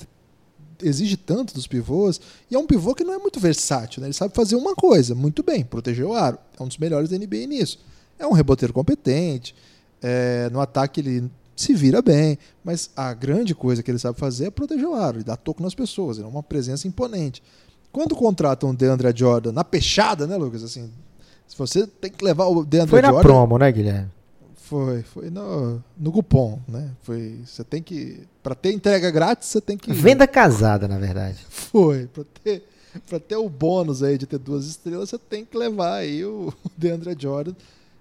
exige 0.84 1.18
tanto 1.18 1.56
dos 1.56 1.66
pivôs, 1.66 2.22
e 2.52 2.56
é 2.56 2.60
um 2.60 2.68
pivô 2.68 2.94
que 2.94 3.04
não 3.04 3.16
é 3.16 3.18
muito 3.18 3.40
versátil, 3.40 4.00
né? 4.00 4.06
ele 4.06 4.14
sabe 4.14 4.36
fazer 4.36 4.56
uma 4.56 4.76
coisa 4.76 5.16
muito 5.16 5.42
bem, 5.42 5.64
proteger 5.66 6.06
o 6.06 6.14
aro, 6.14 6.38
é 6.60 6.62
um 6.62 6.68
dos 6.68 6.78
melhores 6.78 7.10
da 7.10 7.18
NBA 7.18 7.48
nisso. 7.48 7.80
É 8.20 8.28
um 8.28 8.34
reboteiro 8.34 8.72
competente, 8.72 9.56
é, 10.04 10.52
no 10.52 10.62
ataque 10.62 11.02
ele 11.02 11.32
se 11.56 11.74
vira 11.74 12.00
bem, 12.00 12.38
mas 12.64 12.92
a 12.96 13.12
grande 13.12 13.56
coisa 13.56 13.82
que 13.82 13.90
ele 13.90 13.98
sabe 13.98 14.20
fazer 14.20 14.46
é 14.46 14.52
proteger 14.52 14.88
o 14.88 14.94
aro 14.94 15.20
e 15.20 15.24
dar 15.24 15.36
toco 15.36 15.64
nas 15.64 15.74
pessoas, 15.74 16.18
ele 16.18 16.28
é 16.28 16.30
uma 16.30 16.44
presença 16.44 16.88
imponente. 16.88 17.42
Quando 17.92 18.16
contratam 18.16 18.70
o 18.70 18.74
DeAndre 18.76 19.12
Jordan 19.16 19.52
na 19.52 19.64
peixada, 19.64 20.28
né, 20.28 20.38
Lucas? 20.38 20.64
Assim, 20.64 20.92
se 21.52 21.58
você 21.58 21.86
tem 21.86 22.10
que 22.10 22.24
levar 22.24 22.46
o 22.46 22.64
DeAndre 22.64 22.92
Foi 22.92 23.02
na 23.02 23.10
Jordan, 23.10 23.28
promo, 23.28 23.58
né, 23.58 23.70
Guilherme? 23.70 24.10
Foi, 24.56 25.04
foi 25.04 25.30
no, 25.30 25.84
no 25.98 26.12
cupom, 26.14 26.62
né? 26.66 26.92
Foi, 27.02 27.40
você 27.46 27.62
tem 27.62 27.84
que 27.84 28.22
para 28.42 28.56
ter 28.56 28.72
entrega 28.72 29.12
grátis, 29.12 29.50
você 29.50 29.60
tem 29.60 29.78
que 29.78 29.92
Venda 29.92 30.26
casada, 30.26 30.88
na 30.88 30.98
verdade. 30.98 31.40
Foi, 31.50 32.08
para 32.08 32.24
ter 32.42 32.64
para 33.06 33.20
ter 33.20 33.36
o 33.36 33.50
bônus 33.50 34.02
aí 34.02 34.18
de 34.18 34.26
ter 34.26 34.38
duas 34.38 34.66
estrelas, 34.66 35.10
você 35.10 35.18
tem 35.18 35.44
que 35.44 35.58
levar 35.58 35.96
aí 35.96 36.24
o 36.24 36.54
DeAndre 36.78 37.14
Jordan. 37.20 37.54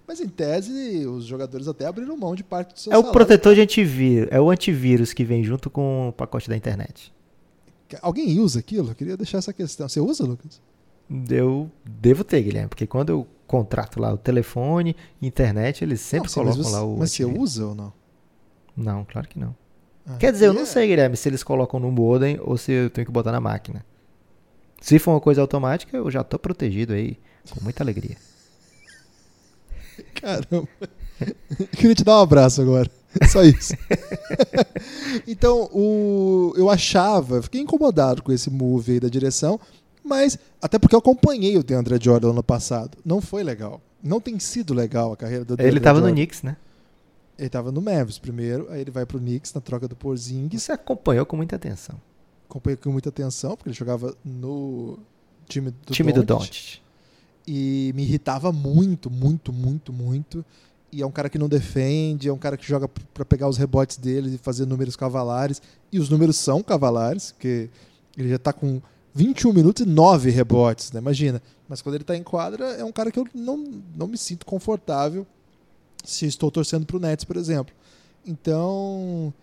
Mas 0.07 0.21
em 0.21 0.29
tese, 0.29 1.05
os 1.05 1.25
jogadores 1.25 1.67
até 1.67 1.85
abriram 1.85 2.15
mão 2.15 2.33
de 2.33 2.45
parte 2.45 2.73
do 2.73 2.79
seu 2.79 2.93
É 2.93 2.97
o 2.97 3.11
protetor 3.11 3.53
de 3.53 3.59
antivírus, 3.59 4.29
é 4.31 4.39
o 4.39 4.49
antivírus 4.49 5.11
que 5.11 5.25
vem 5.25 5.43
junto 5.43 5.69
com 5.69 6.07
o 6.07 6.13
pacote 6.13 6.47
da 6.47 6.55
internet. 6.55 7.11
Alguém 8.01 8.39
usa 8.39 8.59
aquilo? 8.59 8.91
Eu 8.91 8.95
queria 8.95 9.17
deixar 9.17 9.39
essa 9.39 9.51
questão. 9.51 9.89
Você 9.89 9.99
usa, 9.99 10.23
Lucas? 10.23 10.61
Eu 11.29 11.69
devo 11.85 12.23
ter, 12.23 12.41
Guilherme, 12.41 12.69
porque 12.69 12.87
quando 12.87 13.09
eu 13.09 13.27
contrato 13.51 13.99
lá 13.99 14.13
o 14.13 14.17
telefone, 14.17 14.95
internet, 15.21 15.83
eles 15.83 15.99
sempre 15.99 16.29
não, 16.29 16.33
colocam 16.33 16.63
você, 16.63 16.71
lá 16.71 16.83
o. 16.83 16.97
Mas 16.97 17.11
você 17.11 17.25
usa 17.25 17.67
ou 17.67 17.75
não? 17.75 17.93
Não, 18.75 19.03
claro 19.03 19.27
que 19.27 19.37
não. 19.37 19.53
Ah, 20.07 20.15
Quer 20.15 20.31
dizer, 20.31 20.47
eu 20.47 20.53
não 20.53 20.61
é... 20.61 20.65
sei, 20.65 20.87
Guilherme, 20.87 21.17
se 21.17 21.27
eles 21.27 21.43
colocam 21.43 21.79
no 21.79 21.91
modem 21.91 22.39
ou 22.41 22.57
se 22.57 22.71
eu 22.71 22.89
tenho 22.89 23.05
que 23.05 23.11
botar 23.11 23.33
na 23.33 23.41
máquina. 23.41 23.85
Se 24.79 24.97
for 24.97 25.11
uma 25.11 25.21
coisa 25.21 25.41
automática, 25.41 25.95
eu 25.95 26.09
já 26.09 26.23
tô 26.23 26.39
protegido 26.39 26.93
aí, 26.93 27.19
com 27.51 27.61
muita 27.61 27.83
alegria. 27.83 28.15
Caramba. 30.15 30.67
Queria 31.77 31.93
te 31.93 32.03
dar 32.03 32.19
um 32.19 32.21
abraço 32.21 32.61
agora. 32.61 32.89
Só 33.29 33.43
isso. 33.43 33.73
então, 35.27 35.69
o, 35.73 36.53
eu 36.55 36.69
achava, 36.69 37.41
fiquei 37.41 37.61
incomodado 37.61 38.23
com 38.23 38.31
esse 38.31 38.49
move 38.49 38.93
aí 38.93 38.99
da 38.99 39.09
direção, 39.09 39.59
mas, 40.03 40.37
até 40.61 40.79
porque 40.79 40.95
eu 40.95 40.99
acompanhei 40.99 41.57
o 41.57 41.63
DeAndre 41.63 41.97
Jordan 42.01 42.31
ano 42.31 42.43
passado. 42.43 42.97
Não 43.05 43.21
foi 43.21 43.43
legal. 43.43 43.81
Não 44.03 44.19
tem 44.19 44.39
sido 44.39 44.73
legal 44.73 45.13
a 45.13 45.17
carreira 45.17 45.45
do 45.45 45.55
DeAndre 45.55 45.67
Ele 45.67 45.77
estava 45.77 46.01
no 46.01 46.09
Knicks, 46.09 46.41
né? 46.41 46.57
Ele 47.37 47.47
estava 47.47 47.71
no 47.71 47.81
Mavis 47.81 48.19
primeiro, 48.19 48.67
aí 48.69 48.81
ele 48.81 48.91
vai 48.91 49.05
pro 49.05 49.19
Knicks 49.19 49.53
na 49.53 49.61
troca 49.61 49.87
do 49.87 49.95
Porzingis. 49.95 50.63
Você 50.63 50.71
acompanhou 50.71 51.25
com 51.25 51.35
muita 51.37 51.55
atenção. 51.55 51.99
Acompanhei 52.49 52.77
com 52.77 52.91
muita 52.91 53.09
atenção, 53.09 53.55
porque 53.55 53.69
ele 53.69 53.75
jogava 53.75 54.15
no 54.23 54.99
time 55.47 55.71
do 55.71 55.93
time 55.93 56.11
Doncic, 56.11 56.27
do 56.27 56.35
Doncic. 56.35 56.81
E 57.47 57.91
me 57.95 58.03
irritava 58.03 58.51
muito, 58.51 59.09
muito, 59.09 59.51
muito, 59.51 59.91
muito. 59.91 60.45
E 60.91 61.01
é 61.01 61.05
um 61.05 61.11
cara 61.11 61.29
que 61.29 61.39
não 61.39 61.47
defende, 61.47 62.27
é 62.27 62.33
um 62.33 62.37
cara 62.37 62.57
que 62.57 62.67
joga 62.67 62.87
para 62.87 63.23
pegar 63.23 63.47
os 63.47 63.57
rebotes 63.57 63.97
dele 63.97 64.35
e 64.35 64.37
fazer 64.37 64.65
números 64.65 64.95
cavalares. 64.95 65.61
E 65.91 65.99
os 65.99 66.09
números 66.09 66.35
são 66.35 66.61
cavalares, 66.61 67.31
porque 67.31 67.69
ele 68.17 68.29
já 68.29 68.35
está 68.35 68.51
com 68.51 68.81
21 69.13 69.53
minutos 69.53 69.85
e 69.85 69.89
9 69.89 70.29
rebotes, 70.29 70.91
né? 70.91 70.99
Imagina. 70.99 71.41
Mas 71.67 71.81
quando 71.81 71.95
ele 71.95 72.03
está 72.03 72.15
em 72.15 72.23
quadra, 72.23 72.65
é 72.71 72.83
um 72.83 72.91
cara 72.91 73.11
que 73.11 73.19
eu 73.19 73.27
não, 73.33 73.57
não 73.95 74.07
me 74.07 74.17
sinto 74.17 74.45
confortável 74.45 75.25
se 76.03 76.25
estou 76.25 76.49
torcendo 76.49 76.85
para 76.85 76.97
o 76.97 76.99
Nets, 76.99 77.25
por 77.25 77.37
exemplo. 77.37 77.73
Então, 78.25 79.33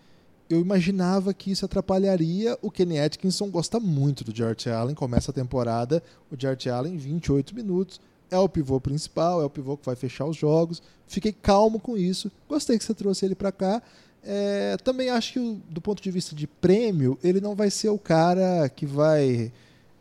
eu 0.49 0.59
imaginava 0.59 1.33
que 1.33 1.51
isso 1.51 1.65
atrapalharia. 1.65 2.57
O 2.61 2.71
Kenny 2.71 2.99
Atkinson 2.99 3.49
gosta 3.49 3.79
muito 3.79 4.23
do 4.23 4.35
Jarrett 4.35 4.69
Allen. 4.69 4.95
Começa 4.95 5.31
a 5.31 5.33
temporada, 5.33 6.03
o 6.31 6.35
Jarrett 6.39 6.69
Allen 6.69 6.97
28 6.97 7.55
minutos. 7.55 8.01
É 8.31 8.37
o 8.37 8.49
pivô 8.49 8.79
principal, 8.79 9.41
é 9.41 9.45
o 9.45 9.49
pivô 9.49 9.75
que 9.75 9.85
vai 9.85 9.95
fechar 9.95 10.25
os 10.25 10.37
jogos. 10.37 10.81
Fiquei 11.07 11.31
calmo 11.31 11.79
com 11.79 11.97
isso. 11.97 12.31
Gostei 12.47 12.77
que 12.77 12.83
você 12.83 12.93
trouxe 12.93 13.25
ele 13.25 13.35
para 13.35 13.51
cá. 13.51 13.81
É, 14.23 14.77
também 14.83 15.09
acho 15.09 15.33
que, 15.33 15.57
do 15.69 15.81
ponto 15.81 16.01
de 16.01 16.11
vista 16.11 16.35
de 16.35 16.45
prêmio, 16.45 17.17
ele 17.23 17.39
não 17.39 17.55
vai 17.55 17.69
ser 17.69 17.89
o 17.89 17.97
cara 17.97 18.67
que 18.69 18.85
vai 18.85 19.51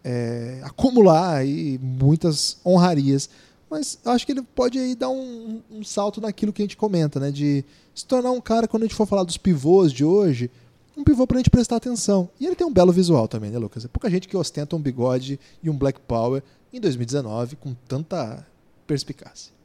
é, 0.05 0.61
acumular 0.64 1.37
aí 1.37 1.79
muitas 1.83 2.59
honrarias. 2.64 3.29
Mas 3.71 3.99
acho 4.05 4.25
que 4.25 4.33
ele 4.33 4.43
pode 4.43 4.79
aí 4.79 4.95
dar 4.95 5.11
um, 5.11 5.61
um, 5.71 5.85
salto 5.85 6.21
naquilo 6.21 6.53
que 6.53 6.62
a 6.62 6.64
gente 6.64 6.77
comenta, 6.77 7.21
né? 7.21 7.31
De 7.31 7.64
se 7.95 8.07
tornar 8.07 8.31
um 8.31 8.41
cara, 8.41 8.66
quando 8.66 8.85
a 8.85 8.87
gente 8.87 8.95
for 8.95 9.07
falar 9.07 9.25
dos 9.25 9.37
pivôs 9.37 9.93
de 9.93 10.05
hoje, 10.05 10.51
um 10.97 11.05
pivô 11.05 11.27
pra 11.27 11.39
gente 11.39 11.51
prestar 11.51 11.77
atenção. 11.77 12.31
E 12.41 12.47
ele 12.47 12.57
tem 12.57 12.66
um 12.66 12.73
belo 12.73 12.93
visual 12.93 13.29
também, 13.29 13.51
né, 13.51 13.59
Lucas? 13.59 13.85
É 13.85 13.89
pouca 13.89 14.09
gente 14.09 14.27
que 14.27 14.37
ostenta 14.37 14.75
um 14.75 14.81
bigode 14.81 15.39
e 15.62 15.69
um 15.69 15.77
black 15.77 16.01
power 16.01 16.43
em 16.73 16.81
2019 16.81 17.57
com 17.57 17.75
tanta 17.87 18.47
perspicácia. 18.87 19.58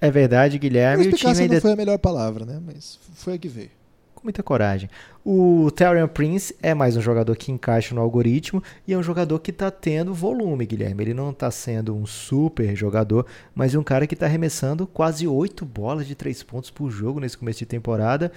É 0.00 0.10
verdade, 0.10 0.58
Guilherme. 0.58 1.04
Perspicácia 1.04 1.42
ainda... 1.42 1.54
não 1.54 1.60
foi 1.60 1.72
a 1.72 1.76
melhor 1.76 1.98
palavra, 1.98 2.44
né? 2.44 2.60
Mas 2.64 2.98
foi 3.14 3.34
a 3.34 3.38
que 3.38 3.48
veio 3.48 3.70
muita 4.26 4.42
coragem. 4.42 4.90
O 5.24 5.70
Tyrion 5.70 6.08
Prince 6.08 6.54
é 6.60 6.74
mais 6.74 6.96
um 6.96 7.00
jogador 7.00 7.36
que 7.36 7.52
encaixa 7.52 7.94
no 7.94 8.00
algoritmo 8.00 8.62
e 8.86 8.92
é 8.92 8.98
um 8.98 9.02
jogador 9.02 9.38
que 9.38 9.52
está 9.52 9.70
tendo 9.70 10.12
volume, 10.12 10.66
Guilherme. 10.66 11.04
Ele 11.04 11.14
não 11.14 11.30
está 11.30 11.48
sendo 11.50 11.94
um 11.94 12.04
super 12.04 12.74
jogador, 12.74 13.24
mas 13.54 13.76
um 13.76 13.84
cara 13.84 14.06
que 14.06 14.14
está 14.14 14.26
arremessando 14.26 14.84
quase 14.86 15.28
8 15.28 15.64
bolas 15.64 16.06
de 16.06 16.16
3 16.16 16.42
pontos 16.42 16.70
por 16.70 16.90
jogo 16.90 17.20
nesse 17.20 17.38
começo 17.38 17.60
de 17.60 17.66
temporada, 17.66 18.32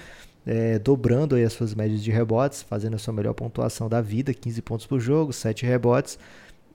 é, 0.46 0.78
dobrando 0.78 1.36
aí 1.36 1.44
as 1.44 1.54
suas 1.54 1.74
médias 1.74 2.04
de 2.04 2.12
rebotes, 2.12 2.62
fazendo 2.62 2.96
a 2.96 3.00
sua 3.00 3.14
melhor 3.14 3.34
pontuação 3.34 3.90
da 3.90 4.00
vida, 4.00 4.32
15 4.32 4.62
pontos 4.62 4.86
por 4.86 5.00
jogo, 5.00 5.34
7 5.34 5.66
rebotes. 5.66 6.20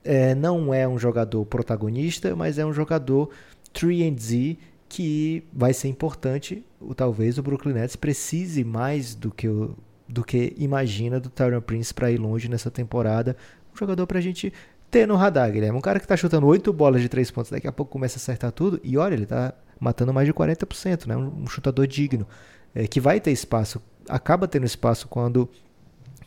É, 0.03 0.35
não 0.35 0.73
é 0.73 0.87
um 0.87 0.99
jogador 0.99 1.45
protagonista, 1.45 2.35
mas 2.35 2.59
é 2.59 2.65
um 2.65 2.73
jogador 2.73 3.29
3D 3.75 4.57
que 4.87 5.43
vai 5.51 5.73
ser 5.73 5.89
importante, 5.89 6.63
talvez 6.95 7.37
o 7.37 7.43
Brooklyn 7.43 7.73
Nets 7.73 7.95
precise 7.95 8.63
mais 8.63 9.13
do 9.13 9.29
que, 9.29 9.47
o, 9.47 9.75
do 10.07 10.23
que 10.23 10.53
imagina 10.57 11.19
do 11.19 11.29
Tyron 11.29 11.59
Prince 11.59 11.93
para 11.93 12.11
ir 12.11 12.17
longe 12.17 12.47
nessa 12.47 12.71
temporada. 12.71 13.35
Um 13.73 13.77
jogador 13.77 14.07
para 14.07 14.19
a 14.19 14.21
gente 14.21 14.53
ter 14.89 15.05
no 15.05 15.15
radar, 15.15 15.51
Guilherme. 15.51 15.77
Um 15.77 15.81
cara 15.81 15.99
que 15.99 16.05
está 16.05 16.15
chutando 16.15 16.47
8 16.47 16.71
bolas 16.71 17.01
de 17.01 17.09
3 17.09 17.29
pontos, 17.31 17.51
daqui 17.51 17.67
a 17.67 17.71
pouco 17.71 17.91
começa 17.91 18.15
a 18.15 18.21
acertar 18.21 18.51
tudo, 18.51 18.79
e 18.83 18.97
olha, 18.97 19.13
ele 19.13 19.23
está 19.23 19.53
matando 19.79 20.13
mais 20.13 20.25
de 20.25 20.33
40%, 20.33 21.07
né? 21.07 21.17
um, 21.17 21.43
um 21.43 21.47
chutador 21.47 21.85
digno, 21.87 22.25
é, 22.73 22.87
que 22.87 23.01
vai 23.01 23.19
ter 23.19 23.31
espaço, 23.31 23.81
acaba 24.07 24.47
tendo 24.47 24.65
espaço 24.65 25.07
quando 25.07 25.49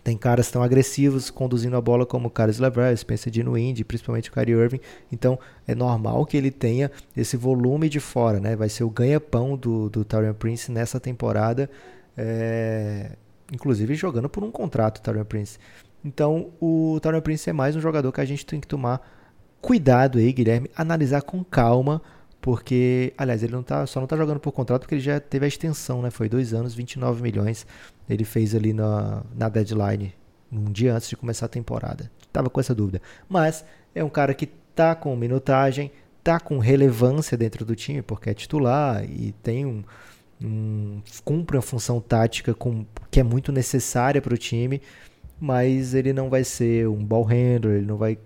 tem 0.09 0.16
caras 0.16 0.50
tão 0.50 0.62
agressivos 0.62 1.28
conduzindo 1.28 1.76
a 1.76 1.82
bola 1.82 2.06
como 2.06 2.28
o 2.28 2.30
Carlos 2.30 2.59
LeVar, 2.59 2.96
Spencer 2.96 3.30
Dinwiddie, 3.30 3.84
principalmente 3.84 4.30
o 4.30 4.32
Kyrie 4.32 4.54
Irving. 4.54 4.80
Então 5.12 5.38
é 5.66 5.74
normal 5.74 6.24
que 6.24 6.34
ele 6.34 6.50
tenha 6.50 6.90
esse 7.14 7.36
volume 7.36 7.90
de 7.90 8.00
fora, 8.00 8.40
né? 8.40 8.56
Vai 8.56 8.70
ser 8.70 8.84
o 8.84 8.90
ganha-pão 8.90 9.54
do, 9.54 9.90
do 9.90 10.06
Tyrion 10.06 10.32
Prince 10.32 10.72
nessa 10.72 10.98
temporada, 10.98 11.68
é... 12.16 13.11
inclusive 13.52 13.94
jogando 13.96 14.30
por 14.30 14.42
um 14.42 14.50
contrato, 14.50 15.02
Tyrion 15.02 15.26
Prince. 15.26 15.59
Então 16.02 16.52
o 16.59 16.98
Tyrion 17.02 17.20
Prince 17.20 17.50
é 17.50 17.52
mais 17.52 17.76
um 17.76 17.80
jogador 17.80 18.11
que 18.11 18.22
a 18.22 18.24
gente 18.24 18.46
tem 18.46 18.59
que 18.59 18.66
tomar 18.66 19.06
cuidado 19.61 20.16
aí, 20.16 20.32
Guilherme, 20.32 20.70
analisar 20.74 21.20
com 21.20 21.44
calma 21.44 22.00
porque, 22.41 23.12
aliás, 23.18 23.43
ele 23.43 23.53
não 23.53 23.62
tá, 23.62 23.86
só 23.86 24.01
não 24.01 24.05
está 24.05 24.16
jogando 24.16 24.39
por 24.41 24.53
contrato 24.53 24.82
porque 24.82 24.95
ele 24.95 25.03
já 25.03 25.18
teve 25.18 25.45
a 25.45 25.49
extensão, 25.49 26.01
né? 26.03 26.11
Foi 26.11 26.28
dois 26.28 26.55
anos, 26.55 26.74
29 26.74 27.22
milhões. 27.22 27.66
Ele 28.09 28.24
fez 28.24 28.55
ali 28.55 28.72
na, 28.72 29.22
na 29.34 29.49
deadline, 29.49 30.14
um 30.51 30.70
dia 30.70 30.95
antes 30.95 31.09
de 31.09 31.16
começar 31.16 31.47
a 31.47 31.49
temporada. 31.49 32.11
Tava 32.32 32.49
com 32.49 32.61
essa 32.61 32.74
dúvida. 32.74 33.03
Mas 33.28 33.64
é 33.95 34.05
um 34.05 34.09
cara 34.09 34.32
que 34.34 34.47
tá 34.47 34.95
com 34.95 35.14
minutagem, 35.16 35.91
tá 36.22 36.39
com 36.39 36.59
relevância 36.59 37.36
dentro 37.36 37.64
do 37.64 37.74
time, 37.74 38.03
porque 38.03 38.30
é 38.30 38.34
titular 38.34 39.05
e 39.05 39.32
tem 39.43 39.66
um, 39.66 39.82
um 40.41 41.03
cumpre 41.24 41.57
uma 41.57 41.62
função 41.62 42.01
tática 42.01 42.55
com, 42.55 42.86
que 43.11 43.18
é 43.18 43.22
muito 43.22 43.51
necessária 43.51 44.22
para 44.22 44.34
o 44.34 44.39
time, 44.39 44.80
mas 45.41 45.95
ele 45.95 46.12
não 46.12 46.30
vai 46.30 46.45
ser 46.45 46.89
um 46.89 47.05
ball 47.05 47.24
handler, 47.24 47.78
ele 47.78 47.86
não 47.86 47.97
vai 47.97 48.18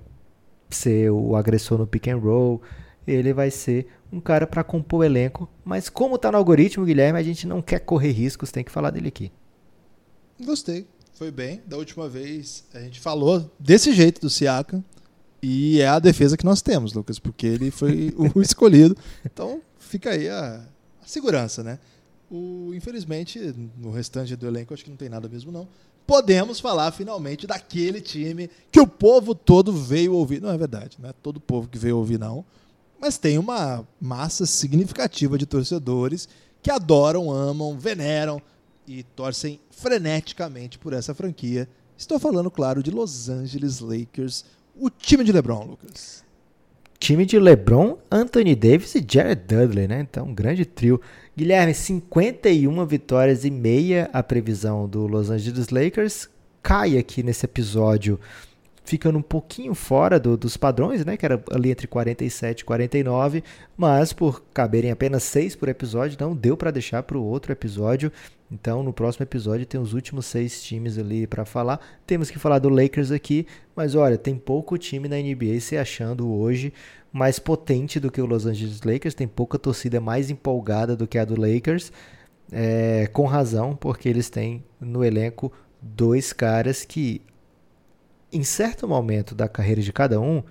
ser 0.69 1.11
o 1.11 1.37
agressor 1.37 1.79
no 1.79 1.87
pick 1.87 2.09
and 2.09 2.19
roll, 2.19 2.61
ele 3.07 3.33
vai 3.33 3.51
ser 3.51 3.87
um 4.13 4.21
cara 4.21 4.47
para 4.47 4.63
compor 4.63 5.01
o 5.01 5.05
elenco, 5.05 5.49
mas 5.65 5.89
como 5.89 6.17
está 6.17 6.31
no 6.31 6.37
algoritmo, 6.37 6.85
Guilherme, 6.85 7.19
a 7.19 7.23
gente 7.23 7.47
não 7.47 7.63
quer 7.63 7.81
correr 7.81 8.13
riscos, 8.13 8.53
tem 8.53 8.63
que 8.63 8.71
falar 8.71 8.91
dele 8.91 9.09
aqui. 9.09 9.33
Gostei, 10.39 10.87
foi 11.15 11.31
bem. 11.31 11.63
Da 11.67 11.79
última 11.79 12.09
vez 12.09 12.65
a 12.75 12.81
gente 12.81 13.01
falou 13.01 13.51
desse 13.59 13.93
jeito 13.93 14.21
do 14.21 14.29
Siakam 14.29 14.85
e 15.43 15.81
é 15.81 15.89
a 15.89 15.99
defesa 15.99 16.37
que 16.37 16.45
nós 16.45 16.61
temos, 16.61 16.93
Lucas, 16.93 17.19
porque 17.19 17.47
ele 17.47 17.71
foi 17.71 18.15
o 18.35 18.43
escolhido. 18.43 18.95
Então 19.25 19.63
fica 19.79 20.11
aí 20.11 20.29
a, 20.29 20.63
a 21.03 21.07
segurança, 21.07 21.63
né? 21.63 21.79
O, 22.31 22.73
infelizmente, 22.75 23.55
no 23.79 23.91
restante 23.91 24.37
do 24.37 24.47
elenco, 24.47 24.75
acho 24.75 24.85
que 24.85 24.91
não 24.91 24.97
tem 24.97 25.09
nada 25.09 25.29
mesmo, 25.29 25.51
não. 25.51 25.67
Podemos 26.07 26.61
falar 26.61 26.91
finalmente 26.93 27.47
daquele 27.47 28.01
time 28.01 28.51
que 28.71 28.81
o 28.81 28.87
povo 28.87 29.35
todo 29.35 29.73
veio 29.73 30.15
ouvir. 30.15 30.43
Não 30.43 30.51
é 30.51 30.59
verdade, 30.59 30.99
não 31.01 31.09
é 31.09 31.13
todo 31.13 31.37
o 31.37 31.41
povo 31.41 31.69
que 31.69 31.79
veio 31.79 31.97
ouvir, 31.97 32.19
não 32.19 32.45
mas 33.03 33.19
tem 33.19 33.37
uma 33.37 33.85
massa 34.01 34.47
significativa 34.47 35.37
de 35.37 35.45
torcedores 35.45 36.29
que 36.63 36.71
adoram, 36.71 37.33
amam, 37.33 37.77
veneram 37.77 38.41
e 38.87 39.03
torcem 39.03 39.59
freneticamente 39.73 40.79
por 40.79 40.93
essa 40.93 41.13
franquia. 41.13 41.69
Estou 41.99 42.21
falando, 42.21 42.49
claro, 42.49 42.81
de 42.81 42.93
Los 42.93 43.29
Angeles 43.29 43.81
Lakers, 43.81 44.45
o 44.79 44.89
time 44.89 45.25
de 45.25 45.33
LeBron, 45.33 45.65
Lucas. 45.65 46.23
Time 47.01 47.27
de 47.27 47.41
LeBron, 47.41 47.99
Anthony 48.09 48.55
Davis 48.55 48.95
e 48.95 49.05
Jared 49.05 49.43
Dudley, 49.49 49.89
né? 49.89 50.01
Então, 50.01 50.27
um 50.27 50.35
grande 50.35 50.65
trio. 50.65 51.01
Guilherme, 51.37 51.75
51 51.75 52.87
vitórias 52.87 53.45
e 53.45 53.51
meia 53.51 54.09
a 54.13 54.23
previsão 54.23 54.89
do 54.89 55.09
Los 55.09 55.29
Angeles 55.29 55.71
Lakers. 55.71 56.29
Cai 56.63 56.97
aqui 56.97 57.25
nesse 57.25 57.45
episódio 57.47 58.21
ficando 58.85 59.19
um 59.19 59.23
pouquinho 59.23 59.75
fora 59.75 60.19
do, 60.19 60.37
dos 60.37 60.57
padrões, 60.57 61.05
né? 61.05 61.17
Que 61.17 61.25
era 61.25 61.43
ali 61.51 61.71
entre 61.71 61.87
47 61.87 62.61
e 62.61 62.65
49, 62.65 63.45
mas 63.77 64.13
por 64.13 64.43
caberem 64.53 64.91
apenas 64.91 65.23
seis 65.23 65.55
por 65.55 65.69
episódio, 65.69 66.15
então 66.15 66.35
deu 66.35 66.57
para 66.57 66.71
deixar 66.71 67.03
para 67.03 67.19
o 67.19 67.25
outro 67.25 67.53
episódio. 67.53 68.11
Então 68.51 68.83
no 68.83 68.93
próximo 68.93 69.25
episódio 69.25 69.65
tem 69.65 69.81
os 69.81 69.95
últimos 69.95 70.27
seis 70.27 70.63
times 70.63 70.99
ali 70.99 71.27
para 71.27 71.45
falar. 71.45 71.81
Temos 72.07 72.31
que 72.31 72.39
falar 72.39 72.59
do 72.59 72.69
Lakers 72.69 73.11
aqui, 73.11 73.47
mas 73.75 73.95
olha, 73.95 74.19
tem 74.19 74.37
pouco 74.37 74.77
time 74.77 75.09
na 75.09 75.17
NBA 75.17 75.61
se 75.61 75.77
achando 75.77 76.31
hoje 76.31 76.73
mais 77.13 77.39
potente 77.39 78.01
do 78.01 78.11
que 78.11 78.21
o 78.21 78.27
Los 78.27 78.47
Angeles 78.47 78.81
Lakers, 78.83 79.15
tem 79.15 79.29
pouca 79.29 79.59
torcida 79.59 80.01
mais 80.01 80.31
empolgada 80.31 80.97
do 80.97 81.07
que 81.07 81.19
a 81.19 81.25
do 81.25 81.39
Lakers. 81.39 81.93
É, 82.51 83.09
com 83.13 83.25
razão, 83.25 83.75
porque 83.75 84.09
eles 84.09 84.29
têm 84.29 84.63
no 84.79 85.03
elenco 85.03 85.51
dois 85.81 86.35
caras 86.35 86.85
que 86.85 87.23
em 88.33 88.43
certo 88.43 88.89
momento 88.89 89.35
da 89.35 89.49
carreira 89.49 89.83
de 89.83 89.93
cada 89.93 90.21
um, 90.21 90.43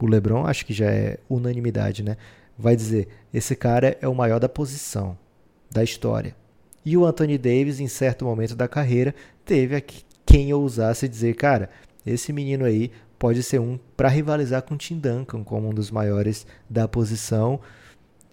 o 0.00 0.06
LeBron, 0.06 0.46
acho 0.46 0.66
que 0.66 0.72
já 0.72 0.90
é 0.90 1.18
unanimidade, 1.28 2.02
né? 2.02 2.16
Vai 2.58 2.76
dizer: 2.76 3.08
esse 3.32 3.54
cara 3.56 3.96
é 4.00 4.08
o 4.08 4.14
maior 4.14 4.38
da 4.38 4.48
posição, 4.48 5.16
da 5.70 5.82
história. 5.82 6.34
E 6.84 6.96
o 6.96 7.06
Anthony 7.06 7.38
Davis, 7.38 7.80
em 7.80 7.88
certo 7.88 8.24
momento 8.24 8.54
da 8.54 8.68
carreira, 8.68 9.14
teve 9.44 9.82
quem 10.26 10.52
ousasse 10.52 11.08
dizer: 11.08 11.34
cara, 11.34 11.70
esse 12.04 12.32
menino 12.32 12.64
aí 12.64 12.90
pode 13.18 13.42
ser 13.42 13.60
um 13.60 13.78
para 13.96 14.08
rivalizar 14.08 14.62
com 14.62 14.74
o 14.74 14.78
Tim 14.78 14.98
Duncan 14.98 15.42
como 15.42 15.68
um 15.68 15.74
dos 15.74 15.90
maiores 15.90 16.46
da 16.68 16.86
posição. 16.86 17.60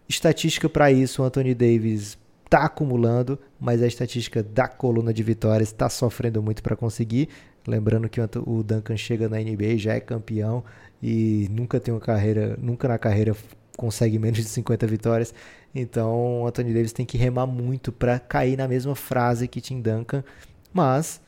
Estatística 0.09 0.67
para 0.67 0.91
isso, 0.91 1.21
o 1.21 1.25
Anthony 1.25 1.55
Davis 1.55 2.17
está 2.43 2.65
acumulando, 2.65 3.39
mas 3.57 3.81
a 3.81 3.87
estatística 3.87 4.43
da 4.43 4.67
coluna 4.67 5.13
de 5.13 5.23
vitórias 5.23 5.69
está 5.69 5.87
sofrendo 5.87 6.43
muito 6.43 6.61
para 6.61 6.75
conseguir. 6.75 7.29
Lembrando 7.67 8.09
que 8.09 8.19
o 8.19 8.63
Duncan 8.63 8.97
chega 8.97 9.29
na 9.29 9.37
NBA, 9.37 9.77
já 9.77 9.93
é 9.93 9.99
campeão 9.99 10.63
e 11.01 11.47
nunca 11.51 11.79
tem 11.79 11.93
uma 11.93 11.99
carreira, 11.99 12.57
nunca 12.59 12.87
na 12.87 12.97
carreira 12.97 13.35
consegue 13.77 14.17
menos 14.19 14.37
de 14.39 14.45
50 14.45 14.87
vitórias. 14.87 15.33
Então, 15.73 16.41
o 16.41 16.47
Anthony 16.47 16.73
Davis 16.73 16.91
tem 16.91 17.05
que 17.05 17.17
remar 17.17 17.47
muito 17.47 17.91
para 17.91 18.19
cair 18.19 18.57
na 18.57 18.67
mesma 18.67 18.95
frase 18.95 19.47
que 19.47 19.61
Tim 19.61 19.81
Duncan, 19.81 20.23
mas 20.73 21.21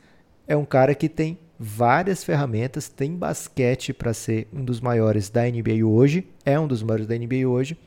é 0.46 0.56
um 0.56 0.64
cara 0.64 0.94
que 0.94 1.08
tem 1.08 1.38
várias 1.58 2.22
ferramentas, 2.22 2.88
tem 2.88 3.14
basquete 3.14 3.92
para 3.92 4.12
ser 4.12 4.48
um 4.52 4.64
dos 4.64 4.80
maiores 4.80 5.30
da 5.30 5.44
NBA 5.44 5.84
hoje, 5.84 6.26
é 6.44 6.58
um 6.58 6.66
dos 6.66 6.82
maiores 6.82 7.06
da 7.06 7.16
NBA 7.16 7.46
hoje. 7.48 7.78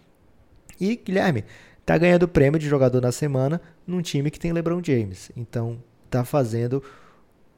E 0.79 0.95
Guilherme 0.95 1.43
tá 1.85 1.97
ganhando 1.97 2.27
prêmio 2.27 2.59
de 2.59 2.67
jogador 2.67 3.01
na 3.01 3.11
semana 3.11 3.61
num 3.85 4.01
time 4.01 4.31
que 4.31 4.39
tem 4.39 4.51
LeBron 4.51 4.81
James. 4.83 5.31
Então, 5.35 5.77
tá 6.09 6.25
fazendo 6.25 6.83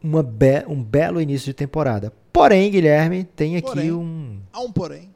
uma 0.02 0.24
be 0.24 0.66
um 0.68 0.84
belo 0.84 1.22
início 1.22 1.46
de 1.46 1.54
temporada. 1.54 2.14
Porém, 2.32 2.72
Guilherme, 2.72 3.24
tem 3.24 3.58
aqui 3.58 3.68
porém, 3.68 3.92
um. 3.92 4.40
Há 4.52 4.62
um 4.62 4.72
porém. 4.72 5.14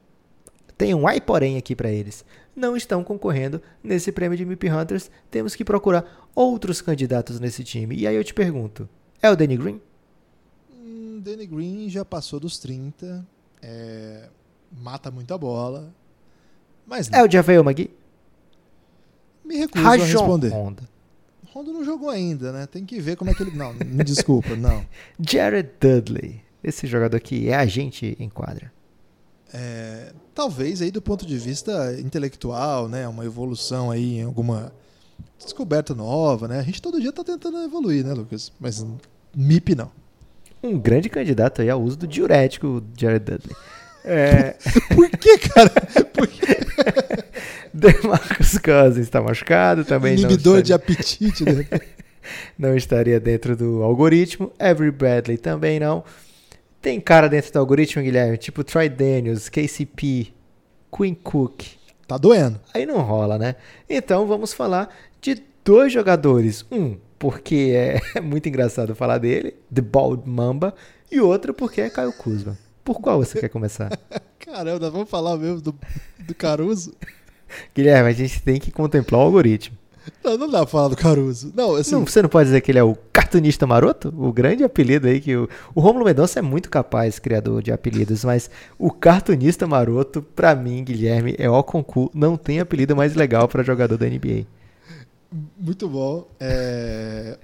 Tem 0.77 0.93
um 0.93 1.07
ai 1.07 1.21
porém 1.21 1.57
aqui 1.57 1.75
para 1.75 1.91
eles. 1.91 2.25
não 2.55 2.75
estão 2.75 3.03
concorrendo 3.03 3.61
nesse 3.83 4.11
prêmio 4.11 4.37
de 4.37 4.45
MIP 4.45 4.69
Hunters. 4.69 5.09
Temos 5.31 5.55
que 5.55 5.63
procurar 5.63 6.29
outros 6.35 6.81
candidatos 6.81 7.39
nesse 7.39 7.63
time. 7.63 7.95
E 7.95 8.07
aí 8.07 8.15
eu 8.15 8.23
te 8.23 8.33
pergunto: 8.33 8.89
é 9.21 9.29
o 9.29 9.35
Danny 9.35 9.57
Green? 9.57 9.81
Hum, 10.73 11.21
Danny 11.23 11.45
Green 11.45 11.89
já 11.89 12.03
passou 12.03 12.39
dos 12.39 12.57
30, 12.59 13.25
é, 13.61 14.29
mata 14.71 15.09
muita 15.09 15.37
bola. 15.37 15.93
Mas 16.85 17.09
não. 17.09 17.19
É 17.19 17.23
o 17.23 17.31
Javel 17.31 17.63
McGee? 17.63 18.03
me 19.43 19.57
recuso 19.57 19.85
a 19.85 19.89
Rajon 19.89 20.05
responder. 20.05 20.53
Honda. 20.53 20.83
Rondo 21.53 21.71
não 21.71 21.85
jogou 21.85 22.09
ainda, 22.09 22.51
né? 22.51 22.65
Tem 22.65 22.83
que 22.83 22.99
ver 22.99 23.15
como 23.15 23.29
é 23.29 23.33
que 23.35 23.43
ele. 23.43 23.55
Não, 23.55 23.73
me 23.73 24.03
desculpa, 24.03 24.55
não. 24.55 24.83
Jared 25.19 25.69
Dudley. 25.79 26.41
Esse 26.63 26.87
jogador 26.87 27.15
aqui 27.15 27.49
é 27.49 27.55
agente 27.55 28.17
em 28.19 28.27
quadra. 28.27 28.73
É, 29.53 30.11
talvez 30.33 30.81
aí 30.81 30.89
do 30.89 31.01
ponto 31.01 31.27
de 31.27 31.37
vista 31.37 31.95
intelectual, 31.99 32.89
né? 32.89 33.07
Uma 33.07 33.23
evolução 33.23 33.91
aí 33.91 34.17
em 34.19 34.23
alguma 34.23 34.73
descoberta 35.37 35.93
nova, 35.93 36.47
né? 36.47 36.59
A 36.59 36.63
gente 36.63 36.81
todo 36.81 36.99
dia 36.99 37.11
tá 37.11 37.23
tentando 37.23 37.61
evoluir, 37.63 38.03
né, 38.03 38.13
Lucas? 38.13 38.51
Mas 38.59 38.83
MIP 39.35 39.75
não. 39.75 39.91
Um 40.63 40.79
grande 40.79 41.07
candidato 41.07 41.61
aí 41.61 41.69
ao 41.69 41.79
uso 41.79 41.97
do 41.97 42.07
diurético, 42.07 42.83
Jared 42.97 43.23
Dudley. 43.23 43.55
É, 44.05 44.57
Por 44.93 45.09
que, 45.11 45.37
cara? 45.37 45.69
Por 46.13 46.27
que? 46.27 46.41
DeMarcus 48.01 48.57
Cousins 48.57 49.05
está 49.05 49.21
machucado 49.21 49.83
também. 49.83 50.15
não 50.15 50.23
Inibidor 50.23 50.61
de 50.61 50.73
apetite, 50.73 51.43
né? 51.43 51.65
não 52.57 52.75
estaria 52.75 53.19
dentro 53.19 53.55
do 53.55 53.83
algoritmo. 53.83 54.51
Avery 54.59 54.91
Bradley 54.91 55.37
também 55.37 55.79
não. 55.79 56.03
Tem 56.81 56.99
cara 56.99 57.27
dentro 57.27 57.51
do 57.51 57.59
algoritmo, 57.59 58.01
Guilherme, 58.01 58.37
tipo 58.37 58.63
Troy 58.63 58.89
Daniels, 58.89 59.49
KCP, 59.49 60.33
Quinn 60.95 61.13
Cook. 61.15 61.63
Tá 62.07 62.17
doendo. 62.17 62.59
Aí 62.73 62.85
não 62.85 63.01
rola, 63.01 63.37
né? 63.37 63.55
Então 63.89 64.27
vamos 64.27 64.53
falar 64.53 64.93
de 65.21 65.41
dois 65.63 65.91
jogadores. 65.91 66.65
Um, 66.71 66.97
porque 67.17 67.73
é 67.73 68.01
muito 68.19 68.49
engraçado 68.49 68.93
falar 68.93 69.17
dele, 69.17 69.55
The 69.73 69.81
Bald 69.81 70.23
Mamba, 70.25 70.75
e 71.09 71.21
outro 71.21 71.53
porque 71.53 71.81
é 71.81 71.89
Caio 71.89 72.11
Kuzma. 72.11 72.57
Por 72.83 72.99
qual 72.99 73.23
você 73.23 73.39
quer 73.39 73.47
começar? 73.47 73.89
Caramba, 74.39 74.89
vamos 74.89 75.09
falar 75.09 75.37
mesmo 75.37 75.61
do, 75.61 75.73
do 76.19 76.35
Caruso? 76.35 76.93
Guilherme, 77.75 78.09
a 78.09 78.13
gente 78.13 78.41
tem 78.41 78.59
que 78.59 78.71
contemplar 78.71 79.21
o 79.21 79.25
algoritmo. 79.25 79.77
Não, 80.23 80.37
não 80.37 80.49
dá 80.49 80.59
pra 80.59 80.67
falar 80.67 80.87
do 80.89 80.97
Caruso. 80.97 81.51
Não, 81.55 81.75
assim, 81.75 81.91
Não, 81.91 82.05
você 82.05 82.21
não 82.21 82.29
pode 82.29 82.47
dizer 82.47 82.61
que 82.61 82.71
ele 82.71 82.79
é 82.79 82.83
o 82.83 82.95
cartunista 83.11 83.65
maroto? 83.65 84.13
O 84.17 84.33
grande 84.33 84.63
apelido 84.63 85.07
aí 85.07 85.21
que 85.21 85.35
o, 85.35 85.47
o 85.73 85.79
Romulo 85.79 86.05
Mendonça 86.05 86.39
é 86.39 86.41
muito 86.41 86.69
capaz, 86.69 87.19
criador 87.19 87.61
de 87.61 87.71
apelidos, 87.71 88.25
mas 88.25 88.49
o 88.77 88.91
cartunista 88.91 89.65
maroto, 89.65 90.21
pra 90.21 90.55
mim, 90.55 90.83
Guilherme, 90.83 91.35
é 91.37 91.49
o 91.49 91.63
concurso. 91.63 92.11
Não 92.13 92.35
tem 92.35 92.59
apelido 92.59 92.95
mais 92.95 93.15
legal 93.15 93.47
pra 93.47 93.63
jogador 93.63 93.97
da 93.97 94.05
NBA. 94.05 94.45
Muito 95.57 95.87
bom. 95.87 96.27
É... 96.39 97.37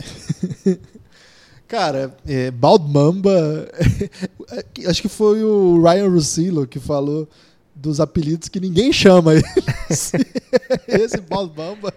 Cara, 1.68 2.16
é, 2.26 2.50
Bald 2.50 2.92
Mamba. 2.92 3.68
acho 4.88 5.00
que 5.00 5.08
foi 5.08 5.44
o 5.44 5.80
Ryan 5.80 6.08
Russillo 6.08 6.66
que 6.66 6.80
falou 6.80 7.28
dos 7.80 7.98
apelidos 8.00 8.48
que 8.48 8.60
ninguém 8.60 8.92
chama 8.92 9.34
ele. 9.34 9.44
Esse 10.86 11.20
Bald 11.20 11.56
Mamba. 11.56 11.92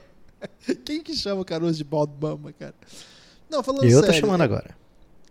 Quem 0.85 1.01
que 1.01 1.15
chama 1.15 1.41
o 1.41 1.45
Caruso 1.45 1.77
de 1.77 1.83
Bald 1.83 2.11
Mamba, 2.19 2.53
cara? 2.53 2.73
Não, 3.49 3.61
falando 3.61 3.83
Eu 3.83 3.99
tô 3.99 4.05
sério. 4.07 4.21
chamando 4.21 4.41
agora. 4.41 4.75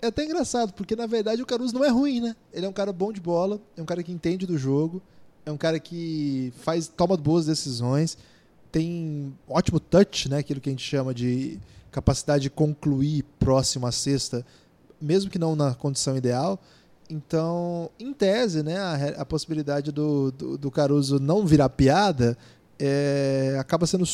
É 0.00 0.08
até 0.08 0.24
engraçado, 0.24 0.72
porque 0.72 0.94
na 0.94 1.06
verdade 1.06 1.40
o 1.42 1.46
Caruso 1.46 1.74
não 1.74 1.84
é 1.84 1.88
ruim, 1.88 2.20
né? 2.20 2.36
Ele 2.52 2.66
é 2.66 2.68
um 2.68 2.72
cara 2.72 2.92
bom 2.92 3.12
de 3.12 3.20
bola, 3.20 3.60
é 3.76 3.82
um 3.82 3.84
cara 3.84 4.02
que 4.02 4.12
entende 4.12 4.46
do 4.46 4.58
jogo, 4.58 5.00
é 5.46 5.50
um 5.50 5.56
cara 5.56 5.78
que 5.78 6.52
faz, 6.58 6.88
toma 6.88 7.16
boas 7.16 7.46
decisões, 7.46 8.18
tem 8.70 9.32
ótimo 9.48 9.78
touch, 9.80 10.28
né? 10.28 10.38
Aquilo 10.38 10.60
que 10.60 10.68
a 10.68 10.72
gente 10.72 10.84
chama 10.84 11.14
de 11.14 11.58
capacidade 11.90 12.42
de 12.44 12.50
concluir 12.50 13.24
próximo 13.38 13.86
à 13.86 13.92
cesta, 13.92 14.44
mesmo 15.00 15.30
que 15.30 15.38
não 15.38 15.54
na 15.54 15.74
condição 15.74 16.16
ideal. 16.16 16.60
Então, 17.12 17.90
em 18.00 18.10
tese, 18.12 18.62
né, 18.62 18.78
a, 18.78 18.94
a 19.18 19.24
possibilidade 19.26 19.92
do, 19.92 20.32
do, 20.32 20.56
do 20.56 20.70
Caruso 20.70 21.20
não 21.20 21.46
virar 21.46 21.68
piada 21.68 22.38
é, 22.78 23.54
acaba 23.60 23.86
sendo. 23.86 24.04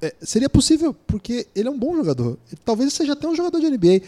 é, 0.00 0.14
seria 0.22 0.48
possível, 0.48 0.96
porque 1.06 1.46
ele 1.54 1.68
é 1.68 1.70
um 1.70 1.78
bom 1.78 1.94
jogador. 1.94 2.38
Talvez 2.64 2.94
seja 2.94 3.12
até 3.12 3.28
um 3.28 3.34
jogador 3.34 3.60
de 3.60 3.70
NBA. 3.70 4.00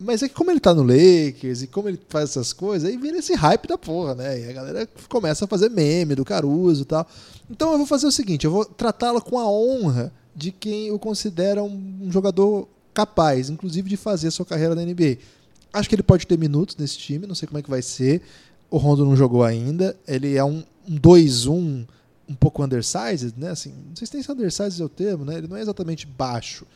Mas 0.00 0.22
é 0.22 0.28
que 0.28 0.34
como 0.34 0.48
ele 0.52 0.60
tá 0.60 0.72
no 0.72 0.84
Lakers 0.84 1.62
e 1.62 1.66
como 1.66 1.88
ele 1.88 1.98
faz 2.08 2.30
essas 2.30 2.52
coisas, 2.52 2.88
aí 2.88 2.96
vira 2.96 3.18
esse 3.18 3.34
hype 3.34 3.66
da 3.66 3.76
porra, 3.76 4.14
né? 4.14 4.42
E 4.42 4.48
a 4.48 4.52
galera 4.52 4.88
começa 5.08 5.44
a 5.44 5.48
fazer 5.48 5.68
meme 5.68 6.14
do 6.14 6.24
Caruso 6.24 6.82
e 6.82 6.84
tal. 6.84 7.04
Então 7.50 7.72
eu 7.72 7.78
vou 7.78 7.86
fazer 7.86 8.06
o 8.06 8.12
seguinte, 8.12 8.44
eu 8.44 8.52
vou 8.52 8.64
tratá-lo 8.64 9.20
com 9.20 9.40
a 9.40 9.50
honra 9.50 10.12
de 10.36 10.52
quem 10.52 10.92
o 10.92 11.00
considera 11.00 11.64
um, 11.64 11.98
um 12.02 12.12
jogador 12.12 12.68
capaz, 12.94 13.50
inclusive 13.50 13.90
de 13.90 13.96
fazer 13.96 14.28
a 14.28 14.30
sua 14.30 14.46
carreira 14.46 14.76
na 14.76 14.82
NBA. 14.82 15.18
Acho 15.72 15.88
que 15.88 15.94
ele 15.94 16.02
pode 16.02 16.26
ter 16.26 16.38
minutos 16.38 16.76
nesse 16.76 16.98
time, 16.98 17.26
não 17.26 17.34
sei 17.34 17.46
como 17.46 17.58
é 17.58 17.62
que 17.62 17.70
vai 17.70 17.82
ser. 17.82 18.22
O 18.70 18.78
Rondo 18.78 19.04
não 19.04 19.16
jogou 19.16 19.44
ainda. 19.44 19.96
Ele 20.06 20.36
é 20.36 20.44
um, 20.44 20.64
um 20.88 20.96
2-1 20.96 21.86
um 22.28 22.34
pouco 22.34 22.62
undersized, 22.62 23.34
né? 23.36 23.50
Assim, 23.50 23.72
não 23.88 23.96
sei 23.96 24.06
se 24.06 24.12
tem 24.12 24.34
undersized 24.34 24.80
é 24.80 24.84
o 24.84 24.88
termo, 24.88 25.24
né? 25.24 25.38
Ele 25.38 25.48
não 25.48 25.56
é 25.56 25.62
exatamente 25.62 26.06
baixo. 26.06 26.66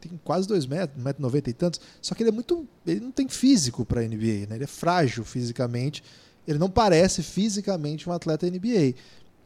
Tem 0.00 0.12
quase 0.22 0.46
2 0.46 0.66
metros, 0.66 1.02
1,90m 1.02 1.48
e 1.48 1.52
tantos. 1.52 1.80
Só 2.00 2.14
que 2.14 2.22
ele 2.22 2.30
é 2.30 2.32
muito. 2.32 2.66
Ele 2.86 3.00
não 3.00 3.10
tem 3.10 3.28
físico 3.28 3.84
para 3.84 4.02
NBA, 4.02 4.46
né? 4.48 4.56
Ele 4.56 4.64
é 4.64 4.68
frágil 4.68 5.24
fisicamente. 5.24 6.04
Ele 6.46 6.58
não 6.58 6.70
parece 6.70 7.22
fisicamente 7.22 8.08
um 8.08 8.12
atleta 8.12 8.48
NBA. 8.48 8.94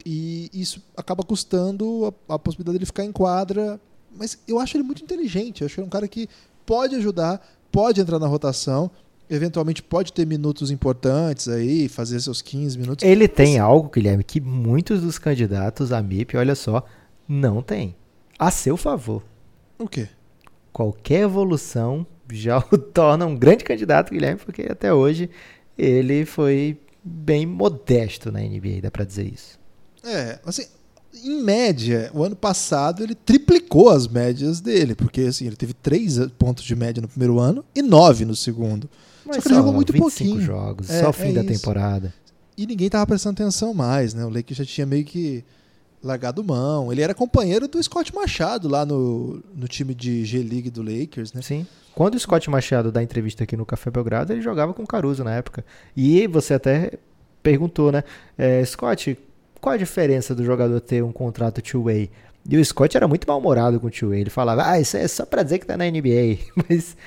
E 0.05 0.49
isso 0.53 0.81
acaba 0.95 1.23
custando 1.23 2.13
a, 2.29 2.35
a 2.35 2.39
possibilidade 2.39 2.77
dele 2.77 2.85
ficar 2.85 3.05
em 3.05 3.11
quadra. 3.11 3.79
Mas 4.15 4.37
eu 4.47 4.59
acho 4.59 4.77
ele 4.77 4.83
muito 4.83 5.03
inteligente. 5.03 5.61
Eu 5.61 5.65
acho 5.65 5.75
que 5.75 5.81
é 5.81 5.83
um 5.83 5.89
cara 5.89 6.07
que 6.07 6.29
pode 6.65 6.95
ajudar, 6.95 7.41
pode 7.73 7.99
entrar 7.99 8.19
na 8.19 8.27
rotação, 8.27 8.91
eventualmente 9.27 9.81
pode 9.81 10.13
ter 10.13 10.27
minutos 10.27 10.69
importantes 10.69 11.47
aí, 11.47 11.89
fazer 11.89 12.21
seus 12.21 12.39
15 12.39 12.77
minutos. 12.77 13.03
Ele 13.03 13.27
tem 13.27 13.57
algo, 13.57 13.89
Guilherme, 13.89 14.23
que 14.23 14.39
muitos 14.39 15.01
dos 15.01 15.17
candidatos 15.17 15.91
a 15.91 16.01
MIP, 16.01 16.37
olha 16.37 16.53
só, 16.53 16.85
não 17.27 17.63
tem. 17.63 17.95
A 18.37 18.51
seu 18.51 18.77
favor. 18.77 19.23
O 19.79 19.87
quê? 19.87 20.07
Qualquer 20.71 21.21
evolução 21.21 22.05
já 22.31 22.59
o 22.71 22.77
torna 22.77 23.25
um 23.25 23.35
grande 23.35 23.63
candidato, 23.63 24.11
Guilherme, 24.11 24.39
porque 24.39 24.67
até 24.69 24.93
hoje 24.93 25.29
ele 25.75 26.25
foi 26.25 26.79
bem 27.03 27.47
modesto 27.47 28.31
na 28.31 28.39
NBA, 28.39 28.81
dá 28.83 28.91
pra 28.91 29.03
dizer 29.03 29.25
isso. 29.25 29.59
É, 30.05 30.39
assim, 30.45 30.67
em 31.13 31.41
média, 31.43 32.09
o 32.13 32.23
ano 32.23 32.35
passado 32.35 33.03
ele 33.03 33.15
triplicou 33.15 33.89
as 33.89 34.07
médias 34.07 34.59
dele, 34.61 34.95
porque 34.95 35.21
assim, 35.21 35.45
ele 35.47 35.55
teve 35.55 35.73
3 35.73 36.27
pontos 36.39 36.63
de 36.63 36.75
média 36.75 37.01
no 37.01 37.07
primeiro 37.07 37.39
ano 37.39 37.63
e 37.75 37.81
9 37.81 38.25
no 38.25 38.35
segundo. 38.35 38.89
Mas 39.25 39.37
Só 39.37 39.41
que 39.41 39.47
ele 39.49 39.55
só 39.55 39.59
jogou 39.61 39.73
muito 39.73 39.93
25 39.93 40.09
pouquinho. 40.29 40.41
jogos, 40.45 40.89
É, 40.89 41.01
só 41.01 41.09
o 41.09 41.13
fim 41.13 41.29
é 41.29 41.33
da 41.33 41.41
isso. 41.43 41.53
temporada. 41.53 42.13
E 42.57 42.65
ninguém 42.67 42.89
tava 42.89 43.05
prestando 43.07 43.41
atenção 43.41 43.73
mais, 43.73 44.13
né? 44.13 44.25
O 44.25 44.29
Lakers 44.29 44.57
já 44.57 44.65
tinha 44.65 44.85
meio 44.85 45.05
que 45.05 45.43
largado 46.03 46.43
mão. 46.43 46.91
Ele 46.91 47.01
era 47.01 47.13
companheiro 47.13 47.67
do 47.67 47.81
Scott 47.81 48.13
Machado 48.13 48.67
lá 48.67 48.85
no, 48.85 49.41
no 49.55 49.67
time 49.67 49.95
de 49.95 50.25
G-League 50.25 50.69
do 50.69 50.83
Lakers, 50.83 51.31
né? 51.33 51.41
Sim. 51.41 51.65
Quando 51.95 52.15
o 52.15 52.19
Scott 52.19 52.49
Machado 52.49 52.91
dá 52.91 53.01
entrevista 53.01 53.43
aqui 53.43 53.55
no 53.55 53.65
Café 53.65 53.89
Belgrado, 53.89 54.33
ele 54.33 54.41
jogava 54.41 54.73
com 54.73 54.83
o 54.83 54.87
Caruso 54.87 55.23
na 55.23 55.33
época. 55.33 55.63
E 55.95 56.27
você 56.27 56.55
até 56.55 56.93
perguntou, 57.41 57.91
né? 57.91 58.03
é, 58.37 58.63
Scott, 58.65 59.17
qual 59.63 59.75
a 59.75 59.77
diferença 59.77 60.35
do 60.35 60.43
jogador 60.43 60.77
ter 60.81 61.01
um 61.01 61.11
contrato 61.13 61.61
two-way? 61.61 62.11
E 62.49 62.57
o 62.57 62.65
Scott 62.65 62.97
era 62.97 63.07
muito 63.07 63.25
mal-humorado 63.25 63.79
com 63.79 63.87
o 63.87 63.89
two-way. 63.89 64.19
Ele 64.19 64.29
falava, 64.29 64.69
ah, 64.69 64.77
isso 64.77 64.97
é 64.97 65.07
só 65.07 65.25
pra 65.25 65.41
dizer 65.41 65.59
que 65.59 65.65
tá 65.65 65.77
na 65.77 65.85
NBA. 65.85 66.37
Mas 66.67 66.97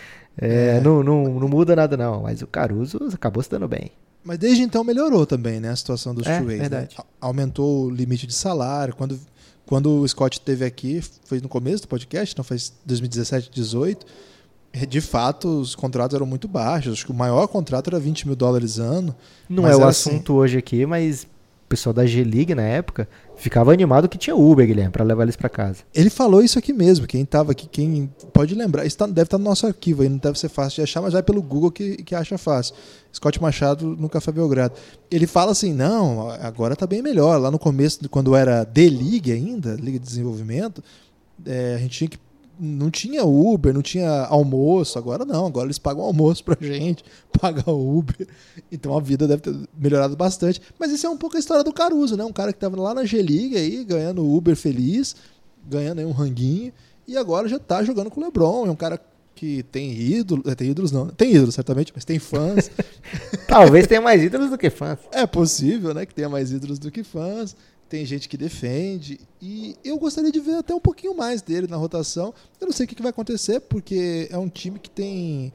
é, 0.40 0.78
É. 0.78 0.80
Não, 0.80 1.02
não, 1.02 1.38
não 1.38 1.48
muda 1.48 1.76
nada, 1.76 1.98
não. 1.98 2.22
Mas 2.22 2.40
o 2.40 2.46
Caruso 2.46 2.98
acabou 3.12 3.42
se 3.42 3.50
dando 3.50 3.68
bem. 3.68 3.90
Mas 4.24 4.38
desde 4.38 4.62
então 4.62 4.82
melhorou 4.82 5.26
também, 5.26 5.60
né? 5.60 5.68
A 5.68 5.76
situação 5.76 6.14
dos 6.14 6.26
É, 6.26 6.38
two-ways, 6.38 6.70
né? 6.70 6.88
Aumentou 7.20 7.84
o 7.84 7.90
limite 7.90 8.26
de 8.26 8.32
salário. 8.32 8.96
Quando, 8.96 9.20
quando 9.66 10.00
o 10.00 10.08
Scott 10.08 10.38
esteve 10.38 10.64
aqui, 10.64 11.02
foi 11.26 11.42
no 11.42 11.50
começo 11.50 11.82
do 11.82 11.88
podcast, 11.88 12.32
então 12.32 12.42
foi 12.42 12.56
2017, 12.86 13.50
18. 13.52 14.06
De 14.88 15.00
fato, 15.02 15.60
os 15.60 15.74
contratos 15.74 16.14
eram 16.14 16.24
muito 16.24 16.48
baixos. 16.48 16.94
Acho 16.94 17.04
que 17.04 17.12
o 17.12 17.14
maior 17.14 17.46
contrato 17.48 17.88
era 17.88 18.00
20 18.00 18.26
mil 18.26 18.34
dólares 18.34 18.78
ano. 18.78 19.14
Não 19.46 19.66
é 19.66 19.76
o 19.76 19.80
era 19.80 19.88
assim. 19.90 20.10
assunto 20.10 20.32
hoje 20.32 20.56
aqui, 20.56 20.86
mas 20.86 21.26
pessoal 21.66 21.92
da 21.92 22.06
G-League 22.06 22.54
na 22.54 22.62
época 22.62 23.08
ficava 23.36 23.72
animado 23.72 24.08
que 24.08 24.16
tinha 24.16 24.34
Uber, 24.34 24.66
Guilherme, 24.66 24.90
pra 24.90 25.04
levar 25.04 25.24
eles 25.24 25.36
pra 25.36 25.48
casa. 25.48 25.80
Ele 25.94 26.08
falou 26.08 26.42
isso 26.42 26.58
aqui 26.58 26.72
mesmo. 26.72 27.06
Quem 27.06 27.22
estava 27.22 27.52
aqui, 27.52 27.66
quem 27.66 28.10
pode 28.32 28.54
lembrar, 28.54 28.86
isso 28.86 28.96
tá- 28.96 29.06
deve 29.06 29.22
estar 29.24 29.38
no 29.38 29.44
nosso 29.44 29.66
arquivo 29.66 30.02
aí, 30.02 30.08
não 30.08 30.16
deve 30.18 30.38
ser 30.38 30.48
fácil 30.48 30.76
de 30.76 30.82
achar, 30.82 31.02
mas 31.02 31.12
vai 31.12 31.22
pelo 31.22 31.42
Google 31.42 31.70
que, 31.70 31.96
que 31.98 32.14
acha 32.14 32.38
fácil. 32.38 32.74
Scott 33.14 33.40
Machado 33.40 33.96
no 33.98 34.08
Café 34.08 34.32
Belgrado. 34.32 34.74
Ele 35.10 35.26
fala 35.26 35.52
assim: 35.52 35.72
não, 35.72 36.30
agora 36.30 36.76
tá 36.76 36.86
bem 36.86 37.02
melhor. 37.02 37.38
Lá 37.40 37.50
no 37.50 37.58
começo, 37.58 38.08
quando 38.08 38.34
era 38.36 38.64
D-League 38.64 39.32
ainda, 39.32 39.74
Liga 39.74 39.98
de 39.98 40.04
Desenvolvimento, 40.06 40.82
é, 41.44 41.74
a 41.74 41.78
gente 41.78 41.98
tinha 41.98 42.08
que 42.08 42.18
não 42.58 42.90
tinha 42.90 43.24
Uber, 43.24 43.72
não 43.72 43.82
tinha 43.82 44.24
almoço, 44.24 44.98
agora 44.98 45.24
não, 45.24 45.46
agora 45.46 45.66
eles 45.66 45.78
pagam 45.78 46.04
almoço 46.04 46.44
pra 46.44 46.56
gente, 46.60 47.04
pagam 47.40 47.78
Uber. 47.78 48.26
Então 48.70 48.96
a 48.96 49.00
vida 49.00 49.26
deve 49.26 49.42
ter 49.42 49.54
melhorado 49.76 50.16
bastante. 50.16 50.60
Mas 50.78 50.90
isso 50.90 51.06
é 51.06 51.10
um 51.10 51.16
pouco 51.16 51.36
a 51.36 51.40
história 51.40 51.62
do 51.62 51.72
Caruso, 51.72 52.16
né? 52.16 52.24
Um 52.24 52.32
cara 52.32 52.52
que 52.52 52.58
tava 52.58 52.80
lá 52.80 52.94
na 52.94 53.04
G-League 53.04 53.56
aí, 53.56 53.84
ganhando 53.84 54.26
Uber 54.26 54.56
feliz, 54.56 55.16
ganhando 55.68 55.98
aí 55.98 56.04
um 56.04 56.12
ranguinho, 56.12 56.72
e 57.06 57.16
agora 57.16 57.48
já 57.48 57.58
tá 57.58 57.82
jogando 57.82 58.10
com 58.10 58.20
o 58.20 58.24
LeBron. 58.24 58.66
É 58.66 58.70
um 58.70 58.76
cara 58.76 59.00
que 59.34 59.62
tem 59.64 59.92
ídolos, 59.92 60.54
tem 60.54 60.70
ídolos 60.70 60.90
não, 60.90 61.08
tem 61.08 61.34
ídolos 61.34 61.54
certamente, 61.54 61.92
mas 61.94 62.04
tem 62.04 62.18
fãs. 62.18 62.70
Talvez 63.46 63.86
tenha 63.86 64.00
mais 64.00 64.22
ídolos 64.22 64.50
do 64.50 64.56
que 64.56 64.70
fãs. 64.70 64.98
É 65.12 65.26
possível, 65.26 65.92
né, 65.92 66.06
que 66.06 66.14
tenha 66.14 66.28
mais 66.28 66.50
ídolos 66.50 66.78
do 66.78 66.90
que 66.90 67.04
fãs 67.04 67.54
tem 67.88 68.04
gente 68.04 68.28
que 68.28 68.36
defende. 68.36 69.20
E 69.40 69.76
eu 69.84 69.98
gostaria 69.98 70.32
de 70.32 70.40
ver 70.40 70.56
até 70.56 70.74
um 70.74 70.80
pouquinho 70.80 71.16
mais 71.16 71.42
dele 71.42 71.66
na 71.66 71.76
rotação. 71.76 72.34
Eu 72.60 72.66
não 72.66 72.72
sei 72.72 72.84
o 72.84 72.88
que 72.88 73.00
vai 73.02 73.10
acontecer, 73.10 73.60
porque 73.60 74.28
é 74.30 74.38
um 74.38 74.48
time 74.48 74.78
que 74.78 74.90
tem, 74.90 75.52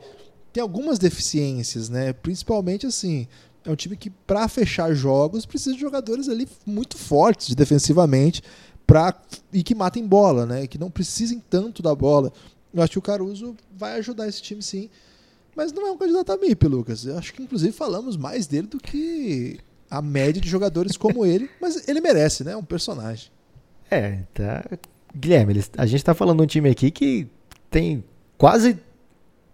tem 0.54 0.62
algumas 0.62 0.98
deficiências, 0.98 1.90
né? 1.90 2.14
Principalmente 2.14 2.86
assim. 2.86 3.28
É 3.64 3.70
um 3.70 3.76
time 3.76 3.96
que, 3.96 4.10
para 4.10 4.48
fechar 4.48 4.94
jogos, 4.94 5.46
precisa 5.46 5.76
de 5.76 5.82
jogadores 5.82 6.28
ali 6.28 6.48
muito 6.66 6.98
fortes 6.98 7.54
defensivamente 7.54 8.42
pra, 8.88 9.14
e 9.54 9.62
que 9.62 9.76
matem 9.76 10.08
bola, 10.08 10.46
né? 10.46 10.66
Que 10.68 10.78
não 10.78 10.90
precisem 10.90 11.40
tanto 11.40 11.84
da 11.84 11.94
bola. 11.94 12.32
Eu 12.74 12.82
acho 12.82 12.94
que 12.94 13.00
o 13.00 13.04
Caruso 13.04 13.56
vai 13.78 13.98
ajudar 14.00 14.28
esse 14.28 14.42
time 14.42 14.62
sim. 14.62 14.90
Mas 15.56 15.72
não 15.72 15.86
é 15.86 15.92
um 15.92 15.98
candidato 15.98 16.32
a 16.32 16.38
MIP, 16.38 16.68
Lucas. 16.68 17.06
Eu 17.06 17.18
acho 17.18 17.34
que, 17.34 17.44
inclusive, 17.44 17.74
falamos 17.74 18.16
mais 18.16 18.48
dele 18.48 18.68
do 18.68 18.80
que 18.80 19.60
a 19.92 20.02
média 20.02 20.42
de 20.42 20.48
jogadores 20.48 20.96
como 20.96 21.26
ele, 21.26 21.50
mas 21.60 21.88
ele 21.88 22.00
merece, 22.00 22.46
né? 22.46 22.56
Um 22.56 22.64
personagem. 22.64 23.30
É, 23.90 24.20
tá. 24.34 24.64
Guilherme, 25.14 25.62
a 25.78 25.86
gente 25.86 26.04
tá 26.04 26.14
falando 26.14 26.38
de 26.38 26.44
um 26.44 26.48
time 26.48 26.70
aqui 26.70 26.90
que 26.90 27.28
tem 27.70 28.02
quase 28.38 28.80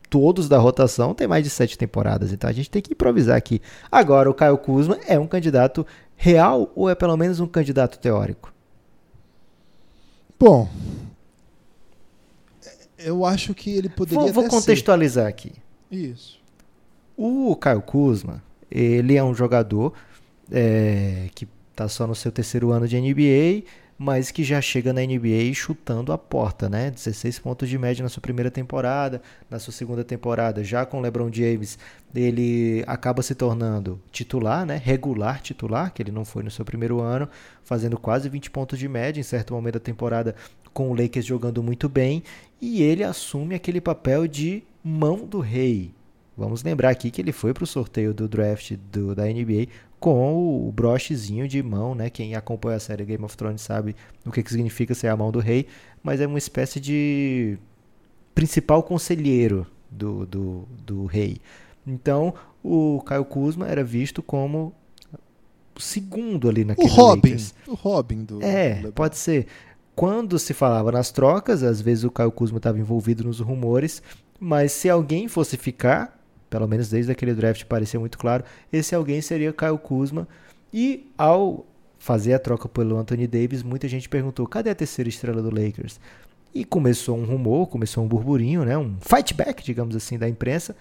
todos 0.09 0.47
da 0.47 0.57
rotação 0.57 1.13
tem 1.13 1.27
mais 1.27 1.43
de 1.43 1.49
sete 1.49 1.77
temporadas, 1.77 2.31
então 2.31 2.49
a 2.49 2.53
gente 2.53 2.69
tem 2.69 2.81
que 2.81 2.93
improvisar 2.93 3.35
aqui. 3.35 3.61
Agora, 3.91 4.29
o 4.29 4.33
Caio 4.33 4.57
Kuzma 4.57 4.97
é 5.07 5.19
um 5.19 5.27
candidato 5.27 5.85
real 6.15 6.71
ou 6.75 6.87
é 6.87 6.95
pelo 6.95 7.17
menos 7.17 7.39
um 7.39 7.47
candidato 7.47 7.99
teórico? 7.99 8.53
Bom, 10.39 10.69
eu 12.97 13.25
acho 13.25 13.53
que 13.55 13.71
ele 13.71 13.89
poderia. 13.89 14.31
Vou, 14.31 14.33
vou 14.33 14.47
contextualizar 14.47 15.25
ser. 15.25 15.29
aqui. 15.29 15.51
Isso. 15.91 16.39
O 17.17 17.55
Caio 17.55 17.81
Kuzma, 17.81 18.43
ele 18.69 19.15
é 19.15 19.23
um 19.23 19.33
jogador 19.33 19.93
é, 20.51 21.29
que 21.35 21.47
está 21.71 21.87
só 21.87 22.07
no 22.07 22.15
seu 22.15 22.31
terceiro 22.31 22.71
ano 22.71 22.87
de 22.87 22.99
NBA, 22.99 23.63
mas 23.97 24.29
que 24.29 24.43
já 24.43 24.61
chega 24.61 24.93
na 24.93 25.01
NBA 25.01 25.53
chutando 25.53 26.13
a 26.13 26.17
porta, 26.17 26.69
né? 26.69 26.91
16 26.91 27.39
pontos 27.39 27.67
de 27.67 27.77
média 27.77 28.03
na 28.03 28.09
sua 28.09 28.21
primeira 28.21 28.51
temporada, 28.51 29.21
na 29.49 29.57
sua 29.57 29.73
segunda 29.73 30.03
temporada, 30.03 30.63
já 30.63 30.85
com 30.85 31.01
LeBron 31.01 31.31
James, 31.33 31.79
ele 32.13 32.83
acaba 32.85 33.23
se 33.23 33.33
tornando 33.33 33.99
titular, 34.11 34.65
né? 34.65 34.79
Regular 34.83 35.41
titular, 35.41 35.91
que 35.91 36.03
ele 36.03 36.11
não 36.11 36.23
foi 36.23 36.43
no 36.43 36.51
seu 36.51 36.63
primeiro 36.63 36.99
ano, 37.01 37.27
fazendo 37.63 37.97
quase 37.97 38.29
20 38.29 38.51
pontos 38.51 38.77
de 38.77 38.87
média 38.87 39.19
em 39.19 39.23
certo 39.23 39.53
momento 39.53 39.75
da 39.75 39.79
temporada, 39.79 40.35
com 40.73 40.91
o 40.91 40.95
Lakers 40.95 41.25
jogando 41.25 41.63
muito 41.63 41.89
bem, 41.89 42.21
e 42.61 42.83
ele 42.83 43.03
assume 43.03 43.55
aquele 43.55 43.81
papel 43.81 44.27
de 44.27 44.63
mão 44.83 45.25
do 45.25 45.39
rei. 45.39 45.96
Vamos 46.37 46.61
lembrar 46.61 46.89
aqui 46.89 47.09
que 47.09 47.19
ele 47.19 47.31
foi 47.31 47.51
para 47.51 47.63
o 47.63 47.67
sorteio 47.67 48.13
do 48.13 48.27
draft 48.27 48.73
do, 48.91 49.15
da 49.15 49.25
NBA 49.25 49.67
com 49.99 50.67
o 50.67 50.71
brochezinho 50.71 51.47
de 51.47 51.63
mão, 51.63 51.95
né? 51.95 52.11
Quem 52.11 52.35
acompanha 52.35 52.77
a 52.77 52.79
série 52.79 53.03
Game 53.03 53.23
of 53.23 53.35
Thrones 53.35 53.61
sabe 53.61 53.95
o 54.23 54.31
que, 54.31 54.43
que 54.43 54.51
significa 54.51 54.93
ser 54.93 55.07
a 55.07 55.17
mão 55.17 55.31
do 55.31 55.39
rei, 55.39 55.65
mas 56.03 56.21
é 56.21 56.27
uma 56.27 56.37
espécie 56.37 56.79
de 56.79 57.57
principal 58.35 58.83
conselheiro 58.83 59.65
do, 59.89 60.27
do, 60.27 60.67
do 60.85 61.05
rei. 61.05 61.37
Então, 61.85 62.33
o 62.63 63.01
Caio 63.03 63.25
Kuzma 63.25 63.67
era 63.67 63.83
visto 63.83 64.21
como 64.21 64.73
o 65.75 65.81
segundo 65.81 66.49
ali 66.49 66.63
naquele 66.63 66.87
O 66.87 66.91
Robin, 66.91 67.29
Lakers. 67.31 67.55
o 67.67 67.73
Robin 67.73 68.23
do 68.23 68.43
É, 68.43 68.91
pode 68.91 69.17
ser. 69.17 69.47
Quando 69.95 70.37
se 70.37 70.53
falava 70.53 70.91
nas 70.91 71.09
trocas, 71.09 71.63
às 71.63 71.81
vezes 71.81 72.03
o 72.03 72.11
Caio 72.11 72.31
Kuzma 72.31 72.57
estava 72.57 72.77
envolvido 72.77 73.23
nos 73.23 73.39
rumores, 73.39 74.03
mas 74.39 74.71
se 74.71 74.87
alguém 74.87 75.27
fosse 75.27 75.57
ficar, 75.57 76.16
pelo 76.49 76.67
menos 76.67 76.89
desde 76.89 77.11
aquele 77.11 77.33
draft 77.33 77.63
parecia 77.65 77.99
muito 77.99 78.17
claro, 78.17 78.43
esse 78.71 78.95
alguém 78.95 79.21
seria 79.21 79.53
Kyle 79.53 79.77
Kuzma. 79.77 80.27
E 80.73 81.11
ao 81.17 81.65
fazer 81.97 82.33
a 82.33 82.39
troca 82.39 82.67
pelo 82.67 82.97
Anthony 82.97 83.27
Davis, 83.27 83.63
muita 83.63 83.87
gente 83.87 84.07
perguntou: 84.09 84.47
cadê 84.47 84.69
a 84.69 84.75
terceira 84.75 85.09
estrela 85.09 85.41
do 85.41 85.49
Lakers? 85.49 85.99
E 86.53 86.63
começou 86.65 87.17
um 87.17 87.25
rumor, 87.25 87.67
começou 87.67 88.03
um 88.03 88.07
burburinho, 88.07 88.63
né, 88.65 88.77
um 88.77 88.95
fight 88.99 89.33
back, 89.33 89.63
digamos 89.63 89.95
assim, 89.95 90.17
da 90.17 90.27
imprensa, 90.27 90.75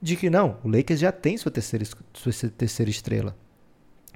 de 0.00 0.16
que 0.16 0.30
não, 0.30 0.56
o 0.64 0.68
Lakers 0.68 1.00
já 1.00 1.12
tem 1.12 1.36
sua 1.36 1.50
terceira, 1.50 1.84
sua 2.14 2.32
terceira 2.50 2.90
estrela. 2.90 3.36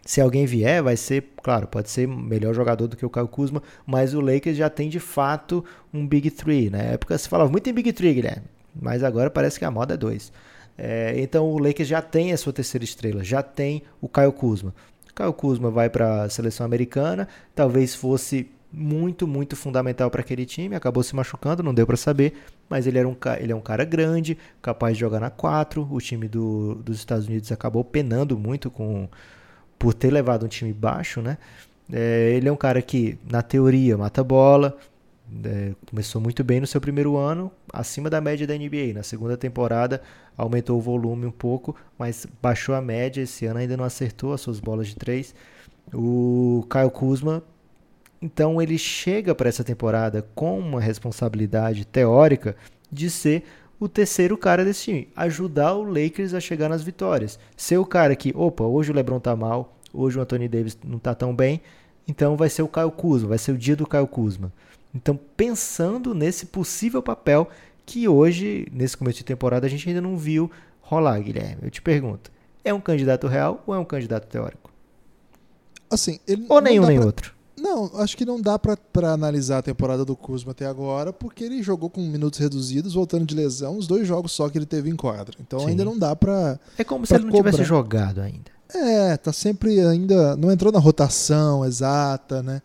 Se 0.06 0.20
alguém 0.20 0.46
vier, 0.46 0.82
vai 0.82 0.96
ser, 0.96 1.32
claro, 1.42 1.66
pode 1.66 1.90
ser 1.90 2.06
melhor 2.06 2.54
jogador 2.54 2.86
do 2.86 2.96
que 2.96 3.04
o 3.04 3.10
Kyle 3.10 3.26
Kuzma, 3.26 3.60
mas 3.84 4.14
o 4.14 4.20
Lakers 4.20 4.56
já 4.56 4.70
tem 4.70 4.88
de 4.88 5.00
fato 5.00 5.64
um 5.92 6.06
Big 6.06 6.30
Three. 6.30 6.70
Na 6.70 6.78
época 6.78 7.18
se 7.18 7.28
falava 7.28 7.50
muito 7.50 7.68
em 7.68 7.72
Big 7.72 7.92
Three, 7.92 8.14
Guilherme, 8.14 8.44
mas 8.80 9.02
agora 9.02 9.28
parece 9.28 9.58
que 9.58 9.64
a 9.64 9.70
moda 9.70 9.94
é 9.94 9.96
dois. 9.96 10.32
É, 10.78 11.14
então 11.16 11.46
o 11.46 11.58
Lakers 11.58 11.88
já 11.88 12.02
tem 12.02 12.32
a 12.32 12.36
sua 12.36 12.52
terceira 12.52 12.84
estrela, 12.84 13.24
já 13.24 13.42
tem 13.42 13.82
o 14.00 14.08
Caio 14.08 14.32
Kuzma. 14.32 14.74
O 15.10 15.14
Caio 15.14 15.32
Kuzma 15.32 15.70
vai 15.70 15.88
para 15.88 16.24
a 16.24 16.28
seleção 16.28 16.66
americana, 16.66 17.26
talvez 17.54 17.94
fosse 17.94 18.50
muito, 18.72 19.26
muito 19.26 19.56
fundamental 19.56 20.10
para 20.10 20.20
aquele 20.20 20.44
time, 20.44 20.76
acabou 20.76 21.02
se 21.02 21.16
machucando, 21.16 21.62
não 21.62 21.72
deu 21.72 21.86
para 21.86 21.96
saber, 21.96 22.34
mas 22.68 22.86
ele, 22.86 22.98
era 22.98 23.08
um, 23.08 23.16
ele 23.40 23.52
é 23.52 23.56
um 23.56 23.60
cara 23.60 23.84
grande, 23.84 24.36
capaz 24.60 24.94
de 24.94 25.00
jogar 25.00 25.20
na 25.20 25.30
4, 25.30 25.88
o 25.90 25.98
time 25.98 26.28
do, 26.28 26.74
dos 26.74 26.98
Estados 26.98 27.26
Unidos 27.26 27.50
acabou 27.50 27.82
penando 27.82 28.36
muito 28.36 28.70
com 28.70 29.08
por 29.78 29.94
ter 29.94 30.10
levado 30.10 30.44
um 30.44 30.48
time 30.48 30.72
baixo, 30.72 31.20
né? 31.20 31.38
É, 31.92 32.32
ele 32.34 32.48
é 32.48 32.52
um 32.52 32.56
cara 32.56 32.80
que, 32.82 33.18
na 33.30 33.42
teoria, 33.42 33.96
mata 33.96 34.24
bola, 34.24 34.76
é, 35.44 35.72
começou 35.86 36.20
muito 36.20 36.42
bem 36.44 36.60
no 36.60 36.66
seu 36.66 36.80
primeiro 36.80 37.16
ano, 37.16 37.50
acima 37.72 38.08
da 38.08 38.20
média 38.20 38.46
da 38.46 38.54
NBA. 38.54 38.92
Na 38.94 39.02
segunda 39.02 39.36
temporada 39.36 40.02
aumentou 40.36 40.78
o 40.78 40.80
volume 40.80 41.26
um 41.26 41.30
pouco, 41.30 41.74
mas 41.98 42.26
baixou 42.42 42.74
a 42.74 42.80
média. 42.80 43.22
Esse 43.22 43.46
ano 43.46 43.58
ainda 43.58 43.76
não 43.76 43.84
acertou 43.84 44.32
as 44.32 44.40
suas 44.40 44.60
bolas 44.60 44.88
de 44.88 44.96
três. 44.96 45.34
O 45.92 46.66
Kyle 46.70 46.90
Kuzma, 46.90 47.42
então 48.20 48.60
ele 48.60 48.76
chega 48.76 49.34
para 49.34 49.48
essa 49.48 49.62
temporada 49.62 50.26
com 50.34 50.58
uma 50.58 50.80
responsabilidade 50.80 51.84
teórica 51.86 52.56
de 52.90 53.08
ser 53.08 53.44
o 53.78 53.88
terceiro 53.88 54.36
cara 54.38 54.64
desse 54.64 54.84
time, 54.84 55.08
ajudar 55.14 55.74
o 55.74 55.84
Lakers 55.84 56.34
a 56.34 56.40
chegar 56.40 56.68
nas 56.68 56.82
vitórias. 56.82 57.38
Ser 57.56 57.78
o 57.78 57.84
cara 57.84 58.16
que, 58.16 58.32
opa, 58.34 58.64
hoje 58.64 58.90
o 58.90 58.94
LeBron 58.94 59.20
tá 59.20 59.36
mal, 59.36 59.76
hoje 59.92 60.18
o 60.18 60.22
Anthony 60.22 60.48
Davis 60.48 60.78
não 60.84 60.98
tá 60.98 61.14
tão 61.14 61.34
bem, 61.34 61.60
então 62.08 62.36
vai 62.36 62.48
ser 62.48 62.62
o 62.62 62.68
Kyle 62.68 62.90
Kuzma, 62.90 63.30
vai 63.30 63.38
ser 63.38 63.52
o 63.52 63.58
dia 63.58 63.76
do 63.76 63.86
Kyle 63.86 64.06
Kuzma. 64.06 64.52
Então, 64.94 65.18
pensando 65.36 66.14
nesse 66.14 66.46
possível 66.46 67.02
papel 67.02 67.48
que 67.86 68.08
hoje, 68.08 68.66
nesse 68.72 68.96
começo 68.96 69.18
de 69.18 69.24
temporada, 69.24 69.66
a 69.66 69.70
gente 69.70 69.88
ainda 69.88 70.00
não 70.00 70.18
viu 70.18 70.50
rolar, 70.82 71.20
Guilherme. 71.20 71.62
Eu 71.62 71.70
te 71.70 71.80
pergunto, 71.80 72.30
é 72.64 72.74
um 72.74 72.80
candidato 72.80 73.28
real 73.28 73.62
ou 73.66 73.74
é 73.74 73.78
um 73.78 73.84
candidato 73.84 74.26
teórico? 74.26 74.70
Assim, 75.88 76.18
ou 76.48 76.60
nenhum 76.60 76.84
nem 76.84 76.98
pra... 76.98 77.06
outro? 77.06 77.36
Não, 77.56 77.90
acho 78.00 78.16
que 78.16 78.24
não 78.24 78.38
dá 78.40 78.58
para 78.58 78.76
analisar 79.12 79.58
a 79.58 79.62
temporada 79.62 80.04
do 80.04 80.14
Kuzma 80.14 80.50
até 80.50 80.66
agora, 80.66 81.10
porque 81.12 81.42
ele 81.42 81.62
jogou 81.62 81.88
com 81.88 82.02
minutos 82.02 82.38
reduzidos, 82.38 82.92
voltando 82.92 83.24
de 83.24 83.34
lesão, 83.34 83.78
os 83.78 83.86
dois 83.86 84.06
jogos 84.06 84.32
só 84.32 84.48
que 84.48 84.58
ele 84.58 84.66
teve 84.66 84.90
em 84.90 84.96
quadra. 84.96 85.34
Então 85.40 85.60
Sim. 85.60 85.68
ainda 85.68 85.84
não 85.84 85.98
dá 85.98 86.14
para 86.14 86.60
É 86.76 86.84
como 86.84 87.06
se 87.06 87.14
ele 87.14 87.24
não 87.24 87.30
cobrar. 87.32 87.52
tivesse 87.52 87.66
jogado 87.66 88.20
ainda. 88.20 88.50
É, 88.74 89.16
tá 89.16 89.32
sempre 89.32 89.80
ainda 89.80 90.36
não 90.36 90.50
entrou 90.50 90.72
na 90.72 90.78
rotação 90.78 91.64
exata, 91.64 92.42
né? 92.42 92.60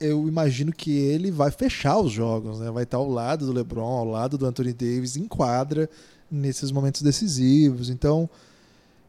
Eu 0.00 0.26
imagino 0.26 0.72
que 0.72 0.90
ele 0.90 1.30
vai 1.30 1.50
fechar 1.50 1.98
os 2.00 2.10
jogos, 2.10 2.58
né? 2.58 2.70
Vai 2.70 2.84
estar 2.84 2.96
ao 2.96 3.08
lado 3.08 3.44
do 3.44 3.52
LeBron, 3.52 3.98
ao 3.98 4.06
lado 4.06 4.38
do 4.38 4.46
Anthony 4.46 4.72
Davis, 4.72 5.16
em 5.16 5.28
quadra 5.28 5.90
nesses 6.30 6.72
momentos 6.72 7.02
decisivos. 7.02 7.90
Então, 7.90 8.28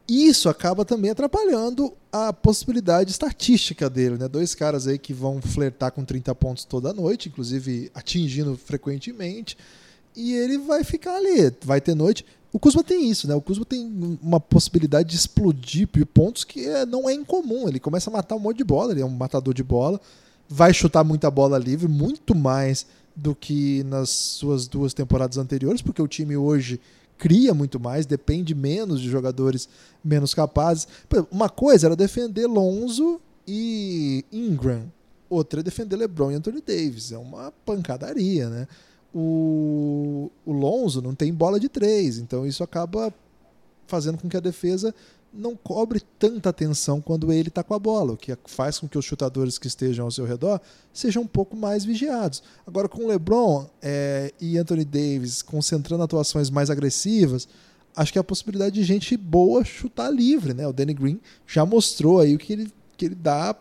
isso 0.08 0.50
acaba 0.50 0.84
também 0.84 1.12
atrapalhando 1.12 1.94
a 2.12 2.34
possibilidade 2.34 3.12
estatística 3.12 3.90
dele, 3.90 4.18
né? 4.18 4.28
Dois 4.28 4.54
caras 4.54 4.86
aí 4.86 5.00
que 5.00 5.14
vão 5.14 5.42
flertar 5.42 5.94
com 5.94 6.04
30 6.04 6.36
pontos 6.36 6.66
toda 6.66 6.92
noite, 6.92 7.30
inclusive 7.30 7.90
atingindo 7.96 8.58
frequentemente, 8.58 9.58
e 10.14 10.34
ele 10.34 10.58
vai 10.58 10.84
ficar 10.84 11.16
ali, 11.16 11.54
vai 11.64 11.80
ter 11.80 11.96
noite. 11.96 12.26
O 12.52 12.60
Kuzma 12.60 12.84
tem 12.84 13.10
isso, 13.10 13.30
né? 13.30 13.34
O 13.34 13.42
Kuzma 13.42 13.64
tem 13.64 14.20
uma 14.22 14.42
possibilidade 14.42 15.08
de 15.08 15.16
explodir 15.16 15.88
pontos 16.14 16.44
que 16.44 16.68
é, 16.68 16.86
não 16.86 17.10
é 17.10 17.14
incomum. 17.14 17.70
Ele 17.70 17.80
começa 17.80 18.10
a 18.10 18.14
matar 18.14 18.36
um 18.36 18.40
monte 18.40 18.58
de 18.58 18.66
bola, 18.66 18.92
ele 18.92 19.02
é 19.02 19.06
um 19.06 19.10
matador 19.10 19.54
de 19.54 19.64
bola 19.64 20.02
vai 20.52 20.74
chutar 20.74 21.04
muita 21.04 21.32
bola 21.32 21.58
livre, 21.58 21.88
muito 21.88 22.36
mais 22.36 22.86
do 23.16 23.34
que 23.36 23.84
nas 23.84 24.10
suas 24.10 24.68
duas 24.68 24.94
temporadas 24.94 25.38
anteriores, 25.38 25.82
porque 25.82 26.02
o 26.02 26.08
time 26.08 26.36
hoje 26.36 26.80
cria 27.18 27.54
muito 27.54 27.80
mais, 27.80 28.06
depende 28.06 28.56
menos 28.56 29.00
de 29.00 29.10
jogadores 29.10 29.70
menos 30.04 30.34
capazes. 30.34 30.88
Uma 31.32 31.50
coisa 31.50 31.88
era 31.88 31.96
defender 31.96 32.48
Lonzo 32.48 33.22
e 33.48 34.26
Ingram, 34.32 34.92
outra 35.30 35.60
é 35.60 35.64
defender 35.64 35.96
LeBron 35.96 36.32
e 36.32 36.36
Anthony 36.36 36.62
Davis. 36.62 37.12
É 37.12 37.18
uma 37.18 37.52
pancadaria, 37.66 38.50
né? 38.50 38.68
o, 39.14 40.32
o 40.46 40.52
Lonzo 40.52 41.02
não 41.02 41.14
tem 41.14 41.34
bola 41.34 41.60
de 41.60 41.68
três, 41.68 42.18
então 42.18 42.46
isso 42.46 42.64
acaba 42.64 43.14
fazendo 43.88 44.18
com 44.18 44.30
que 44.30 44.38
a 44.38 44.42
defesa 44.42 44.96
não 45.34 45.56
cobre 45.56 46.02
tanta 46.20 46.50
atenção 46.50 47.00
quando 47.00 47.32
ele 47.32 47.48
está 47.48 47.64
com 47.64 47.74
a 47.74 47.80
bola, 47.80 48.14
o 48.14 48.18
que 48.18 48.36
faz 48.46 48.80
com 48.80 48.88
que 48.88 48.98
os 48.98 49.06
chutadores 49.06 49.58
que 49.58 49.68
estejam 49.68 50.06
ao 50.06 50.12
seu 50.12 50.26
redor 50.26 50.60
sejam 50.94 51.24
um 51.24 51.28
pouco 51.28 51.56
mais 51.56 51.86
vigiados. 51.86 52.44
Agora, 52.68 52.90
com 52.90 53.06
o 53.06 53.08
LeBron 53.08 53.66
é, 53.82 54.34
e 54.42 54.58
Anthony 54.58 54.84
Davis 54.84 55.42
concentrando 55.42 56.04
atuações 56.04 56.50
mais 56.50 56.70
agressivas, 56.70 57.48
acho 57.96 58.12
que 58.12 58.20
a 58.20 58.24
possibilidade 58.24 58.76
de 58.76 58.84
gente 58.84 59.16
boa 59.16 59.64
chutar 59.64 60.10
livre. 60.10 60.54
Né? 60.54 60.68
O 60.68 60.74
Danny 60.74 60.94
Green 60.94 61.20
já 61.48 61.66
mostrou 61.66 62.20
aí 62.20 62.36
o 62.36 62.38
que 62.38 62.54
ele, 62.54 62.74
que 62.98 63.06
ele 63.06 63.16
dá 63.16 63.56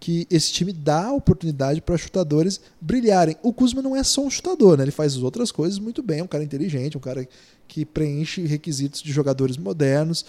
que 0.00 0.26
esse 0.30 0.52
time 0.52 0.70
dá 0.70 1.10
oportunidade 1.12 1.80
para 1.80 1.96
chutadores 1.96 2.60
brilharem. 2.78 3.36
O 3.42 3.54
Kuzma 3.54 3.80
não 3.80 3.96
é 3.96 4.02
só 4.02 4.20
um 4.20 4.28
chutador, 4.28 4.76
né? 4.76 4.84
ele 4.84 4.90
faz 4.90 5.16
outras 5.16 5.50
coisas 5.50 5.78
muito 5.78 6.02
bem, 6.02 6.18
é 6.20 6.22
um 6.22 6.26
cara 6.26 6.44
inteligente, 6.44 6.98
um 6.98 7.00
cara 7.00 7.26
que 7.66 7.86
preenche 7.86 8.44
requisitos 8.44 9.02
de 9.02 9.10
jogadores 9.10 9.56
modernos. 9.56 10.26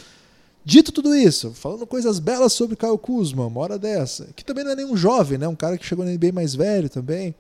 Dito 0.68 0.92
tudo 0.92 1.16
isso, 1.16 1.52
falando 1.52 1.86
coisas 1.86 2.18
belas 2.18 2.52
sobre 2.52 2.76
Kyle 2.76 2.98
Kuzma, 2.98 3.46
uma 3.46 3.62
hora 3.62 3.78
dessa, 3.78 4.30
que 4.36 4.44
também 4.44 4.64
não 4.64 4.72
é 4.72 4.76
nenhum 4.76 4.98
jovem, 4.98 5.38
né? 5.38 5.48
Um 5.48 5.56
cara 5.56 5.78
que 5.78 5.86
chegou 5.86 6.04
na 6.04 6.12
NBA 6.12 6.32
mais 6.34 6.56
velho 6.56 6.90
também. 6.90 7.36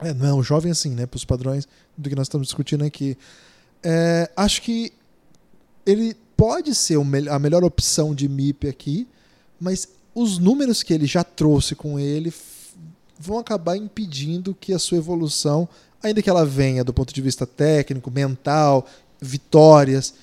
É, 0.00 0.14
não 0.14 0.26
é 0.26 0.32
um 0.32 0.44
jovem 0.44 0.70
assim, 0.70 0.90
né? 0.90 1.06
Para 1.06 1.16
os 1.16 1.24
padrões 1.24 1.66
do 1.98 2.08
que 2.08 2.14
nós 2.14 2.26
estamos 2.26 2.46
discutindo 2.46 2.84
aqui. 2.84 3.18
É, 3.82 4.30
acho 4.36 4.62
que 4.62 4.92
ele 5.84 6.16
pode 6.36 6.72
ser 6.72 6.98
a 7.30 7.38
melhor 7.40 7.64
opção 7.64 8.14
de 8.14 8.28
MIP 8.28 8.68
aqui, 8.68 9.08
mas 9.58 9.88
os 10.14 10.38
números 10.38 10.84
que 10.84 10.94
ele 10.94 11.06
já 11.06 11.24
trouxe 11.24 11.74
com 11.74 11.98
ele 11.98 12.32
vão 13.18 13.38
acabar 13.38 13.76
impedindo 13.76 14.54
que 14.54 14.72
a 14.72 14.78
sua 14.78 14.98
evolução, 14.98 15.68
ainda 16.00 16.22
que 16.22 16.30
ela 16.30 16.46
venha 16.46 16.84
do 16.84 16.92
ponto 16.92 17.12
de 17.12 17.20
vista 17.20 17.44
técnico, 17.44 18.08
mental, 18.08 18.86
vitórias, 19.20 20.14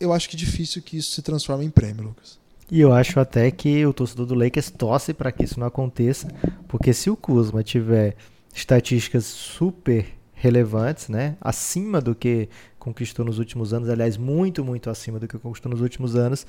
eu 0.00 0.12
acho 0.12 0.28
que 0.28 0.34
é 0.34 0.38
difícil 0.38 0.80
que 0.82 0.96
isso 0.96 1.12
se 1.12 1.22
transforme 1.22 1.64
em 1.64 1.70
prêmio, 1.70 2.04
Lucas. 2.04 2.40
E 2.70 2.80
eu 2.80 2.92
acho 2.92 3.20
até 3.20 3.50
que 3.50 3.84
o 3.84 3.92
torcedor 3.92 4.26
do 4.26 4.34
Lakers 4.34 4.70
torce 4.70 5.12
para 5.12 5.30
que 5.30 5.44
isso 5.44 5.58
não 5.58 5.66
aconteça, 5.66 6.28
porque 6.66 6.94
se 6.94 7.10
o 7.10 7.16
Kuzma 7.16 7.62
tiver 7.62 8.16
estatísticas 8.54 9.24
super 9.24 10.06
relevantes, 10.32 11.08
né, 11.08 11.36
acima 11.40 12.00
do 12.00 12.14
que 12.14 12.48
conquistou 12.78 13.24
nos 13.24 13.38
últimos 13.38 13.74
anos, 13.74 13.88
aliás, 13.88 14.16
muito, 14.16 14.64
muito 14.64 14.88
acima 14.88 15.18
do 15.18 15.28
que 15.28 15.36
conquistou 15.36 15.70
nos 15.70 15.80
últimos 15.80 16.16
anos, 16.16 16.46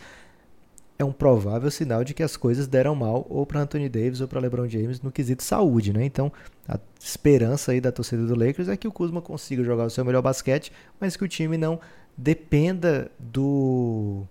é 0.97 1.03
um 1.03 1.11
provável 1.11 1.69
sinal 1.71 2.03
de 2.03 2.13
que 2.13 2.21
as 2.21 2.37
coisas 2.37 2.67
deram 2.67 2.93
mal 2.93 3.25
ou 3.27 3.43
para 3.45 3.59
Anthony 3.59 3.89
Davis 3.89 4.21
ou 4.21 4.27
para 4.27 4.39
LeBron 4.39 4.69
James 4.69 5.01
no 5.01 5.11
quesito 5.11 5.43
saúde, 5.43 5.91
né? 5.91 6.05
Então, 6.05 6.31
a 6.67 6.79
esperança 6.99 7.71
aí 7.71 7.81
da 7.81 7.91
torcida 7.91 8.25
do 8.25 8.35
Lakers 8.35 8.69
é 8.69 8.77
que 8.77 8.87
o 8.87 8.91
Kuzma 8.91 9.21
consiga 9.21 9.63
jogar 9.63 9.85
o 9.85 9.89
seu 9.89 10.05
melhor 10.05 10.21
basquete, 10.21 10.71
mas 10.99 11.17
que 11.17 11.23
o 11.23 11.27
time 11.27 11.57
não 11.57 11.79
dependa 12.21 13.11
do 13.19 14.23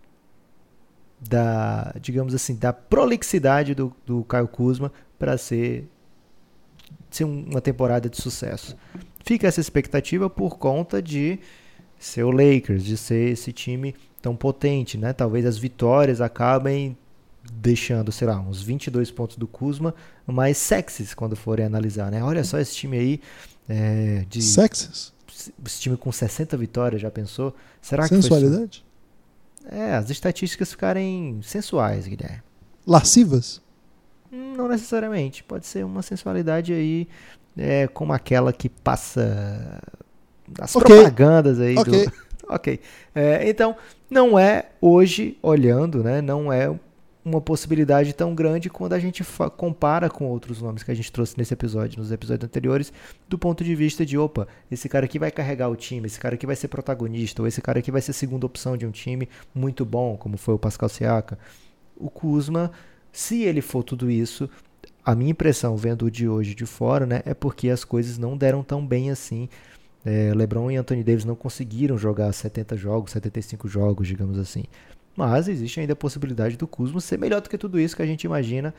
da, 1.20 1.92
digamos 2.00 2.34
assim, 2.34 2.54
da 2.54 2.72
prolixidade 2.72 3.74
do, 3.74 3.94
do 4.06 4.24
Caio 4.24 4.48
Kuzma 4.48 4.90
para 5.18 5.36
ser, 5.36 5.86
ser 7.10 7.24
uma 7.24 7.60
temporada 7.60 8.08
de 8.08 8.16
sucesso. 8.16 8.76
Fica 9.24 9.46
essa 9.46 9.60
expectativa 9.60 10.30
por 10.30 10.56
conta 10.56 11.02
de 11.02 11.38
ser 11.98 12.22
o 12.22 12.30
Lakers, 12.30 12.84
de 12.84 12.96
ser 12.96 13.32
esse 13.32 13.52
time 13.52 13.94
tão 14.22 14.34
potente, 14.34 14.96
né? 14.96 15.12
Talvez 15.12 15.44
as 15.44 15.58
vitórias 15.58 16.20
acabem 16.22 16.96
deixando, 17.52 18.12
sei 18.12 18.28
lá, 18.28 18.40
uns 18.40 18.62
22 18.62 19.10
pontos 19.10 19.36
do 19.36 19.46
Kuzma 19.46 19.94
mais 20.26 20.56
sexys 20.56 21.12
quando 21.12 21.36
forem 21.36 21.66
analisar, 21.66 22.10
né? 22.10 22.22
Olha 22.22 22.44
só 22.44 22.58
esse 22.58 22.74
time 22.74 22.96
aí 22.96 23.20
é, 23.68 24.24
de... 24.28 24.40
Sexys? 24.40 25.12
Esse 25.64 25.80
time 25.80 25.96
com 25.96 26.10
60 26.10 26.56
vitórias, 26.56 27.00
já 27.00 27.10
pensou? 27.10 27.54
Será 27.80 28.06
Sensualidade? 28.06 28.84
que 29.62 29.70
foi... 29.70 29.78
É, 29.78 29.94
as 29.94 30.10
estatísticas 30.10 30.70
ficarem 30.70 31.40
sensuais, 31.42 32.06
Guilherme. 32.06 32.42
Lascivas? 32.86 33.60
Hum, 34.32 34.54
não 34.56 34.68
necessariamente. 34.68 35.44
Pode 35.44 35.66
ser 35.66 35.84
uma 35.84 36.02
sensualidade 36.02 36.72
aí, 36.72 37.08
é, 37.56 37.86
como 37.86 38.12
aquela 38.12 38.52
que 38.52 38.68
passa 38.68 39.80
as 40.58 40.74
okay. 40.74 40.96
propagandas 40.96 41.60
aí 41.60 41.78
okay. 41.78 42.06
do. 42.06 42.12
ok. 42.48 42.80
É, 43.14 43.48
então, 43.48 43.76
não 44.08 44.38
é 44.38 44.66
hoje, 44.80 45.38
olhando, 45.42 46.02
né? 46.02 46.20
Não 46.20 46.52
é 46.52 46.74
uma 47.24 47.40
possibilidade 47.40 48.12
tão 48.14 48.34
grande 48.34 48.70
quando 48.70 48.94
a 48.94 48.98
gente 48.98 49.22
compara 49.56 50.08
com 50.08 50.26
outros 50.26 50.62
nomes 50.62 50.82
que 50.82 50.90
a 50.90 50.94
gente 50.94 51.12
trouxe 51.12 51.36
nesse 51.36 51.52
episódio, 51.52 51.98
nos 51.98 52.10
episódios 52.10 52.46
anteriores, 52.46 52.92
do 53.28 53.38
ponto 53.38 53.62
de 53.62 53.74
vista 53.74 54.06
de, 54.06 54.16
opa, 54.16 54.48
esse 54.70 54.88
cara 54.88 55.04
aqui 55.04 55.18
vai 55.18 55.30
carregar 55.30 55.68
o 55.68 55.76
time, 55.76 56.06
esse 56.06 56.18
cara 56.18 56.34
aqui 56.34 56.46
vai 56.46 56.56
ser 56.56 56.68
protagonista, 56.68 57.42
ou 57.42 57.48
esse 57.48 57.60
cara 57.60 57.78
aqui 57.80 57.90
vai 57.90 58.00
ser 58.00 58.12
segunda 58.12 58.46
opção 58.46 58.76
de 58.76 58.86
um 58.86 58.90
time 58.90 59.28
muito 59.54 59.84
bom, 59.84 60.16
como 60.16 60.38
foi 60.38 60.54
o 60.54 60.58
Pascal 60.58 60.88
Siaka. 60.88 61.38
O 61.96 62.08
Kuzma, 62.08 62.70
se 63.12 63.42
ele 63.42 63.60
for 63.60 63.82
tudo 63.82 64.10
isso, 64.10 64.48
a 65.04 65.14
minha 65.14 65.30
impressão, 65.30 65.76
vendo 65.76 66.06
o 66.06 66.10
de 66.10 66.26
hoje 66.26 66.54
de 66.54 66.64
fora, 66.64 67.04
né, 67.04 67.22
é 67.26 67.34
porque 67.34 67.68
as 67.68 67.84
coisas 67.84 68.16
não 68.16 68.36
deram 68.36 68.62
tão 68.62 68.86
bem 68.86 69.10
assim. 69.10 69.48
É, 70.02 70.32
LeBron 70.34 70.70
e 70.70 70.76
Anthony 70.76 71.04
Davis 71.04 71.26
não 71.26 71.34
conseguiram 71.34 71.98
jogar 71.98 72.32
70 72.32 72.74
jogos, 72.76 73.12
75 73.12 73.68
jogos, 73.68 74.08
digamos 74.08 74.38
assim. 74.38 74.64
Mas 75.20 75.48
existe 75.48 75.78
ainda 75.78 75.92
a 75.92 75.96
possibilidade 75.96 76.56
do 76.56 76.66
Kuzma 76.66 76.98
ser 76.98 77.18
melhor 77.18 77.42
do 77.42 77.50
que 77.50 77.58
tudo 77.58 77.78
isso 77.78 77.94
que 77.94 78.00
a 78.00 78.06
gente 78.06 78.24
imagina 78.24 78.74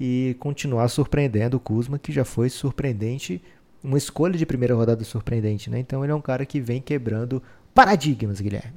e 0.00 0.36
continuar 0.40 0.88
surpreendendo 0.88 1.58
o 1.58 1.60
Kuzma, 1.60 1.96
que 1.96 2.10
já 2.10 2.24
foi 2.24 2.50
surpreendente, 2.50 3.40
uma 3.84 3.96
escolha 3.96 4.36
de 4.36 4.44
primeira 4.44 4.74
rodada 4.74 5.04
surpreendente, 5.04 5.70
né? 5.70 5.78
Então 5.78 6.02
ele 6.02 6.10
é 6.10 6.14
um 6.16 6.20
cara 6.20 6.44
que 6.44 6.60
vem 6.60 6.82
quebrando 6.82 7.40
paradigmas, 7.72 8.40
Guilherme. 8.40 8.74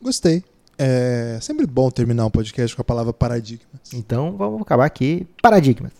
Gostei. 0.00 0.44
É 0.78 1.38
sempre 1.42 1.66
bom 1.66 1.90
terminar 1.90 2.24
um 2.24 2.30
podcast 2.30 2.76
com 2.76 2.82
a 2.82 2.84
palavra 2.84 3.12
paradigmas. 3.12 3.80
Então 3.92 4.36
vamos 4.36 4.62
acabar 4.62 4.84
aqui. 4.84 5.26
Paradigmas. 5.42 5.90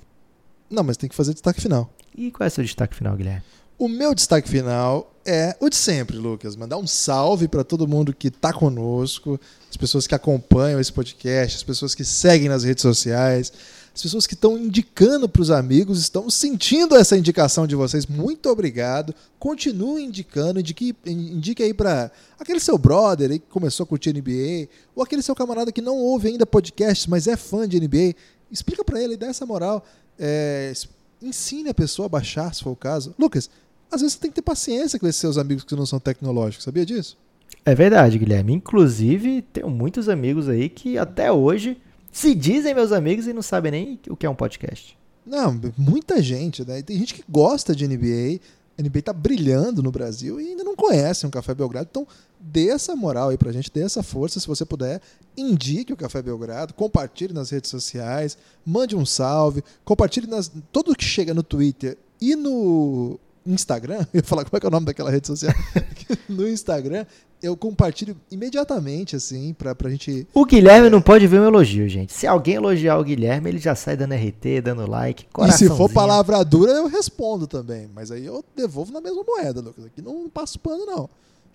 Não, 0.71 0.85
mas 0.85 0.97
tem 0.97 1.09
que 1.09 1.17
fazer 1.17 1.33
destaque 1.33 1.61
final. 1.61 1.93
E 2.17 2.31
qual 2.31 2.45
é 2.45 2.49
o 2.49 2.51
seu 2.53 2.63
destaque 2.63 2.95
final, 2.95 3.17
Guilherme? 3.17 3.43
O 3.77 3.89
meu 3.89 4.15
destaque 4.15 4.49
final 4.49 5.13
é 5.27 5.57
o 5.59 5.69
de 5.69 5.75
sempre, 5.75 6.17
Lucas. 6.17 6.55
Mandar 6.55 6.77
um 6.77 6.87
salve 6.87 7.49
para 7.49 7.65
todo 7.65 7.89
mundo 7.89 8.15
que 8.15 8.29
está 8.29 8.53
conosco, 8.53 9.41
as 9.75 9.77
pessoas 9.77 10.07
que 10.07 10.15
acompanham 10.15 10.79
esse 10.79 10.93
podcast, 10.93 11.57
as 11.57 11.63
pessoas 11.65 11.97
que 11.97 12.05
seguem 12.05 12.49
nas 12.49 12.63
redes 12.63 12.81
sociais, 12.81 13.53
as 13.93 14.01
pessoas 14.01 14.25
que 14.25 14.35
estão 14.35 14.57
indicando 14.57 15.29
para 15.29 15.43
os 15.43 15.51
amigos, 15.51 15.99
estão 15.99 16.31
sentindo 16.31 16.95
essa 16.95 17.17
indicação 17.17 17.67
de 17.67 17.75
vocês. 17.75 18.07
Muito 18.07 18.49
obrigado. 18.49 19.13
Continue 19.37 20.05
indicando, 20.05 20.61
indique, 20.61 20.95
indique 21.05 21.61
aí 21.61 21.75
para 21.75 22.09
aquele 22.39 22.61
seu 22.61 22.79
brother 22.79 23.33
aí 23.33 23.41
que 23.41 23.49
começou 23.49 23.83
a 23.83 23.87
curtir 23.87 24.13
NBA, 24.13 24.69
ou 24.95 25.03
aquele 25.03 25.23
seu 25.23 25.35
camarada 25.35 25.73
que 25.73 25.83
não 25.83 25.97
ouve 25.97 26.29
ainda 26.29 26.47
podcasts, 26.47 27.09
mas 27.09 27.27
é 27.27 27.37
fã 27.37 27.69
de 27.69 27.81
NBA. 27.81 28.15
Explica 28.53 28.85
para 28.85 29.03
ele, 29.03 29.17
dá 29.17 29.27
essa 29.27 29.45
moral. 29.45 29.85
É, 30.17 30.73
ensine 31.21 31.71
a 31.71 31.75
pessoa 31.75 32.07
a 32.07 32.09
baixar, 32.09 32.55
se 32.55 32.63
for 32.63 32.71
o 32.71 32.77
caso. 32.77 33.13
Lucas, 33.19 33.51
às 33.91 34.01
vezes 34.01 34.15
você 34.15 34.21
tem 34.21 34.31
que 34.31 34.37
ter 34.37 34.43
paciência 34.43 35.01
com 35.01 35.07
esses 35.09 35.21
seus 35.21 35.37
amigos 35.37 35.65
que 35.65 35.75
não 35.75 35.85
são 35.85 35.99
tecnológicos, 35.99 36.63
sabia 36.63 36.87
disso? 36.87 37.17
É 37.65 37.75
verdade, 37.75 38.19
Guilherme. 38.19 38.53
Inclusive, 38.53 39.43
tenho 39.43 39.71
muitos 39.71 40.09
amigos 40.09 40.49
aí 40.49 40.69
que 40.69 40.97
até 40.99 41.31
hoje 41.31 41.79
se 42.13 42.35
dizem 42.35 42.75
meus 42.75 42.93
amigos 42.93 43.27
e 43.27 43.33
não 43.33 43.43
sabem 43.43 43.73
nem 43.73 44.01
o 44.09 44.17
que 44.17 44.25
é 44.25 44.31
um 44.31 44.35
podcast. 44.35 44.97
Não, 45.27 45.59
muita 45.77 46.23
gente, 46.23 46.65
né? 46.65 46.83
Tem 46.83 46.99
gente 46.99 47.15
que 47.15 47.25
gosta 47.29 47.75
de 47.75 47.89
NBA, 47.89 48.41
a 48.79 48.83
NBA 48.83 49.03
tá 49.03 49.13
brilhando 49.13 49.83
no 49.83 49.91
Brasil 49.91 50.41
e 50.41 50.49
ainda 50.49 50.63
não 50.63 50.77
conhece 50.77 51.27
um 51.27 51.31
Café 51.31 51.55
Belgrado. 51.55 51.89
Então, 51.91 52.07
dê 52.39 52.69
essa 52.69 52.95
moral 52.95 53.31
aí 53.31 53.39
pra 53.39 53.53
gente, 53.53 53.71
dê 53.73 53.83
essa 53.83 54.03
força, 54.03 54.39
se 54.39 54.47
você 54.47 54.65
puder. 54.65 55.01
Indique 55.37 55.93
o 55.93 55.97
Café 55.97 56.21
Belgrado, 56.21 56.75
compartilhe 56.75 57.33
nas 57.33 57.51
redes 57.51 57.71
sociais, 57.71 58.37
mande 58.65 58.95
um 58.95 59.07
salve, 59.07 59.65
compartilhe 59.85 60.27
nas. 60.27 60.53
Tudo 60.71 60.95
que 60.95 61.05
chega 61.05 61.33
no 61.33 61.43
Twitter 61.43 61.97
e 62.21 62.37
no 62.37 63.19
Instagram, 63.47 64.07
eu 64.12 64.19
ia 64.19 64.23
falar 64.23 64.45
como 64.45 64.57
é 64.57 64.61
que 64.61 64.66
é 64.66 64.69
o 64.69 64.73
nome 64.73 64.87
daquela 64.87 65.11
rede 65.11 65.27
social. 65.27 65.55
no 66.29 66.49
Instagram, 66.49 67.07
eu 67.43 67.57
compartilho 67.57 68.16
imediatamente, 68.31 69.16
assim, 69.16 69.55
pra, 69.55 69.75
pra 69.75 69.91
gente. 69.91 70.27
O 70.33 70.45
Guilherme 70.45 70.87
é... 70.87 70.91
não 70.91 71.03
pode 71.03 71.27
ver 71.27 71.41
um 71.41 71.45
elogio, 71.45 71.89
gente. 71.89 72.12
Se 72.12 72.27
alguém 72.27 72.55
elogiar 72.55 72.99
o 72.99 73.05
Guilherme, 73.05 73.51
ele 73.51 73.59
já 73.59 73.75
sai 73.75 73.97
dando 73.97 74.15
RT, 74.15 74.62
dando 74.62 74.89
like. 74.89 75.27
E 75.47 75.53
se 75.53 75.69
for 75.69 75.91
palavra 75.91 76.43
dura, 76.45 76.73
eu 76.73 76.87
respondo 76.87 77.47
também. 77.47 77.89
Mas 77.95 78.11
aí 78.11 78.25
eu 78.25 78.45
devolvo 78.57 78.93
na 78.93 79.01
mesma 79.01 79.23
moeda, 79.23 79.61
Lucas. 79.61 79.85
Aqui 79.85 80.01
não 80.01 80.29
passo 80.29 80.59
pano, 80.59 80.87
não. 80.87 81.09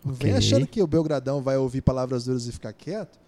Não 0.04 0.14
okay. 0.14 0.30
vem 0.30 0.38
achando 0.38 0.66
que 0.66 0.82
o 0.82 0.88
Belgradão 0.88 1.42
vai 1.42 1.58
ouvir 1.58 1.82
palavras 1.82 2.26
duras 2.26 2.48
e 2.48 2.52
ficar 2.52 2.72
quieto. 2.72 3.20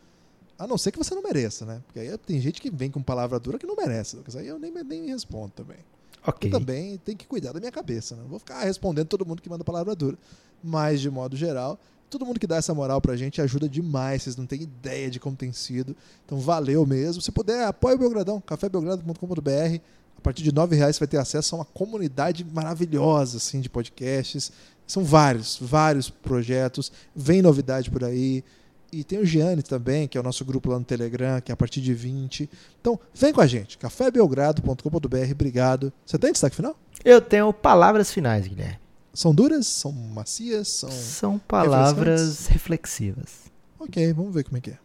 A 0.58 0.68
não 0.68 0.78
ser 0.78 0.92
que 0.92 0.98
você 0.98 1.16
não 1.16 1.24
mereça, 1.24 1.66
né? 1.66 1.82
Porque 1.86 2.00
aí 2.00 2.16
tem 2.20 2.40
gente 2.40 2.62
que 2.62 2.70
vem 2.70 2.92
com 2.92 3.02
palavra 3.02 3.40
dura 3.40 3.58
que 3.58 3.66
não 3.66 3.76
merece, 3.76 4.16
Lucas. 4.16 4.36
Aí 4.36 4.48
eu 4.48 4.60
nem, 4.60 4.72
nem 4.72 5.08
respondo 5.08 5.52
também. 5.56 5.78
Ok. 6.26 6.50
Eu 6.50 6.60
também 6.60 6.98
tenho 6.98 7.18
que 7.18 7.26
cuidar 7.26 7.52
da 7.52 7.60
minha 7.60 7.72
cabeça, 7.72 8.16
né? 8.16 8.22
Não 8.22 8.30
vou 8.30 8.40
ficar 8.40 8.64
respondendo 8.64 9.08
todo 9.08 9.26
mundo 9.26 9.42
que 9.42 9.50
manda 9.50 9.64
palavra 9.64 9.96
dura. 9.96 10.18
Mas, 10.64 11.02
de 11.02 11.10
modo 11.10 11.36
geral, 11.36 11.80
todo 12.10 12.26
mundo 12.26 12.40
que 12.40 12.46
dá 12.46 12.58
essa 12.58 12.74
moral 12.74 13.02
pra 13.02 13.16
gente 13.16 13.42
ajuda 13.42 13.68
demais. 13.68 14.24
Vocês 14.24 14.36
não 14.36 14.46
têm 14.46 14.62
ideia 14.62 15.10
de 15.10 15.20
como 15.20 15.36
tem 15.36 15.52
sido. 15.52 15.96
Então, 16.26 16.38
valeu 16.40 16.86
mesmo. 16.86 17.22
Se 17.22 17.32
puder, 17.32 17.66
apoie 17.66 17.96
o 17.96 17.98
Belgradão, 17.98 18.40
cafébelgrado.com.br. 18.42 19.82
A 20.18 20.22
partir 20.22 20.44
de 20.44 20.52
R$ 20.52 20.76
reais 20.76 20.96
você 20.96 21.00
vai 21.00 21.08
ter 21.08 21.18
acesso 21.18 21.56
a 21.56 21.60
uma 21.60 21.66
comunidade 21.66 22.46
maravilhosa 22.46 23.38
assim, 23.38 23.60
de 23.60 23.68
podcasts. 23.68 24.52
São 24.86 25.04
vários, 25.04 25.58
vários 25.60 26.12
projetos. 26.12 26.92
Vem 27.16 27.42
novidade 27.42 27.90
por 27.90 28.04
aí. 28.04 28.44
E 28.92 29.04
tem 29.04 29.20
o 29.20 29.26
Gianni 29.26 29.64
também, 29.64 30.08
que 30.08 30.18
é 30.18 30.22
o 30.22 30.24
nosso 30.24 30.44
grupo 30.44 30.70
lá 30.70 30.78
no 30.78 30.84
Telegram, 30.84 31.40
que 31.40 31.52
é 31.52 31.54
a 31.54 31.58
partir 31.58 31.80
de 31.80 31.94
20. 31.94 32.50
Então, 32.82 33.00
vem 33.14 33.32
com 33.32 33.40
a 33.40 33.48
gente. 33.48 33.78
cafébelgrado.com.br. 33.78 35.32
Obrigado. 35.32 35.94
Você 36.06 36.18
tem 36.18 36.32
destaque 36.32 36.56
final? 36.56 36.76
Eu 37.04 37.22
tenho 37.22 37.52
palavras 37.54 38.12
finais, 38.12 38.48
Guilherme. 38.48 38.80
São 39.14 39.34
duras? 39.34 39.68
São 39.68 39.92
macias? 39.92 40.68
São. 40.68 40.92
São 40.92 41.40
palavras 41.40 42.48
reflexivas. 42.48 43.52
Ok, 43.80 44.14
vamos 44.14 44.34
ver 44.34 44.44
como 44.44 44.58
é 44.58 44.62
que 44.62 44.72
é. 44.72 44.78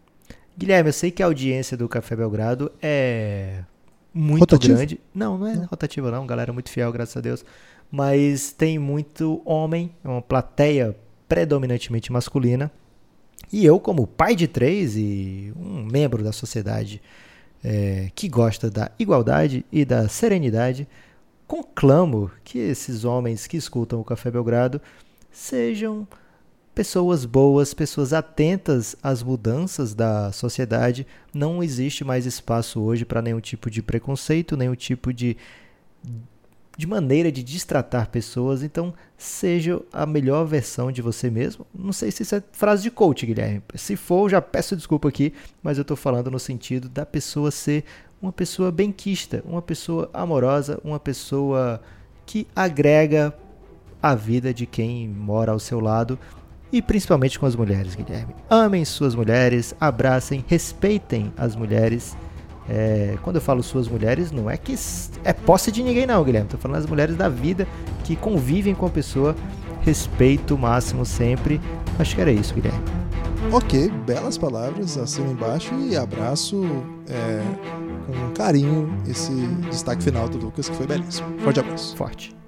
Guilherme, 0.56 0.88
eu 0.88 0.92
sei 0.92 1.10
que 1.10 1.22
a 1.22 1.26
audiência 1.26 1.76
do 1.76 1.88
Café 1.88 2.16
Belgrado 2.16 2.72
é 2.80 3.62
muito 4.14 4.58
grande. 4.58 5.00
Não, 5.14 5.36
não 5.36 5.46
é 5.46 5.54
Não. 5.54 5.66
rotativa 5.66 6.10
não, 6.10 6.26
galera 6.26 6.52
muito 6.52 6.70
fiel, 6.70 6.90
graças 6.92 7.16
a 7.16 7.20
Deus. 7.20 7.44
Mas 7.90 8.52
tem 8.52 8.78
muito 8.78 9.42
homem, 9.44 9.94
é 10.02 10.08
uma 10.08 10.22
plateia 10.22 10.96
predominantemente 11.28 12.10
masculina. 12.10 12.70
E 13.52 13.64
eu, 13.64 13.78
como 13.78 14.06
pai 14.06 14.34
de 14.34 14.46
três 14.46 14.96
e 14.96 15.52
um 15.56 15.84
membro 15.84 16.22
da 16.22 16.32
sociedade 16.32 17.00
é, 17.62 18.10
que 18.14 18.28
gosta 18.28 18.70
da 18.70 18.90
igualdade 18.98 19.64
e 19.72 19.84
da 19.84 20.08
serenidade, 20.08 20.88
conclamo 21.46 22.30
que 22.44 22.58
esses 22.58 23.04
homens 23.04 23.46
que 23.46 23.56
escutam 23.56 24.00
o 24.00 24.04
Café 24.04 24.30
Belgrado 24.30 24.80
sejam 25.30 26.06
pessoas 26.74 27.24
boas, 27.24 27.72
pessoas 27.72 28.12
atentas 28.12 28.94
às 29.02 29.22
mudanças 29.22 29.94
da 29.94 30.30
sociedade. 30.32 31.06
Não 31.32 31.62
existe 31.62 32.04
mais 32.04 32.26
espaço 32.26 32.80
hoje 32.80 33.04
para 33.04 33.22
nenhum 33.22 33.40
tipo 33.40 33.70
de 33.70 33.82
preconceito, 33.82 34.56
nenhum 34.56 34.74
tipo 34.74 35.12
de, 35.12 35.36
de 36.76 36.86
maneira 36.86 37.32
de 37.32 37.42
destratar 37.42 38.10
pessoas. 38.10 38.62
Então, 38.62 38.92
seja 39.16 39.80
a 39.92 40.04
melhor 40.04 40.44
versão 40.44 40.92
de 40.92 41.00
você 41.00 41.30
mesmo. 41.30 41.66
Não 41.74 41.92
sei 41.92 42.10
se 42.10 42.22
isso 42.22 42.34
é 42.34 42.42
frase 42.52 42.82
de 42.82 42.90
coach, 42.90 43.24
Guilherme. 43.24 43.62
Se 43.74 43.96
for, 43.96 44.28
já 44.28 44.42
peço 44.42 44.76
desculpa 44.76 45.08
aqui, 45.08 45.32
mas 45.62 45.78
eu 45.78 45.82
estou 45.82 45.96
falando 45.96 46.30
no 46.30 46.38
sentido 46.38 46.88
da 46.88 47.06
pessoa 47.06 47.50
ser 47.50 47.84
uma 48.20 48.32
pessoa 48.32 48.70
benquista, 48.70 49.42
uma 49.46 49.62
pessoa 49.62 50.10
amorosa, 50.12 50.80
uma 50.84 51.00
pessoa 51.00 51.80
que 52.24 52.46
agrega 52.54 53.34
a 54.02 54.14
vida 54.14 54.52
de 54.52 54.66
quem 54.66 55.08
mora 55.08 55.52
ao 55.52 55.58
seu 55.58 55.80
lado 55.80 56.18
e 56.72 56.82
principalmente 56.82 57.38
com 57.38 57.46
as 57.46 57.54
mulheres, 57.54 57.94
Guilherme. 57.94 58.34
Amem 58.50 58.84
suas 58.84 59.14
mulheres, 59.14 59.74
abracem, 59.80 60.44
respeitem 60.46 61.32
as 61.36 61.54
mulheres. 61.54 62.16
É, 62.68 63.16
quando 63.22 63.36
eu 63.36 63.42
falo 63.42 63.62
suas 63.62 63.88
mulheres, 63.88 64.32
não 64.32 64.50
é 64.50 64.56
que 64.56 64.74
é 65.24 65.32
posse 65.32 65.70
de 65.70 65.82
ninguém, 65.82 66.06
não, 66.06 66.22
Guilherme. 66.24 66.48
Tô 66.48 66.58
falando 66.58 66.78
das 66.78 66.86
mulheres 66.86 67.16
da 67.16 67.28
vida 67.28 67.66
que 68.04 68.16
convivem 68.16 68.74
com 68.74 68.86
a 68.86 68.90
pessoa. 68.90 69.34
Respeito 69.82 70.58
máximo 70.58 71.04
sempre. 71.04 71.60
Acho 71.98 72.14
que 72.14 72.20
era 72.20 72.32
isso, 72.32 72.54
Guilherme. 72.54 72.80
Ok, 73.52 73.88
belas 74.04 74.36
palavras 74.36 74.98
acima 74.98 75.28
embaixo 75.28 75.72
e 75.74 75.96
abraço 75.96 76.64
é, 77.08 77.40
com 78.06 78.32
carinho 78.34 78.92
esse 79.06 79.30
destaque 79.70 80.02
final 80.02 80.28
do 80.28 80.38
Lucas, 80.38 80.68
que 80.68 80.74
foi 80.74 80.86
belíssimo. 80.86 81.38
Forte 81.38 81.60
abraço. 81.60 81.96
Forte. 81.96 82.45